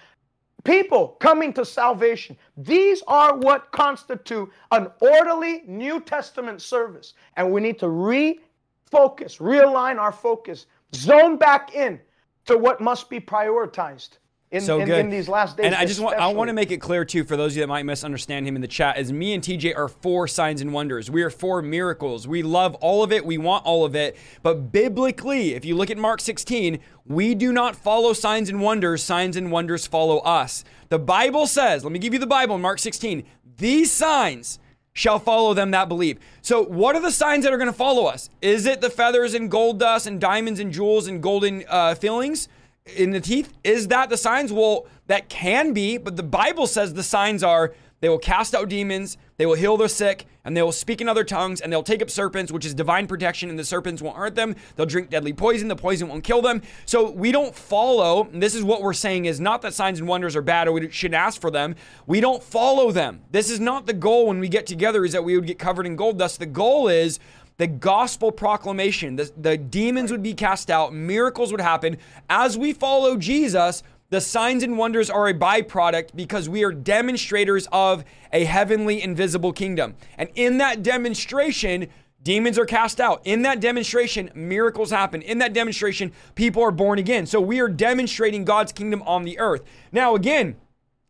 people 0.64 1.16
coming 1.20 1.52
to 1.54 1.64
salvation. 1.64 2.36
These 2.56 3.02
are 3.06 3.36
what 3.36 3.72
constitute 3.72 4.50
an 4.70 4.90
orderly 5.00 5.62
New 5.66 6.00
Testament 6.00 6.62
service. 6.62 7.14
And 7.36 7.52
we 7.52 7.60
need 7.60 7.78
to 7.80 7.86
refocus, 7.86 9.38
realign 9.38 9.98
our 9.98 10.12
focus, 10.12 10.66
zone 10.94 11.36
back 11.36 11.74
in 11.74 12.00
to 12.46 12.56
what 12.56 12.80
must 12.80 13.10
be 13.10 13.20
prioritized 13.20 14.19
in, 14.50 14.60
So 14.60 14.80
in, 14.80 14.86
good. 14.86 14.98
in 15.00 15.10
these 15.10 15.28
last 15.28 15.56
days. 15.56 15.66
And 15.66 15.74
I 15.74 15.84
just 15.84 16.00
want 16.00 16.18
I 16.18 16.26
want 16.28 16.48
to 16.48 16.54
make 16.54 16.70
it 16.70 16.78
clear 16.78 17.04
too 17.04 17.24
for 17.24 17.36
those 17.36 17.52
of 17.52 17.56
you 17.56 17.62
that 17.62 17.68
might 17.68 17.84
misunderstand 17.84 18.46
him 18.46 18.56
in 18.56 18.62
the 18.62 18.68
chat 18.68 18.98
is 18.98 19.12
me 19.12 19.32
and 19.32 19.42
TJ 19.42 19.76
are 19.76 19.88
for 19.88 20.26
signs 20.26 20.60
and 20.60 20.72
wonders. 20.72 21.10
We 21.10 21.22
are 21.22 21.30
for 21.30 21.62
miracles. 21.62 22.26
We 22.26 22.42
love 22.42 22.74
all 22.76 23.02
of 23.02 23.12
it. 23.12 23.24
We 23.24 23.38
want 23.38 23.64
all 23.64 23.84
of 23.84 23.94
it. 23.94 24.16
But 24.42 24.72
biblically, 24.72 25.54
if 25.54 25.64
you 25.64 25.76
look 25.76 25.90
at 25.90 25.98
Mark 25.98 26.20
16, 26.20 26.80
we 27.06 27.34
do 27.34 27.52
not 27.52 27.76
follow 27.76 28.12
signs 28.12 28.48
and 28.48 28.60
wonders. 28.60 29.04
Signs 29.04 29.36
and 29.36 29.52
wonders 29.52 29.86
follow 29.86 30.18
us. 30.18 30.64
The 30.88 30.98
Bible 30.98 31.46
says, 31.46 31.84
let 31.84 31.92
me 31.92 32.00
give 32.00 32.12
you 32.12 32.18
the 32.18 32.26
Bible 32.26 32.56
in 32.56 32.60
Mark 32.62 32.80
16. 32.80 33.24
These 33.56 33.92
signs 33.92 34.58
shall 34.92 35.20
follow 35.20 35.54
them 35.54 35.70
that 35.70 35.88
believe. 35.88 36.18
So, 36.42 36.64
what 36.64 36.96
are 36.96 37.00
the 37.00 37.12
signs 37.12 37.44
that 37.44 37.52
are 37.52 37.58
going 37.58 37.70
to 37.70 37.76
follow 37.76 38.06
us? 38.06 38.28
Is 38.42 38.66
it 38.66 38.80
the 38.80 38.90
feathers 38.90 39.34
and 39.34 39.48
gold 39.48 39.78
dust 39.78 40.08
and 40.08 40.20
diamonds 40.20 40.58
and 40.58 40.72
jewels 40.72 41.06
and 41.06 41.22
golden 41.22 41.64
uh, 41.68 41.94
fillings 41.94 42.48
in 42.96 43.10
the 43.10 43.20
teeth? 43.20 43.52
Is 43.64 43.88
that 43.88 44.10
the 44.10 44.16
signs? 44.16 44.52
Well, 44.52 44.86
that 45.06 45.28
can 45.28 45.72
be, 45.72 45.98
but 45.98 46.16
the 46.16 46.22
Bible 46.22 46.66
says 46.66 46.94
the 46.94 47.02
signs 47.02 47.42
are 47.42 47.74
they 48.00 48.08
will 48.08 48.18
cast 48.18 48.54
out 48.54 48.68
demons, 48.68 49.18
they 49.36 49.44
will 49.44 49.56
heal 49.56 49.76
the 49.76 49.88
sick, 49.88 50.26
and 50.44 50.56
they 50.56 50.62
will 50.62 50.72
speak 50.72 51.02
in 51.02 51.08
other 51.08 51.22
tongues, 51.22 51.60
and 51.60 51.70
they'll 51.70 51.82
take 51.82 52.00
up 52.00 52.08
serpents, 52.08 52.50
which 52.50 52.64
is 52.64 52.72
divine 52.72 53.06
protection, 53.06 53.50
and 53.50 53.58
the 53.58 53.64
serpents 53.64 54.00
won't 54.00 54.16
hurt 54.16 54.34
them. 54.34 54.56
They'll 54.74 54.86
drink 54.86 55.10
deadly 55.10 55.34
poison, 55.34 55.68
the 55.68 55.76
poison 55.76 56.08
won't 56.08 56.24
kill 56.24 56.40
them. 56.40 56.62
So 56.86 57.10
we 57.10 57.30
don't 57.30 57.54
follow, 57.54 58.28
this 58.32 58.54
is 58.54 58.64
what 58.64 58.80
we're 58.80 58.94
saying 58.94 59.26
is 59.26 59.38
not 59.38 59.60
that 59.62 59.74
signs 59.74 59.98
and 59.98 60.08
wonders 60.08 60.34
are 60.34 60.42
bad 60.42 60.66
or 60.66 60.72
we 60.72 60.90
shouldn't 60.90 61.20
ask 61.20 61.40
for 61.40 61.50
them. 61.50 61.76
We 62.06 62.20
don't 62.20 62.42
follow 62.42 62.90
them. 62.90 63.20
This 63.30 63.50
is 63.50 63.60
not 63.60 63.86
the 63.86 63.92
goal 63.92 64.28
when 64.28 64.40
we 64.40 64.48
get 64.48 64.66
together, 64.66 65.04
is 65.04 65.12
that 65.12 65.24
we 65.24 65.36
would 65.36 65.46
get 65.46 65.58
covered 65.58 65.84
in 65.86 65.94
gold 65.94 66.18
dust. 66.18 66.38
The 66.38 66.46
goal 66.46 66.88
is 66.88 67.18
the 67.60 67.66
gospel 67.66 68.32
proclamation. 68.32 69.16
The, 69.16 69.30
the 69.36 69.58
demons 69.58 70.10
would 70.10 70.22
be 70.22 70.32
cast 70.32 70.70
out, 70.70 70.94
miracles 70.94 71.52
would 71.52 71.60
happen. 71.60 71.98
As 72.30 72.56
we 72.56 72.72
follow 72.72 73.18
Jesus, 73.18 73.82
the 74.08 74.18
signs 74.22 74.62
and 74.62 74.78
wonders 74.78 75.10
are 75.10 75.28
a 75.28 75.34
byproduct 75.34 76.16
because 76.16 76.48
we 76.48 76.64
are 76.64 76.72
demonstrators 76.72 77.68
of 77.70 78.02
a 78.32 78.44
heavenly 78.44 79.02
invisible 79.02 79.52
kingdom. 79.52 79.94
And 80.16 80.30
in 80.34 80.56
that 80.56 80.82
demonstration, 80.82 81.88
demons 82.22 82.58
are 82.58 82.64
cast 82.64 82.98
out. 82.98 83.20
In 83.24 83.42
that 83.42 83.60
demonstration, 83.60 84.30
miracles 84.34 84.90
happen. 84.90 85.20
In 85.20 85.36
that 85.40 85.52
demonstration, 85.52 86.12
people 86.36 86.62
are 86.62 86.70
born 86.70 86.98
again. 86.98 87.26
So 87.26 87.42
we 87.42 87.60
are 87.60 87.68
demonstrating 87.68 88.46
God's 88.46 88.72
kingdom 88.72 89.02
on 89.02 89.24
the 89.24 89.38
earth. 89.38 89.64
Now, 89.92 90.14
again, 90.14 90.56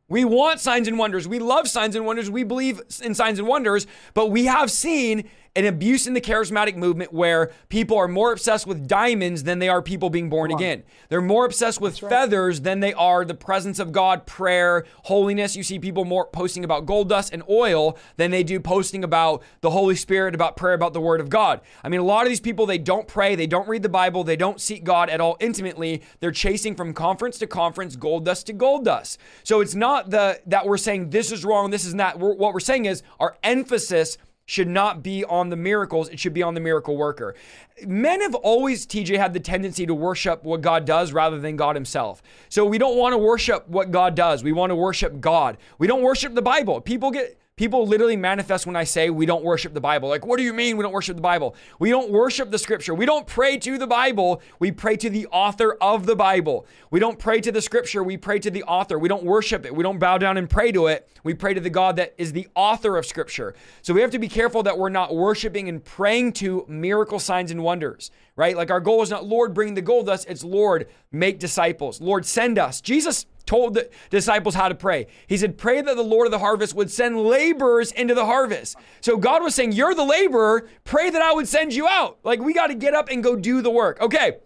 we 0.08 0.24
want 0.24 0.58
signs 0.58 0.88
and 0.88 0.98
wonders. 0.98 1.28
We 1.28 1.38
love 1.38 1.68
signs 1.68 1.94
and 1.94 2.04
wonders. 2.04 2.28
We 2.28 2.42
believe 2.42 2.82
in 3.00 3.14
signs 3.14 3.38
and 3.38 3.46
wonders, 3.46 3.86
but 4.14 4.32
we 4.32 4.46
have 4.46 4.68
seen 4.68 5.30
an 5.56 5.64
abuse 5.64 6.06
in 6.06 6.14
the 6.14 6.20
charismatic 6.20 6.76
movement 6.76 7.12
where 7.12 7.50
people 7.68 7.96
are 7.98 8.06
more 8.06 8.32
obsessed 8.32 8.66
with 8.66 8.86
diamonds 8.86 9.42
than 9.42 9.58
they 9.58 9.68
are 9.68 9.82
people 9.82 10.08
being 10.08 10.30
born 10.30 10.52
again. 10.52 10.84
They're 11.08 11.20
more 11.20 11.44
obsessed 11.44 11.80
with 11.80 11.98
feathers 11.98 12.60
than 12.60 12.78
they 12.78 12.94
are 12.94 13.24
the 13.24 13.34
presence 13.34 13.80
of 13.80 13.90
God, 13.90 14.26
prayer, 14.26 14.84
holiness. 15.04 15.56
You 15.56 15.64
see 15.64 15.80
people 15.80 16.04
more 16.04 16.26
posting 16.26 16.62
about 16.62 16.86
gold 16.86 17.08
dust 17.08 17.32
and 17.32 17.42
oil 17.48 17.98
than 18.16 18.30
they 18.30 18.44
do 18.44 18.60
posting 18.60 19.02
about 19.02 19.42
the 19.60 19.70
Holy 19.70 19.96
Spirit, 19.96 20.36
about 20.36 20.56
prayer, 20.56 20.74
about 20.74 20.92
the 20.92 21.00
Word 21.00 21.20
of 21.20 21.28
God. 21.28 21.60
I 21.82 21.88
mean, 21.88 22.00
a 22.00 22.04
lot 22.04 22.22
of 22.22 22.28
these 22.28 22.40
people, 22.40 22.64
they 22.64 22.78
don't 22.78 23.08
pray, 23.08 23.34
they 23.34 23.48
don't 23.48 23.68
read 23.68 23.82
the 23.82 23.88
Bible, 23.88 24.22
they 24.22 24.36
don't 24.36 24.60
seek 24.60 24.84
God 24.84 25.10
at 25.10 25.20
all 25.20 25.36
intimately. 25.40 26.02
They're 26.20 26.30
chasing 26.30 26.76
from 26.76 26.94
conference 26.94 27.38
to 27.38 27.48
conference, 27.48 27.96
gold 27.96 28.24
dust 28.24 28.46
to 28.46 28.52
gold 28.52 28.84
dust. 28.84 29.18
So 29.42 29.60
it's 29.60 29.74
not 29.74 30.10
the 30.10 30.40
that 30.46 30.66
we're 30.66 30.78
saying 30.78 31.10
this 31.10 31.32
is 31.32 31.44
wrong, 31.44 31.70
this 31.70 31.84
is 31.84 31.94
not. 31.94 32.20
We're, 32.20 32.34
what 32.34 32.54
we're 32.54 32.60
saying 32.60 32.84
is 32.84 33.02
our 33.18 33.36
emphasis 33.42 34.16
should 34.50 34.66
not 34.66 35.00
be 35.00 35.24
on 35.26 35.48
the 35.48 35.54
miracles, 35.54 36.08
it 36.08 36.18
should 36.18 36.34
be 36.34 36.42
on 36.42 36.54
the 36.54 36.60
miracle 36.60 36.96
worker. 36.96 37.36
Men 37.86 38.20
have 38.20 38.34
always, 38.34 38.84
TJ, 38.84 39.16
had 39.16 39.32
the 39.32 39.38
tendency 39.38 39.86
to 39.86 39.94
worship 39.94 40.42
what 40.42 40.60
God 40.60 40.84
does 40.84 41.12
rather 41.12 41.38
than 41.38 41.54
God 41.54 41.76
Himself. 41.76 42.20
So 42.48 42.64
we 42.64 42.76
don't 42.76 42.96
want 42.96 43.12
to 43.12 43.18
worship 43.18 43.68
what 43.68 43.92
God 43.92 44.16
does. 44.16 44.42
We 44.42 44.50
want 44.50 44.70
to 44.70 44.74
worship 44.74 45.20
God. 45.20 45.56
We 45.78 45.86
don't 45.86 46.02
worship 46.02 46.34
the 46.34 46.42
Bible. 46.42 46.80
People 46.80 47.12
get 47.12 47.38
People 47.60 47.86
literally 47.86 48.16
manifest 48.16 48.64
when 48.64 48.74
I 48.74 48.84
say 48.84 49.10
we 49.10 49.26
don't 49.26 49.44
worship 49.44 49.74
the 49.74 49.82
Bible. 49.82 50.08
Like, 50.08 50.24
what 50.24 50.38
do 50.38 50.42
you 50.42 50.54
mean 50.54 50.78
we 50.78 50.82
don't 50.82 50.94
worship 50.94 51.14
the 51.14 51.20
Bible? 51.20 51.54
We 51.78 51.90
don't 51.90 52.10
worship 52.10 52.50
the 52.50 52.58
scripture. 52.58 52.94
We 52.94 53.04
don't 53.04 53.26
pray 53.26 53.58
to 53.58 53.76
the 53.76 53.86
Bible. 53.86 54.40
We 54.60 54.72
pray 54.72 54.96
to 54.96 55.10
the 55.10 55.26
author 55.26 55.76
of 55.78 56.06
the 56.06 56.16
Bible. 56.16 56.64
We 56.90 57.00
don't 57.00 57.18
pray 57.18 57.38
to 57.42 57.52
the 57.52 57.60
scripture. 57.60 58.02
We 58.02 58.16
pray 58.16 58.38
to 58.38 58.50
the 58.50 58.62
author. 58.62 58.98
We 58.98 59.10
don't 59.10 59.24
worship 59.24 59.66
it. 59.66 59.76
We 59.76 59.82
don't 59.82 59.98
bow 59.98 60.16
down 60.16 60.38
and 60.38 60.48
pray 60.48 60.72
to 60.72 60.86
it. 60.86 61.06
We 61.22 61.34
pray 61.34 61.52
to 61.52 61.60
the 61.60 61.68
God 61.68 61.96
that 61.96 62.14
is 62.16 62.32
the 62.32 62.48
author 62.54 62.96
of 62.96 63.04
scripture. 63.04 63.54
So 63.82 63.92
we 63.92 64.00
have 64.00 64.12
to 64.12 64.18
be 64.18 64.28
careful 64.28 64.62
that 64.62 64.78
we're 64.78 64.88
not 64.88 65.14
worshiping 65.14 65.68
and 65.68 65.84
praying 65.84 66.32
to 66.40 66.64
miracle 66.66 67.18
signs 67.18 67.50
and 67.50 67.62
wonders, 67.62 68.10
right? 68.36 68.56
Like 68.56 68.70
our 68.70 68.80
goal 68.80 69.02
is 69.02 69.10
not, 69.10 69.26
Lord, 69.26 69.52
bring 69.52 69.74
the 69.74 69.82
gold 69.82 70.06
dust. 70.06 70.24
It's, 70.30 70.42
Lord, 70.42 70.86
make 71.12 71.38
disciples. 71.38 72.00
Lord, 72.00 72.24
send 72.24 72.58
us. 72.58 72.80
Jesus 72.80 73.26
told 73.50 73.74
the 73.74 73.90
disciples 74.10 74.54
how 74.54 74.68
to 74.68 74.76
pray. 74.76 75.08
He 75.26 75.36
said, 75.36 75.58
Pray 75.58 75.82
that 75.82 75.96
the 75.96 76.04
Lord 76.04 76.28
of 76.28 76.30
the 76.30 76.38
harvest 76.38 76.72
would 76.76 76.88
send 76.88 77.20
laborers 77.20 77.90
into 77.90 78.14
the 78.14 78.24
harvest. 78.24 78.76
So 79.00 79.16
God 79.16 79.42
was 79.42 79.56
saying, 79.56 79.72
You're 79.72 79.92
the 79.92 80.04
laborer. 80.04 80.68
Pray 80.84 81.10
that 81.10 81.20
I 81.20 81.32
would 81.32 81.48
send 81.48 81.74
you 81.74 81.88
out. 81.88 82.20
Like, 82.22 82.38
we 82.38 82.54
got 82.54 82.68
to 82.68 82.74
get 82.74 82.94
up 82.94 83.08
and 83.08 83.24
go 83.24 83.34
do 83.34 83.60
the 83.60 83.70
work. 83.70 84.00
Okay. 84.00 84.38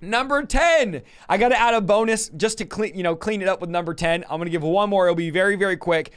Number 0.00 0.42
10. 0.42 1.02
I 1.28 1.36
got 1.36 1.50
to 1.50 1.60
add 1.60 1.74
a 1.74 1.82
bonus 1.82 2.30
just 2.30 2.56
to 2.58 2.64
clean, 2.64 2.94
you 2.94 3.02
know, 3.02 3.14
clean 3.14 3.42
it 3.42 3.48
up 3.48 3.60
with 3.60 3.68
number 3.68 3.92
10. 3.92 4.24
I'm 4.24 4.38
going 4.38 4.46
to 4.46 4.50
give 4.50 4.62
one 4.62 4.88
more. 4.88 5.06
It'll 5.08 5.14
be 5.14 5.28
very, 5.28 5.56
very 5.56 5.76
quick. 5.76 6.12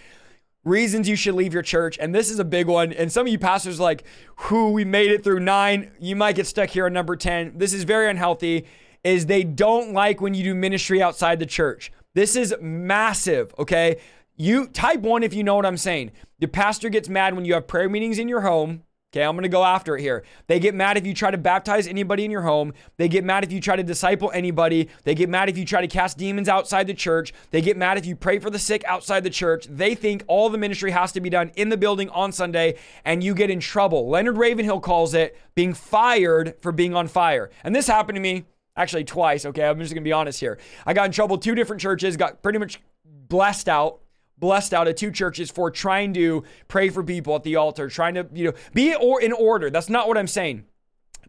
Reasons 0.63 1.09
you 1.09 1.17
should 1.17 1.35
leave 1.35 1.53
your 1.53 1.63
church. 1.63 1.97
And 1.99 2.15
this 2.15 2.31
is 2.31 2.39
a 2.39 2.45
big 2.45 2.67
one. 2.67 2.93
And 2.93 3.11
some 3.11 3.25
of 3.25 3.31
you 3.31 3.39
pastors 3.39 3.77
like, 3.77 4.05
who 4.37 4.71
we 4.71 4.85
made 4.85 5.11
it 5.11 5.21
through 5.21 5.41
nine. 5.41 5.91
You 5.99 6.15
might 6.15 6.35
get 6.35 6.47
stuck 6.47 6.69
here 6.69 6.85
on 6.85 6.93
number 6.93 7.17
10. 7.17 7.57
This 7.57 7.73
is 7.73 7.83
very 7.83 8.09
unhealthy. 8.09 8.67
Is 9.03 9.25
they 9.25 9.43
don't 9.43 9.91
like 9.91 10.21
when 10.21 10.33
you 10.33 10.43
do 10.43 10.55
ministry 10.55 11.01
outside 11.01 11.39
the 11.39 11.45
church. 11.45 11.91
This 12.13 12.35
is 12.35 12.53
massive, 12.61 13.53
okay? 13.57 13.97
You 14.35 14.67
type 14.67 14.99
one 15.01 15.23
if 15.23 15.33
you 15.33 15.43
know 15.43 15.55
what 15.55 15.65
I'm 15.65 15.77
saying. 15.77 16.11
The 16.39 16.47
pastor 16.47 16.89
gets 16.89 17.07
mad 17.07 17.35
when 17.35 17.45
you 17.45 17.53
have 17.53 17.67
prayer 17.67 17.87
meetings 17.87 18.19
in 18.19 18.27
your 18.27 18.41
home. 18.41 18.83
Okay, 19.13 19.23
I'm 19.23 19.35
gonna 19.35 19.49
go 19.49 19.65
after 19.65 19.97
it 19.97 20.01
here. 20.01 20.23
They 20.47 20.57
get 20.57 20.73
mad 20.73 20.95
if 20.95 21.05
you 21.05 21.13
try 21.13 21.31
to 21.31 21.37
baptize 21.37 21.85
anybody 21.85 22.23
in 22.23 22.31
your 22.31 22.43
home. 22.43 22.73
They 22.95 23.09
get 23.09 23.25
mad 23.25 23.43
if 23.43 23.51
you 23.51 23.59
try 23.59 23.75
to 23.75 23.83
disciple 23.83 24.31
anybody. 24.33 24.87
They 25.03 25.15
get 25.15 25.27
mad 25.27 25.49
if 25.49 25.57
you 25.57 25.65
try 25.65 25.81
to 25.81 25.87
cast 25.87 26.17
demons 26.17 26.47
outside 26.47 26.87
the 26.87 26.93
church. 26.93 27.33
They 27.51 27.59
get 27.59 27.75
mad 27.75 27.97
if 27.97 28.05
you 28.05 28.15
pray 28.15 28.39
for 28.39 28.49
the 28.49 28.57
sick 28.57 28.85
outside 28.85 29.25
the 29.25 29.29
church. 29.29 29.67
They 29.69 29.95
think 29.95 30.23
all 30.27 30.49
the 30.49 30.57
ministry 30.57 30.91
has 30.91 31.11
to 31.11 31.19
be 31.19 31.29
done 31.29 31.51
in 31.57 31.67
the 31.67 31.75
building 31.75 32.09
on 32.11 32.31
Sunday 32.31 32.77
and 33.03 33.21
you 33.21 33.33
get 33.33 33.49
in 33.49 33.59
trouble. 33.59 34.09
Leonard 34.09 34.37
Ravenhill 34.37 34.79
calls 34.79 35.13
it 35.13 35.37
being 35.55 35.73
fired 35.73 36.55
for 36.61 36.71
being 36.71 36.95
on 36.95 37.09
fire. 37.09 37.51
And 37.65 37.75
this 37.75 37.87
happened 37.87 38.15
to 38.15 38.21
me 38.21 38.45
actually 38.75 39.03
twice. 39.03 39.45
Okay, 39.45 39.63
I'm 39.63 39.79
just 39.79 39.93
gonna 39.93 40.03
be 40.03 40.13
honest 40.13 40.39
here. 40.39 40.59
I 40.85 40.93
got 40.93 41.05
in 41.05 41.11
trouble 41.11 41.37
two 41.37 41.55
different 41.55 41.81
churches, 41.81 42.17
got 42.17 42.41
pretty 42.41 42.59
much 42.59 42.79
blessed 43.05 43.69
out 43.69 44.01
blessed 44.41 44.73
out 44.73 44.87
of 44.87 44.95
two 44.95 45.11
churches 45.11 45.49
for 45.49 45.71
trying 45.71 46.13
to 46.15 46.43
pray 46.67 46.89
for 46.89 47.03
people 47.03 47.35
at 47.35 47.43
the 47.43 47.55
altar, 47.55 47.87
trying 47.87 48.15
to, 48.15 48.27
you 48.33 48.45
know, 48.45 48.53
be 48.73 48.93
or 48.95 49.21
in 49.21 49.31
order. 49.31 49.69
That's 49.69 49.87
not 49.87 50.07
what 50.07 50.17
I'm 50.17 50.27
saying. 50.27 50.65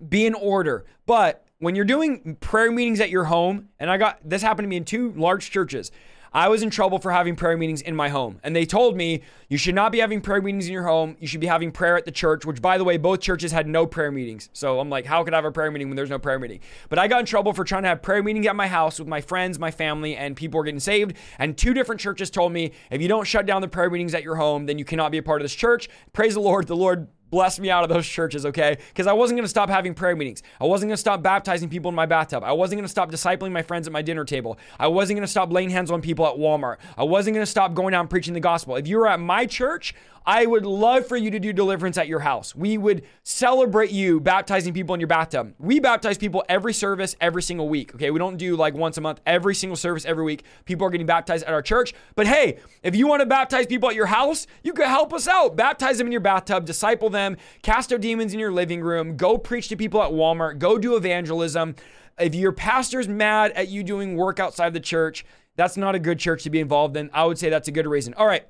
Be 0.09 0.27
in 0.27 0.35
order. 0.35 0.87
But 1.07 1.47
when 1.59 1.77
you're 1.77 1.85
doing 1.85 2.37
prayer 2.41 2.73
meetings 2.73 3.01
at 3.01 3.11
your 3.11 3.25
home, 3.25 3.69
and 3.79 3.91
I 3.91 3.99
got 3.99 4.19
this 4.25 4.43
happened 4.43 4.65
to 4.65 4.69
me 4.69 4.77
in 4.77 4.85
two 4.85 5.13
large 5.13 5.51
churches. 5.51 5.93
I 6.35 6.49
was 6.49 6.63
in 6.63 6.71
trouble 6.71 6.99
for 6.99 7.13
having 7.13 7.37
prayer 7.37 7.57
meetings 7.57 7.83
in 7.83 7.95
my 7.95 8.09
home. 8.09 8.41
And 8.43 8.57
they 8.57 8.65
told 8.65 8.97
me 8.97 9.23
you 9.49 9.59
should 9.59 9.75
not 9.75 9.93
be 9.93 9.99
having 9.99 10.21
prayer 10.21 10.41
meetings 10.41 10.67
in 10.67 10.73
your 10.73 10.85
home. 10.85 11.17
You 11.21 11.27
should 11.27 11.41
be 11.41 11.47
having 11.47 11.71
prayer 11.73 11.97
at 11.97 12.05
the 12.05 12.11
church, 12.11 12.47
which, 12.47 12.63
by 12.63 12.79
the 12.79 12.85
way, 12.85 12.97
both 12.97 13.21
churches 13.21 13.53
had 13.53 13.67
no 13.67 13.87
prayer 13.87 14.11
meetings. 14.11 14.49
So 14.53 14.81
I'm 14.81 14.89
like, 14.89 15.05
how 15.05 15.25
could 15.25 15.35
I 15.35 15.37
have 15.37 15.45
a 15.45 15.53
prayer 15.53 15.71
meeting 15.71 15.89
when 15.89 15.97
there's 15.97 16.11
no 16.11 16.19
prayer 16.19 16.39
meeting? 16.39 16.61
But 16.89 16.99
I 16.99 17.07
got 17.09 17.21
in 17.21 17.27
trouble 17.27 17.53
for 17.53 17.65
trying 17.65 17.83
to 17.83 17.89
have 17.89 18.03
prayer 18.03 18.23
meetings 18.23 18.47
at 18.47 18.57
my 18.57 18.67
house 18.67 18.99
with 18.99 19.09
my 19.09 19.21
friends, 19.21 19.59
my 19.59 19.71
family, 19.71 20.17
and 20.17 20.35
people 20.35 20.59
were 20.59 20.65
getting 20.65 20.81
saved. 20.81 21.17
And 21.39 21.57
two 21.57 21.75
different 21.75 22.01
churches 22.01 22.31
told 22.31 22.53
me 22.53 22.73
if 22.91 23.03
you 23.03 23.09
don't 23.09 23.27
shut 23.27 23.45
down 23.45 23.61
the 23.61 23.69
prayer 23.69 23.91
meetings 23.91 24.15
at 24.15 24.23
your 24.23 24.37
home, 24.37 24.67
then 24.67 24.79
you 24.79 24.85
cannot 24.85 25.13
be 25.13 25.19
a 25.19 25.23
part 25.23 25.41
of 25.41 25.45
this 25.45 25.55
church. 25.55 25.89
Praise 26.13 26.35
the 26.35 26.41
Lord. 26.41 26.67
The 26.67 26.77
Lord 26.77 27.09
bless 27.33 27.59
me 27.59 27.71
out 27.71 27.83
of 27.83 27.89
those 27.89 28.07
churches, 28.07 28.47
okay? 28.47 28.77
Because 28.91 29.09
I 29.09 29.15
wasn't 29.15 29.39
going 29.39 29.45
to 29.45 29.49
stop 29.49 29.71
having 29.71 29.95
prayer 29.95 30.15
meetings. 30.15 30.43
I 30.61 30.65
wasn't 30.65 30.91
going 30.91 30.95
to 30.95 31.01
stop 31.01 31.23
baptizing 31.23 31.69
people 31.71 31.89
in 31.89 31.95
my 31.95 32.07
bathtub. 32.07 32.45
I 32.45 32.53
wasn't 32.53 32.79
going 32.79 32.85
to 32.85 32.91
stop 32.91 33.11
discipling 33.11 33.51
my 33.51 33.63
friends 33.63 33.87
at 33.89 33.93
my 33.93 34.03
dinner 34.03 34.25
table. 34.25 34.59
I 34.79 34.87
wasn't 34.89 35.17
going 35.17 35.27
to 35.27 35.31
stop 35.31 35.51
laying 35.51 35.71
hands 35.71 35.91
on 35.91 36.03
people 36.03 36.27
at 36.27 36.35
Walmart. 36.35 36.77
I 36.97 37.05
wasn't 37.05 37.35
going 37.35 37.43
to 37.43 37.51
stop 37.51 37.73
going 37.73 37.95
out 37.95 38.01
and 38.01 38.11
preaching 38.11 38.35
the 38.35 38.41
gospel. 38.41 38.77
If 38.77 38.87
you 38.87 38.99
were 38.99 39.09
at 39.09 39.19
my 39.19 39.47
church, 39.47 39.95
I 40.25 40.47
would 40.47 40.65
love 40.65 41.07
for 41.07 41.17
you 41.17 41.31
to 41.31 41.39
do 41.39 41.53
deliverance 41.53 41.99
at 41.99 42.09
your 42.09 42.21
house. 42.21 42.55
We 42.55 42.79
would 42.79 43.03
celebrate 43.23 43.91
you 43.91 44.21
baptizing 44.21 44.73
people 44.73 44.95
in 44.95 45.01
your 45.01 45.09
bathtub. 45.09 45.55
We 45.59 45.81
baptize 45.81 46.19
people 46.19 46.45
every 46.49 46.73
service, 46.73 47.17
every 47.21 47.43
single 47.43 47.69
week. 47.69 47.95
Okay. 47.95 48.11
We 48.11 48.19
don't 48.19 48.37
do 48.37 48.57
like 48.57 48.75
once 48.75 48.99
a 48.99 49.01
month, 49.01 49.21
every 49.27 49.55
single 49.55 49.77
service, 49.77 50.05
every 50.05 50.25
week. 50.25 50.45
People 50.65 50.87
are 50.87 50.91
getting 50.91 51.07
baptized 51.07 51.45
at 51.45 51.53
our 51.53 51.63
church. 51.63 51.95
But 52.15 52.27
hey, 52.27 52.59
if 52.83 52.95
you 52.95 53.07
want 53.07 53.21
to 53.21 53.27
baptize 53.27 53.67
people 53.67 53.89
at 53.89 53.95
your 53.95 54.07
house, 54.07 54.47
you 54.63 54.73
could 54.73 54.87
help 54.87 55.13
us 55.13 55.27
out. 55.27 55.57
Baptize 55.57 55.99
them 55.99 56.07
in 56.07 56.13
your 56.13 56.21
bathtub, 56.21 56.65
disciple 56.65 57.11
them, 57.11 57.37
cast 57.63 57.93
out 57.93 58.01
demons 58.01 58.33
in 58.33 58.41
your 58.41 58.53
living 58.53 58.81
room, 58.81 59.17
go 59.17 59.39
preach 59.39 59.69
to 59.69 59.77
people 59.77 60.03
at 60.03 60.11
Walmart, 60.11 60.59
go 60.59 60.79
do 60.79 60.97
evangelism. 60.97 61.75
If 62.19 62.35
your 62.35 62.53
pastor's 62.53 63.09
mad 63.09 63.53
at 63.53 63.69
you 63.69 63.83
doing 63.83 64.17
work 64.17 64.39
outside 64.39 64.75
the 64.75 64.81
church, 64.81 65.25
that's 65.57 65.77
not 65.77 65.95
a 65.95 65.99
good 65.99 66.19
church 66.19 66.45
to 66.45 66.51
be 66.51 66.61
involved 66.61 66.97
in. 66.97 67.11
I 67.13 67.25
would 67.25 67.39
say 67.39 67.51
that's 67.51 67.69
a 67.69 67.73
good 67.73 67.87
reason. 67.87 68.15
All 68.15 68.27
right. 68.27 68.47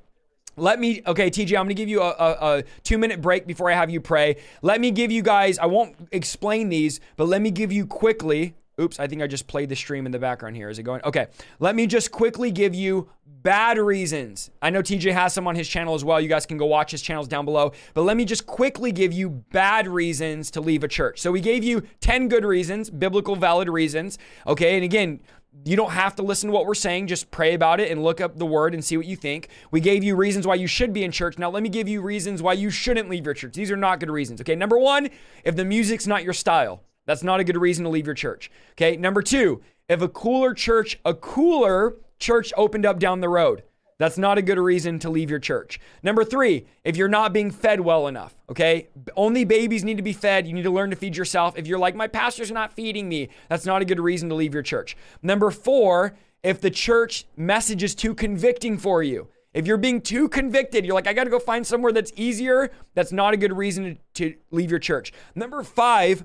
Let 0.57 0.81
me, 0.81 1.03
okay, 1.07 1.31
TJ, 1.31 1.59
I'm 1.59 1.65
gonna 1.65 1.75
give 1.75 1.89
you 1.89 2.03
a, 2.03 2.11
a, 2.11 2.59
a, 2.59 2.63
two 2.83 2.99
minute 2.99 3.21
break 3.21 3.47
before 3.47 3.71
I 3.71 3.75
have 3.75 3.91
you 3.91 4.01
pray. 4.01 4.37
Let 4.61 4.81
me 4.81 4.91
give 4.91 5.11
you 5.11 5.23
guys, 5.23 5.59
I 5.59 5.67
won't 5.67 5.97
explain 6.13 6.69
these, 6.69 7.01
but 7.17 7.27
let 7.27 7.41
me 7.41 7.51
give 7.51 7.73
you 7.73 7.87
quickly, 7.87 8.55
Oops, 8.81 8.99
I 8.99 9.07
think 9.07 9.21
I 9.21 9.27
just 9.27 9.47
played 9.47 9.69
the 9.69 9.77
stream 9.77 10.07
in 10.07 10.13
the 10.13 10.19
background 10.19 10.57
here. 10.57 10.71
Is 10.71 10.79
it 10.79 10.83
going? 10.83 11.03
Okay. 11.05 11.27
Let 11.61 11.77
me 11.77 11.87
just 11.87 12.11
quickly 12.11 12.51
give 12.51 12.75
you 12.75 13.11
bad 13.27 13.79
reasons. 13.79 14.51
I 14.63 14.71
know 14.71 14.83
TJ 14.83 15.13
has 15.13 15.35
some 15.35 15.47
on 15.47 15.55
his 15.55 15.69
channel 15.69 15.95
as 15.95 16.05
well. 16.05 16.21
You 16.21 16.29
guys 16.29 16.47
can 16.47 16.57
go 16.57 16.65
watch 16.65 16.91
his 16.91 17.03
channels 17.03 17.29
down 17.29 17.45
below. 17.45 17.73
But 17.93 18.03
let 18.03 18.17
me 18.17 18.25
just 18.25 18.47
quickly 18.47 18.91
give 18.91 19.13
you 19.13 19.29
bad 19.29 19.87
reasons 19.87 20.51
to 20.53 20.63
leave 20.63 20.85
a 20.85 20.89
church. 20.89 21.21
So 21.21 21.31
we 21.31 21.43
gave 21.43 21.63
you 21.63 21.83
10 22.01 22.29
good 22.29 22.47
reasons, 22.47 22.89
biblical 22.89 23.37
valid 23.37 23.69
reasons. 23.69 24.19
Okay. 24.47 24.77
And 24.77 24.85
again, 24.85 25.21
you 25.65 25.77
don't 25.77 25.93
have 25.93 26.17
to 26.17 26.23
listen 26.23 26.49
to 26.49 26.55
what 26.55 26.67
we're 26.67 26.75
saying. 26.75 27.07
Just 27.07 27.31
pray 27.31 27.55
about 27.55 27.79
it 27.79 27.91
and 27.91 28.03
look 28.03 28.21
up 28.21 28.37
the 28.37 28.47
word 28.47 28.75
and 28.75 28.85
see 28.85 28.97
what 28.97 29.07
you 29.07 29.17
think. 29.17 29.49
We 29.71 29.81
gave 29.81 30.03
you 30.03 30.17
reasons 30.17 30.47
why 30.47 30.55
you 30.57 30.67
should 30.67 30.93
be 30.93 31.05
in 31.05 31.13
church. 31.13 31.39
Now, 31.39 31.51
let 31.51 31.63
me 31.63 31.69
give 31.69 31.89
you 31.89 32.01
reasons 32.01 32.43
why 32.43 32.55
you 32.55 32.71
shouldn't 32.71 33.09
leave 33.09 33.25
your 33.25 33.35
church. 33.35 33.55
These 33.55 33.71
are 33.71 33.77
not 33.77 34.01
good 34.01 34.11
reasons. 34.11 34.41
Okay. 34.41 34.57
Number 34.57 34.79
one, 34.79 35.11
if 35.45 35.55
the 35.55 35.65
music's 35.65 36.07
not 36.07 36.25
your 36.25 36.33
style, 36.33 36.83
that's 37.07 37.23
not 37.23 37.41
a 37.41 37.45
good 37.45 37.57
reason 37.57 37.85
to 37.85 37.91
leave 37.91 38.07
your 38.07 38.15
church. 38.15 38.51
Okay. 38.73 38.97
Number 38.97 39.23
two, 39.23 39.63
if 39.89 40.01
a 40.01 40.09
cooler 40.09 40.55
church, 40.55 40.99
a 41.05 41.15
cooler 41.15 41.97
church 42.19 42.53
opened 42.57 42.87
up 42.87 42.99
down 42.99 43.21
the 43.21 43.29
road, 43.29 43.63
that's 44.03 44.19
not 44.19 44.37
a 44.37 44.43
good 44.43 44.59
reason 44.59 44.99
to 44.99 45.11
leave 45.11 45.31
your 45.31 45.39
church. 45.39 45.79
Number 46.03 46.25
three, 46.25 46.67
if 46.83 46.97
you're 46.97 47.07
not 47.07 47.33
being 47.33 47.53
fed 47.53 47.81
well 47.81 48.09
enough, 48.09 48.35
okay? 48.51 48.89
Only 49.17 49.45
babies 49.45 49.85
need 49.85 49.97
to 49.99 50.03
be 50.03 50.13
fed. 50.13 50.45
You 50.45 50.55
need 50.55 50.65
to 50.65 50.73
learn 50.73 50.91
to 50.91 50.97
feed 50.97 51.17
yourself. 51.17 51.57
If 51.57 51.69
you're 51.69 51.79
like, 51.79 51.95
my 51.95 52.09
pastor's 52.09 52.51
not 52.51 52.73
feeding 52.73 53.09
me, 53.09 53.29
that's 53.49 53.65
not 53.65 53.81
a 53.81 53.85
good 53.85 54.01
reason 54.01 54.29
to 54.31 54.35
leave 54.35 54.55
your 54.55 54.65
church. 54.65 54.97
Number 55.23 55.53
four, 55.53 56.17
if 56.43 56.61
the 56.61 56.69
church 56.69 57.27
message 57.37 57.85
is 57.85 57.95
too 57.95 58.13
convicting 58.13 58.77
for 58.77 59.05
you, 59.05 59.29
if 59.55 59.69
you're 59.69 59.77
being 59.77 60.01
too 60.01 60.29
convicted, 60.29 60.85
you're 60.85 60.97
like, 60.97 61.07
I 61.07 61.13
got 61.13 61.25
to 61.25 61.31
go 61.31 61.39
find 61.39 61.65
somewhere 61.65 61.93
that's 61.93 62.13
easier, 62.17 62.73
that's 62.95 63.13
not 63.13 63.35
a 63.35 63.37
good 63.37 63.57
reason 63.57 64.01
to, 64.15 64.31
to 64.31 64.37
leave 64.51 64.71
your 64.73 64.81
church. 64.81 65.13
Number 65.37 65.63
five, 65.63 66.25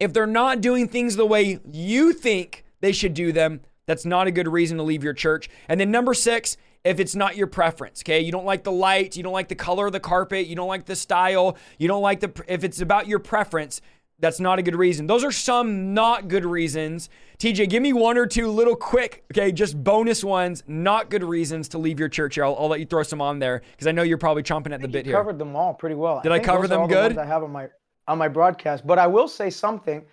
if 0.00 0.12
they're 0.12 0.26
not 0.26 0.60
doing 0.60 0.88
things 0.88 1.14
the 1.14 1.26
way 1.26 1.60
you 1.64 2.12
think 2.12 2.64
they 2.80 2.90
should 2.90 3.14
do 3.14 3.30
them, 3.30 3.60
that's 3.86 4.04
not 4.04 4.26
a 4.26 4.30
good 4.30 4.48
reason 4.48 4.76
to 4.76 4.82
leave 4.82 5.02
your 5.02 5.14
church. 5.14 5.48
And 5.68 5.80
then 5.80 5.90
number 5.90 6.12
six, 6.12 6.58
if 6.84 7.00
it's 7.00 7.14
not 7.14 7.36
your 7.36 7.46
preference, 7.46 8.02
okay? 8.02 8.20
You 8.20 8.32
don't 8.32 8.44
like 8.44 8.64
the 8.64 8.72
light, 8.72 9.16
you 9.16 9.22
don't 9.22 9.32
like 9.32 9.48
the 9.48 9.54
color 9.54 9.86
of 9.86 9.92
the 9.92 10.00
carpet, 10.00 10.46
you 10.46 10.56
don't 10.56 10.68
like 10.68 10.86
the 10.86 10.96
style, 10.96 11.56
you 11.78 11.88
don't 11.88 12.02
like 12.02 12.20
the, 12.20 12.32
if 12.46 12.64
it's 12.64 12.80
about 12.80 13.06
your 13.06 13.18
preference, 13.18 13.80
that's 14.20 14.40
not 14.40 14.58
a 14.58 14.62
good 14.62 14.74
reason. 14.74 15.06
Those 15.06 15.22
are 15.22 15.30
some 15.30 15.94
not 15.94 16.28
good 16.28 16.44
reasons. 16.44 17.08
TJ, 17.38 17.68
give 17.68 17.82
me 17.82 17.92
one 17.92 18.18
or 18.18 18.26
two 18.26 18.48
little 18.48 18.74
quick, 18.74 19.24
okay, 19.32 19.52
just 19.52 19.82
bonus 19.82 20.24
ones, 20.24 20.64
not 20.66 21.08
good 21.08 21.22
reasons 21.22 21.68
to 21.68 21.78
leave 21.78 22.00
your 22.00 22.08
church 22.08 22.34
here. 22.34 22.44
I'll, 22.44 22.56
I'll 22.58 22.68
let 22.68 22.80
you 22.80 22.86
throw 22.86 23.02
some 23.04 23.20
on 23.20 23.38
there 23.38 23.62
because 23.72 23.86
I 23.86 23.92
know 23.92 24.02
you're 24.02 24.18
probably 24.18 24.42
chomping 24.42 24.72
at 24.72 24.80
the 24.80 24.88
bit 24.88 25.06
you 25.06 25.12
here. 25.12 25.20
covered 25.20 25.38
them 25.38 25.54
all 25.54 25.74
pretty 25.74 25.94
well. 25.94 26.20
Did 26.20 26.32
I, 26.32 26.36
think 26.36 26.46
cover 26.46 26.66
them 26.66 26.82
the 26.82 26.88
good? 26.88 27.16
ones 27.16 27.18
I 27.18 27.26
have 27.26 27.44
on 27.44 27.52
my 27.52 27.68
on 28.08 28.18
my 28.18 28.26
broadcast, 28.26 28.86
but 28.86 28.98
I 28.98 29.06
will 29.06 29.28
say 29.28 29.50
something 29.50 30.04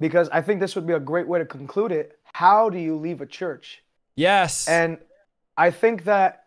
because 0.00 0.28
I 0.30 0.42
think 0.42 0.60
this 0.60 0.74
would 0.74 0.86
be 0.86 0.94
a 0.94 1.00
great 1.00 1.26
way 1.26 1.38
to 1.38 1.46
conclude 1.46 1.92
it. 1.92 2.18
How 2.32 2.68
do 2.68 2.78
you 2.78 2.96
leave 2.96 3.20
a 3.20 3.26
church? 3.26 3.82
Yes. 4.16 4.68
And 4.68 4.98
I 5.56 5.70
think 5.70 6.04
that 6.04 6.44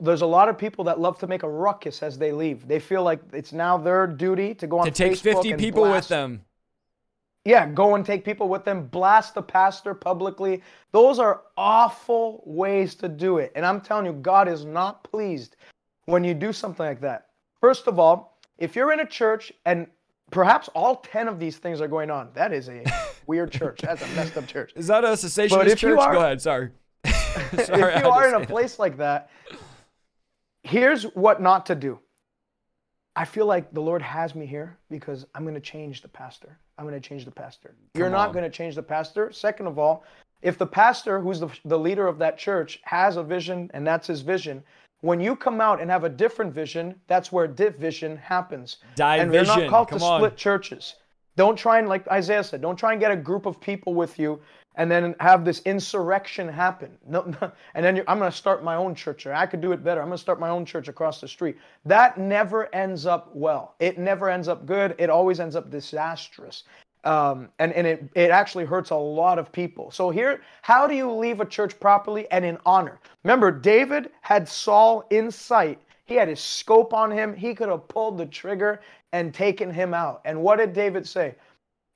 there's 0.00 0.22
a 0.22 0.26
lot 0.26 0.48
of 0.48 0.58
people 0.58 0.84
that 0.84 0.98
love 0.98 1.18
to 1.20 1.26
make 1.26 1.42
a 1.44 1.48
ruckus 1.48 2.02
as 2.02 2.18
they 2.18 2.32
leave. 2.32 2.66
They 2.66 2.80
feel 2.80 3.02
like 3.04 3.20
it's 3.32 3.52
now 3.52 3.78
their 3.78 4.06
duty 4.06 4.54
to 4.56 4.66
go 4.66 4.80
on 4.80 4.84
to 4.86 4.90
take 4.90 5.12
Facebook 5.12 5.34
50 5.34 5.50
and 5.52 5.60
people 5.60 5.82
with 5.82 6.08
them. 6.08 6.44
Yeah, 7.44 7.66
go 7.68 7.96
and 7.96 8.06
take 8.06 8.24
people 8.24 8.48
with 8.48 8.64
them, 8.64 8.86
blast 8.86 9.34
the 9.34 9.42
pastor 9.42 9.94
publicly. 9.94 10.62
Those 10.92 11.18
are 11.18 11.42
awful 11.56 12.42
ways 12.46 12.94
to 12.96 13.08
do 13.08 13.38
it. 13.38 13.52
And 13.56 13.66
I'm 13.66 13.80
telling 13.80 14.06
you, 14.06 14.12
God 14.12 14.48
is 14.48 14.64
not 14.64 15.02
pleased 15.04 15.56
when 16.06 16.22
you 16.22 16.34
do 16.34 16.52
something 16.52 16.86
like 16.86 17.00
that. 17.00 17.28
First 17.60 17.86
of 17.88 17.98
all, 17.98 18.38
if 18.58 18.76
you're 18.76 18.92
in 18.92 19.00
a 19.00 19.06
church 19.06 19.52
and 19.66 19.88
perhaps 20.30 20.68
all 20.74 20.96
10 20.96 21.26
of 21.26 21.40
these 21.40 21.56
things 21.58 21.80
are 21.80 21.88
going 21.88 22.10
on, 22.10 22.28
that 22.34 22.52
is 22.52 22.68
a 22.68 22.84
weird 23.26 23.50
church. 23.50 23.80
That's 23.82 24.02
a 24.02 24.06
messed 24.14 24.36
up 24.36 24.46
church. 24.46 24.72
Is 24.76 24.86
that 24.86 25.02
a 25.04 25.08
cessationist 25.08 25.50
But 25.50 25.66
if 25.68 25.82
you 25.82 25.90
church? 25.90 25.98
are- 26.00 26.12
Go 26.12 26.20
ahead. 26.20 26.40
Sorry. 26.40 26.70
if 27.52 27.66
Sorry, 27.66 27.94
I 27.94 27.98
had 27.98 28.04
you 28.04 28.08
are 28.08 28.28
in 28.28 28.34
a 28.34 28.40
say 28.40 28.46
that. 28.46 28.48
place 28.48 28.78
like 28.78 28.96
that, 28.98 29.30
here's 30.62 31.04
what 31.14 31.40
not 31.42 31.66
to 31.66 31.74
do. 31.74 31.98
I 33.14 33.24
feel 33.24 33.46
like 33.46 33.72
the 33.72 33.80
Lord 33.82 34.00
has 34.02 34.34
me 34.34 34.46
here 34.46 34.78
because 34.90 35.26
I'm 35.34 35.42
going 35.42 35.54
to 35.54 35.60
change 35.60 36.02
the 36.02 36.08
pastor. 36.08 36.58
I'm 36.78 36.86
going 36.86 37.00
to 37.00 37.08
change 37.08 37.24
the 37.24 37.30
pastor. 37.30 37.74
You're 37.94 38.06
Come 38.06 38.12
not 38.12 38.28
on. 38.28 38.34
going 38.34 38.44
to 38.44 38.50
change 38.50 38.74
the 38.74 38.82
pastor. 38.82 39.30
Second 39.32 39.66
of 39.66 39.78
all, 39.78 40.04
if 40.40 40.56
the 40.56 40.66
pastor, 40.66 41.20
who's 41.20 41.40
the, 41.40 41.48
the 41.66 41.78
leader 41.78 42.06
of 42.06 42.18
that 42.18 42.38
church, 42.38 42.80
has 42.84 43.16
a 43.16 43.22
vision 43.22 43.70
and 43.74 43.86
that's 43.86 44.06
his 44.06 44.22
vision, 44.22 44.62
when 45.02 45.20
you 45.20 45.36
come 45.36 45.60
out 45.60 45.80
and 45.80 45.90
have 45.90 46.04
a 46.04 46.08
different 46.08 46.54
vision, 46.54 46.94
that's 47.06 47.30
where 47.30 47.46
division 47.46 48.16
happens. 48.16 48.78
Division. 48.96 49.20
And 49.20 49.34
they're 49.34 49.44
not 49.44 49.68
called 49.68 49.88
Come 49.88 49.98
to 49.98 50.04
on. 50.04 50.20
split 50.20 50.36
churches. 50.36 50.96
Don't 51.36 51.56
try 51.56 51.78
and, 51.78 51.88
like 51.88 52.06
Isaiah 52.08 52.44
said, 52.44 52.62
don't 52.62 52.76
try 52.76 52.92
and 52.92 53.00
get 53.00 53.10
a 53.10 53.16
group 53.16 53.46
of 53.46 53.60
people 53.60 53.94
with 53.94 54.18
you 54.18 54.40
and 54.76 54.90
then 54.90 55.14
have 55.20 55.44
this 55.44 55.60
insurrection 55.64 56.48
happen. 56.48 56.96
No, 57.06 57.22
no. 57.40 57.52
and 57.74 57.84
then 57.84 58.02
I'm 58.08 58.18
going 58.18 58.30
to 58.30 58.36
start 58.36 58.64
my 58.64 58.76
own 58.76 58.94
church, 58.94 59.26
or 59.26 59.34
I 59.34 59.46
could 59.46 59.60
do 59.60 59.72
it 59.72 59.84
better. 59.84 60.00
I'm 60.00 60.08
going 60.08 60.16
to 60.16 60.22
start 60.22 60.40
my 60.40 60.48
own 60.48 60.64
church 60.64 60.88
across 60.88 61.20
the 61.20 61.28
street. 61.28 61.56
That 61.84 62.18
never 62.18 62.74
ends 62.74 63.06
up 63.06 63.30
well. 63.34 63.74
It 63.80 63.98
never 63.98 64.30
ends 64.30 64.48
up 64.48 64.66
good. 64.66 64.94
It 64.98 65.10
always 65.10 65.40
ends 65.40 65.56
up 65.56 65.70
disastrous. 65.70 66.64
Um, 67.04 67.48
and 67.58 67.72
and 67.72 67.84
it, 67.84 68.08
it 68.14 68.30
actually 68.30 68.64
hurts 68.64 68.90
a 68.90 68.96
lot 68.96 69.38
of 69.38 69.50
people. 69.50 69.90
So, 69.90 70.10
here, 70.10 70.40
how 70.62 70.86
do 70.86 70.94
you 70.94 71.10
leave 71.10 71.40
a 71.40 71.44
church 71.44 71.78
properly 71.80 72.30
and 72.30 72.44
in 72.44 72.58
honor? 72.64 73.00
Remember, 73.24 73.50
David 73.50 74.10
had 74.20 74.48
Saul 74.48 75.04
in 75.10 75.30
sight. 75.30 75.80
He 76.04 76.14
had 76.14 76.28
his 76.28 76.40
scope 76.40 76.94
on 76.94 77.10
him. 77.10 77.34
He 77.34 77.54
could 77.54 77.68
have 77.68 77.88
pulled 77.88 78.18
the 78.18 78.26
trigger 78.26 78.80
and 79.12 79.34
taken 79.34 79.70
him 79.70 79.94
out. 79.94 80.20
And 80.24 80.42
what 80.42 80.58
did 80.58 80.72
David 80.72 81.06
say? 81.06 81.34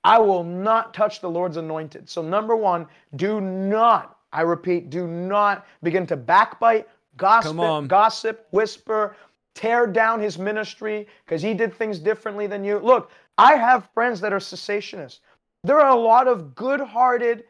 I 0.06 0.18
will 0.18 0.44
not 0.44 0.94
touch 0.94 1.20
the 1.20 1.28
Lord's 1.28 1.56
anointed. 1.56 2.08
So, 2.08 2.22
number 2.22 2.54
one, 2.54 2.86
do 3.16 3.40
not, 3.40 4.18
I 4.32 4.42
repeat, 4.42 4.88
do 4.88 5.06
not 5.08 5.66
begin 5.82 6.06
to 6.06 6.16
backbite, 6.16 6.88
gossip, 7.16 7.56
gossip, 7.88 8.46
whisper, 8.52 9.16
tear 9.54 9.86
down 9.86 10.20
his 10.20 10.38
ministry 10.38 11.08
because 11.24 11.42
he 11.42 11.54
did 11.54 11.74
things 11.74 11.98
differently 11.98 12.46
than 12.46 12.62
you. 12.62 12.78
Look, 12.78 13.10
I 13.36 13.56
have 13.56 13.88
friends 13.94 14.20
that 14.20 14.32
are 14.32 14.38
cessationists. 14.38 15.20
There 15.64 15.80
are 15.80 15.90
a 15.90 16.00
lot 16.00 16.28
of 16.28 16.54
good 16.54 16.80
hearted, 16.80 17.44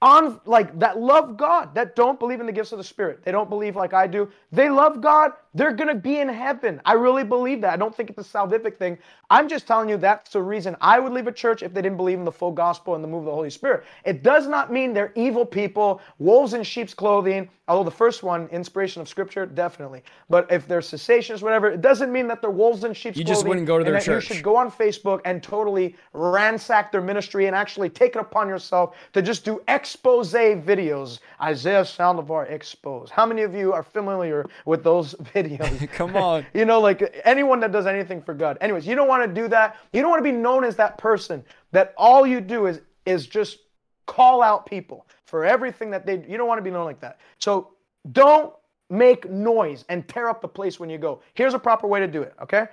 on 0.00 0.40
like 0.44 0.78
that 0.78 0.98
love 0.98 1.36
God, 1.36 1.74
that 1.74 1.96
don't 1.96 2.20
believe 2.20 2.38
in 2.40 2.46
the 2.46 2.52
gifts 2.52 2.72
of 2.72 2.78
the 2.78 2.84
Spirit. 2.84 3.24
They 3.24 3.32
don't 3.32 3.50
believe 3.50 3.74
like 3.74 3.92
I 3.92 4.06
do. 4.06 4.30
They 4.52 4.68
love 4.70 5.00
God. 5.00 5.32
They're 5.54 5.72
gonna 5.72 5.94
be 5.94 6.20
in 6.20 6.28
heaven. 6.28 6.80
I 6.84 6.92
really 6.92 7.24
believe 7.24 7.60
that. 7.62 7.72
I 7.72 7.76
don't 7.76 7.94
think 7.94 8.10
it's 8.10 8.18
a 8.18 8.38
salvific 8.38 8.76
thing. 8.76 8.98
I'm 9.30 9.48
just 9.48 9.66
telling 9.66 9.88
you 9.88 9.96
that's 9.96 10.30
the 10.30 10.42
reason 10.42 10.76
I 10.80 10.98
would 10.98 11.12
leave 11.12 11.26
a 11.26 11.32
church 11.32 11.62
if 11.62 11.74
they 11.74 11.82
didn't 11.82 11.96
believe 11.96 12.18
in 12.18 12.24
the 12.24 12.32
full 12.32 12.52
gospel 12.52 12.94
and 12.94 13.04
the 13.04 13.08
move 13.08 13.20
of 13.20 13.26
the 13.26 13.32
Holy 13.32 13.50
Spirit. 13.50 13.84
It 14.04 14.22
does 14.22 14.46
not 14.46 14.72
mean 14.72 14.92
they're 14.92 15.12
evil 15.14 15.44
people, 15.44 16.00
wolves 16.18 16.54
in 16.54 16.62
sheep's 16.62 16.94
clothing. 16.94 17.48
Although 17.68 17.84
the 17.84 17.94
first 17.94 18.22
one, 18.22 18.48
inspiration 18.48 19.02
of 19.02 19.10
Scripture, 19.10 19.44
definitely. 19.44 20.02
But 20.30 20.50
if 20.50 20.66
they're 20.66 20.80
cessations, 20.80 21.42
whatever, 21.42 21.68
it 21.68 21.82
doesn't 21.82 22.10
mean 22.10 22.26
that 22.28 22.40
they're 22.40 22.50
wolves 22.50 22.84
in 22.84 22.94
sheep's 22.94 23.18
You 23.18 23.24
clothing. 23.24 23.34
just 23.34 23.46
wouldn't 23.46 23.66
go 23.66 23.76
to 23.76 23.84
their 23.84 24.00
church. 24.00 24.30
You 24.30 24.36
should 24.36 24.42
go 24.42 24.56
on 24.56 24.70
Facebook 24.70 25.20
and 25.26 25.42
totally 25.42 25.94
ransack 26.14 26.90
their 26.90 27.02
ministry 27.02 27.46
and 27.46 27.54
actually 27.54 27.90
take 27.90 28.16
it 28.16 28.20
upon 28.20 28.48
yourself 28.48 28.96
to 29.12 29.20
just 29.20 29.44
do 29.44 29.60
expose 29.68 30.32
videos. 30.32 31.18
Isaiah 31.42 31.82
Saldivar 31.82 32.50
expose. 32.50 33.10
How 33.10 33.26
many 33.26 33.42
of 33.42 33.54
you 33.54 33.74
are 33.74 33.82
familiar 33.82 34.46
with 34.64 34.82
those 34.82 35.14
videos? 35.34 35.37
Come 35.92 36.16
on. 36.16 36.46
you 36.54 36.64
know, 36.64 36.80
like 36.80 37.20
anyone 37.24 37.60
that 37.60 37.72
does 37.72 37.86
anything 37.86 38.22
for 38.22 38.34
God. 38.34 38.58
Anyways, 38.60 38.86
you 38.86 38.94
don't 38.94 39.08
want 39.08 39.26
to 39.26 39.40
do 39.40 39.48
that. 39.48 39.76
You 39.92 40.00
don't 40.00 40.10
want 40.10 40.24
to 40.24 40.30
be 40.30 40.36
known 40.36 40.64
as 40.64 40.76
that 40.76 40.98
person 40.98 41.44
that 41.72 41.94
all 41.96 42.26
you 42.26 42.40
do 42.40 42.66
is 42.66 42.80
is 43.06 43.26
just 43.26 43.58
call 44.06 44.42
out 44.42 44.66
people 44.66 45.06
for 45.26 45.44
everything 45.44 45.90
that 45.90 46.06
they 46.06 46.24
you 46.28 46.36
don't 46.36 46.48
want 46.48 46.58
to 46.58 46.62
be 46.62 46.70
known 46.70 46.84
like 46.84 47.00
that. 47.00 47.18
So 47.38 47.70
don't 48.12 48.52
make 48.90 49.28
noise 49.30 49.84
and 49.88 50.06
tear 50.08 50.28
up 50.28 50.40
the 50.40 50.48
place 50.48 50.80
when 50.80 50.90
you 50.90 50.98
go. 50.98 51.20
Here's 51.34 51.54
a 51.54 51.58
proper 51.58 51.86
way 51.86 52.00
to 52.00 52.06
do 52.06 52.22
it, 52.22 52.34
okay? 52.42 52.66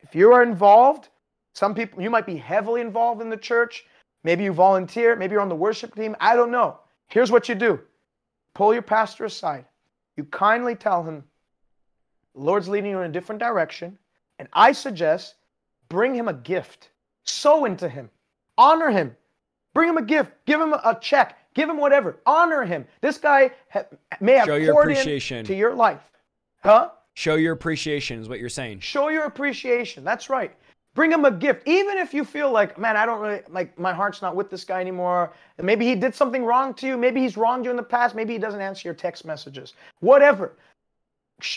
If 0.00 0.14
you 0.14 0.32
are 0.32 0.42
involved, 0.42 1.08
some 1.54 1.74
people 1.74 2.02
you 2.02 2.10
might 2.10 2.26
be 2.26 2.36
heavily 2.36 2.80
involved 2.80 3.22
in 3.22 3.30
the 3.30 3.36
church, 3.36 3.86
maybe 4.24 4.44
you 4.44 4.52
volunteer, 4.52 5.16
maybe 5.16 5.32
you're 5.32 5.40
on 5.40 5.48
the 5.48 5.54
worship 5.54 5.94
team, 5.94 6.16
I 6.20 6.34
don't 6.36 6.50
know. 6.50 6.78
Here's 7.08 7.30
what 7.30 7.48
you 7.48 7.54
do. 7.54 7.80
Pull 8.54 8.72
your 8.74 8.82
pastor 8.82 9.24
aside. 9.24 9.64
You 10.16 10.24
kindly 10.24 10.74
tell 10.74 11.02
him, 11.02 11.24
Lord's 12.34 12.68
leading 12.68 12.90
you 12.90 12.98
in 13.00 13.10
a 13.10 13.12
different 13.12 13.40
direction, 13.40 13.98
and 14.38 14.48
I 14.52 14.72
suggest 14.72 15.34
bring 15.88 16.14
him 16.14 16.28
a 16.28 16.32
gift. 16.32 16.90
Sow 17.24 17.64
into 17.64 17.88
him. 17.88 18.10
Honor 18.58 18.90
him. 18.90 19.14
Bring 19.74 19.88
him 19.88 19.96
a 19.96 20.02
gift. 20.02 20.32
Give 20.46 20.60
him 20.60 20.72
a 20.72 20.98
check. 21.00 21.38
Give 21.54 21.68
him 21.68 21.76
whatever. 21.78 22.18
Honor 22.26 22.64
him. 22.64 22.86
This 23.00 23.18
guy 23.18 23.50
ha- 23.70 23.84
may 24.20 24.32
have 24.32 24.46
Show 24.46 24.56
your 24.56 24.72
poured 24.72 24.90
appreciation. 24.90 25.38
into 25.38 25.54
your 25.54 25.74
life. 25.74 26.00
Huh? 26.62 26.90
Show 27.14 27.34
your 27.34 27.52
appreciation 27.52 28.18
is 28.20 28.28
what 28.28 28.38
you're 28.40 28.48
saying. 28.48 28.80
Show 28.80 29.08
your 29.08 29.24
appreciation. 29.24 30.02
That's 30.04 30.30
right. 30.30 30.54
Bring 30.94 31.10
him 31.10 31.24
a 31.24 31.30
gift. 31.30 31.66
Even 31.66 31.96
if 31.98 32.12
you 32.12 32.24
feel 32.24 32.50
like, 32.50 32.78
man, 32.78 32.96
I 32.96 33.06
don't 33.06 33.20
really, 33.20 33.40
like, 33.48 33.78
my 33.78 33.92
heart's 33.94 34.20
not 34.20 34.36
with 34.36 34.50
this 34.50 34.64
guy 34.64 34.80
anymore. 34.80 35.32
Maybe 35.58 35.86
he 35.86 35.94
did 35.94 36.14
something 36.14 36.44
wrong 36.44 36.74
to 36.74 36.86
you. 36.86 36.96
Maybe 36.98 37.20
he's 37.20 37.36
wronged 37.36 37.64
you 37.64 37.70
in 37.70 37.76
the 37.76 37.82
past. 37.82 38.14
Maybe 38.14 38.32
he 38.34 38.38
doesn't 38.38 38.60
answer 38.60 38.88
your 38.88 38.94
text 38.94 39.24
messages. 39.24 39.74
Whatever. 40.00 40.52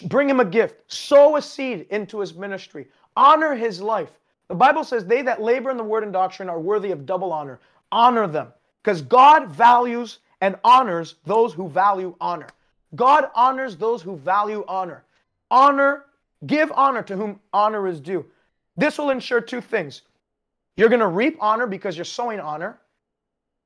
Bring 0.05 0.29
him 0.29 0.39
a 0.39 0.45
gift. 0.45 0.91
Sow 0.91 1.35
a 1.35 1.41
seed 1.41 1.87
into 1.89 2.19
his 2.19 2.33
ministry. 2.33 2.87
Honor 3.15 3.55
his 3.55 3.81
life. 3.81 4.11
The 4.47 4.55
Bible 4.55 4.83
says, 4.83 5.05
they 5.05 5.21
that 5.23 5.41
labor 5.41 5.71
in 5.71 5.77
the 5.77 5.83
word 5.83 6.03
and 6.03 6.13
doctrine 6.13 6.49
are 6.49 6.59
worthy 6.59 6.91
of 6.91 7.05
double 7.05 7.33
honor. 7.33 7.59
Honor 7.91 8.27
them. 8.27 8.47
Because 8.83 9.01
God 9.01 9.49
values 9.49 10.19
and 10.41 10.55
honors 10.63 11.15
those 11.25 11.53
who 11.53 11.67
value 11.67 12.15
honor. 12.21 12.47
God 12.95 13.29
honors 13.33 13.75
those 13.75 14.01
who 14.01 14.17
value 14.17 14.63
honor. 14.67 15.03
Honor, 15.49 16.05
give 16.45 16.71
honor 16.73 17.01
to 17.03 17.15
whom 17.15 17.39
honor 17.53 17.87
is 17.87 17.99
due. 17.99 18.25
This 18.77 18.97
will 18.97 19.09
ensure 19.09 19.41
two 19.41 19.61
things. 19.61 20.03
You're 20.77 20.89
going 20.89 20.99
to 20.99 21.07
reap 21.07 21.37
honor 21.39 21.67
because 21.67 21.97
you're 21.97 22.05
sowing 22.05 22.39
honor. 22.39 22.77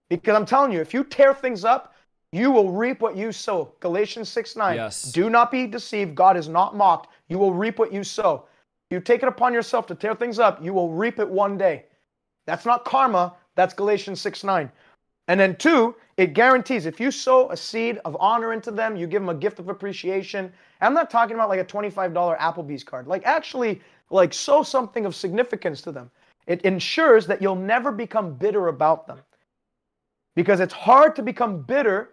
Because 0.10 0.36
I'm 0.36 0.46
telling 0.46 0.72
you, 0.72 0.80
if 0.80 0.94
you 0.94 1.04
tear 1.04 1.34
things 1.34 1.66
up, 1.66 1.94
you 2.32 2.52
will 2.52 2.72
reap 2.72 3.02
what 3.02 3.16
you 3.18 3.32
sow. 3.32 3.74
Galatians 3.80 4.30
6 4.30 4.56
9. 4.56 4.76
Yes. 4.76 5.12
Do 5.12 5.30
not 5.30 5.52
be 5.52 5.66
deceived. 5.66 6.16
God 6.16 6.38
is 6.38 6.48
not 6.48 6.76
mocked. 6.76 7.10
You 7.28 7.38
will 7.38 7.54
reap 7.54 7.80
what 7.80 7.92
you 7.92 8.04
sow. 8.04 8.46
You 8.90 9.00
take 9.00 9.24
it 9.24 9.30
upon 9.30 9.54
yourself 9.54 9.88
to 9.88 9.96
tear 9.96 10.16
things 10.16 10.40
up, 10.40 10.64
you 10.64 10.74
will 10.74 10.92
reap 10.92 11.20
it 11.20 11.30
one 11.30 11.58
day. 11.58 11.86
That's 12.48 12.66
not 12.66 12.86
karma, 12.86 13.36
that's 13.56 13.74
Galatians 13.74 14.20
6 14.22 14.44
9. 14.44 14.72
And 15.28 15.40
then, 15.40 15.56
two, 15.58 15.96
it 16.18 16.34
guarantees 16.34 16.88
if 16.88 17.00
you 17.00 17.12
sow 17.12 17.52
a 17.52 17.58
seed 17.58 18.00
of 18.04 18.18
honor 18.20 18.52
into 18.52 18.72
them, 18.72 18.96
you 18.96 19.06
give 19.06 19.22
them 19.22 19.30
a 19.30 19.36
gift 19.36 19.60
of 19.60 19.70
appreciation. 19.70 20.52
I'm 20.82 20.96
not 20.96 21.12
talking 21.12 21.36
about 21.36 21.50
like 21.50 21.60
a 21.60 21.66
$25 21.66 22.40
Applebee's 22.40 22.84
card. 22.84 23.08
Like, 23.08 23.24
actually, 23.26 23.80
like, 24.10 24.34
sow 24.34 24.64
something 24.64 25.06
of 25.06 25.16
significance 25.16 25.82
to 25.84 25.92
them. 25.92 26.10
It 26.48 26.64
ensures 26.64 27.28
that 27.28 27.44
you'll 27.44 27.56
never 27.56 27.92
become 27.92 28.34
bitter 28.34 28.70
about 28.70 29.06
them. 29.06 29.20
Because 30.36 30.62
it's 30.62 30.74
hard 30.74 31.16
to 31.18 31.22
become 31.22 31.62
bitter 31.62 32.10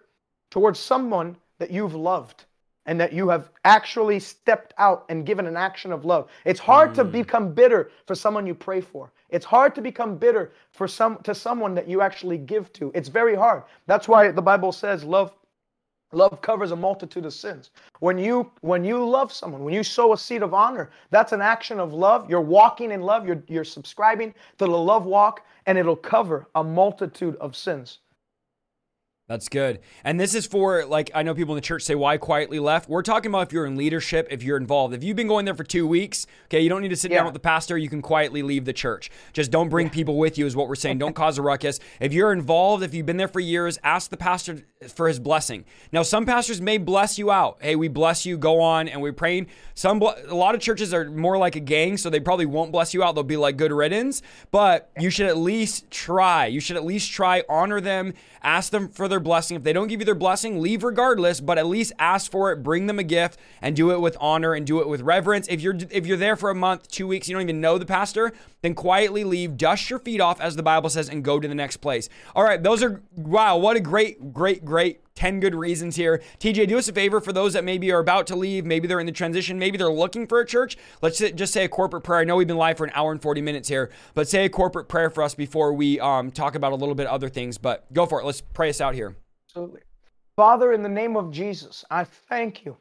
towards 0.50 0.78
someone 0.78 1.36
that 1.58 1.70
you've 1.70 1.94
loved 1.94 2.44
and 2.86 3.00
that 3.00 3.12
you 3.12 3.28
have 3.28 3.50
actually 3.64 4.20
stepped 4.20 4.72
out 4.78 5.04
and 5.08 5.26
given 5.26 5.46
an 5.46 5.56
action 5.56 5.92
of 5.92 6.04
love. 6.04 6.28
It's 6.44 6.60
hard 6.60 6.92
mm. 6.92 6.94
to 6.96 7.04
become 7.04 7.52
bitter 7.52 7.90
for 8.06 8.14
someone 8.14 8.46
you 8.46 8.54
pray 8.54 8.80
for. 8.80 9.12
It's 9.28 9.44
hard 9.44 9.74
to 9.74 9.82
become 9.82 10.16
bitter 10.16 10.52
for 10.70 10.86
some 10.86 11.18
to 11.24 11.34
someone 11.34 11.74
that 11.74 11.88
you 11.88 12.00
actually 12.00 12.38
give 12.38 12.72
to. 12.74 12.92
It's 12.94 13.08
very 13.08 13.34
hard. 13.34 13.64
That's 13.86 14.06
why 14.06 14.30
the 14.30 14.42
Bible 14.42 14.70
says 14.70 15.02
love 15.02 15.32
love 16.12 16.40
covers 16.40 16.70
a 16.70 16.76
multitude 16.76 17.26
of 17.26 17.34
sins. 17.34 17.70
When 17.98 18.18
you 18.18 18.52
when 18.60 18.84
you 18.84 19.04
love 19.04 19.32
someone, 19.32 19.64
when 19.64 19.74
you 19.74 19.82
sow 19.82 20.12
a 20.12 20.18
seed 20.18 20.42
of 20.42 20.54
honor, 20.54 20.90
that's 21.10 21.32
an 21.32 21.42
action 21.42 21.80
of 21.80 21.92
love. 21.92 22.30
You're 22.30 22.40
walking 22.40 22.92
in 22.92 23.02
love. 23.02 23.26
You're 23.26 23.42
you're 23.48 23.64
subscribing 23.64 24.32
to 24.58 24.66
the 24.66 24.70
love 24.70 25.06
walk 25.06 25.44
and 25.66 25.76
it'll 25.76 25.96
cover 25.96 26.46
a 26.54 26.62
multitude 26.62 27.36
of 27.36 27.56
sins. 27.56 27.98
That's 29.28 29.48
good. 29.48 29.80
And 30.04 30.20
this 30.20 30.36
is 30.36 30.46
for, 30.46 30.84
like, 30.84 31.10
I 31.12 31.24
know 31.24 31.34
people 31.34 31.54
in 31.54 31.56
the 31.56 31.66
church 31.66 31.82
say, 31.82 31.96
why 31.96 32.16
quietly 32.16 32.60
left? 32.60 32.88
We're 32.88 33.02
talking 33.02 33.28
about 33.32 33.48
if 33.48 33.52
you're 33.52 33.66
in 33.66 33.74
leadership, 33.74 34.28
if 34.30 34.44
you're 34.44 34.56
involved. 34.56 34.94
If 34.94 35.02
you've 35.02 35.16
been 35.16 35.26
going 35.26 35.44
there 35.44 35.54
for 35.54 35.64
two 35.64 35.84
weeks, 35.84 36.28
okay, 36.44 36.60
you 36.60 36.68
don't 36.68 36.80
need 36.80 36.90
to 36.90 36.96
sit 36.96 37.10
yeah. 37.10 37.18
down 37.18 37.24
with 37.24 37.34
the 37.34 37.40
pastor. 37.40 37.76
You 37.76 37.88
can 37.88 38.02
quietly 38.02 38.42
leave 38.42 38.64
the 38.64 38.72
church. 38.72 39.10
Just 39.32 39.50
don't 39.50 39.68
bring 39.68 39.88
yeah. 39.88 39.94
people 39.94 40.16
with 40.16 40.38
you, 40.38 40.46
is 40.46 40.54
what 40.54 40.68
we're 40.68 40.76
saying. 40.76 40.98
Don't 40.98 41.14
cause 41.16 41.38
a 41.38 41.42
ruckus. 41.42 41.80
If 41.98 42.12
you're 42.12 42.32
involved, 42.32 42.84
if 42.84 42.94
you've 42.94 43.04
been 43.04 43.16
there 43.16 43.26
for 43.26 43.40
years, 43.40 43.80
ask 43.82 44.10
the 44.10 44.16
pastor 44.16 44.62
for 44.94 45.08
his 45.08 45.18
blessing. 45.18 45.64
Now, 45.90 46.02
some 46.02 46.24
pastors 46.24 46.60
may 46.60 46.78
bless 46.78 47.18
you 47.18 47.32
out. 47.32 47.58
Hey, 47.60 47.74
we 47.74 47.88
bless 47.88 48.26
you, 48.26 48.38
go 48.38 48.60
on, 48.60 48.86
and 48.86 49.02
we're 49.02 49.12
praying. 49.12 49.48
Some, 49.74 50.00
a 50.02 50.34
lot 50.34 50.54
of 50.54 50.60
churches 50.60 50.94
are 50.94 51.10
more 51.10 51.36
like 51.36 51.56
a 51.56 51.60
gang, 51.60 51.96
so 51.96 52.10
they 52.10 52.20
probably 52.20 52.46
won't 52.46 52.70
bless 52.70 52.94
you 52.94 53.02
out. 53.02 53.16
They'll 53.16 53.24
be 53.24 53.36
like 53.36 53.56
good 53.56 53.72
riddance, 53.72 54.22
but 54.52 54.88
you 55.00 55.10
should 55.10 55.26
at 55.26 55.36
least 55.36 55.90
try. 55.90 56.46
You 56.46 56.60
should 56.60 56.76
at 56.76 56.84
least 56.84 57.10
try, 57.10 57.42
honor 57.48 57.80
them, 57.80 58.14
ask 58.40 58.70
them 58.70 58.88
for 58.88 59.08
their 59.08 59.15
blessing. 59.20 59.56
If 59.56 59.62
they 59.62 59.72
don't 59.72 59.88
give 59.88 60.00
you 60.00 60.04
their 60.04 60.14
blessing, 60.14 60.60
leave 60.60 60.82
regardless, 60.82 61.40
but 61.40 61.58
at 61.58 61.66
least 61.66 61.92
ask 61.98 62.30
for 62.30 62.52
it, 62.52 62.62
bring 62.62 62.86
them 62.86 62.98
a 62.98 63.02
gift, 63.02 63.38
and 63.62 63.74
do 63.74 63.90
it 63.90 64.00
with 64.00 64.16
honor 64.20 64.54
and 64.54 64.66
do 64.66 64.80
it 64.80 64.88
with 64.88 65.00
reverence. 65.00 65.46
If 65.48 65.60
you're 65.60 65.76
if 65.90 66.06
you're 66.06 66.16
there 66.16 66.36
for 66.36 66.50
a 66.50 66.54
month, 66.54 66.88
two 66.90 67.06
weeks, 67.06 67.28
you 67.28 67.34
don't 67.34 67.42
even 67.42 67.60
know 67.60 67.78
the 67.78 67.86
pastor, 67.86 68.32
then 68.62 68.74
quietly 68.74 69.24
leave, 69.24 69.56
dust 69.56 69.90
your 69.90 69.98
feet 69.98 70.20
off, 70.20 70.40
as 70.40 70.56
the 70.56 70.62
Bible 70.62 70.90
says, 70.90 71.08
and 71.08 71.24
go 71.24 71.40
to 71.40 71.48
the 71.48 71.54
next 71.54 71.78
place. 71.78 72.08
All 72.34 72.44
right, 72.44 72.62
those 72.62 72.82
are 72.82 73.02
wow, 73.16 73.56
what 73.56 73.76
a 73.76 73.80
great, 73.80 74.32
great, 74.32 74.64
great 74.64 75.00
10 75.16 75.40
good 75.40 75.54
reasons 75.54 75.96
here. 75.96 76.22
TJ, 76.38 76.68
do 76.68 76.78
us 76.78 76.88
a 76.88 76.92
favor 76.92 77.20
for 77.20 77.32
those 77.32 77.54
that 77.54 77.64
maybe 77.64 77.90
are 77.90 77.98
about 77.98 78.26
to 78.28 78.36
leave, 78.36 78.64
maybe 78.64 78.86
they're 78.86 79.00
in 79.00 79.06
the 79.06 79.12
transition, 79.12 79.58
maybe 79.58 79.76
they're 79.76 79.90
looking 79.90 80.26
for 80.26 80.40
a 80.40 80.46
church. 80.46 80.76
Let's 81.02 81.18
just 81.18 81.52
say 81.52 81.64
a 81.64 81.68
corporate 81.68 82.04
prayer. 82.04 82.20
I 82.20 82.24
know 82.24 82.36
we've 82.36 82.46
been 82.46 82.56
live 82.56 82.76
for 82.76 82.84
an 82.84 82.92
hour 82.94 83.10
and 83.10 83.20
40 83.20 83.40
minutes 83.40 83.68
here, 83.68 83.90
but 84.14 84.28
say 84.28 84.44
a 84.44 84.48
corporate 84.48 84.88
prayer 84.88 85.10
for 85.10 85.22
us 85.22 85.34
before 85.34 85.72
we 85.72 85.98
um, 85.98 86.30
talk 86.30 86.54
about 86.54 86.72
a 86.72 86.76
little 86.76 86.94
bit 86.94 87.06
other 87.06 87.28
things. 87.28 87.58
But 87.58 87.92
go 87.92 88.06
for 88.06 88.20
it. 88.20 88.24
Let's 88.24 88.40
pray 88.40 88.68
us 88.68 88.80
out 88.80 88.94
here. 88.94 89.16
Absolutely. 89.48 89.80
Father, 90.36 90.72
in 90.72 90.82
the 90.82 90.88
name 90.88 91.16
of 91.16 91.30
Jesus, 91.30 91.84
I 91.90 92.04
thank 92.04 92.64
you 92.64 92.76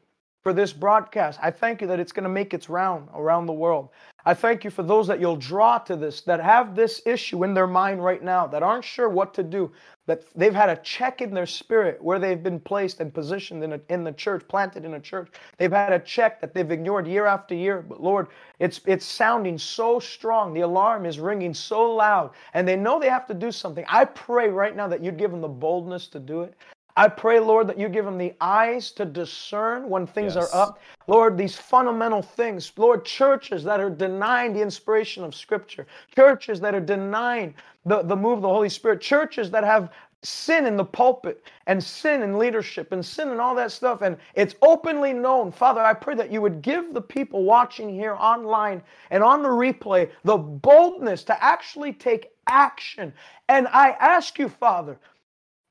for 0.46 0.52
this 0.52 0.72
broadcast. 0.72 1.40
I 1.42 1.50
thank 1.50 1.80
you 1.80 1.88
that 1.88 1.98
it's 1.98 2.12
going 2.12 2.22
to 2.22 2.30
make 2.30 2.54
its 2.54 2.68
round 2.68 3.08
around 3.16 3.46
the 3.46 3.52
world. 3.52 3.88
I 4.24 4.32
thank 4.32 4.62
you 4.62 4.70
for 4.70 4.84
those 4.84 5.08
that 5.08 5.18
you'll 5.18 5.34
draw 5.34 5.78
to 5.78 5.96
this, 5.96 6.20
that 6.20 6.38
have 6.38 6.76
this 6.76 7.02
issue 7.04 7.42
in 7.42 7.52
their 7.52 7.66
mind 7.66 8.04
right 8.04 8.22
now, 8.22 8.46
that 8.46 8.62
aren't 8.62 8.84
sure 8.84 9.08
what 9.08 9.34
to 9.34 9.42
do, 9.42 9.72
that 10.06 10.22
they've 10.36 10.54
had 10.54 10.68
a 10.68 10.76
check 10.76 11.20
in 11.20 11.34
their 11.34 11.46
spirit 11.46 12.00
where 12.00 12.20
they've 12.20 12.44
been 12.44 12.60
placed 12.60 13.00
and 13.00 13.12
positioned 13.12 13.64
in, 13.64 13.72
a, 13.72 13.80
in 13.88 14.04
the 14.04 14.12
church, 14.12 14.46
planted 14.46 14.84
in 14.84 14.94
a 14.94 15.00
church. 15.00 15.32
They've 15.58 15.72
had 15.72 15.92
a 15.92 15.98
check 15.98 16.40
that 16.40 16.54
they've 16.54 16.70
ignored 16.70 17.08
year 17.08 17.26
after 17.26 17.56
year. 17.56 17.82
But 17.82 18.00
Lord, 18.00 18.28
it's, 18.60 18.80
it's 18.86 19.04
sounding 19.04 19.58
so 19.58 19.98
strong. 19.98 20.54
The 20.54 20.60
alarm 20.60 21.06
is 21.06 21.18
ringing 21.18 21.54
so 21.54 21.92
loud, 21.92 22.30
and 22.54 22.68
they 22.68 22.76
know 22.76 23.00
they 23.00 23.08
have 23.08 23.26
to 23.26 23.34
do 23.34 23.50
something. 23.50 23.84
I 23.88 24.04
pray 24.04 24.48
right 24.48 24.76
now 24.76 24.86
that 24.86 25.02
you'd 25.02 25.18
give 25.18 25.32
them 25.32 25.40
the 25.40 25.48
boldness 25.48 26.06
to 26.06 26.20
do 26.20 26.42
it. 26.42 26.54
I 26.96 27.08
pray, 27.08 27.38
Lord, 27.38 27.66
that 27.68 27.78
you 27.78 27.88
give 27.90 28.06
them 28.06 28.16
the 28.16 28.34
eyes 28.40 28.90
to 28.92 29.04
discern 29.04 29.88
when 29.88 30.06
things 30.06 30.34
yes. 30.34 30.52
are 30.52 30.62
up. 30.62 30.80
Lord, 31.06 31.36
these 31.36 31.56
fundamental 31.56 32.22
things. 32.22 32.72
Lord, 32.76 33.04
churches 33.04 33.62
that 33.64 33.80
are 33.80 33.90
denying 33.90 34.54
the 34.54 34.62
inspiration 34.62 35.22
of 35.22 35.34
Scripture, 35.34 35.86
churches 36.14 36.58
that 36.60 36.74
are 36.74 36.80
denying 36.80 37.54
the, 37.84 38.02
the 38.02 38.16
move 38.16 38.38
of 38.38 38.42
the 38.42 38.48
Holy 38.48 38.70
Spirit, 38.70 39.02
churches 39.02 39.50
that 39.50 39.62
have 39.62 39.90
sin 40.22 40.66
in 40.66 40.76
the 40.76 40.84
pulpit 40.84 41.44
and 41.66 41.82
sin 41.82 42.22
in 42.22 42.38
leadership 42.38 42.92
and 42.92 43.04
sin 43.04 43.28
and 43.28 43.40
all 43.40 43.54
that 43.54 43.70
stuff. 43.70 44.02
And 44.02 44.16
it's 44.34 44.54
openly 44.62 45.12
known. 45.12 45.52
Father, 45.52 45.82
I 45.82 45.92
pray 45.92 46.14
that 46.16 46.32
you 46.32 46.40
would 46.40 46.62
give 46.62 46.94
the 46.94 47.00
people 47.00 47.44
watching 47.44 47.88
here 47.88 48.14
online 48.14 48.82
and 49.10 49.22
on 49.22 49.42
the 49.42 49.48
replay 49.48 50.10
the 50.24 50.36
boldness 50.36 51.22
to 51.24 51.44
actually 51.44 51.92
take 51.92 52.30
action. 52.48 53.12
And 53.48 53.68
I 53.68 53.90
ask 54.00 54.38
you, 54.38 54.48
Father, 54.48 54.98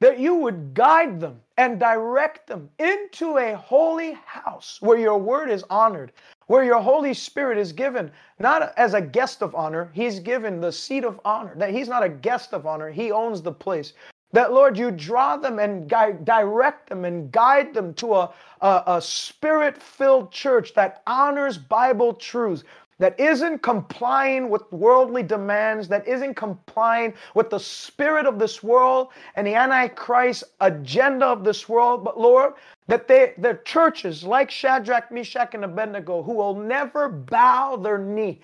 that 0.02 0.20
you 0.20 0.36
would 0.36 0.74
guide 0.74 1.20
them 1.20 1.42
and 1.58 1.80
direct 1.80 2.48
them 2.48 2.70
into 2.80 3.38
a 3.38 3.56
holy 3.56 4.14
house 4.26 4.78
where 4.82 4.98
your 4.98 5.18
word 5.18 5.50
is 5.50 5.64
honored, 5.70 6.12
where 6.48 6.64
your 6.64 6.82
Holy 6.82 7.14
Spirit 7.14 7.58
is 7.58 7.72
given, 7.72 8.12
not 8.40 8.74
as 8.78 8.94
a 8.94 9.02
guest 9.02 9.42
of 9.42 9.56
honor, 9.56 9.90
he's 9.94 10.20
given 10.20 10.60
the 10.60 10.72
seat 10.72 11.04
of 11.04 11.20
honor, 11.24 11.56
that 11.56 11.72
he's 11.72 11.88
not 11.88 12.04
a 12.04 12.10
guest 12.10 12.54
of 12.54 12.66
honor, 12.66 12.90
he 12.90 13.12
owns 13.12 13.42
the 13.42 13.52
place. 13.52 13.94
That, 14.34 14.52
Lord, 14.52 14.78
you 14.78 14.92
draw 14.92 15.38
them 15.38 15.60
and 15.60 15.88
guide, 15.90 16.26
direct 16.26 16.90
them 16.90 17.06
and 17.06 17.32
guide 17.32 17.74
them 17.74 17.94
to 17.96 18.16
a, 18.16 18.34
a, 18.60 18.84
a 18.88 19.02
spirit 19.02 19.82
filled 19.82 20.30
church 20.32 20.74
that 20.74 21.04
honors 21.08 21.58
Bible 21.58 22.14
truths, 22.14 22.66
that 23.00 23.20
isn't 23.20 23.62
complying 23.62 24.50
with 24.50 24.72
worldly 24.72 25.24
demands, 25.24 25.88
that 25.90 26.08
isn't 26.08 26.36
complying 26.36 27.14
with 27.34 27.50
the 27.50 27.60
spirit 27.60 28.26
of 28.26 28.40
this 28.40 28.64
world 28.64 29.10
and 29.36 29.46
the 29.46 29.56
Antichrist 29.56 30.44
agenda 30.62 31.26
of 31.26 31.44
this 31.44 31.68
world, 31.68 32.04
but 32.04 32.20
Lord, 32.20 32.54
that 32.88 33.08
they, 33.08 33.34
they're 33.38 33.58
churches 33.58 34.24
like 34.24 34.50
Shadrach, 34.50 35.12
Meshach, 35.12 35.54
and 35.54 35.66
Abednego 35.66 36.24
who 36.24 36.34
will 36.34 36.56
never 36.56 37.10
bow 37.10 37.76
their 37.76 37.98
knee, 37.98 38.40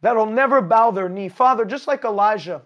that'll 0.00 0.26
never 0.26 0.60
bow 0.60 0.90
their 0.90 1.08
knee. 1.08 1.28
Father, 1.28 1.64
just 1.64 1.86
like 1.86 2.04
Elijah, 2.04 2.62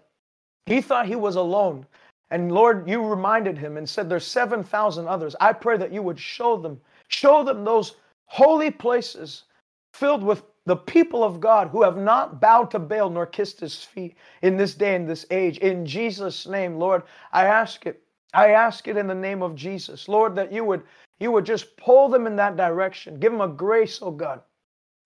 he 0.66 0.80
thought 0.80 1.06
he 1.06 1.16
was 1.16 1.36
alone. 1.36 1.86
And 2.30 2.52
Lord, 2.52 2.88
you 2.88 3.02
reminded 3.02 3.56
him 3.56 3.78
and 3.78 3.88
said, 3.88 4.08
There's 4.08 4.26
7,000 4.26 5.08
others. 5.08 5.34
I 5.40 5.52
pray 5.52 5.78
that 5.78 5.92
you 5.92 6.02
would 6.02 6.18
show 6.18 6.58
them, 6.58 6.78
show 7.08 7.42
them 7.42 7.64
those 7.64 7.96
holy 8.26 8.70
places 8.70 9.44
filled 9.94 10.22
with 10.22 10.42
the 10.68 10.76
people 10.76 11.24
of 11.24 11.40
God 11.40 11.68
who 11.68 11.82
have 11.82 11.96
not 11.96 12.42
bowed 12.42 12.70
to 12.72 12.78
Baal 12.78 13.08
nor 13.08 13.24
kissed 13.24 13.58
his 13.58 13.82
feet 13.82 14.18
in 14.42 14.58
this 14.58 14.74
day 14.74 14.94
and 14.94 15.08
this 15.08 15.24
age. 15.30 15.56
In 15.58 15.86
Jesus' 15.86 16.46
name, 16.46 16.76
Lord, 16.76 17.04
I 17.32 17.46
ask 17.46 17.86
it. 17.86 18.02
I 18.34 18.50
ask 18.50 18.86
it 18.86 18.98
in 18.98 19.06
the 19.06 19.14
name 19.14 19.42
of 19.42 19.54
Jesus, 19.54 20.08
Lord, 20.08 20.36
that 20.36 20.52
you 20.52 20.62
would 20.64 20.82
you 21.20 21.32
would 21.32 21.46
just 21.46 21.74
pull 21.78 22.10
them 22.10 22.26
in 22.26 22.36
that 22.36 22.58
direction. 22.58 23.18
Give 23.18 23.32
them 23.32 23.40
a 23.40 23.48
grace, 23.48 24.00
oh 24.02 24.10
God. 24.10 24.42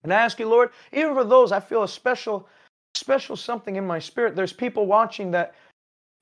And 0.02 0.12
I 0.12 0.16
ask 0.16 0.40
you, 0.40 0.48
Lord, 0.48 0.70
even 0.92 1.14
for 1.14 1.22
those, 1.22 1.52
I 1.52 1.60
feel 1.60 1.84
a 1.84 1.88
special, 1.88 2.48
special 2.96 3.36
something 3.36 3.76
in 3.76 3.86
my 3.86 4.00
spirit. 4.00 4.34
There's 4.34 4.52
people 4.52 4.86
watching 4.86 5.30
that 5.30 5.54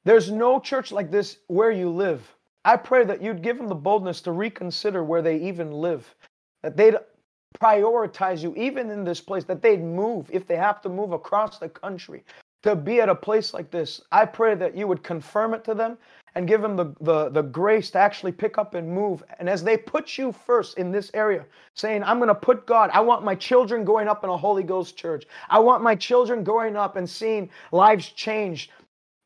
there's 0.05 0.31
no 0.31 0.61
church 0.61 0.93
like 0.93 1.11
this 1.11 1.39
where 1.47 1.71
you 1.71 1.89
live. 1.89 2.31
I 2.67 2.77
pray 2.77 3.05
that 3.05 3.23
you'd 3.23 3.43
give 3.43 3.57
them 3.57 3.69
the 3.69 3.75
boldness 3.75 4.21
to 4.23 4.33
reconsider 4.33 5.03
where 5.03 5.23
they 5.23 5.39
even 5.39 5.73
live, 5.73 6.15
that 6.63 6.77
they'd 6.77 6.97
prioritize 7.59 8.43
you 8.43 8.55
even 8.57 8.91
in 8.91 9.05
this 9.05 9.21
place, 9.21 9.45
that 9.45 9.63
they'd 9.63 9.83
move 9.83 10.29
if 10.33 10.47
they 10.47 10.57
have 10.57 10.81
to 10.83 10.89
move 10.89 11.13
across 11.13 11.59
the 11.59 11.69
country 11.69 12.25
to 12.63 12.77
be 12.77 13.01
at 13.01 13.09
a 13.09 13.15
place 13.15 13.55
like 13.55 13.71
this. 13.71 14.03
I 14.13 14.27
pray 14.27 14.55
that 14.55 14.77
you 14.77 14.87
would 14.87 15.03
confirm 15.03 15.55
it 15.55 15.65
to 15.65 15.75
them 15.75 15.97
and 16.35 16.47
give 16.47 16.63
them 16.63 16.77
the, 16.77 16.95
the, 17.01 17.29
the 17.31 17.43
grace 17.43 17.91
to 17.91 17.99
actually 17.99 18.33
pick 18.33 18.59
up 18.59 18.75
and 18.75 18.89
move. 18.89 19.25
And 19.39 19.49
as 19.49 19.65
they 19.65 19.77
put 19.77 20.17
you 20.17 20.31
first 20.31 20.79
in 20.79 20.93
this 20.93 21.11
area, 21.15 21.45
saying, 21.75 22.05
I'm 22.05 22.19
going 22.19 22.29
to 22.29 22.35
put 22.35 22.67
God, 22.67 22.91
I 22.93 23.01
want 23.01 23.25
my 23.25 23.35
children 23.35 23.85
growing 23.85 24.09
up 24.09 24.23
in 24.23 24.31
a 24.31 24.37
Holy 24.37 24.63
Ghost 24.63 24.97
church. 24.97 25.25
I 25.49 25.59
want 25.59 25.83
my 25.83 25.95
children 25.95 26.45
growing 26.45 26.77
up 26.77 26.97
and 26.97 27.09
seeing 27.09 27.51
lives 27.73 28.09
changed 28.11 28.71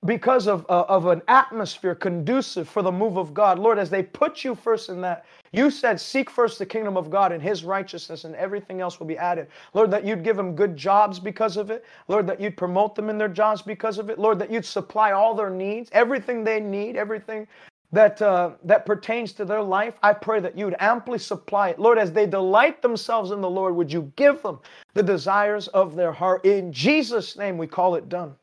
because 0.05 0.47
of, 0.47 0.66
uh, 0.68 0.85
of 0.89 1.06
an 1.06 1.22
atmosphere 1.28 1.94
conducive 1.94 2.68
for 2.68 2.82
the 2.82 2.93
move 2.93 3.16
of 3.16 3.32
God. 3.32 3.59
Lord, 3.59 3.78
as 3.78 3.90
they 3.90 4.02
put 4.02 4.44
you 4.44 4.55
first 4.55 4.89
in 4.89 5.01
that, 5.01 5.24
you 5.52 5.70
said, 5.70 6.01
Seek 6.01 6.28
first 6.28 6.59
the 6.59 6.66
kingdom 6.66 6.97
of 6.97 7.10
God 7.10 7.32
and 7.32 7.43
his 7.43 7.64
righteousness, 7.64 8.24
and 8.24 8.35
everything 8.35 8.81
else 8.81 8.98
will 8.98 9.06
be 9.06 9.16
added. 9.16 9.48
Lord, 9.72 9.90
that 9.90 10.05
you'd 10.05 10.24
give 10.24 10.36
them 10.36 10.55
good 10.55 10.76
jobs 10.76 11.18
because 11.18 11.56
of 11.56 11.70
it. 11.70 11.85
Lord, 12.09 12.26
that 12.26 12.40
you'd 12.40 12.56
promote 12.56 12.94
them 12.94 13.09
in 13.09 13.18
their 13.18 13.28
jobs 13.28 13.62
because 13.62 13.98
of 13.98 14.10
it. 14.10 14.18
Lord, 14.18 14.39
that 14.40 14.51
you'd 14.51 14.64
supply 14.64 15.12
all 15.12 15.35
their 15.35 15.51
needs, 15.51 15.89
everything 15.93 16.44
they 16.44 16.60
need, 16.60 16.97
everything 16.97 17.47
that 17.93 18.20
uh, 18.20 18.51
that 18.64 18.85
pertains 18.85 19.32
to 19.35 19.44
their 19.44 19.62
life, 19.62 19.94
I 20.02 20.12
pray 20.12 20.40
that 20.40 20.59
you 20.59 20.64
would 20.64 20.76
amply 20.81 21.18
supply 21.18 21.68
it. 21.68 21.78
Lord, 21.78 21.97
as 21.97 22.12
they 22.12 22.26
delight 22.26 22.82
themselves 22.82 23.31
in 23.31 23.40
the 23.40 23.48
Lord, 23.48 23.76
would 23.76 23.93
you 23.93 24.12
give 24.16 24.43
them 24.43 24.59
the 24.94 25.02
desires 25.02 25.68
of 25.68 25.94
their 25.94 26.12
heart? 26.12 26.44
In 26.44 26.72
Jesus' 26.72 27.36
name, 27.36 27.56
we 27.56 27.68
call 27.68 27.94
it 27.94 28.09
done. 28.09 28.35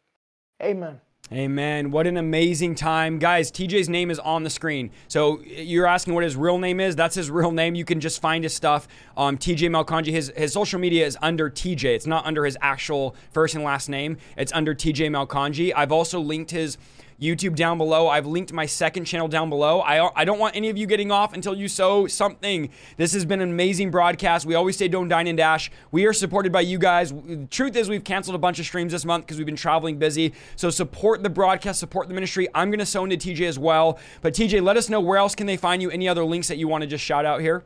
Amen. 0.64 1.02
Amen. 1.34 1.92
What 1.92 2.08
an 2.08 2.18
amazing 2.18 2.76
time. 2.76 3.18
Guys, 3.18 3.54
TJ's 3.54 3.88
name 3.88 4.12
is 4.12 4.20
on 4.20 4.44
the 4.44 4.50
screen. 4.50 4.92
So 5.08 5.42
you're 5.44 5.88
asking 5.88 6.14
what 6.14 6.26
his 6.26 6.36
real 6.36 6.58
name 6.58 6.82
is? 6.82 6.94
That's 6.94 7.16
his 7.16 7.32
real 7.32 7.52
name. 7.52 7.74
You 7.74 7.86
can 7.86 8.02
just 8.02 8.20
find 8.20 8.44
his 8.44 8.54
stuff. 8.54 8.86
Um, 9.16 9.38
TJ 9.38 9.70
Malcangi, 9.70 10.08
his, 10.08 10.34
his 10.36 10.52
social 10.52 10.78
media 10.78 11.06
is 11.06 11.18
under 11.22 11.50
TJ. 11.50 11.86
It's 11.86 12.06
not 12.06 12.26
under 12.26 12.44
his 12.44 12.58
actual 12.60 13.16
first 13.32 13.56
and 13.56 13.64
last 13.64 13.88
name. 13.88 14.18
It's 14.36 14.52
under 14.52 14.76
TJ 14.76 15.10
Malcangi. 15.10 15.72
I've 15.74 15.94
also 15.94 16.20
linked 16.20 16.52
his 16.52 16.78
YouTube 17.22 17.56
down 17.56 17.78
below. 17.78 18.08
I've 18.08 18.26
linked 18.26 18.52
my 18.52 18.66
second 18.66 19.06
channel 19.06 19.28
down 19.28 19.50
below. 19.50 19.82
I, 19.82 20.12
I 20.20 20.26
don't 20.26 20.40
want 20.40 20.56
any 20.56 20.70
of 20.70 20.78
you 20.78 20.88
getting 20.88 21.12
off 21.12 21.34
until 21.34 21.56
you 21.56 21.68
sow 21.68 22.08
something. 22.08 22.70
This 22.98 23.14
has 23.14 23.26
been 23.26 23.42
an 23.42 23.50
amazing 23.50 23.92
broadcast. 23.92 24.46
We 24.46 24.56
always 24.56 24.76
say 24.76 24.88
don't 24.88 25.08
dine 25.08 25.28
and 25.28 25.38
dash. 25.38 25.72
We 25.92 26.06
are 26.08 26.14
supported 26.14 26.52
by 26.52 26.62
you 26.62 26.80
guys. 26.80 27.12
The 27.12 27.48
truth 27.52 27.76
is, 27.76 27.90
we've 27.90 28.04
canceled 28.04 28.36
a 28.36 28.40
bunch 28.40 28.58
of 28.60 28.66
streams 28.66 28.92
this 28.92 29.06
month 29.06 29.26
because 29.26 29.38
we've 29.38 29.46
been 29.46 29.56
traveling 29.56 29.98
busy. 29.98 30.34
So 30.56 30.72
support 30.72 31.22
the 31.22 31.30
broadcast, 31.30 31.80
support 31.80 32.08
the 32.08 32.16
ministry. 32.16 32.48
I'm 32.56 32.72
going 32.72 32.80
to 32.80 32.86
sow 32.86 33.04
into 33.04 33.18
TJ 33.18 33.48
as 33.48 33.60
well. 33.60 34.00
But 34.22 34.34
TJ, 34.34 34.64
let 34.64 34.76
us 34.76 34.90
know 34.90 35.00
where 35.00 35.18
else 35.18 35.36
can 35.36 35.46
they 35.46 35.58
find 35.58 35.82
you? 35.82 35.92
Any 35.92 36.10
other 36.10 36.26
links 36.26 36.48
that 36.48 36.58
you 36.58 36.68
want 36.68 36.82
to 36.82 36.88
just 36.88 37.04
shout 37.04 37.26
out 37.26 37.42
here? 37.42 37.64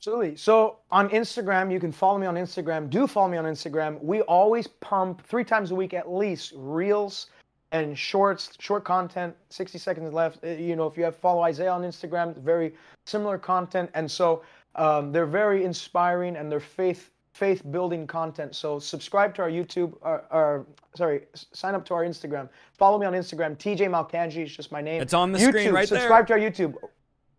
Absolutely. 0.00 0.34
So 0.34 0.78
on 0.90 1.08
Instagram, 1.10 1.72
you 1.72 1.78
can 1.78 1.92
follow 1.92 2.18
me 2.18 2.26
on 2.26 2.34
Instagram. 2.34 2.90
Do 2.90 3.06
follow 3.06 3.28
me 3.28 3.38
on 3.38 3.44
Instagram. 3.44 4.02
We 4.02 4.22
always 4.22 4.66
pump 4.66 5.24
three 5.24 5.44
times 5.44 5.70
a 5.70 5.76
week 5.76 5.94
at 5.94 6.10
least 6.10 6.52
reels 6.56 7.28
and 7.72 7.98
shorts, 7.98 8.50
short 8.58 8.84
content, 8.84 9.34
60 9.48 9.78
seconds 9.78 10.12
left. 10.12 10.44
Uh, 10.44 10.48
you 10.48 10.76
know, 10.76 10.86
if 10.86 10.96
you 10.96 11.04
have 11.04 11.16
follow 11.16 11.42
Isaiah 11.42 11.72
on 11.72 11.82
Instagram, 11.82 12.36
very 12.36 12.74
similar 13.06 13.38
content. 13.38 13.90
And 13.94 14.08
so 14.10 14.42
um, 14.76 15.10
they're 15.10 15.26
very 15.26 15.64
inspiring 15.64 16.36
and 16.36 16.52
they're 16.52 16.60
faith 16.60 17.10
faith 17.32 17.62
building 17.70 18.06
content. 18.06 18.54
So 18.54 18.78
subscribe 18.78 19.34
to 19.36 19.42
our 19.42 19.48
YouTube, 19.48 19.94
or, 20.02 20.22
or, 20.30 20.66
sorry, 20.94 21.22
sign 21.34 21.74
up 21.74 21.82
to 21.86 21.94
our 21.94 22.04
Instagram. 22.04 22.50
Follow 22.74 22.98
me 22.98 23.06
on 23.06 23.14
Instagram. 23.14 23.56
TJ 23.56 23.88
Malcangi 23.88 24.44
is 24.44 24.54
just 24.54 24.70
my 24.70 24.82
name. 24.82 25.00
It's 25.00 25.14
on 25.14 25.32
the 25.32 25.38
YouTube, 25.38 25.48
screen 25.48 25.72
right 25.72 25.88
subscribe 25.88 26.28
there. 26.28 26.40
Subscribe 26.42 26.66
to 26.66 26.68
our 26.68 26.78
YouTube. 26.78 26.88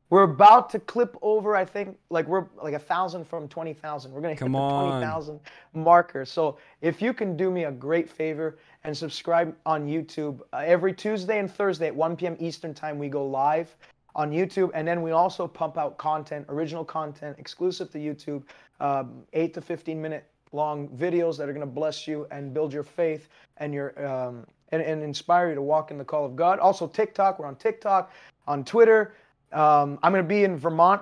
We're 0.10 0.24
about 0.24 0.70
to 0.72 0.80
clip 0.80 1.18
over, 1.22 1.56
I 1.56 1.66
think, 1.66 1.98
like 2.10 2.28
we're 2.28 2.46
like 2.62 2.76
a 2.76 2.80
thousand 2.80 3.26
from 3.26 3.48
20,000. 3.48 4.12
We're 4.12 4.22
going 4.22 4.36
to 4.36 4.40
hit 4.40 4.46
Come 4.46 4.52
the 4.52 4.60
on. 4.60 4.92
20,000 5.02 5.40
marker. 5.74 6.24
So 6.26 6.58
if 6.82 7.02
you 7.02 7.14
can 7.14 7.36
do 7.36 7.50
me 7.50 7.64
a 7.64 7.72
great 7.72 8.10
favor 8.10 8.58
and 8.84 8.96
subscribe 8.96 9.56
on 9.66 9.88
YouTube, 9.88 10.42
uh, 10.54 10.64
every 10.66 10.94
Tuesday 10.94 11.40
and 11.40 11.52
Thursday 11.52 11.88
at 11.88 11.96
1 11.96 12.16
p.m. 12.16 12.38
Eastern 12.40 12.74
Time, 12.74 13.00
we 13.00 13.10
go 13.10 13.26
live 13.26 13.76
on 14.16 14.32
YouTube. 14.32 14.70
And 14.74 14.88
then 14.88 15.02
we 15.02 15.12
also 15.12 15.48
pump 15.48 15.78
out 15.78 15.98
content, 15.98 16.46
original 16.50 16.86
content, 16.86 17.38
exclusive 17.40 17.92
to 17.92 17.98
YouTube, 17.98 18.44
um, 18.80 19.24
8 19.34 19.54
to 19.56 19.62
15 19.62 20.02
minute 20.02 20.26
long 20.52 20.88
videos 20.90 21.38
that 21.38 21.50
are 21.50 21.54
going 21.54 21.66
to 21.66 21.72
bless 21.72 22.08
you 22.08 22.28
and 22.30 22.54
build 22.54 22.72
your 22.72 22.84
faith 22.84 23.28
and 23.58 23.74
your 23.74 24.06
um, 24.06 24.46
and, 24.72 24.82
and 24.82 25.04
inspire 25.04 25.50
you 25.50 25.56
to 25.56 25.62
walk 25.62 25.92
in 25.92 25.98
the 25.98 26.06
call 26.06 26.26
of 26.26 26.36
God. 26.36 26.60
Also, 26.60 26.88
TikTok. 26.88 27.40
We're 27.40 27.46
on 27.46 27.56
TikTok, 27.56 28.12
on 28.48 28.64
Twitter. 28.64 29.16
Um, 29.54 30.00
I'm 30.04 30.12
going 30.12 30.24
to 30.24 30.28
be 30.28 30.44
in 30.44 30.58
Vermont 30.58 31.02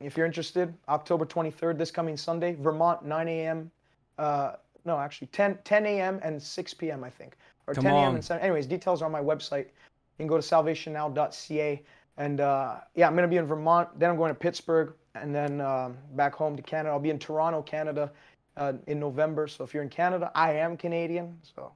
if 0.00 0.16
you're 0.16 0.26
interested. 0.26 0.72
October 0.88 1.26
23rd, 1.26 1.78
this 1.78 1.90
coming 1.90 2.16
Sunday. 2.16 2.54
Vermont, 2.54 3.04
9 3.04 3.28
a.m. 3.28 3.70
Uh, 4.18 4.52
no, 4.84 4.98
actually 4.98 5.28
10, 5.28 5.58
10 5.64 5.86
a.m. 5.86 6.20
and 6.22 6.40
6 6.40 6.74
p.m. 6.74 7.04
I 7.04 7.10
think, 7.10 7.36
or 7.66 7.74
Come 7.74 7.84
10 7.84 7.94
a.m. 7.94 8.14
and 8.14 8.24
7. 8.24 8.42
Anyways, 8.42 8.66
details 8.66 9.02
are 9.02 9.06
on 9.06 9.12
my 9.12 9.20
website. 9.20 9.66
You 9.66 10.18
can 10.18 10.26
go 10.26 10.36
to 10.36 10.42
salvationnow.ca. 10.42 11.82
And 12.16 12.40
uh, 12.40 12.76
yeah, 12.94 13.06
I'm 13.08 13.14
going 13.14 13.22
to 13.22 13.28
be 13.28 13.38
in 13.38 13.46
Vermont. 13.46 13.88
Then 13.98 14.10
I'm 14.10 14.16
going 14.16 14.30
to 14.30 14.38
Pittsburgh, 14.38 14.92
and 15.16 15.34
then 15.34 15.60
um, 15.60 15.96
back 16.14 16.34
home 16.34 16.56
to 16.56 16.62
Canada. 16.62 16.90
I'll 16.90 17.00
be 17.00 17.10
in 17.10 17.18
Toronto, 17.18 17.62
Canada, 17.62 18.12
uh, 18.56 18.74
in 18.86 19.00
November. 19.00 19.48
So 19.48 19.64
if 19.64 19.74
you're 19.74 19.82
in 19.82 19.88
Canada, 19.88 20.30
I 20.34 20.52
am 20.52 20.76
Canadian. 20.76 21.36
So 21.42 21.72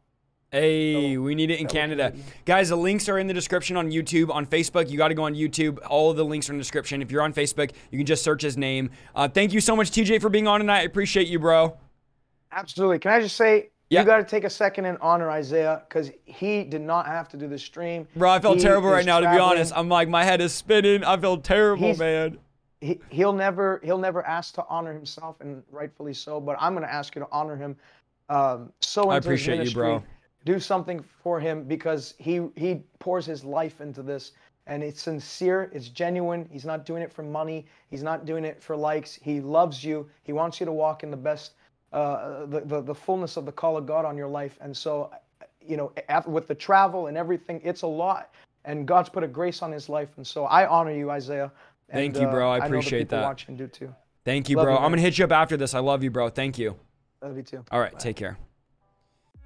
Hey, 0.51 1.19
we 1.19 1.35
need 1.35 1.51
it 1.51 1.61
in 1.61 1.67
Canada. 1.67 2.15
Guys, 2.47 2.71
the 2.71 2.77
links 2.77 3.07
are 3.11 3.19
in 3.19 3.27
the 3.27 3.35
description 3.35 3.77
on 3.77 3.91
YouTube. 3.91 4.31
On 4.31 4.47
Facebook, 4.47 4.89
you 4.89 4.97
got 4.97 5.09
to 5.09 5.15
go 5.15 5.25
on 5.25 5.35
YouTube. 5.35 5.79
All 5.89 6.11
of 6.11 6.17
the 6.17 6.25
links 6.25 6.49
are 6.49 6.53
in 6.55 6.59
the 6.59 6.63
description. 6.63 7.03
If 7.03 7.11
you're 7.13 7.21
on 7.21 7.35
Facebook, 7.35 7.73
you 7.91 7.99
can 7.99 8.07
just 8.07 8.25
search 8.25 8.41
his 8.41 8.57
name. 8.57 8.91
Uh, 9.15 9.29
thank 9.29 9.53
you 9.53 9.61
so 9.61 9.77
much, 9.77 9.91
TJ, 9.91 10.23
for 10.23 10.31
being 10.31 10.49
on 10.49 10.61
tonight. 10.61 10.79
I 10.79 10.83
appreciate 10.85 11.29
you, 11.29 11.39
bro. 11.39 11.77
Absolutely. 12.51 12.99
Can 12.99 13.13
I 13.13 13.21
just 13.21 13.37
say, 13.37 13.69
Yeah. 13.91 14.01
you 14.01 14.07
got 14.07 14.17
to 14.19 14.25
take 14.25 14.45
a 14.45 14.51
second 14.51 14.87
and 14.87 14.97
honor 15.03 15.31
Isaiah 15.31 15.83
because 15.87 16.11
he 16.25 16.65
did 16.65 16.81
not 16.81 17.05
have 17.05 17.29
to 17.29 17.37
do 17.37 17.47
the 17.47 17.59
stream. 17.59 18.09
Bro, 18.17 18.31
I 18.31 18.39
felt 18.41 18.57
He 18.57 18.63
terrible 18.63 18.89
right 18.89 19.05
now, 19.05 19.21
to 19.21 19.31
be 19.31 19.39
honest. 19.39 19.75
I'm 19.77 19.91
like, 19.91 20.09
my 20.09 20.25
head 20.25 20.41
is 20.41 20.55
spinning. 20.55 21.05
I 21.05 21.19
feel 21.19 21.37
terrible, 21.37 21.85
He's- 21.89 21.99
man. 21.99 22.39
He, 22.81 23.01
he'll 23.11 23.33
never 23.33 23.81
he'll 23.83 23.99
never 23.99 24.25
ask 24.25 24.55
to 24.55 24.65
honor 24.69 24.93
himself, 24.95 25.41
and 25.41 25.65
rightfully 25.73 26.15
so. 26.15 26.41
But 26.41 26.57
I'm 26.61 26.75
going 26.75 26.87
to 26.87 26.93
ask 26.95 27.13
you 27.17 27.21
to 27.23 27.27
honor 27.33 27.57
him. 27.57 27.77
Um, 28.29 28.73
so 28.81 29.11
I 29.11 29.17
appreciate 29.17 29.65
you, 29.67 29.75
bro. 29.75 30.05
Do 30.45 30.61
something 30.61 31.05
for 31.23 31.41
him 31.41 31.65
because 31.65 32.15
he 32.19 32.49
he 32.57 32.83
pours 32.99 33.27
his 33.27 33.45
life 33.45 33.81
into 33.81 34.03
this, 34.03 34.33
and 34.67 34.83
it's 34.83 35.03
sincere. 35.03 35.71
It's 35.73 35.89
genuine. 35.89 36.49
He's 36.51 36.65
not 36.65 36.87
doing 36.87 37.03
it 37.03 37.13
for 37.13 37.23
money. 37.23 37.67
He's 37.91 38.03
not 38.03 38.25
doing 38.25 38.45
it 38.45 38.63
for 38.63 38.77
likes. 38.77 39.15
He 39.15 39.41
loves 39.41 39.83
you. 39.85 40.09
He 40.23 40.33
wants 40.33 40.61
you 40.61 40.67
to 40.67 40.73
walk 40.73 41.03
in 41.03 41.11
the 41.11 41.17
best, 41.17 41.53
uh, 41.93 42.47
the, 42.47 42.61
the 42.61 42.81
the 42.81 42.95
fullness 42.95 43.37
of 43.37 43.45
the 43.45 43.53
call 43.53 43.77
of 43.77 43.87
God 43.87 44.05
on 44.05 44.17
your 44.17 44.29
life. 44.29 44.59
And 44.61 44.77
so, 44.77 45.11
you 45.61 45.77
know, 45.77 45.93
af- 46.09 46.27
with 46.27 46.47
the 46.47 46.55
travel 46.55 47.09
and 47.09 47.17
everything, 47.17 47.61
it's 47.65 47.83
a 47.83 47.87
lot. 47.87 48.31
And 48.65 48.87
God's 48.87 49.09
put 49.09 49.25
a 49.25 49.29
grace 49.29 49.63
on 49.63 49.73
his 49.73 49.89
life. 49.89 50.11
And 50.17 50.27
so 50.27 50.45
I 50.45 50.67
honor 50.67 50.93
you, 50.93 51.11
Isaiah. 51.11 51.51
Thank 51.91 52.19
you, 52.19 52.27
bro. 52.27 52.51
I 52.51 52.59
the 52.61 52.67
appreciate 52.67 53.09
that. 53.09 53.25
Watching 53.25 53.57
do 53.57 53.67
too. 53.67 53.95
Thank 54.25 54.49
you, 54.49 54.57
Love 54.57 54.65
bro. 54.65 54.75
you, 54.75 54.79
I'm 54.79 54.91
going 54.91 54.99
to 54.99 55.03
hit 55.03 55.17
you 55.19 55.25
up 55.25 55.33
after 55.33 55.57
this. 55.57 55.75
I 55.75 55.79
love 55.79 56.03
you, 56.05 56.11
bro. 56.11 56.29
Thank 56.29 56.59
you. 56.59 56.77
Love 57.23 57.37
you 57.37 57.43
too. 57.43 57.65
All 57.71 57.81
right, 57.81 57.99
take 57.99 58.17
care. 58.17 58.37